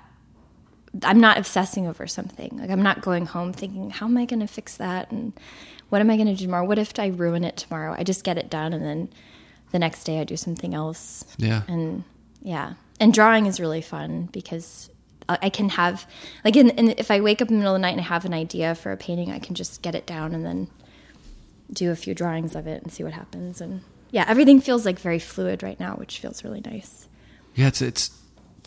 i'm 1.03 1.21
not 1.21 1.39
obsessing 1.39 1.87
over 1.87 2.07
something. 2.07 2.59
Like 2.59 2.71
i'm 2.71 2.83
not 2.83 3.01
going 3.01 3.27
home 3.27 3.53
thinking 3.53 3.91
how 3.91 4.07
am 4.07 4.19
i 4.19 4.25
going 4.25 4.41
to 4.41 4.47
fix 4.47 4.77
that? 4.77 5.11
And 5.13 5.33
what 5.89 6.01
am 6.01 6.11
i 6.11 6.17
going 6.17 6.27
to 6.27 6.35
do 6.35 6.45
tomorrow? 6.45 6.67
What 6.67 6.79
if 6.79 6.99
i 6.99 7.07
ruin 7.07 7.45
it 7.45 7.57
tomorrow? 7.57 7.95
I 7.97 8.03
just 8.03 8.25
get 8.25 8.37
it 8.37 8.51
done 8.51 8.73
and 8.73 8.85
then 8.85 9.09
the 9.71 9.79
next 9.79 10.05
day 10.05 10.21
i 10.21 10.25
do 10.25 10.37
something 10.37 10.75
else. 10.75 11.25
Yeah, 11.39 11.63
and 11.69 12.05
yeah. 12.43 12.75
And 13.01 13.15
drawing 13.15 13.47
is 13.47 13.59
really 13.61 13.83
fun 13.83 14.29
because 14.33 14.91
I 15.29 15.39
I 15.43 15.49
can 15.49 15.71
have 15.71 16.07
like 16.45 16.57
in, 16.57 16.71
in 16.71 16.91
if 16.99 17.11
I 17.11 17.21
wake 17.21 17.41
up 17.41 17.49
in 17.49 17.55
the 17.55 17.59
middle 17.61 17.75
of 17.75 17.79
the 17.79 17.83
night 17.83 17.93
and 17.93 18.01
I 18.01 18.05
have 18.05 18.25
an 18.27 18.35
idea 18.35 18.75
for 18.75 18.93
a 18.93 18.97
painting, 18.97 19.31
I 19.31 19.39
can 19.39 19.55
just 19.55 19.81
get 19.81 19.95
it 19.95 20.07
down 20.07 20.35
and 20.35 20.45
then 20.45 20.69
do 21.73 21.91
a 21.91 21.97
few 21.97 22.15
drawings 22.15 22.55
of 22.55 22.67
it 22.67 22.83
and 22.83 22.93
see 22.93 23.03
what 23.05 23.13
happens. 23.13 23.61
And 23.61 23.83
yeah, 24.11 24.25
everything 24.29 24.61
feels 24.61 24.85
like 24.85 24.99
very 24.99 25.19
fluid 25.19 25.63
right 25.63 25.79
now, 25.81 25.95
which 25.95 26.19
feels 26.21 26.45
really 26.45 26.61
nice. 26.65 27.09
yeah. 27.55 27.69
It's 27.69 27.83
it's. 27.83 28.11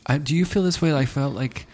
I, 0.07 0.17
do 0.19 0.35
you 0.35 0.45
feel 0.45 0.61
this 0.63 0.81
way? 0.81 0.93
I 0.93 1.05
felt 1.05 1.33
like 1.33 1.65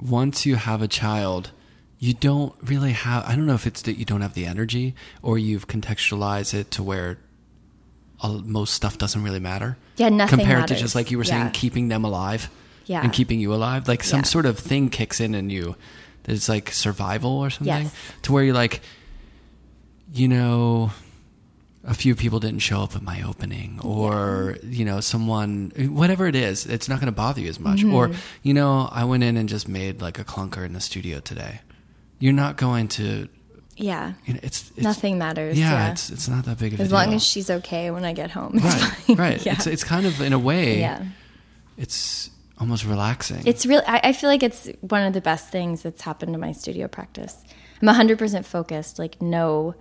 once 0.00 0.44
you 0.44 0.56
have 0.56 0.82
a 0.82 0.88
child, 0.88 1.50
you 1.98 2.14
don't 2.14 2.52
really 2.62 2.92
have. 2.92 3.24
I 3.26 3.36
don't 3.36 3.46
know 3.46 3.54
if 3.54 3.66
it's 3.66 3.82
that 3.82 3.94
you 3.98 4.04
don't 4.04 4.20
have 4.22 4.34
the 4.34 4.44
energy 4.46 4.94
or 5.22 5.38
you've 5.38 5.68
contextualized 5.68 6.52
it 6.54 6.70
to 6.72 6.82
where 6.82 7.18
all, 8.20 8.40
most 8.40 8.74
stuff 8.74 8.98
doesn't 8.98 9.22
really 9.22 9.38
matter. 9.40 9.76
Yeah, 9.96 10.08
nothing 10.08 10.38
compared 10.40 10.66
to 10.68 10.74
just 10.74 10.94
like 10.94 11.10
you 11.10 11.18
were 11.18 11.24
saying, 11.24 11.44
Yeah. 11.46 11.50
keeping 11.50 11.88
them 11.88 12.04
alive. 12.04 12.50
Yeah. 12.86 13.00
and 13.02 13.14
keeping 13.14 13.40
you 13.40 13.54
alive. 13.54 13.88
Like 13.88 14.02
some 14.04 14.18
Yeah. 14.20 14.24
sort 14.24 14.44
of 14.44 14.58
thing 14.58 14.90
kicks 14.90 15.18
in 15.18 15.34
in 15.34 15.48
you. 15.48 15.74
It's 16.26 16.50
like 16.50 16.70
survival 16.70 17.30
or 17.38 17.48
something. 17.48 17.84
Yes. 17.84 17.94
To 18.22 18.32
where 18.32 18.44
you're 18.44 18.52
like, 18.54 18.82
you 20.12 20.28
know, 20.28 20.90
a 21.84 21.94
few 21.94 22.14
people 22.14 22.40
didn't 22.40 22.60
show 22.60 22.80
up 22.80 22.96
at 22.96 23.02
my 23.02 23.22
opening, 23.22 23.78
or 23.82 24.56
you 24.62 24.84
know, 24.84 25.00
someone, 25.00 25.72
whatever 25.76 26.26
it 26.26 26.34
is, 26.34 26.66
it's 26.66 26.88
not 26.88 27.00
going 27.00 27.12
to 27.12 27.16
bother 27.16 27.40
you 27.40 27.48
as 27.48 27.60
much. 27.60 27.80
Mm-hmm. 27.80 27.94
Or 27.94 28.10
you 28.42 28.54
know, 28.54 28.88
I 28.90 29.04
went 29.04 29.22
in 29.22 29.36
and 29.36 29.48
just 29.48 29.68
made 29.68 30.00
like 30.00 30.18
a 30.18 30.24
clunker 30.24 30.64
in 30.64 30.72
the 30.72 30.80
studio 30.80 31.20
today. 31.20 31.60
You're 32.18 32.32
not 32.32 32.56
going 32.56 32.88
to. 32.88 33.28
Yeah, 33.76 34.12
You 34.24 34.34
know, 34.34 34.40
it's, 34.44 34.70
it's 34.76 34.82
nothing 34.82 35.18
matters. 35.18 35.58
Yeah, 35.58 35.70
Yeah, 35.72 35.92
it's 35.92 36.08
it's 36.08 36.28
not 36.28 36.44
that 36.44 36.58
big 36.58 36.74
of 36.74 36.80
a 36.80 36.82
as 36.84 36.92
long 36.92 37.12
as 37.12 37.26
she's 37.26 37.50
okay 37.50 37.90
when 37.90 38.04
I 38.04 38.12
get 38.12 38.30
home, 38.30 38.52
it's 38.54 38.64
right, 38.64 38.92
fine. 38.92 39.16
right. 39.16 39.46
Yeah. 39.46 39.54
It's 39.54 39.66
it's 39.66 39.84
kind 39.84 40.06
of 40.06 40.20
in 40.20 40.32
a 40.32 40.38
way, 40.38 40.78
yeah. 40.78 41.04
it's 41.76 42.30
almost 42.58 42.84
relaxing. 42.84 43.42
It's 43.46 43.66
really, 43.66 43.84
I, 43.84 44.00
I 44.04 44.12
feel 44.12 44.30
like 44.30 44.42
it's 44.42 44.70
one 44.80 45.02
of 45.02 45.12
the 45.12 45.20
best 45.20 45.48
things 45.50 45.82
that's 45.82 46.02
happened 46.02 46.32
to 46.34 46.38
my 46.38 46.52
studio 46.52 46.88
practice. 46.88 47.42
I'm 47.82 47.88
100% 47.88 48.44
focused, 48.44 48.98
like 48.98 49.20
no 49.20 49.74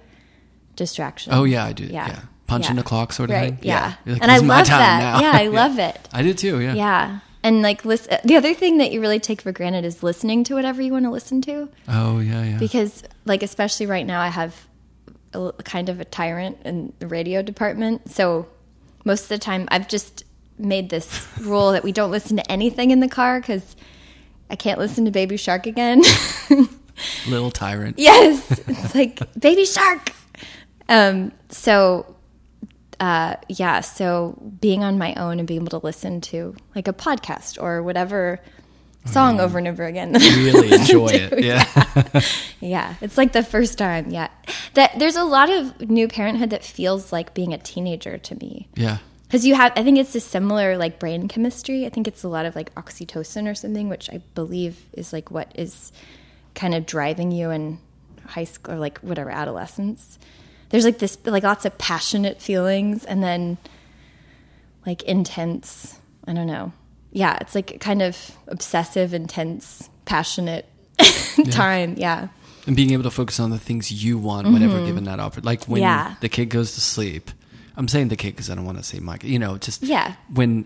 distraction. 0.76 1.34
Oh 1.34 1.44
yeah, 1.44 1.66
I 1.66 1.74
do. 1.74 1.86
Yeah, 1.86 2.22
punching 2.48 2.76
Yeah. 2.76 2.82
the 2.82 2.88
clock 2.88 3.14
sort 3.14 3.30
of 3.30 3.36
right. 3.36 3.50
thing. 3.58 3.60
Yeah, 3.68 3.94
You're 4.06 4.16
like, 4.16 4.24
and 4.24 4.32
I 4.32 4.36
"This 4.40 4.48
my 4.48 4.58
love 4.58 4.68
that. 4.68 5.00
now." 5.00 5.20
Yeah, 5.22 5.32
I 5.38 5.48
love 5.62 5.80
it. 5.80 6.08
I 6.12 6.22
do 6.24 6.34
too. 6.34 6.60
Yeah. 6.62 6.74
Yeah, 6.76 7.20
and 7.44 7.62
like 7.62 7.86
listen. 7.86 8.18
The 8.24 8.36
other 8.36 8.54
thing 8.54 8.78
that 8.80 8.92
you 8.92 9.02
really 9.02 9.20
take 9.20 9.42
for 9.42 9.52
granted 9.52 9.86
is 9.86 10.04
listening 10.04 10.44
to 10.46 10.56
whatever 10.56 10.82
you 10.82 10.92
want 10.94 11.06
to 11.06 11.12
listen 11.12 11.42
to, 11.44 11.70
Oh 11.88 12.20
yeah, 12.20 12.44
yeah. 12.44 12.58
because 12.58 13.04
like 13.26 13.44
especially 13.44 13.86
right 13.86 14.06
now, 14.06 14.22
I 14.22 14.28
have 14.30 14.68
a, 15.34 15.52
kind 15.64 15.90
of 15.90 16.00
a 16.00 16.06
tyrant 16.06 16.58
in 16.66 16.94
the 17.00 17.08
radio 17.08 17.42
department. 17.42 18.10
So 18.12 18.48
most 19.06 19.24
of 19.24 19.30
the 19.30 19.40
time, 19.40 19.68
I've 19.72 19.88
just 19.88 20.24
made 20.58 20.90
this 20.90 21.28
rule 21.42 21.72
that 21.72 21.84
we 21.84 21.92
don't 21.92 22.12
listen 22.12 22.38
to 22.38 22.52
anything 22.52 22.92
in 22.92 23.00
the 23.00 23.08
car 23.10 23.40
because 23.42 23.76
I 24.50 24.56
can't 24.56 24.78
listen 24.80 25.06
to 25.06 25.12
Baby 25.12 25.36
Shark 25.38 25.66
again. 25.66 26.02
Little 27.28 27.50
tyrant. 27.50 27.98
Yes, 27.98 28.50
it's 28.68 28.94
like 28.94 29.20
baby 29.40 29.66
shark. 29.66 30.12
Um, 30.90 31.32
so, 31.50 32.16
uh, 33.00 33.36
yeah, 33.50 33.82
so 33.82 34.38
being 34.62 34.84
on 34.84 34.98
my 34.98 35.14
own 35.16 35.40
and 35.40 35.48
being 35.48 35.62
able 35.62 35.80
to 35.80 35.86
listen 35.86 36.22
to 36.22 36.56
like 36.76 36.88
a 36.88 36.94
podcast 36.94 37.62
or 37.62 37.84
whatever 37.84 38.42
song 39.06 39.40
over 39.40 39.58
and 39.58 39.68
over 39.68 39.86
again. 39.86 40.14
Really 40.14 40.74
enjoy 40.80 41.08
it. 41.08 41.44
Yeah. 41.44 42.22
yeah, 42.60 42.96
it's 43.02 43.18
like 43.18 43.34
the 43.34 43.44
first 43.44 43.78
time. 43.78 44.10
Yeah, 44.10 44.30
that 44.74 44.98
there's 44.98 45.16
a 45.16 45.24
lot 45.24 45.50
of 45.50 45.90
new 45.90 46.08
parenthood 46.08 46.50
that 46.52 46.64
feels 46.64 47.12
like 47.12 47.34
being 47.34 47.54
a 47.54 47.58
teenager 47.58 48.18
to 48.18 48.36
me 48.36 48.70
yeah. 48.76 49.00
because 49.24 49.46
you 49.46 49.56
have. 49.56 49.74
I 49.76 49.84
think 49.84 49.98
it's 49.98 50.16
a 50.16 50.20
similar 50.20 50.78
like 50.78 51.00
brain 51.00 51.28
chemistry. 51.28 51.86
I 51.86 51.90
think 51.90 52.08
it's 52.08 52.24
a 52.24 52.30
lot 52.30 52.46
of 52.46 52.56
like 52.56 52.74
oxytocin 52.76 53.50
or 53.50 53.56
something, 53.56 53.90
which 53.90 54.10
I 54.10 54.22
believe 54.36 54.86
is 54.94 55.14
like 55.14 55.32
what 55.32 55.52
is 55.56 55.92
kind 56.56 56.74
of 56.76 56.86
driving 56.86 57.32
you 57.32 57.50
in 57.50 57.80
high 58.28 58.44
school 58.44 58.76
or 58.76 58.78
like 58.78 59.00
whatever 59.00 59.30
adolescence. 59.30 60.20
There's 60.74 60.86
like 60.86 60.98
this 60.98 61.20
like 61.26 61.44
lots 61.44 61.66
of 61.66 61.78
passionate 61.78 62.42
feelings 62.42 63.06
and 63.06 63.22
then 63.22 63.60
like 64.88 65.04
intense. 65.04 66.00
I 66.26 66.34
don't 66.34 66.48
know. 66.48 66.74
Yeah, 67.12 67.38
it's 67.40 67.54
like 67.54 67.80
kind 67.80 68.02
of 68.02 68.32
obsessive, 68.48 69.14
intense, 69.14 69.88
passionate 70.06 70.68
time. 71.52 71.94
Yeah. 71.96 72.30
And 72.66 72.76
being 72.76 72.90
able 72.90 73.04
to 73.04 73.12
focus 73.12 73.40
on 73.40 73.52
the 73.52 73.60
things 73.60 73.92
you 73.92 74.18
want 74.18 74.48
whenever 74.48 74.78
mm-hmm. 74.78 74.88
given 74.88 75.04
that 75.04 75.20
offer. 75.20 75.42
Like 75.42 75.66
when. 75.66 75.84
Yeah. 75.84 76.16
the 76.22 76.30
kid 76.30 76.50
goes 76.50 76.74
to 76.74 76.82
sleep. 76.82 77.30
I'm 77.78 77.88
saying 77.88 78.08
the 78.08 78.16
kid 78.16 78.32
because 78.32 78.50
I 78.50 78.56
don't 78.56 78.66
want 78.66 78.80
to 78.80 78.84
say 78.84 79.00
Mike. 79.00 79.24
You 79.24 79.38
know, 79.38 79.60
just 79.60 79.84
Yeah. 79.84 80.16
when 80.34 80.66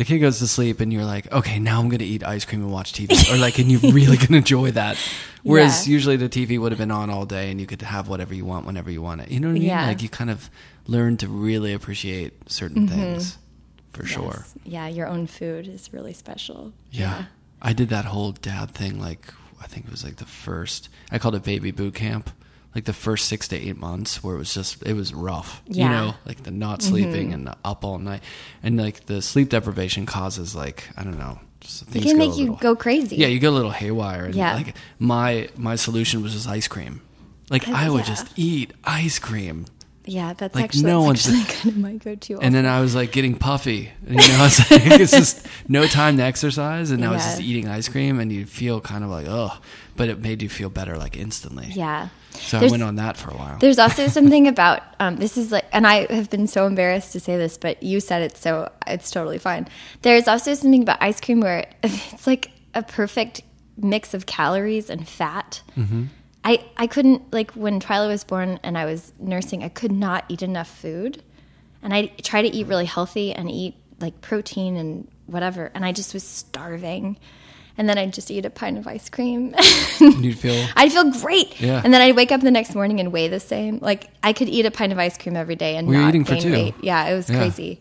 the 0.00 0.06
kid 0.06 0.18
goes 0.20 0.38
to 0.38 0.46
sleep 0.46 0.80
and 0.80 0.90
you're 0.90 1.04
like, 1.04 1.30
okay, 1.30 1.58
now 1.58 1.78
I'm 1.78 1.90
going 1.90 1.98
to 1.98 2.06
eat 2.06 2.24
ice 2.24 2.46
cream 2.46 2.62
and 2.62 2.72
watch 2.72 2.94
TV. 2.94 3.10
or 3.30 3.36
like, 3.36 3.58
and 3.58 3.70
you're 3.70 3.92
really 3.92 4.16
going 4.16 4.28
to 4.32 4.36
enjoy 4.38 4.70
that. 4.70 4.96
Whereas 5.42 5.86
Yeah. 5.86 5.92
usually 5.92 6.16
the 6.16 6.28
TV 6.30 6.58
would 6.58 6.72
have 6.72 6.78
been 6.78 6.90
on 6.90 7.10
all 7.10 7.26
day 7.26 7.50
and 7.50 7.60
you 7.60 7.66
could 7.66 7.82
have 7.82 8.08
whatever 8.08 8.32
you 8.34 8.46
want 8.46 8.64
whenever 8.64 8.90
you 8.90 9.02
want 9.02 9.20
it. 9.20 9.30
You 9.30 9.40
know 9.40 9.48
what 9.48 9.56
I 9.56 9.58
mean? 9.58 9.68
Yeah. 9.68 9.86
Like 9.86 10.02
you 10.02 10.08
kind 10.08 10.30
of 10.30 10.48
learn 10.86 11.18
to 11.18 11.28
really 11.28 11.74
appreciate 11.74 12.50
certain 12.50 12.86
Mm-hmm. 12.88 12.94
things 12.98 13.36
for 13.92 14.06
sure. 14.06 14.46
Yeah, 14.64 14.88
your 14.88 15.06
own 15.06 15.26
food 15.26 15.68
is 15.68 15.92
really 15.92 16.14
special. 16.14 16.72
Yeah. 16.90 17.24
I 17.60 17.74
did 17.74 17.90
that 17.90 18.06
whole 18.06 18.32
dad 18.32 18.70
thing 18.70 18.98
like 18.98 19.34
I 19.62 19.66
think 19.66 19.84
it 19.84 19.90
was 19.90 20.02
like 20.02 20.16
the 20.16 20.24
first 20.24 20.88
I 21.12 21.18
called 21.18 21.34
it 21.34 21.42
baby 21.42 21.72
boot 21.72 21.94
camp. 21.94 22.30
Like 22.74 22.84
the 22.84 22.92
first 22.92 23.26
six 23.26 23.48
to 23.48 23.56
eight 23.56 23.76
months 23.76 24.22
where 24.22 24.36
it 24.36 24.38
was 24.38 24.54
just 24.54 24.82
it 24.86 24.92
was 24.94 25.12
rough. 25.12 25.60
You 25.66 25.78
Yeah. 25.80 25.84
Mm-hmm. 25.86 25.92
know, 26.06 26.14
like 26.24 26.42
the 26.44 26.50
not 26.52 26.82
sleeping 26.82 27.32
and 27.32 27.46
the 27.46 27.56
up 27.64 27.84
all 27.84 27.98
night. 27.98 28.22
And 28.62 28.76
like 28.76 29.06
the 29.06 29.20
sleep 29.22 29.48
deprivation 29.48 30.06
causes 30.06 30.54
like, 30.54 30.88
I 30.96 31.02
don't 31.02 31.18
know, 31.18 31.40
just 31.60 31.94
It 31.96 32.02
can 32.04 32.16
make 32.16 32.36
you 32.36 32.50
little- 32.52 32.56
go 32.56 32.76
crazy. 32.76 33.16
Yeah, 33.16 33.26
you 33.26 33.40
get 33.40 33.48
a 33.48 33.50
little 33.56 33.72
haywire. 33.72 34.26
And 34.26 34.34
Yeah. 34.36 34.54
like 34.54 34.76
my 35.00 35.48
my 35.56 35.74
solution 35.76 36.22
was 36.22 36.32
just 36.32 36.48
ice 36.48 36.68
cream. 36.68 37.00
Like 37.50 37.66
I 37.68 37.90
would 37.90 38.00
yeah. 38.06 38.14
just 38.14 38.28
eat 38.36 38.72
ice 38.84 39.18
cream. 39.18 39.66
Yeah, 40.06 40.32
that's 40.32 40.54
Like, 40.54 40.64
actually, 40.64 40.84
no 40.84 41.02
that's 41.12 41.26
one's- 41.28 41.40
actually 41.42 41.54
kind 41.62 41.68
of 41.74 41.76
my 41.78 41.92
go-to. 41.96 42.38
And 42.40 42.54
then 42.54 42.66
I 42.66 42.80
was 42.80 42.94
like 42.94 43.10
getting 43.12 43.34
puffy. 43.34 43.90
And, 44.06 44.20
you 44.20 44.28
know, 44.28 44.44
it's 44.46 44.70
like 44.70 44.86
it's 45.00 45.10
just 45.12 45.46
no 45.68 45.86
time 45.86 46.16
to 46.18 46.22
exercise, 46.22 46.90
and 46.92 47.04
I 47.04 47.10
was 47.10 47.22
just 47.22 47.40
eating 47.40 47.68
ice 47.68 47.88
cream, 47.88 48.18
and 48.20 48.32
you 48.32 48.46
feel 48.46 48.80
kind 48.80 49.02
of 49.04 49.10
like 49.10 49.26
oh, 49.28 49.58
but 49.96 50.08
it 50.08 50.20
made 50.20 50.40
you 50.42 50.48
feel 50.48 50.68
better 50.70 50.96
like 50.96 51.16
instantly. 51.16 51.66
yeah. 51.74 52.08
So 52.32 52.56
I 52.56 52.60
There's- 52.60 52.70
went 52.70 52.82
on 52.82 52.96
that 52.96 53.16
for 53.16 53.30
a 53.30 53.36
while. 53.36 53.58
There's 53.58 53.78
also 53.78 54.06
something 54.18 54.46
about 54.48 54.82
um, 55.00 55.16
this 55.16 55.36
is 55.36 55.52
like, 55.52 55.66
and 55.72 55.86
I 55.86 56.12
have 56.12 56.30
been 56.30 56.46
so 56.46 56.66
embarrassed 56.66 57.12
to 57.12 57.20
say 57.20 57.36
this, 57.36 57.58
but 57.58 57.82
you 57.82 58.00
said 58.00 58.22
it, 58.22 58.36
so 58.36 58.70
it's 58.86 59.10
totally 59.10 59.38
fine. 59.38 59.68
There's 60.02 60.28
also 60.28 60.54
something 60.54 60.82
about 60.82 60.98
ice 61.02 61.20
cream 61.20 61.40
where 61.40 61.66
it's 61.82 62.26
like 62.26 62.50
a 62.74 62.82
perfect 62.82 63.42
mix 63.76 64.14
of 64.14 64.26
calories 64.26 64.90
and 64.90 65.06
fat. 65.08 65.62
Mm-hmm. 65.76 66.04
I 66.44 66.64
I 66.76 66.86
couldn't 66.86 67.32
like 67.32 67.50
when 67.52 67.80
Twyla 67.80 68.08
was 68.08 68.24
born 68.24 68.58
and 68.62 68.78
I 68.78 68.84
was 68.86 69.12
nursing, 69.18 69.62
I 69.62 69.68
could 69.68 69.92
not 69.92 70.24
eat 70.28 70.42
enough 70.42 70.68
food, 70.68 71.22
and 71.82 71.92
I 71.92 72.06
try 72.22 72.42
to 72.42 72.48
eat 72.48 72.66
really 72.66 72.86
healthy 72.86 73.32
and 73.32 73.50
eat 73.50 73.74
like 74.00 74.20
protein 74.22 74.76
and 74.76 75.08
whatever, 75.26 75.70
and 75.74 75.84
I 75.84 75.92
just 75.92 76.14
was 76.14 76.22
starving. 76.24 77.18
And 77.80 77.88
then 77.88 77.96
I'd 77.96 78.12
just 78.12 78.30
eat 78.30 78.44
a 78.44 78.50
pint 78.50 78.76
of 78.76 78.86
ice 78.86 79.08
cream. 79.08 79.54
And 80.00 80.22
you'd 80.24 80.38
feel 80.38 80.66
I'd 80.76 80.92
feel 80.92 81.10
great. 81.22 81.58
Yeah. 81.60 81.80
And 81.82 81.94
then 81.94 82.02
I'd 82.02 82.14
wake 82.14 82.30
up 82.30 82.42
the 82.42 82.50
next 82.50 82.74
morning 82.74 83.00
and 83.00 83.10
weigh 83.10 83.28
the 83.28 83.40
same. 83.40 83.78
Like 83.80 84.08
I 84.22 84.32
could 84.34 84.48
eat 84.50 84.66
a 84.66 84.70
pint 84.70 84.92
of 84.92 84.98
ice 84.98 85.16
cream 85.16 85.34
every 85.36 85.56
day 85.56 85.76
and 85.76 85.88
you're 85.88 86.00
not 86.00 86.10
eating 86.10 86.24
gain 86.24 86.52
weight. 86.52 86.74
Yeah, 86.82 87.06
it 87.08 87.14
was 87.16 87.30
Yeah. 87.30 87.38
crazy. 87.38 87.80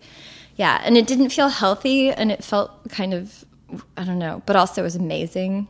Yeah, 0.55 0.81
and 0.85 0.95
it 0.97 1.05
didn't 1.05 1.29
feel 1.31 1.49
healthy, 1.49 2.11
and 2.11 2.31
it 2.31 2.43
felt 2.43 2.71
kind 2.89 3.13
of 3.13 3.43
I 3.97 4.03
don't 4.05 4.19
know, 4.19 4.41
but 4.45 4.55
also 4.55 4.81
it 4.81 4.85
was 4.85 4.95
amazing. 4.95 5.67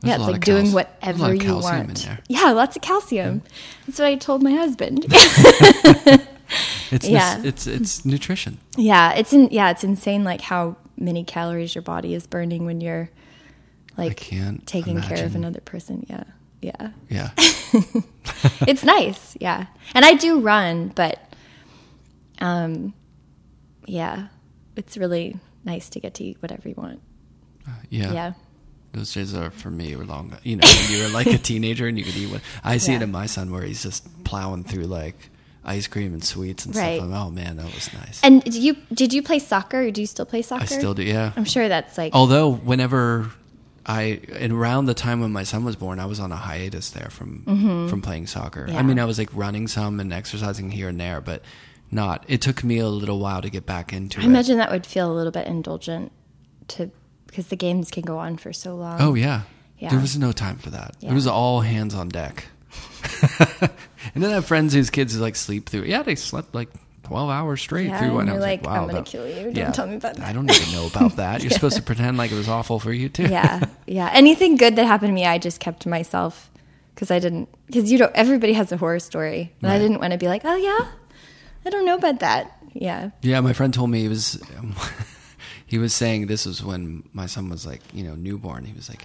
There's 0.00 0.10
yeah, 0.10 0.14
it's 0.16 0.32
like 0.32 0.44
doing 0.44 0.66
calci- 0.66 0.86
there's 1.02 1.18
a 1.18 1.22
whatever 1.22 1.34
you 1.34 1.54
want. 1.58 2.08
Yeah, 2.28 2.50
lots 2.52 2.76
of 2.76 2.82
calcium. 2.82 3.42
That's 3.86 3.98
what 3.98 4.08
I 4.08 4.16
told 4.16 4.42
my 4.42 4.52
husband. 4.52 5.06
it's 6.90 7.08
Yeah. 7.08 7.40
it's 7.44 7.66
it's 7.66 8.04
nutrition. 8.04 8.58
yeah, 8.76 9.12
it's 9.14 9.32
in 9.32 9.48
yeah, 9.50 9.70
it's 9.70 9.84
insane 9.84 10.24
like 10.24 10.40
how 10.42 10.76
many 10.96 11.24
calories 11.24 11.74
your 11.74 11.82
body 11.82 12.14
is 12.14 12.26
burning 12.26 12.64
when 12.66 12.80
you're 12.80 13.10
like 13.96 14.16
taking 14.66 15.00
care 15.00 15.24
of 15.24 15.34
another 15.34 15.60
person. 15.60 16.06
Yeah. 16.08 16.24
Yeah. 16.60 16.90
Yeah, 17.10 17.30
it's 18.68 18.84
nice, 18.84 19.36
yeah. 19.40 19.66
And 19.94 20.04
I 20.04 20.14
do 20.14 20.38
run, 20.40 20.88
but 20.94 21.18
um 22.40 22.94
yeah, 23.86 24.28
it's 24.76 24.96
really 24.96 25.36
nice 25.64 25.88
to 25.90 26.00
get 26.00 26.14
to 26.14 26.24
eat 26.24 26.36
whatever 26.40 26.68
you 26.68 26.74
want. 26.76 27.00
yeah. 27.90 28.12
Yeah. 28.12 28.32
Those 28.92 29.12
days 29.14 29.34
are 29.34 29.50
for 29.50 29.70
me 29.70 29.96
were 29.96 30.04
long. 30.04 30.36
You 30.42 30.56
know, 30.56 30.66
when 30.68 30.90
you 30.92 31.02
were 31.02 31.08
like 31.10 31.26
a 31.28 31.38
teenager 31.50 31.86
and 31.86 31.98
you 31.98 32.04
could 32.04 32.14
eat 32.16 32.30
what 32.30 32.42
I 32.62 32.76
see 32.76 32.92
it 32.94 33.02
in 33.02 33.10
my 33.10 33.26
son 33.26 33.50
where 33.50 33.62
he's 33.62 33.82
just 33.82 34.22
plowing 34.24 34.64
through 34.64 34.84
like 34.84 35.30
ice 35.64 35.86
cream 35.86 36.12
and 36.12 36.22
sweets 36.22 36.66
and 36.66 36.76
Right. 36.76 36.96
stuff. 36.98 37.06
I'm, 37.06 37.14
oh 37.14 37.30
man, 37.30 37.56
that 37.56 37.64
was 37.74 37.92
nice. 37.94 38.20
And 38.22 38.42
did 38.44 38.54
you 38.54 38.76
did 38.92 39.12
you 39.12 39.22
play 39.22 39.38
soccer 39.38 39.80
or 39.84 39.90
do 39.90 40.00
you 40.00 40.06
still 40.06 40.26
play 40.26 40.42
soccer? 40.42 40.62
I 40.62 40.66
still 40.66 40.92
do. 40.94 41.02
Yeah. 41.02 41.32
I'm 41.36 41.44
sure 41.46 41.68
that's 41.68 41.96
like 41.98 42.14
Although 42.14 42.52
whenever 42.52 43.30
I 43.84 44.20
around 44.40 44.86
the 44.86 44.94
time 44.94 45.20
when 45.20 45.32
my 45.32 45.42
son 45.42 45.64
was 45.64 45.76
born, 45.76 45.98
I 45.98 46.06
was 46.06 46.20
on 46.20 46.30
a 46.30 46.36
hiatus 46.36 46.90
there 46.90 47.10
from 47.10 47.44
mm-hmm. 47.46 47.88
from 47.88 48.02
playing 48.02 48.26
soccer. 48.28 48.66
Yeah. 48.68 48.78
I 48.78 48.82
mean, 48.82 48.98
I 48.98 49.04
was 49.04 49.18
like 49.18 49.30
running 49.32 49.66
some 49.68 49.98
and 49.98 50.12
exercising 50.12 50.70
here 50.70 50.88
and 50.88 51.00
there, 51.00 51.20
but 51.20 51.42
not. 51.90 52.24
It 52.28 52.40
took 52.40 52.62
me 52.62 52.78
a 52.78 52.88
little 52.88 53.18
while 53.18 53.42
to 53.42 53.50
get 53.50 53.66
back 53.66 53.92
into 53.92 54.20
I 54.20 54.22
it. 54.22 54.26
imagine 54.26 54.58
that 54.58 54.70
would 54.70 54.86
feel 54.86 55.10
a 55.10 55.14
little 55.14 55.32
bit 55.32 55.46
indulgent 55.46 56.12
to 56.68 56.90
because 57.26 57.48
the 57.48 57.56
games 57.56 57.90
can 57.90 58.02
go 58.02 58.18
on 58.18 58.36
for 58.36 58.52
so 58.52 58.74
long. 58.76 59.00
Oh 59.00 59.14
yeah. 59.14 59.42
Yeah. 59.78 59.90
There 59.90 60.00
was 60.00 60.16
no 60.16 60.30
time 60.32 60.58
for 60.58 60.70
that. 60.70 60.94
Yeah. 61.00 61.10
It 61.10 61.14
was 61.14 61.26
all 61.26 61.60
hands 61.62 61.94
on 61.94 62.08
deck. 62.08 62.44
and 64.14 64.22
then 64.22 64.30
I 64.30 64.34
have 64.34 64.46
friends 64.46 64.74
whose 64.74 64.90
kids 64.90 65.18
like 65.18 65.34
sleep 65.34 65.68
through. 65.68 65.84
Yeah, 65.84 66.02
they 66.02 66.14
slept 66.14 66.54
like 66.54 66.68
twelve 67.12 67.30
hours 67.30 67.60
straight 67.60 67.86
Yeah, 67.88 67.98
through. 67.98 68.18
and 68.18 68.28
And 68.28 68.30
I 68.30 68.34
was 68.34 68.42
like, 68.42 68.62
like, 68.62 68.74
"Wow, 68.74 68.82
I'm 68.84 68.88
going 68.90 69.04
to 69.04 69.10
kill 69.10 69.28
you. 69.28 69.52
Don't 69.52 69.74
tell 69.74 69.86
me 69.86 69.96
about 69.96 70.16
that." 70.16 70.26
I 70.26 70.32
don't 70.32 70.50
even 70.50 70.72
know 70.72 70.86
about 70.86 71.16
that. 71.16 71.40
You're 71.42 71.50
supposed 71.50 71.76
to 71.76 71.82
pretend 71.82 72.16
like 72.18 72.30
it 72.32 72.36
was 72.36 72.48
awful 72.48 72.78
for 72.78 72.92
you 72.92 73.08
too. 73.08 73.24
yeah, 73.28 73.64
yeah. 73.86 74.10
Anything 74.12 74.56
good 74.56 74.76
that 74.76 74.86
happened 74.86 75.10
to 75.10 75.14
me, 75.14 75.24
I 75.26 75.38
just 75.38 75.60
kept 75.60 75.80
to 75.82 75.88
myself 75.88 76.50
because 76.94 77.10
I 77.10 77.18
didn't. 77.18 77.48
Because 77.66 77.90
you 77.92 77.98
know, 77.98 78.10
everybody 78.14 78.52
has 78.54 78.72
a 78.72 78.76
horror 78.76 78.98
story, 79.00 79.52
and 79.62 79.70
I 79.70 79.78
didn't 79.78 80.00
want 80.00 80.12
to 80.12 80.18
be 80.18 80.28
like, 80.28 80.42
oh 80.44 80.56
yeah, 80.56 80.88
I 81.64 81.70
don't 81.70 81.84
know 81.86 81.94
about 81.96 82.20
that. 82.20 82.56
Yeah, 82.74 83.10
Yeah, 83.20 83.40
my 83.40 83.52
friend 83.52 83.72
told 83.74 83.90
me 83.90 84.00
he 84.00 84.08
was 84.08 84.42
he 85.66 85.76
was 85.78 85.92
saying 85.94 86.26
this 86.26 86.46
was 86.46 86.64
when 86.64 87.02
my 87.12 87.26
son 87.26 87.48
was 87.50 87.66
like, 87.66 87.82
you 87.92 88.04
know, 88.04 88.14
newborn. 88.14 88.64
He 88.64 88.72
was 88.72 88.88
like, 88.88 89.04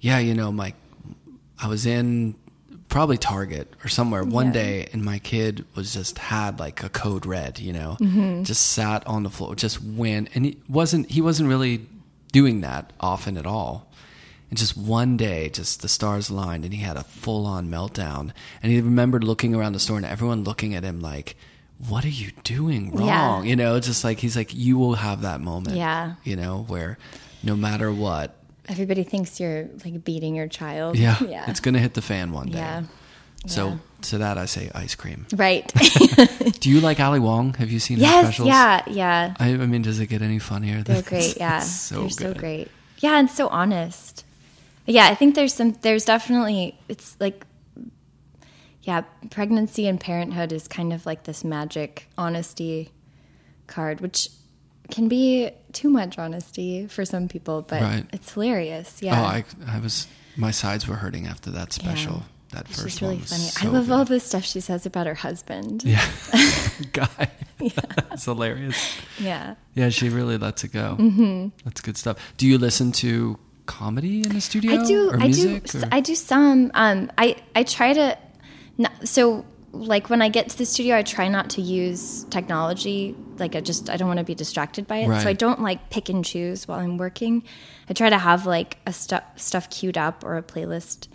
"Yeah, 0.00 0.18
you 0.20 0.34
know, 0.34 0.52
my 0.52 0.72
I 1.60 1.66
was 1.66 1.84
in 1.86 2.36
probably 2.88 3.18
Target 3.18 3.72
or 3.84 3.88
somewhere 3.88 4.24
one 4.24 4.46
Yeah. 4.46 4.52
day 4.52 4.88
and 4.92 5.04
my 5.04 5.18
kid 5.18 5.64
was 5.74 5.92
just 5.92 6.18
had 6.18 6.58
like 6.58 6.82
a 6.82 6.88
code 6.88 7.26
red, 7.26 7.58
you 7.58 7.72
know. 7.72 7.96
Mm-hmm. 8.00 8.44
Just 8.44 8.66
sat 8.72 9.06
on 9.06 9.22
the 9.22 9.30
floor, 9.30 9.54
just 9.54 9.82
went 9.82 10.30
and 10.34 10.44
he 10.46 10.58
wasn't 10.68 11.10
he 11.10 11.20
wasn't 11.20 11.48
really 11.48 11.86
doing 12.32 12.60
that 12.62 12.92
often 13.00 13.36
at 13.36 13.46
all. 13.46 13.86
And 14.50 14.58
just 14.58 14.78
one 14.78 15.18
day, 15.18 15.50
just 15.50 15.82
the 15.82 15.88
stars 15.88 16.30
aligned, 16.30 16.64
and 16.64 16.72
he 16.72 16.80
had 16.80 16.96
a 16.96 17.04
full 17.04 17.44
on 17.44 17.68
meltdown. 17.68 18.32
And 18.62 18.72
he 18.72 18.80
remembered 18.80 19.22
looking 19.22 19.54
around 19.54 19.74
the 19.74 19.78
store 19.78 19.98
and 19.98 20.06
everyone 20.06 20.42
looking 20.42 20.74
at 20.74 20.84
him 20.84 21.00
like, 21.00 21.36
What 21.86 22.02
are 22.06 22.08
you 22.08 22.30
doing 22.44 22.90
wrong? 22.96 23.06
Yeah. 23.08 23.42
You 23.42 23.56
know, 23.56 23.78
just 23.78 24.04
like 24.04 24.20
he's 24.20 24.36
like, 24.36 24.54
You 24.54 24.78
will 24.78 24.94
have 24.94 25.20
that 25.20 25.42
moment. 25.42 25.76
Yeah. 25.76 26.14
You 26.24 26.36
know, 26.36 26.64
where 26.66 26.96
no 27.42 27.56
matter 27.56 27.92
what, 27.92 28.37
everybody 28.68 29.02
thinks 29.04 29.40
you're 29.40 29.68
like 29.84 30.04
beating 30.04 30.34
your 30.34 30.48
child. 30.48 30.96
yeah, 30.96 31.16
yeah, 31.28 31.50
it's 31.50 31.60
going 31.60 31.74
to 31.74 31.80
hit 31.80 31.94
the 31.94 32.02
fan 32.02 32.32
one 32.32 32.48
day. 32.48 32.58
yeah. 32.58 32.82
So 33.46 33.68
Yeah. 33.68 33.76
to 34.02 34.18
that, 34.18 34.36
I 34.36 34.46
say 34.46 34.70
ice 34.74 34.94
cream. 34.96 35.26
Right. 35.32 35.70
Do 36.60 36.70
you 36.70 36.80
like 36.80 36.98
Ali 37.00 37.20
Wong? 37.20 37.54
Have 37.54 37.70
you 37.70 37.78
seen 37.78 37.98
her 37.98 38.02
yes. 38.02 38.24
specials? 38.24 38.48
Yeah. 38.48 38.82
Yeah. 38.88 39.34
I, 39.38 39.50
I 39.50 39.66
mean, 39.66 39.82
does 39.82 40.00
it 40.00 40.06
get 40.08 40.22
any 40.22 40.38
funnier? 40.40 40.82
They're 40.82 41.02
great. 41.02 41.36
Yeah. 41.36 41.60
So 41.60 42.00
They're 42.00 42.10
so 42.10 42.34
great. 42.34 42.68
Yeah, 42.98 43.16
and 43.18 43.30
so 43.30 43.46
honest. 43.48 44.24
Yeah, 44.86 45.06
I 45.06 45.14
think 45.14 45.34
there's 45.36 45.54
some. 45.54 45.72
There's 45.82 46.04
definitely. 46.04 46.78
It's 46.88 47.16
like. 47.20 47.44
Yeah, 48.82 49.02
pregnancy 49.30 49.86
and 49.86 50.00
parenthood 50.00 50.50
is 50.52 50.66
kind 50.66 50.92
of 50.94 51.04
like 51.04 51.24
this 51.24 51.44
magic 51.44 52.08
honesty 52.16 52.90
card, 53.66 54.00
which 54.00 54.30
can 54.90 55.08
be 55.08 55.50
too 55.72 55.90
much 55.90 56.18
honesty 56.18 56.86
for 56.86 57.04
some 57.04 57.28
people, 57.28 57.62
but 57.62 57.82
Right. 57.82 58.04
it's 58.12 58.32
hilarious. 58.32 59.00
Yeah. 59.02 59.20
Oh, 59.20 59.24
I, 59.24 59.44
I 59.66 59.78
was, 59.80 60.06
my 60.36 60.50
sides 60.50 60.88
were 60.88 60.96
hurting 60.96 61.26
after 61.26 61.50
that 61.50 61.72
special. 61.72 62.22
That 62.52 62.66
first 62.66 62.82
She's 62.98 63.02
really 63.02 63.16
one 63.16 63.24
funny. 63.24 63.42
so 63.42 63.68
I 63.68 63.70
love 63.70 63.86
good. 63.88 63.92
all 63.92 64.04
the 64.06 64.20
stuff 64.20 64.42
she 64.44 64.60
says 64.60 64.86
about 64.86 65.06
her 65.06 65.14
husband. 65.14 65.84
Yeah, 65.84 66.02
guy. 66.94 67.30
it's 67.60 68.24
hilarious. 68.24 68.96
Yeah. 69.18 69.56
Yeah, 69.74 69.90
she 69.90 70.08
really 70.08 70.38
lets 70.38 70.64
it 70.64 70.72
go. 70.72 70.96
Mm-hmm. 70.98 71.48
That's 71.64 71.82
good 71.82 71.98
stuff. 71.98 72.16
Do 72.38 72.46
you 72.46 72.56
listen 72.56 72.90
to 72.92 73.38
comedy 73.66 74.22
in 74.22 74.30
the 74.30 74.40
studio? 74.40 74.72
I 74.80 74.84
do. 74.86 75.10
I 75.12 75.30
do. 75.30 75.56
or- 75.56 75.88
I 75.92 76.00
do 76.00 76.14
some. 76.14 76.70
Um, 76.72 77.12
I 77.18 77.36
I 77.54 77.64
try 77.64 77.92
to. 77.92 78.16
Not, 78.78 78.92
so 79.06 79.44
like 79.72 80.08
when 80.10 80.22
I 80.22 80.28
get 80.28 80.48
to 80.50 80.58
the 80.58 80.66
studio, 80.66 80.96
I 80.96 81.02
try 81.02 81.28
not 81.28 81.50
to 81.50 81.62
use 81.62 82.24
technology. 82.24 83.14
Like 83.38 83.54
I 83.54 83.60
just 83.60 83.90
I 83.90 83.96
don't 83.96 84.08
want 84.08 84.18
to 84.18 84.24
be 84.24 84.34
distracted 84.34 84.86
by 84.86 84.98
it. 84.98 85.08
Right. 85.08 85.22
So 85.22 85.28
I 85.28 85.32
don't 85.32 85.60
like 85.60 85.90
pick 85.90 86.08
and 86.08 86.24
choose 86.24 86.66
while 86.66 86.78
I'm 86.78 86.98
working. 86.98 87.44
I 87.88 87.92
try 87.92 88.10
to 88.10 88.18
have 88.18 88.46
like 88.46 88.78
a 88.86 88.92
stuff 88.92 89.24
stuff 89.36 89.70
queued 89.70 89.98
up 89.98 90.24
or 90.24 90.36
a 90.36 90.42
playlist 90.42 91.08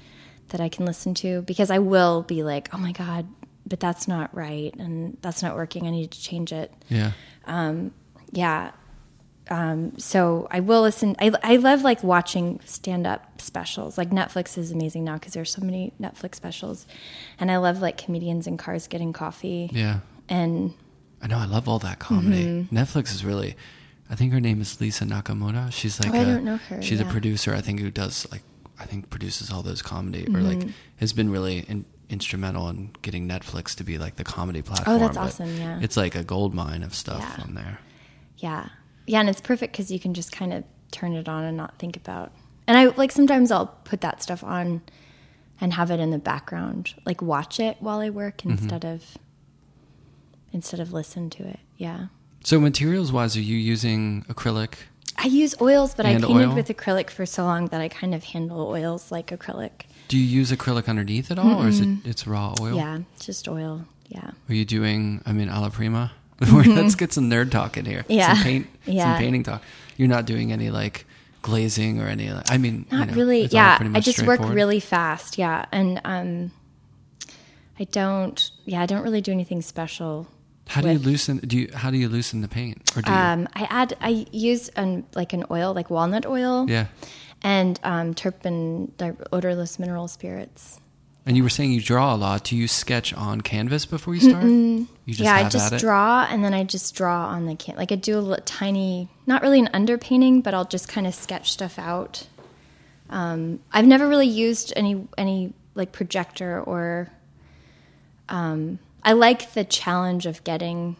that 0.49 0.61
I 0.61 0.69
can 0.69 0.85
listen 0.85 1.13
to 1.15 1.41
because 1.41 1.71
I 1.71 1.79
will 1.79 2.21
be 2.23 2.43
like, 2.43 2.69
oh 2.73 2.77
my 2.77 2.91
god, 2.91 3.27
but 3.65 3.79
that's 3.79 4.07
not 4.07 4.33
right 4.35 4.73
and 4.77 5.17
that's 5.21 5.41
not 5.41 5.55
working. 5.55 5.87
I 5.87 5.89
need 5.89 6.11
to 6.11 6.21
change 6.21 6.51
it 6.53 6.71
yeah. 6.89 7.11
Um, 7.45 7.91
yeah 8.31 8.71
um, 9.49 9.97
so 9.97 10.47
i 10.51 10.59
will 10.59 10.81
listen 10.81 11.15
I, 11.19 11.31
I 11.43 11.55
love 11.57 11.81
like 11.81 12.03
watching 12.03 12.59
stand-up 12.65 13.41
specials 13.41 13.97
like 13.97 14.09
netflix 14.09 14.57
is 14.57 14.71
amazing 14.71 15.03
now 15.03 15.15
because 15.15 15.33
there's 15.33 15.51
so 15.51 15.61
many 15.61 15.91
netflix 16.01 16.35
specials 16.35 16.85
and 17.39 17.51
i 17.51 17.57
love 17.57 17.81
like 17.81 17.97
comedians 17.97 18.47
in 18.47 18.57
cars 18.57 18.87
getting 18.87 19.11
coffee 19.13 19.69
Yeah. 19.73 19.99
and 20.29 20.73
I 21.21 21.27
know. 21.27 21.37
I 21.37 21.45
love 21.45 21.69
all 21.69 21.79
that 21.79 21.99
comedy. 21.99 22.43
Mm-hmm. 22.43 22.77
Netflix 22.77 23.13
is 23.15 23.23
really. 23.23 23.55
I 24.09 24.15
think 24.15 24.33
her 24.33 24.41
name 24.41 24.59
is 24.59 24.81
Lisa 24.81 25.05
Nakamura. 25.05 25.71
She's 25.71 25.97
like 25.97 26.11
Oh, 26.13 26.17
I 26.17 26.21
a- 26.21 26.25
don't 26.25 26.43
know 26.43 26.57
her, 26.57 26.81
She's 26.81 26.99
a 26.99 27.05
producer. 27.05 27.53
I 27.55 27.61
think 27.61 27.79
who 27.79 27.89
does 27.89 28.27
like 28.29 28.41
I 28.77 28.83
think 28.83 29.09
produces 29.09 29.49
all 29.49 29.61
those 29.63 29.81
comedy 29.81 30.23
or 30.25 30.31
Mm-hmm. 30.31 30.59
like 30.59 30.67
has 30.97 31.13
been 31.13 31.29
really 31.31 31.59
in, 31.59 31.85
instrumental 32.09 32.67
in 32.67 32.91
getting 33.03 33.25
Netflix 33.25 33.73
to 33.75 33.85
be 33.85 33.97
like 33.97 34.15
the 34.17 34.25
comedy 34.25 34.61
platform. 34.61 34.97
Oh, 34.97 34.99
that's 34.99 35.15
awesome, 35.15 35.55
yeah. 35.55 35.79
it's 35.81 35.95
like 35.95 36.13
a 36.13 36.23
gold 36.23 36.53
mine 36.53 36.83
of 36.83 36.93
stuff 36.93 37.21
Yeah. 37.37 37.43
on 37.45 37.53
there. 37.53 37.79
Yeah. 38.39 38.67
Yeah, 39.05 39.19
and 39.19 39.29
it's 39.29 39.41
perfect 39.41 39.73
because 39.73 39.91
you 39.91 39.99
can 39.99 40.13
just 40.13 40.31
kind 40.31 40.53
of 40.53 40.63
turn 40.91 41.13
it 41.13 41.27
on 41.27 41.43
and 41.43 41.57
not 41.57 41.77
think 41.79 41.95
about. 41.97 42.31
And 42.67 42.77
I 42.77 42.85
like 42.85 43.11
sometimes 43.11 43.51
I'll 43.51 43.67
put 43.83 44.01
that 44.01 44.23
stuff 44.23 44.43
on 44.43 44.81
and 45.59 45.73
have 45.73 45.91
it 45.91 45.99
in 45.99 46.11
the 46.11 46.17
background, 46.19 46.93
like 47.05 47.21
watch 47.21 47.59
it 47.59 47.77
while 47.79 47.99
I 47.99 48.09
work 48.09 48.37
Mm-hmm. 48.37 48.51
instead 48.51 48.85
of 48.85 49.17
instead 50.51 50.79
of 50.79 50.93
listen 50.93 51.29
to 51.31 51.47
it. 51.47 51.59
Yeah. 51.77 52.07
So 52.43 52.59
materials 52.59 53.11
wise, 53.11 53.35
are 53.37 53.41
you 53.41 53.57
using 53.57 54.23
acrylic? 54.29 54.73
I 55.17 55.27
use 55.27 55.55
oils, 55.61 55.93
but 55.95 56.05
I 56.05 56.13
painted 56.13 56.29
oil? 56.29 56.53
with 56.55 56.67
acrylic 56.67 57.09
for 57.09 57.25
so 57.25 57.43
long 57.43 57.67
that 57.67 57.79
I 57.81 57.87
kind 57.87 58.13
of 58.13 58.23
handle 58.25 58.67
oils 58.67 59.11
like 59.11 59.27
acrylic. 59.27 59.85
Do 60.09 60.17
you 60.17 60.25
use 60.25 60.51
acrylic 60.51 60.87
underneath 60.87 61.31
at 61.31 61.39
all, 61.39 61.63
or 61.63 61.67
is 61.67 61.79
it 61.79 61.87
it's 62.03 62.27
raw 62.27 62.53
oil? 62.59 62.75
Yeah, 62.75 62.99
it's 63.15 63.25
just 63.25 63.47
oil. 63.47 63.85
Yeah. 64.09 64.31
Are 64.49 64.53
you 64.53 64.65
doing? 64.65 65.21
I 65.25 65.31
mean, 65.31 65.49
alla 65.49 65.69
prima. 65.69 66.11
Let's 66.67 66.95
get 66.95 67.13
some 67.13 67.29
nerd 67.29 67.51
talk 67.51 67.77
in 67.77 67.85
here. 67.85 68.03
Mm-hmm. 68.03 68.11
Yeah. 68.11 68.33
Some 68.33 68.43
paint. 68.43 68.67
Yeah. 68.85 69.13
Some 69.13 69.19
painting 69.19 69.43
talk. 69.43 69.61
You're 69.97 70.07
not 70.07 70.25
doing 70.25 70.51
any 70.51 70.69
like 70.69 71.05
glazing 71.41 72.01
or 72.01 72.07
any. 72.07 72.31
I 72.49 72.57
mean, 72.57 72.85
you 72.91 72.97
Not 72.97 73.09
know, 73.09 73.13
really. 73.13 73.45
Yeah, 73.45 73.77
I 73.93 73.99
just 73.99 74.23
work 74.25 74.39
really 74.39 74.79
fast. 74.79 75.37
Yeah, 75.37 75.65
and 75.71 76.01
um, 76.03 76.51
I 77.79 77.83
don't. 77.85 78.49
Yeah, 78.65 78.81
I 78.81 78.85
don't 78.87 79.03
really 79.03 79.21
do 79.21 79.31
anything 79.31 79.61
special. 79.61 80.27
How 80.67 80.81
do 80.81 80.91
you 80.91 80.97
loosen? 80.99 81.37
Do 81.37 81.57
you? 81.57 81.69
How 81.73 81.91
do 81.91 81.97
you 81.97 82.09
loosen 82.09 82.41
the 82.41 82.47
paint? 82.47 82.97
Or 82.97 83.01
do 83.01 83.11
you? 83.11 83.17
Um, 83.17 83.47
I 83.53 83.67
add. 83.69 83.95
I 84.01 84.25
use 84.31 84.69
an 84.69 85.05
like 85.13 85.33
an 85.33 85.45
oil, 85.51 85.73
like 85.73 85.89
walnut 85.89 86.25
oil. 86.25 86.65
yeah. 86.69 86.87
And 87.45 87.77
um, 87.83 88.13
terpen, 88.13 88.91
the 88.97 89.17
odorless 89.33 89.77
mineral 89.77 90.07
spirits. 90.07 90.79
And 91.25 91.37
you 91.37 91.43
were 91.43 91.49
saying 91.49 91.71
you 91.71 91.81
draw 91.81 92.13
a 92.13 92.17
lot. 92.17 92.43
Do 92.43 92.57
you 92.57 92.67
sketch 92.67 93.13
on 93.13 93.41
canvas 93.41 93.85
before 93.85 94.13
you 94.13 94.19
start? 94.19 94.43
You 94.43 94.87
just 95.07 95.19
yeah, 95.21 95.35
I 95.35 95.47
just 95.47 95.77
draw, 95.77 96.27
and 96.29 96.43
then 96.43 96.53
I 96.53 96.63
just 96.63 96.95
draw 96.95 97.27
on 97.27 97.45
the 97.45 97.55
can. 97.55 97.77
Like 97.77 97.91
I 97.91 97.95
do 97.95 98.17
a 98.17 98.19
little, 98.19 98.43
tiny, 98.45 99.09
not 99.25 99.41
really 99.41 99.59
an 99.59 99.69
underpainting, 99.73 100.43
but 100.43 100.53
I'll 100.53 100.65
just 100.65 100.89
kind 100.89 101.07
of 101.07 101.15
sketch 101.15 101.51
stuff 101.51 101.79
out. 101.79 102.27
Um, 103.09 103.59
I've 103.71 103.85
never 103.85 104.07
really 104.07 104.27
used 104.27 104.73
any 104.75 105.07
any 105.17 105.53
like 105.75 105.91
projector 105.91 106.61
or. 106.61 107.09
Um, 108.29 108.79
I 109.03 109.13
like 109.13 109.53
the 109.53 109.65
challenge 109.65 110.25
of 110.25 110.43
getting 110.43 110.95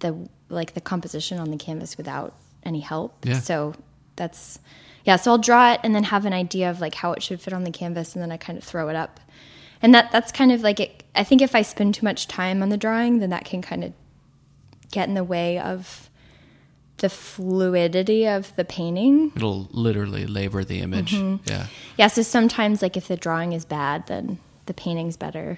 the 0.00 0.28
like 0.48 0.74
the 0.74 0.80
composition 0.80 1.38
on 1.38 1.50
the 1.50 1.56
canvas 1.56 1.96
without 1.96 2.34
any 2.62 2.80
help. 2.80 3.24
Yeah. 3.24 3.40
So 3.40 3.74
that's 4.16 4.58
yeah. 5.08 5.16
So 5.16 5.30
I'll 5.30 5.38
draw 5.38 5.72
it 5.72 5.80
and 5.82 5.94
then 5.94 6.04
have 6.04 6.26
an 6.26 6.34
idea 6.34 6.70
of 6.70 6.82
like 6.82 6.94
how 6.94 7.12
it 7.14 7.22
should 7.22 7.40
fit 7.40 7.54
on 7.54 7.64
the 7.64 7.70
canvas, 7.70 8.14
and 8.14 8.22
then 8.22 8.30
I 8.30 8.36
kind 8.36 8.58
of 8.58 8.62
throw 8.62 8.90
it 8.90 8.94
up. 8.94 9.18
And 9.80 9.94
that 9.94 10.12
that's 10.12 10.30
kind 10.30 10.52
of 10.52 10.60
like 10.60 10.78
it. 10.78 11.02
I 11.14 11.24
think 11.24 11.40
if 11.40 11.54
I 11.54 11.62
spend 11.62 11.94
too 11.94 12.04
much 12.04 12.28
time 12.28 12.62
on 12.62 12.68
the 12.68 12.76
drawing, 12.76 13.18
then 13.18 13.30
that 13.30 13.46
can 13.46 13.62
kind 13.62 13.84
of 13.84 13.94
get 14.92 15.08
in 15.08 15.14
the 15.14 15.24
way 15.24 15.58
of 15.58 16.10
the 16.98 17.08
fluidity 17.08 18.28
of 18.28 18.54
the 18.56 18.66
painting. 18.66 19.32
It'll 19.34 19.68
literally 19.70 20.26
labor 20.26 20.62
the 20.62 20.80
image. 20.80 21.12
Mm-hmm. 21.12 21.48
Yeah. 21.48 21.68
Yeah, 21.96 22.08
so 22.08 22.20
sometimes 22.20 22.82
like 22.82 22.96
if 22.96 23.08
the 23.08 23.16
drawing 23.16 23.54
is 23.54 23.64
bad, 23.64 24.08
then 24.08 24.38
the 24.66 24.74
painting's 24.74 25.16
better. 25.16 25.56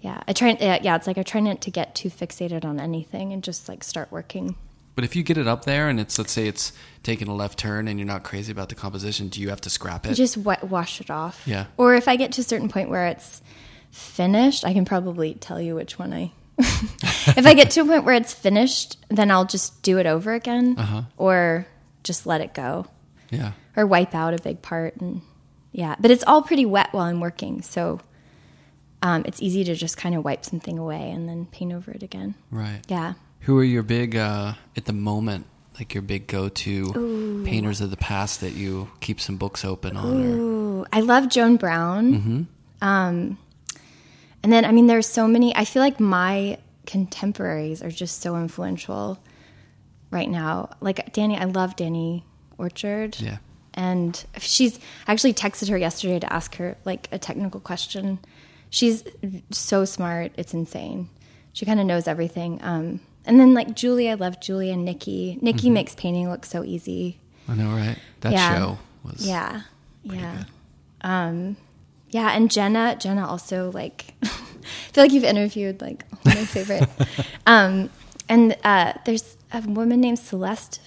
Yeah, 0.00 0.20
I 0.26 0.32
try. 0.32 0.56
Yeah, 0.60 0.80
yeah, 0.82 0.96
it's 0.96 1.06
like 1.06 1.16
I 1.16 1.22
try 1.22 1.40
not 1.40 1.60
to 1.60 1.70
get 1.70 1.94
too 1.94 2.10
fixated 2.10 2.64
on 2.64 2.80
anything 2.80 3.32
and 3.32 3.40
just 3.44 3.68
like 3.68 3.84
start 3.84 4.10
working. 4.10 4.56
But 4.94 5.04
if 5.04 5.16
you 5.16 5.22
get 5.22 5.38
it 5.38 5.48
up 5.48 5.64
there 5.64 5.88
and 5.88 5.98
it's 5.98 6.18
let's 6.18 6.32
say 6.32 6.46
it's 6.46 6.72
taking 7.02 7.26
a 7.28 7.34
left 7.34 7.58
turn 7.58 7.88
and 7.88 7.98
you're 7.98 8.06
not 8.06 8.24
crazy 8.24 8.52
about 8.52 8.68
the 8.68 8.74
composition, 8.74 9.28
do 9.28 9.40
you 9.40 9.48
have 9.48 9.60
to 9.62 9.70
scrap 9.70 10.06
it? 10.06 10.14
Just 10.14 10.36
wa- 10.36 10.56
wash 10.62 11.00
it 11.00 11.10
off. 11.10 11.42
Yeah. 11.46 11.66
Or 11.76 11.94
if 11.94 12.08
I 12.08 12.16
get 12.16 12.32
to 12.32 12.40
a 12.42 12.44
certain 12.44 12.68
point 12.68 12.90
where 12.90 13.06
it's 13.06 13.40
finished, 13.90 14.64
I 14.64 14.72
can 14.72 14.84
probably 14.84 15.34
tell 15.34 15.60
you 15.60 15.74
which 15.74 15.98
one 15.98 16.12
I. 16.12 16.32
if 16.58 17.46
I 17.46 17.54
get 17.54 17.70
to 17.72 17.80
a 17.80 17.84
point 17.84 18.04
where 18.04 18.14
it's 18.14 18.32
finished, 18.34 18.98
then 19.08 19.30
I'll 19.30 19.46
just 19.46 19.82
do 19.82 19.98
it 19.98 20.06
over 20.06 20.34
again, 20.34 20.76
Uh-huh. 20.78 21.02
or 21.16 21.66
just 22.04 22.26
let 22.26 22.40
it 22.40 22.52
go, 22.54 22.86
yeah. 23.30 23.52
or 23.76 23.86
wipe 23.86 24.14
out 24.14 24.34
a 24.34 24.38
big 24.42 24.60
part, 24.62 24.96
and 25.00 25.22
yeah. 25.72 25.96
But 25.98 26.10
it's 26.10 26.24
all 26.26 26.42
pretty 26.42 26.66
wet 26.66 26.88
while 26.92 27.04
I'm 27.06 27.20
working, 27.20 27.62
so 27.62 28.00
um, 29.02 29.24
it's 29.26 29.40
easy 29.42 29.64
to 29.64 29.74
just 29.74 29.96
kind 29.96 30.14
of 30.14 30.24
wipe 30.24 30.44
something 30.44 30.78
away 30.78 31.10
and 31.10 31.28
then 31.28 31.46
paint 31.46 31.72
over 31.72 31.90
it 31.90 32.02
again. 32.02 32.34
Right. 32.50 32.80
Yeah. 32.88 33.14
Who 33.42 33.58
are 33.58 33.64
your 33.64 33.82
big 33.82 34.16
uh 34.16 34.54
at 34.76 34.84
the 34.84 34.92
moment, 34.92 35.46
like 35.78 35.94
your 35.94 36.02
big 36.02 36.26
go 36.26 36.48
to 36.48 37.42
painters 37.44 37.80
of 37.80 37.90
the 37.90 37.96
past 37.96 38.40
that 38.40 38.52
you 38.52 38.90
keep 39.00 39.20
some 39.20 39.36
books 39.36 39.64
open 39.64 39.96
on 39.96 40.24
or 40.24 40.36
Ooh, 40.36 40.86
I 40.92 41.00
love 41.00 41.28
Joan 41.28 41.56
Brown. 41.56 42.48
Um, 42.80 43.38
and 44.42 44.52
then, 44.52 44.64
I 44.64 44.72
mean, 44.72 44.88
there's 44.88 45.06
so 45.06 45.28
many. 45.28 45.54
I 45.54 45.64
feel 45.64 45.82
like 45.82 46.00
my 46.00 46.58
contemporaries 46.86 47.80
are 47.82 47.90
just 47.90 48.20
so 48.20 48.36
influential 48.36 49.18
right 50.10 50.28
now. 50.28 50.70
Like 50.80 51.12
Danny, 51.12 51.36
I 51.36 51.44
love 51.44 51.76
Danny 51.76 52.24
Orchard. 52.58 53.20
Yeah. 53.20 53.38
And 53.74 54.22
she's 54.38 54.78
I 55.06 55.12
actually 55.12 55.34
texted 55.34 55.68
her 55.70 55.78
yesterday 55.78 56.18
to 56.18 56.32
ask 56.32 56.56
her 56.56 56.76
like 56.84 57.08
a 57.12 57.18
technical 57.18 57.60
question. 57.60 58.18
She's 58.68 59.04
so 59.50 59.84
smart; 59.84 60.32
it's 60.36 60.54
insane. 60.54 61.08
She 61.52 61.64
kind 61.66 61.80
of 61.80 61.86
knows 61.86 62.06
everything. 62.08 62.58
Um, 62.62 63.00
and 63.26 63.38
then 63.40 63.54
like 63.54 63.74
Julie, 63.74 64.10
I 64.10 64.14
love 64.14 64.40
Julie 64.40 64.70
and 64.70 64.84
Nikki. 64.84 65.38
Nikki 65.40 65.70
makes 65.70 65.94
painting 65.94 66.28
look 66.30 66.44
so 66.44 66.64
easy. 66.64 67.18
I 67.48 67.54
know, 67.54 67.70
right? 67.70 67.96
That 68.20 68.32
Yeah. 68.32 68.58
show 68.58 68.78
was 69.04 69.26
Yeah. 69.26 69.62
Yeah. 70.04 70.36
good. 70.36 70.46
Um 71.02 71.56
yeah, 72.10 72.30
and 72.36 72.50
Jenna, 72.50 72.96
Jenna 72.98 73.26
also 73.26 73.70
like 73.72 74.14
I 74.22 74.26
feel 74.92 75.04
like 75.04 75.12
you've 75.12 75.24
interviewed 75.24 75.80
like 75.80 76.04
my 76.24 76.44
favorite. 76.44 76.88
um 77.46 77.90
and 78.28 78.56
uh 78.64 78.92
there's 79.04 79.36
a 79.52 79.60
woman 79.62 80.00
named 80.00 80.18
Celeste 80.18 80.80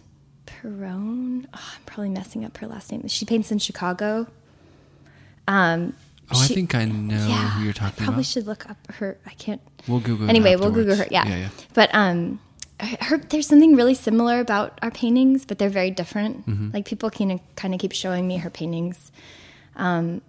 Perrone. 0.45 1.47
Oh, 1.53 1.71
I'm 1.75 1.83
probably 1.85 2.09
messing 2.09 2.45
up 2.45 2.57
her 2.57 2.67
last 2.67 2.91
name. 2.91 3.07
She 3.07 3.25
paints 3.25 3.51
in 3.51 3.59
Chicago. 3.59 4.27
Um 5.47 5.93
Oh, 6.33 6.41
I 6.43 6.47
think 6.47 6.73
I 6.73 6.85
know 6.85 7.15
yeah, 7.27 7.49
who 7.51 7.63
you're 7.63 7.69
I 7.71 7.73
talking 7.73 7.97
probably 8.05 8.13
about. 8.15 8.25
should 8.25 8.47
look 8.47 8.69
up 8.69 8.77
her. 8.95 9.17
I 9.25 9.31
can't. 9.31 9.61
We'll 9.87 9.99
Google 9.99 10.29
Anyway, 10.29 10.55
we'll 10.55 10.71
Google 10.71 10.95
her. 10.95 11.07
Yeah. 11.11 11.27
Yeah, 11.27 11.35
yeah. 11.37 11.49
But 11.73 11.93
um, 11.93 12.39
her, 12.79 13.17
there's 13.17 13.47
something 13.47 13.75
really 13.75 13.93
similar 13.93 14.39
about 14.39 14.79
our 14.81 14.91
paintings, 14.91 15.45
but 15.45 15.59
they're 15.59 15.69
very 15.69 15.91
different. 15.91 16.47
Mm-hmm. 16.47 16.71
Like 16.73 16.85
people 16.85 17.09
can 17.11 17.39
kind 17.55 17.73
of 17.73 17.79
keep 17.79 17.91
showing 17.91 18.27
me 18.27 18.37
her 18.37 18.49
paintings. 18.49 19.11
Um, 19.75 20.21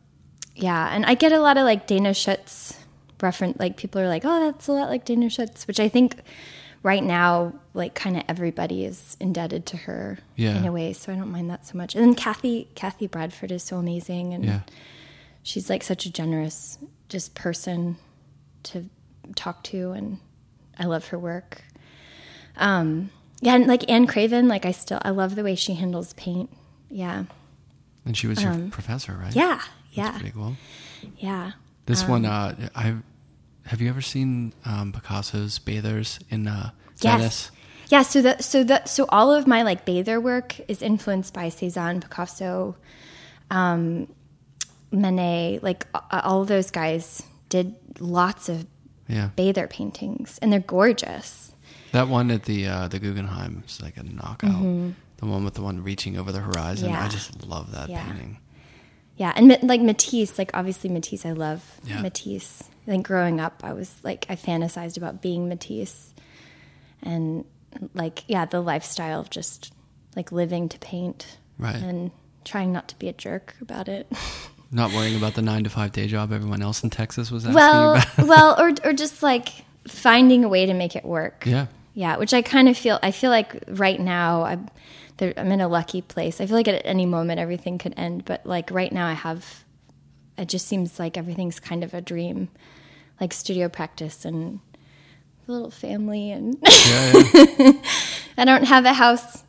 yeah, 0.55 0.89
and 0.95 1.05
I 1.07 1.15
get 1.15 1.33
a 1.33 1.41
lot 1.41 1.57
of 1.57 1.65
like 1.65 1.87
Dana 1.87 2.13
Schutz 2.15 2.79
reference. 3.23 3.59
Like 3.59 3.77
people 3.77 4.01
are 4.01 4.09
like, 4.09 4.23
"Oh, 4.25 4.41
that's 4.51 4.69
a 4.69 4.73
lot 4.73 4.89
like 4.89 5.05
Dana 5.05 5.29
Schutz," 5.31 5.67
which 5.67 5.81
I 5.81 5.89
think 5.89 6.17
right 6.83 7.03
now, 7.03 7.53
like 7.75 7.95
kind 7.95 8.17
of 8.17 8.23
everybody 8.29 8.85
is 8.85 9.17
indebted 9.21 9.67
to 9.67 9.77
her 9.79 10.19
Yeah. 10.37 10.57
in 10.59 10.65
a 10.67 10.73
way. 10.73 10.93
So 10.93 11.13
I 11.13 11.17
don't 11.17 11.33
mind 11.33 11.51
that 11.51 11.67
so 11.67 11.77
much. 11.77 11.95
And 11.95 12.05
then 12.05 12.15
Kathy, 12.15 12.69
Kathy 12.75 13.07
Bradford 13.07 13.51
is 13.51 13.63
so 13.63 13.79
amazing, 13.79 14.35
and 14.35 14.45
Yeah. 14.45 14.61
She's 15.47 15.71
like 15.71 15.85
such 15.85 16.07
a 16.07 16.11
generous 16.13 16.77
just 17.09 17.37
person 17.37 17.99
to 18.65 18.87
talk 19.37 19.63
to 19.63 19.93
and 19.93 20.19
I 20.77 20.87
love 20.87 21.07
her 21.09 21.19
work. 21.19 21.63
Um 22.57 23.11
yeah, 23.41 23.55
and 23.55 23.67
like 23.69 23.89
Ann 23.89 24.09
Craven, 24.09 24.49
like 24.49 24.67
I 24.67 24.73
still 24.73 24.99
I 25.03 25.11
love 25.11 25.37
the 25.37 25.45
way 25.45 25.55
she 25.55 25.75
handles 25.75 26.15
paint. 26.15 26.51
Yeah. 26.91 27.25
And 28.05 28.17
she 28.17 28.27
was 28.27 28.43
your 28.43 28.57
professor, 28.71 29.13
right? 29.13 29.29
Um, 29.29 29.33
Yeah. 29.35 29.57
That's 29.57 29.69
Yeah. 29.93 30.11
pretty 30.19 30.33
cool. 30.33 30.57
Yeah. 31.19 31.53
This 31.87 32.03
Um, 32.03 32.11
one, 32.11 32.25
uh, 32.25 32.69
I 32.75 32.97
have 33.67 33.81
you 33.81 33.89
ever 33.89 34.01
seen 34.01 34.53
um, 34.65 34.93
Picasso's 34.93 35.61
Bathers 35.61 36.19
in 36.29 36.49
uh, 36.49 36.71
Yes. 37.01 37.53
Yeah, 37.89 38.03
so 38.03 38.21
the 38.21 38.43
so 38.43 38.65
the 38.65 38.85
so 38.85 39.07
all 39.11 39.33
of 39.33 39.47
my 39.47 39.63
like 39.63 39.85
bather 39.85 40.21
work 40.21 40.59
is 40.69 40.83
influenced 40.83 41.33
by 41.33 41.49
Cezanne, 41.51 42.01
Picasso, 42.01 42.75
um, 43.49 44.09
Manet, 44.91 45.61
like 45.63 45.87
all 46.11 46.45
those 46.45 46.71
guys 46.71 47.23
did 47.49 47.75
lots 48.01 48.49
of 48.49 48.67
Yeah, 49.09 49.31
bather 49.37 49.67
paintings 49.67 50.39
and 50.43 50.53
they're 50.53 50.61
gorgeous. 50.61 51.53
that 51.93 52.09
one 52.09 52.31
at 52.31 52.45
the 52.45 52.67
uh, 52.67 52.89
the 52.89 52.99
Guggenheim 52.99 53.63
is 53.67 53.81
like 53.83 53.97
a 53.97 54.03
knockout. 54.03 54.63
The 55.19 55.25
one 55.27 55.45
with 55.45 55.55
the 55.55 55.63
one 55.63 55.83
reaching 55.83 56.19
over 56.19 56.31
the 56.33 56.41
horizon. 56.41 56.93
I 56.93 56.99
Mm-hmm. 57.01 57.09
Just 57.11 57.47
love 57.47 57.73
that 57.73 57.89
Yeah. 57.89 58.05
painting. 58.05 58.39
Yeah, 59.17 59.33
and 59.35 59.57
like 59.63 59.81
Matisse, 59.81 60.37
like 60.39 60.51
obviously 60.53 60.91
Matisse, 60.91 61.25
I 61.25 61.33
love 61.33 61.63
Yeah. 61.85 62.03
Matisse. 62.03 62.63
I 62.87 62.91
think 62.91 63.07
growing 63.07 63.41
up, 63.41 63.63
I 63.65 63.73
was 63.73 63.95
like 64.05 64.27
I 64.29 64.37
fantasized 64.37 64.97
about 64.99 65.23
being 65.23 65.49
Matisse, 65.49 66.13
and 67.03 67.45
like 67.95 68.25
yeah, 68.29 68.45
the 68.45 68.61
lifestyle 68.61 69.21
of 69.21 69.31
just 69.31 69.73
like 70.15 70.33
living 70.33 70.69
to 70.69 70.79
paint, 70.79 71.39
Right. 71.59 71.77
and 71.77 72.11
trying 72.45 72.73
not 72.73 72.89
to 72.89 72.99
be 72.99 73.09
a 73.09 73.13
jerk 73.13 73.55
about 73.61 73.89
it. 73.89 74.07
Not 74.71 74.93
worrying 74.93 75.17
about 75.17 75.35
the 75.35 75.43
nine 75.43 75.65
to 75.65 75.71
five 75.71 75.93
day 75.93 76.07
job 76.07 76.33
everyone 76.33 76.61
else 76.61 76.83
in 76.83 76.91
Texas 76.91 77.31
was 77.31 77.45
asking 77.45 77.55
well, 77.55 77.95
about. 77.97 78.27
well, 78.27 78.61
or 78.61 78.73
or 78.91 78.93
just 78.93 79.23
like 79.23 79.49
finding 79.87 80.45
a 80.45 80.49
way 80.49 80.67
to 80.67 80.75
make 80.75 80.97
it 80.97 81.05
work. 81.05 81.45
Yeah. 81.47 81.67
yeah. 81.95 82.17
Which 82.17 82.35
I 82.35 82.43
kind 82.43 82.69
of 82.69 82.77
feel. 82.77 82.99
I 83.03 83.13
feel 83.13 83.31
like 83.31 83.63
right 83.69 84.01
now 84.01 84.43
I'm 84.43 84.69
there, 85.19 85.33
I'm 85.37 85.53
in 85.53 85.61
a 85.61 85.69
lucky 85.69 86.03
place. 86.03 86.41
I 86.41 86.47
feel 86.47 86.57
like 86.57 86.69
at 86.69 86.83
any 86.85 87.07
moment 87.07 87.41
everything 87.41 87.79
could 87.79 87.95
end, 87.97 88.25
but 88.25 88.45
like 88.45 88.71
right 88.71 88.93
now 88.93 89.07
I 89.07 89.15
have. 89.15 89.65
It 90.39 90.49
just 90.49 90.67
seems 90.67 90.99
like 90.99 91.17
everything's 91.17 91.59
kind 91.59 91.83
of 91.83 91.95
a 91.95 92.03
dream, 92.03 92.49
like 93.19 93.33
studio 93.33 93.71
practice 93.71 94.27
and 94.27 94.61
a 95.49 95.53
little 95.53 95.71
family, 95.71 96.31
and 96.31 96.59
Yeah, 96.63 97.13
yeah. 97.59 97.73
I 98.37 98.45
don't 98.45 98.65
have 98.65 98.85
a 98.85 98.93
house 98.93 99.45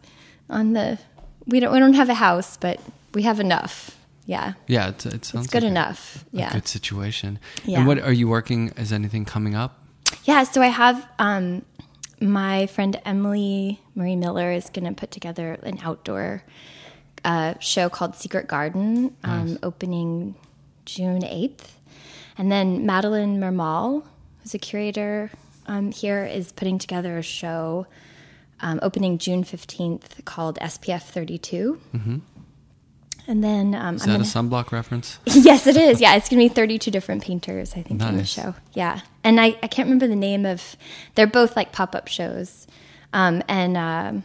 on 0.49 0.73
the. 0.73 0.99
We 1.45 1.59
don't. 1.59 1.73
We 1.73 1.79
don't 1.79 1.93
have 1.93 2.09
a 2.09 2.13
house, 2.13 2.55
but 2.55 2.79
we 3.13 3.23
have 3.23 3.39
enough. 3.39 3.96
Yeah, 4.27 4.53
yeah 4.67 4.89
it, 4.89 5.05
it 5.05 5.25
sounds 5.25 5.45
it's 5.45 5.53
good 5.53 5.63
like 5.63 5.71
enough. 5.71 6.23
a 6.33 6.37
Yeah. 6.37 6.51
good 6.53 6.67
situation. 6.67 7.39
Yeah. 7.65 7.79
And 7.79 7.87
what 7.87 7.97
are 7.99 8.11
you 8.13 8.27
working? 8.27 8.69
Is 8.77 8.91
anything 8.93 9.25
coming 9.25 9.55
up? 9.55 9.79
Yeah, 10.25 10.43
so 10.43 10.61
I 10.61 10.67
have 10.67 11.07
um, 11.17 11.63
my 12.21 12.67
friend 12.67 12.99
Emily 13.05 13.79
Marie 13.95 14.15
Miller 14.17 14.51
is 14.51 14.69
going 14.69 14.85
to 14.87 14.93
put 14.93 15.11
together 15.11 15.57
an 15.63 15.79
outdoor 15.81 16.43
uh, 17.25 17.53
show 17.59 17.89
called 17.89 18.15
Secret 18.15 18.47
Garden, 18.47 19.15
um, 19.23 19.47
Nice. 19.47 19.57
opening 19.63 20.35
June 20.85 21.21
8th. 21.21 21.65
And 22.37 22.51
then 22.51 22.85
Madeleine 22.85 23.39
Mermall, 23.39 24.03
who's 24.43 24.53
a 24.53 24.59
curator 24.59 25.31
um, 25.67 25.91
here, 25.91 26.23
is 26.25 26.51
putting 26.51 26.77
together 26.79 27.17
a 27.17 27.23
show 27.23 27.87
um, 28.59 28.79
opening 28.81 29.17
June 29.17 29.43
15th 29.43 30.23
called 30.25 30.57
SPF 30.61 31.03
32. 31.03 31.79
Mm-hmm. 31.95 32.17
And 33.29 33.43
then 33.43 33.75
um, 33.75 33.95
Is 33.95 34.03
I'm 34.03 34.07
that 34.07 34.13
gonna- 34.13 34.23
a 34.23 34.61
sunblock 34.63 34.71
reference? 34.71 35.19
yes, 35.25 35.67
it 35.67 35.75
is. 35.75 35.99
Yeah, 35.99 36.15
it's 36.15 36.29
going 36.29 36.41
to 36.41 36.47
be 36.49 36.53
32 36.53 36.89
different 36.91 37.23
painters, 37.23 37.73
I 37.75 37.81
think, 37.81 38.01
in 38.01 38.17
the 38.17 38.23
show. 38.25 38.55
Yeah. 38.73 39.01
And 39.23 39.39
I, 39.41 39.47
I 39.61 39.67
can't 39.67 39.87
remember 39.87 40.07
the 40.07 40.15
name 40.15 40.45
of, 40.45 40.77
they're 41.15 41.27
both 41.27 41.55
like 41.57 41.73
pop 41.73 41.93
up 41.93 42.07
shows. 42.07 42.67
Um, 43.11 43.43
and, 43.49 43.75
um, 43.75 44.23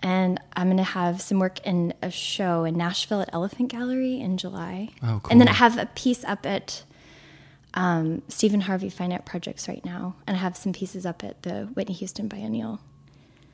and 0.00 0.40
I'm 0.54 0.66
going 0.68 0.76
to 0.76 0.82
have 0.82 1.22
some 1.22 1.38
work 1.38 1.64
in 1.66 1.94
a 2.02 2.10
show 2.10 2.64
in 2.64 2.76
Nashville 2.76 3.22
at 3.22 3.30
Elephant 3.32 3.70
Gallery 3.70 4.20
in 4.20 4.36
July. 4.36 4.90
Oh, 5.02 5.20
And 5.30 5.40
then 5.40 5.48
I 5.48 5.52
have 5.54 5.78
a 5.78 5.86
piece 5.86 6.22
up 6.24 6.44
at 6.44 6.84
um, 7.74 8.22
Steven 8.28 8.62
Harvey 8.62 8.90
Fine 8.90 9.12
Art 9.12 9.24
Projects 9.24 9.68
right 9.68 9.84
now. 9.84 10.16
And 10.26 10.36
I 10.36 10.40
have 10.40 10.56
some 10.56 10.72
pieces 10.72 11.06
up 11.06 11.22
at 11.24 11.42
the 11.44 11.70
Whitney 11.74 11.94
Houston 11.94 12.28
Biennial. 12.28 12.80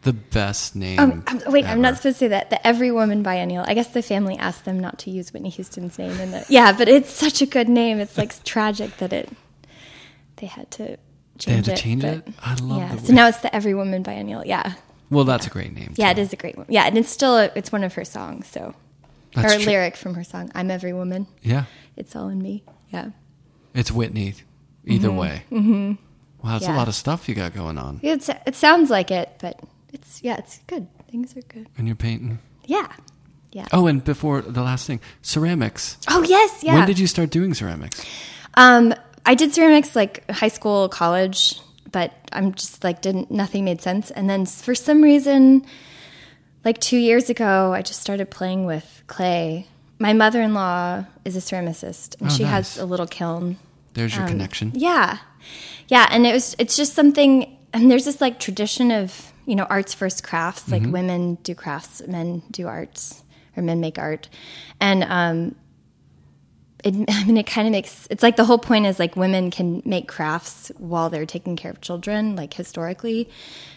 The 0.07 0.13
best 0.13 0.77
name. 0.77 1.01
Oh, 1.01 1.21
I'm, 1.27 1.43
wait, 1.53 1.65
I'm 1.65 1.81
not 1.81 1.97
supposed 1.97 2.21
to 2.21 2.27
say 2.27 2.29
that. 2.29 2.49
The 2.51 2.65
Every 2.65 2.93
Woman 2.93 3.25
Biennial. 3.25 3.65
I 3.67 3.75
guess 3.75 3.89
the 3.89 4.03
family 4.03 4.39
asked 4.39 4.65
them 4.65 4.79
not 4.79 5.01
to 5.01 5.11
use 5.11 5.33
Whitney 5.33 5.49
Houston's 5.49 5.99
name 5.99 6.13
in 6.21 6.31
the. 6.31 6.47
Yeah, 6.49 6.71
but 6.71 6.89
it's 6.89 7.11
such 7.11 7.43
a 7.43 7.47
good 7.47 7.69
name. 7.69 7.99
It's 7.99 8.17
like 8.17 8.45
tragic 8.45 8.99
that 8.99 9.13
it. 9.13 9.29
They 10.37 10.47
had 10.47 10.71
to 10.71 10.85
They 10.85 10.93
had 10.93 11.39
change 11.41 11.67
to 11.67 11.73
it. 11.73 11.77
change 11.77 12.03
but- 12.03 12.19
it? 12.19 12.29
I 12.41 12.55
love 12.55 12.79
Yeah, 12.79 12.97
so 12.99 13.13
now 13.13 13.27
it's 13.27 13.39
the 13.39 13.53
Every 13.53 13.75
Woman 13.75 14.05
Biennial. 14.05 14.47
Yeah, 14.47 14.75
Well, 15.11 15.25
that's 15.25 15.49
a 15.49 15.51
great 15.51 15.75
name. 15.75 15.95
yeah, 15.97 16.13
too. 16.13 16.21
it 16.21 16.23
is 16.23 16.33
a 16.33 16.37
great 16.37 16.57
one. 16.57 16.67
Yeah, 16.69 16.85
and 16.85 16.97
it's 16.97 17.11
still 17.11 17.37
a, 17.37 17.51
it's 17.57 17.73
one 17.73 17.83
of 17.83 17.95
her 17.95 18.05
songs. 18.05 18.47
So 18.47 18.77
That's 19.35 19.55
her 19.55 19.59
true. 19.59 19.73
lyric 19.73 19.97
from 19.97 20.15
her 20.15 20.23
song 20.23 20.53
"I'm 20.55 20.71
Every 20.71 20.93
Woman." 20.93 21.27
Yeah. 21.43 21.65
It's 21.97 22.15
all 22.15 22.29
in 22.29 22.41
me. 22.41 22.63
Yeah, 22.91 23.11
It's 23.75 23.91
Whitney. 23.91 24.35
Either 24.85 25.09
mm-hmm. 25.09 25.17
way. 25.17 25.43
Mm-hmm. 25.51 25.93
Wow, 26.47 26.53
that's 26.53 26.69
a 26.69 26.73
lot 26.77 26.87
of 26.87 26.95
stuff 26.95 27.29
you 27.29 27.35
got 27.35 27.53
going 27.53 27.77
on. 27.77 27.99
it's 28.05 28.29
it 28.29 28.55
sounds 28.55 28.89
like 28.89 29.11
it, 29.11 29.31
but 29.41 29.59
it's 29.97 30.23
yeah, 30.23 30.37
it's 30.43 30.61
good. 30.67 30.87
Things 31.11 31.37
are 31.37 31.43
good. 31.55 31.67
And 31.79 31.87
you're 31.89 31.97
painting. 32.09 32.39
Yeah, 32.67 32.89
yeah. 33.53 33.67
Oh, 33.73 33.87
and 33.87 34.03
before 34.05 34.43
the 34.43 34.63
last 34.63 34.87
thing, 34.87 35.01
ceramics. 35.23 35.97
Oh 36.09 36.23
yes, 36.23 36.63
yeah. 36.63 36.75
When 36.75 36.87
did 36.87 36.99
you 36.99 37.07
start 37.07 37.31
doing 37.31 37.55
ceramics? 37.55 38.05
Um, 38.55 38.95
I 39.25 39.35
did 39.35 39.53
ceramics 39.55 39.97
like 39.97 40.29
high 40.31 40.49
school, 40.59 40.89
college, 40.89 41.61
but 41.93 42.11
I'm 42.33 42.53
just 42.55 42.85
like 42.85 43.01
didn't 43.03 43.31
nothing 43.31 43.65
made 43.65 43.81
sense. 43.81 44.11
And 44.11 44.29
then 44.31 44.47
for 44.47 44.75
some 44.75 45.03
reason, 45.03 45.65
like 46.65 46.79
two 46.81 46.99
years 46.99 47.31
ago, 47.31 47.73
I 47.73 47.83
just 47.83 48.01
started 48.01 48.31
playing 48.31 48.67
with 48.67 49.03
clay. 49.07 49.67
My 49.99 50.13
mother-in-law 50.13 51.05
is 51.25 51.37
a 51.37 51.41
ceramicist, 51.41 52.21
and 52.21 52.31
Oh, 52.31 52.35
she 52.35 52.43
nice. 52.43 52.53
has 52.53 52.79
a 52.79 52.85
little 52.87 53.07
kiln. 53.07 53.57
There's 53.95 54.15
your 54.15 54.25
Um, 54.25 54.29
connection. 54.33 54.73
Yeah, 54.75 55.19
yeah, 55.89 56.07
and 56.11 56.27
it 56.27 56.33
was 56.35 56.55
it's 56.59 56.77
just 56.77 56.93
something. 56.95 57.57
And 57.73 57.91
there's 57.91 58.05
this 58.05 58.21
like 58.21 58.39
tradition 58.39 58.91
of 58.91 59.33
you 59.47 59.57
know 59.57 59.65
arts 59.65 59.95
first 59.95 60.23
crafts. 60.23 60.71
Like 60.71 60.83
women 60.83 61.37
do 61.37 61.55
crafts, 61.55 62.03
men 62.07 62.43
do 62.51 62.67
arts, 62.67 63.23
or 63.57 63.63
men 63.63 63.81
make 63.81 63.99
art, 63.99 64.29
and 64.81 65.05
um, 65.05 65.55
it, 66.85 66.95
I 67.09 67.25
mean, 67.25 67.37
it 67.37 67.47
kind 67.47 67.67
of 67.67 67.73
makes 67.73 68.07
it's 68.11 68.23
like 68.23 68.37
the 68.37 68.45
whole 68.45 68.59
point 68.59 68.87
is 68.87 68.99
like 68.99 69.17
women 69.17 69.51
can 69.51 69.83
make 69.85 70.09
crafts 70.09 70.71
while 70.79 71.11
they're 71.11 71.27
taking 71.27 71.57
care 71.57 71.71
of 71.71 71.81
children, 71.81 72.37
like 72.37 72.55
historically, 72.55 73.29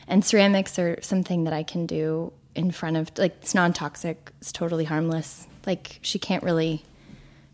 and 0.08 0.26
ceramics 0.26 0.78
are 0.80 1.00
something 1.02 1.46
that 1.46 1.54
I 1.54 1.64
can 1.64 1.86
do 1.86 2.34
in 2.56 2.72
front 2.72 2.98
of 2.98 3.12
like 3.18 3.38
it's 3.42 3.56
non-toxic, 3.56 4.32
it's 4.42 4.52
totally 4.52 4.86
harmless. 4.86 5.48
Like 5.66 6.00
she 6.02 6.20
can't 6.20 6.44
really, 6.44 6.84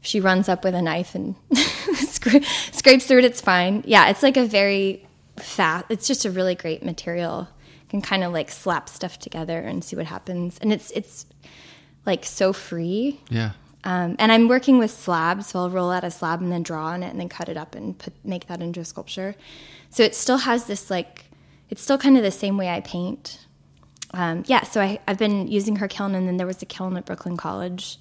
she 0.02 0.20
runs 0.20 0.48
up 0.48 0.64
with 0.64 0.76
a 0.76 0.82
knife 0.82 1.16
and 1.16 1.36
scrapes 2.72 3.06
through 3.06 3.20
it, 3.20 3.26
it's 3.26 3.42
fine. 3.42 3.84
Yeah, 3.86 4.10
it's 4.10 4.24
like 4.24 4.38
a 4.38 4.46
very 4.46 5.06
fast. 5.38 5.86
It's 5.90 6.08
just 6.08 6.26
a 6.26 6.32
really 6.32 6.56
great 6.56 6.84
material. 6.84 7.48
Can 7.96 8.02
kind 8.02 8.26
of 8.26 8.34
like 8.34 8.52
slap 8.52 8.90
stuff 8.90 9.20
together 9.20 9.58
and 9.58 9.82
see 9.82 9.96
what 9.96 10.06
happens, 10.06 10.58
and 10.58 10.74
it's 10.74 10.92
it's 10.92 11.26
like 12.06 12.26
so 12.26 12.52
free. 12.52 13.22
Yeah. 13.30 13.52
Um, 13.86 14.18
and 14.20 14.34
I'm 14.34 14.50
working 14.50 14.80
with 14.80 14.92
slabs, 14.92 15.48
so 15.48 15.60
I'll 15.60 15.70
roll 15.70 15.92
out 15.92 16.04
a 16.04 16.12
slab 16.12 16.42
and 16.42 16.52
then 16.52 16.62
draw 16.62 16.88
on 16.88 17.04
it 17.04 17.10
and 17.12 17.22
then 17.22 17.30
cut 17.30 17.48
it 17.48 17.56
up 17.56 17.74
and 17.74 17.98
put, 17.98 18.14
make 18.26 18.48
that 18.48 18.62
into 18.62 18.82
a 18.82 18.84
sculpture. 18.84 19.34
So 19.92 20.04
it 20.04 20.14
still 20.14 20.40
has 20.40 20.66
this 20.66 20.90
like, 20.90 21.26
it's 21.70 21.82
still 21.82 21.98
kind 21.98 22.18
of 22.18 22.24
the 22.24 22.32
same 22.32 22.58
way 22.58 22.68
I 22.68 22.82
paint. 22.82 23.46
Um, 24.12 24.44
yeah, 24.46 24.64
so 24.64 24.82
I, 24.82 25.00
I've 25.08 25.18
been 25.18 25.48
using 25.48 25.78
her 25.78 25.88
kiln, 25.88 26.16
and 26.16 26.28
then 26.28 26.36
there 26.36 26.48
was 26.48 26.62
a 26.62 26.66
kiln 26.66 26.98
at 26.98 27.06
Brooklyn 27.06 27.38
College 27.38 27.98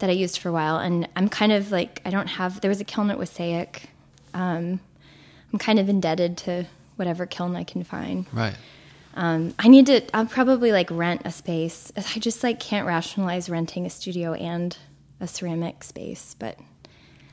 that 0.00 0.10
I 0.10 0.14
used 0.14 0.38
for 0.38 0.48
a 0.48 0.52
while. 0.52 0.78
And 0.78 1.08
I'm 1.14 1.28
kind 1.28 1.52
of 1.52 1.70
like, 1.70 2.00
I 2.04 2.10
don't 2.10 2.26
have, 2.28 2.60
there 2.60 2.70
was 2.70 2.80
a 2.80 2.84
kiln 2.84 3.08
at 3.08 3.18
Wassaic. 3.18 3.88
Um, 4.34 4.80
I'm 5.52 5.60
kind 5.60 5.78
of 5.78 5.88
indebted 5.88 6.38
to 6.38 6.66
whatever 6.96 7.24
kiln 7.24 7.54
I 7.54 7.62
can 7.62 7.84
find. 7.84 8.26
Right. 8.32 8.56
Um, 9.14 9.54
I 9.58 9.68
need 9.68 9.86
to. 9.86 10.02
I'll 10.16 10.26
probably 10.26 10.72
like 10.72 10.90
rent 10.90 11.22
a 11.24 11.30
space. 11.30 11.92
I 11.96 12.18
just 12.18 12.42
like 12.42 12.60
can't 12.60 12.86
rationalize 12.86 13.48
renting 13.50 13.86
a 13.86 13.90
studio 13.90 14.32
and 14.34 14.76
a 15.20 15.26
ceramic 15.28 15.84
space. 15.84 16.34
But 16.38 16.58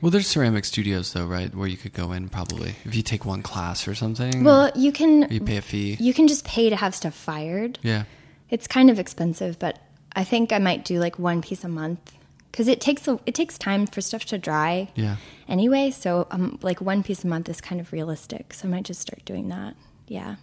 Well, 0.00 0.10
there's 0.10 0.26
ceramic 0.26 0.64
studios 0.64 1.12
though, 1.12 1.26
right, 1.26 1.54
where 1.54 1.68
you 1.68 1.76
could 1.76 1.92
go 1.92 2.12
in 2.12 2.28
probably 2.28 2.74
if 2.84 2.94
you 2.94 3.02
take 3.02 3.24
one 3.24 3.42
class 3.42 3.88
or 3.88 3.94
something. 3.94 4.44
well, 4.44 4.70
you 4.74 4.92
can 4.92 5.30
you 5.30 5.40
pay 5.40 5.56
a 5.56 5.62
fee. 5.62 5.96
you 6.00 6.12
can 6.14 6.28
just 6.28 6.44
pay 6.44 6.68
to 6.70 6.76
have 6.76 6.94
stuff 6.94 7.14
fired. 7.14 7.78
yeah. 7.82 8.04
It's 8.50 8.66
kind 8.66 8.90
of 8.90 8.98
expensive, 8.98 9.58
but 9.60 9.78
I 10.14 10.24
think 10.24 10.52
I 10.52 10.58
might 10.58 10.84
do 10.84 10.98
like 10.98 11.18
one 11.20 11.40
piece 11.40 11.62
a 11.62 11.68
month 11.68 12.00
because 12.50 12.66
it 12.66 12.80
takes 12.80 13.06
a, 13.06 13.20
it 13.24 13.32
takes 13.34 13.56
time 13.56 13.86
for 13.86 14.00
stuff 14.00 14.24
to 14.26 14.38
dry. 14.38 14.88
Yeah. 14.96 15.16
Anyway, 15.48 15.92
so 15.92 16.26
um, 16.32 16.58
like 16.60 16.80
one 16.80 17.04
piece 17.04 17.22
a 17.22 17.28
month 17.28 17.48
is 17.48 17.60
kind 17.60 17.80
of 17.80 17.92
realistic. 17.92 18.52
So 18.52 18.66
I 18.66 18.70
might 18.72 18.84
just 18.84 19.00
start 19.00 19.24
doing 19.24 19.48
that. 19.50 19.76
Yeah, 20.08 20.34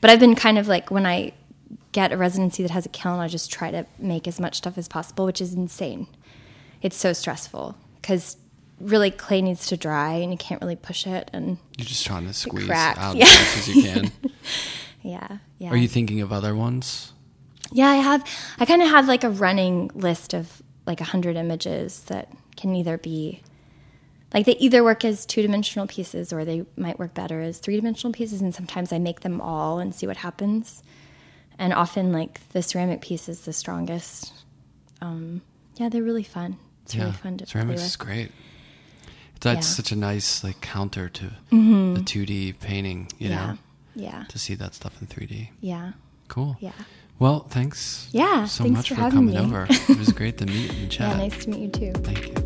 but 0.00 0.10
I've 0.10 0.20
been 0.20 0.34
kind 0.34 0.58
of 0.58 0.68
like 0.68 0.90
when 0.90 1.06
I 1.06 1.32
get 1.92 2.12
a 2.12 2.16
residency 2.16 2.62
that 2.62 2.72
has 2.72 2.86
a 2.86 2.88
kiln, 2.88 3.20
I 3.20 3.28
just 3.28 3.50
try 3.50 3.70
to 3.70 3.86
make 3.98 4.26
as 4.26 4.40
much 4.40 4.56
stuff 4.56 4.76
as 4.76 4.88
possible, 4.88 5.26
which 5.26 5.40
is 5.40 5.54
insane. 5.54 6.06
It's 6.82 6.96
so 6.96 7.12
stressful 7.12 7.76
because 8.00 8.36
really 8.80 9.10
clay 9.10 9.40
needs 9.40 9.66
to 9.68 9.76
dry 9.76 10.14
and 10.14 10.30
you 10.30 10.36
can't 10.36 10.60
really 10.60 10.76
push 10.76 11.06
it. 11.06 11.30
And 11.32 11.58
You're 11.78 11.86
just 11.86 12.04
trying 12.04 12.26
to 12.26 12.34
squeeze 12.34 12.66
cracks, 12.66 12.98
out 12.98 13.16
yeah. 13.16 13.26
as 13.26 13.38
much 13.38 13.56
as 13.56 13.68
you 13.68 13.82
can. 13.82 14.12
yeah, 15.02 15.38
yeah. 15.58 15.70
Are 15.70 15.76
you 15.76 15.88
thinking 15.88 16.20
of 16.20 16.32
other 16.32 16.54
ones? 16.54 17.12
Yeah, 17.72 17.88
I 17.88 17.96
have. 17.96 18.28
I 18.58 18.66
kind 18.66 18.82
of 18.82 18.88
have 18.88 19.08
like 19.08 19.24
a 19.24 19.30
running 19.30 19.90
list 19.94 20.34
of 20.34 20.62
like 20.86 21.00
a 21.00 21.04
hundred 21.04 21.36
images 21.36 22.04
that 22.04 22.30
can 22.56 22.74
either 22.74 22.98
be 22.98 23.42
like 24.34 24.44
they 24.46 24.56
either 24.56 24.82
work 24.84 25.04
as 25.04 25.24
two 25.24 25.40
dimensional 25.42 25.86
pieces 25.86 26.32
or 26.32 26.44
they 26.44 26.64
might 26.76 26.98
work 26.98 27.14
better 27.14 27.40
as 27.40 27.58
three 27.58 27.76
dimensional 27.76 28.12
pieces. 28.12 28.42
And 28.42 28.54
sometimes 28.54 28.92
I 28.92 28.98
make 28.98 29.20
them 29.20 29.40
all 29.40 29.78
and 29.78 29.94
see 29.94 30.06
what 30.06 30.16
happens. 30.18 30.82
And 31.58 31.72
often, 31.72 32.12
like 32.12 32.40
the 32.48 32.60
ceramic 32.62 33.00
piece 33.00 33.28
is 33.28 33.42
the 33.42 33.52
strongest. 33.52 34.32
Um, 35.00 35.40
yeah, 35.76 35.88
they're 35.88 36.02
really 36.02 36.24
fun. 36.24 36.56
It's 36.82 36.96
really 36.96 37.12
fun 37.12 37.38
to 37.38 37.46
ceramics 37.46 37.80
play 37.80 37.86
is 37.86 37.96
great. 37.96 38.30
That's 39.40 39.66
Yeah. 39.68 39.74
such 39.76 39.92
a 39.92 39.96
nice 39.96 40.42
like 40.42 40.60
counter 40.60 41.08
to 41.08 41.24
the 41.50 42.02
2D 42.04 42.54
painting, 42.60 43.08
you 43.18 43.28
yeah, 43.30 43.46
know, 43.52 43.58
yeah, 43.94 44.24
to 44.28 44.38
see 44.38 44.54
that 44.56 44.74
stuff 44.74 45.00
in 45.00 45.06
3D. 45.06 45.50
yeah, 45.60 45.92
Cool. 46.28 46.56
yeah. 46.60 46.72
Well, 47.18 47.40
thanks. 47.48 48.08
Yeah, 48.10 48.46
so 48.46 48.64
thanks 48.64 48.76
much 48.78 48.88
for 48.88 48.94
for, 48.96 49.10
coming 49.10 49.34
me. 49.34 49.38
over. 49.38 49.66
It 49.70 49.98
was 49.98 50.12
great 50.12 50.38
to 50.38 50.46
meet 50.46 50.72
you 50.72 50.82
and 50.82 50.92
Yeah, 50.98 51.08
chat. 51.08 51.16
nice 51.18 51.44
to 51.44 51.50
meet 51.50 51.60
you 51.60 51.68
too. 51.68 51.92
Thank 52.00 52.26
you. 52.28 52.43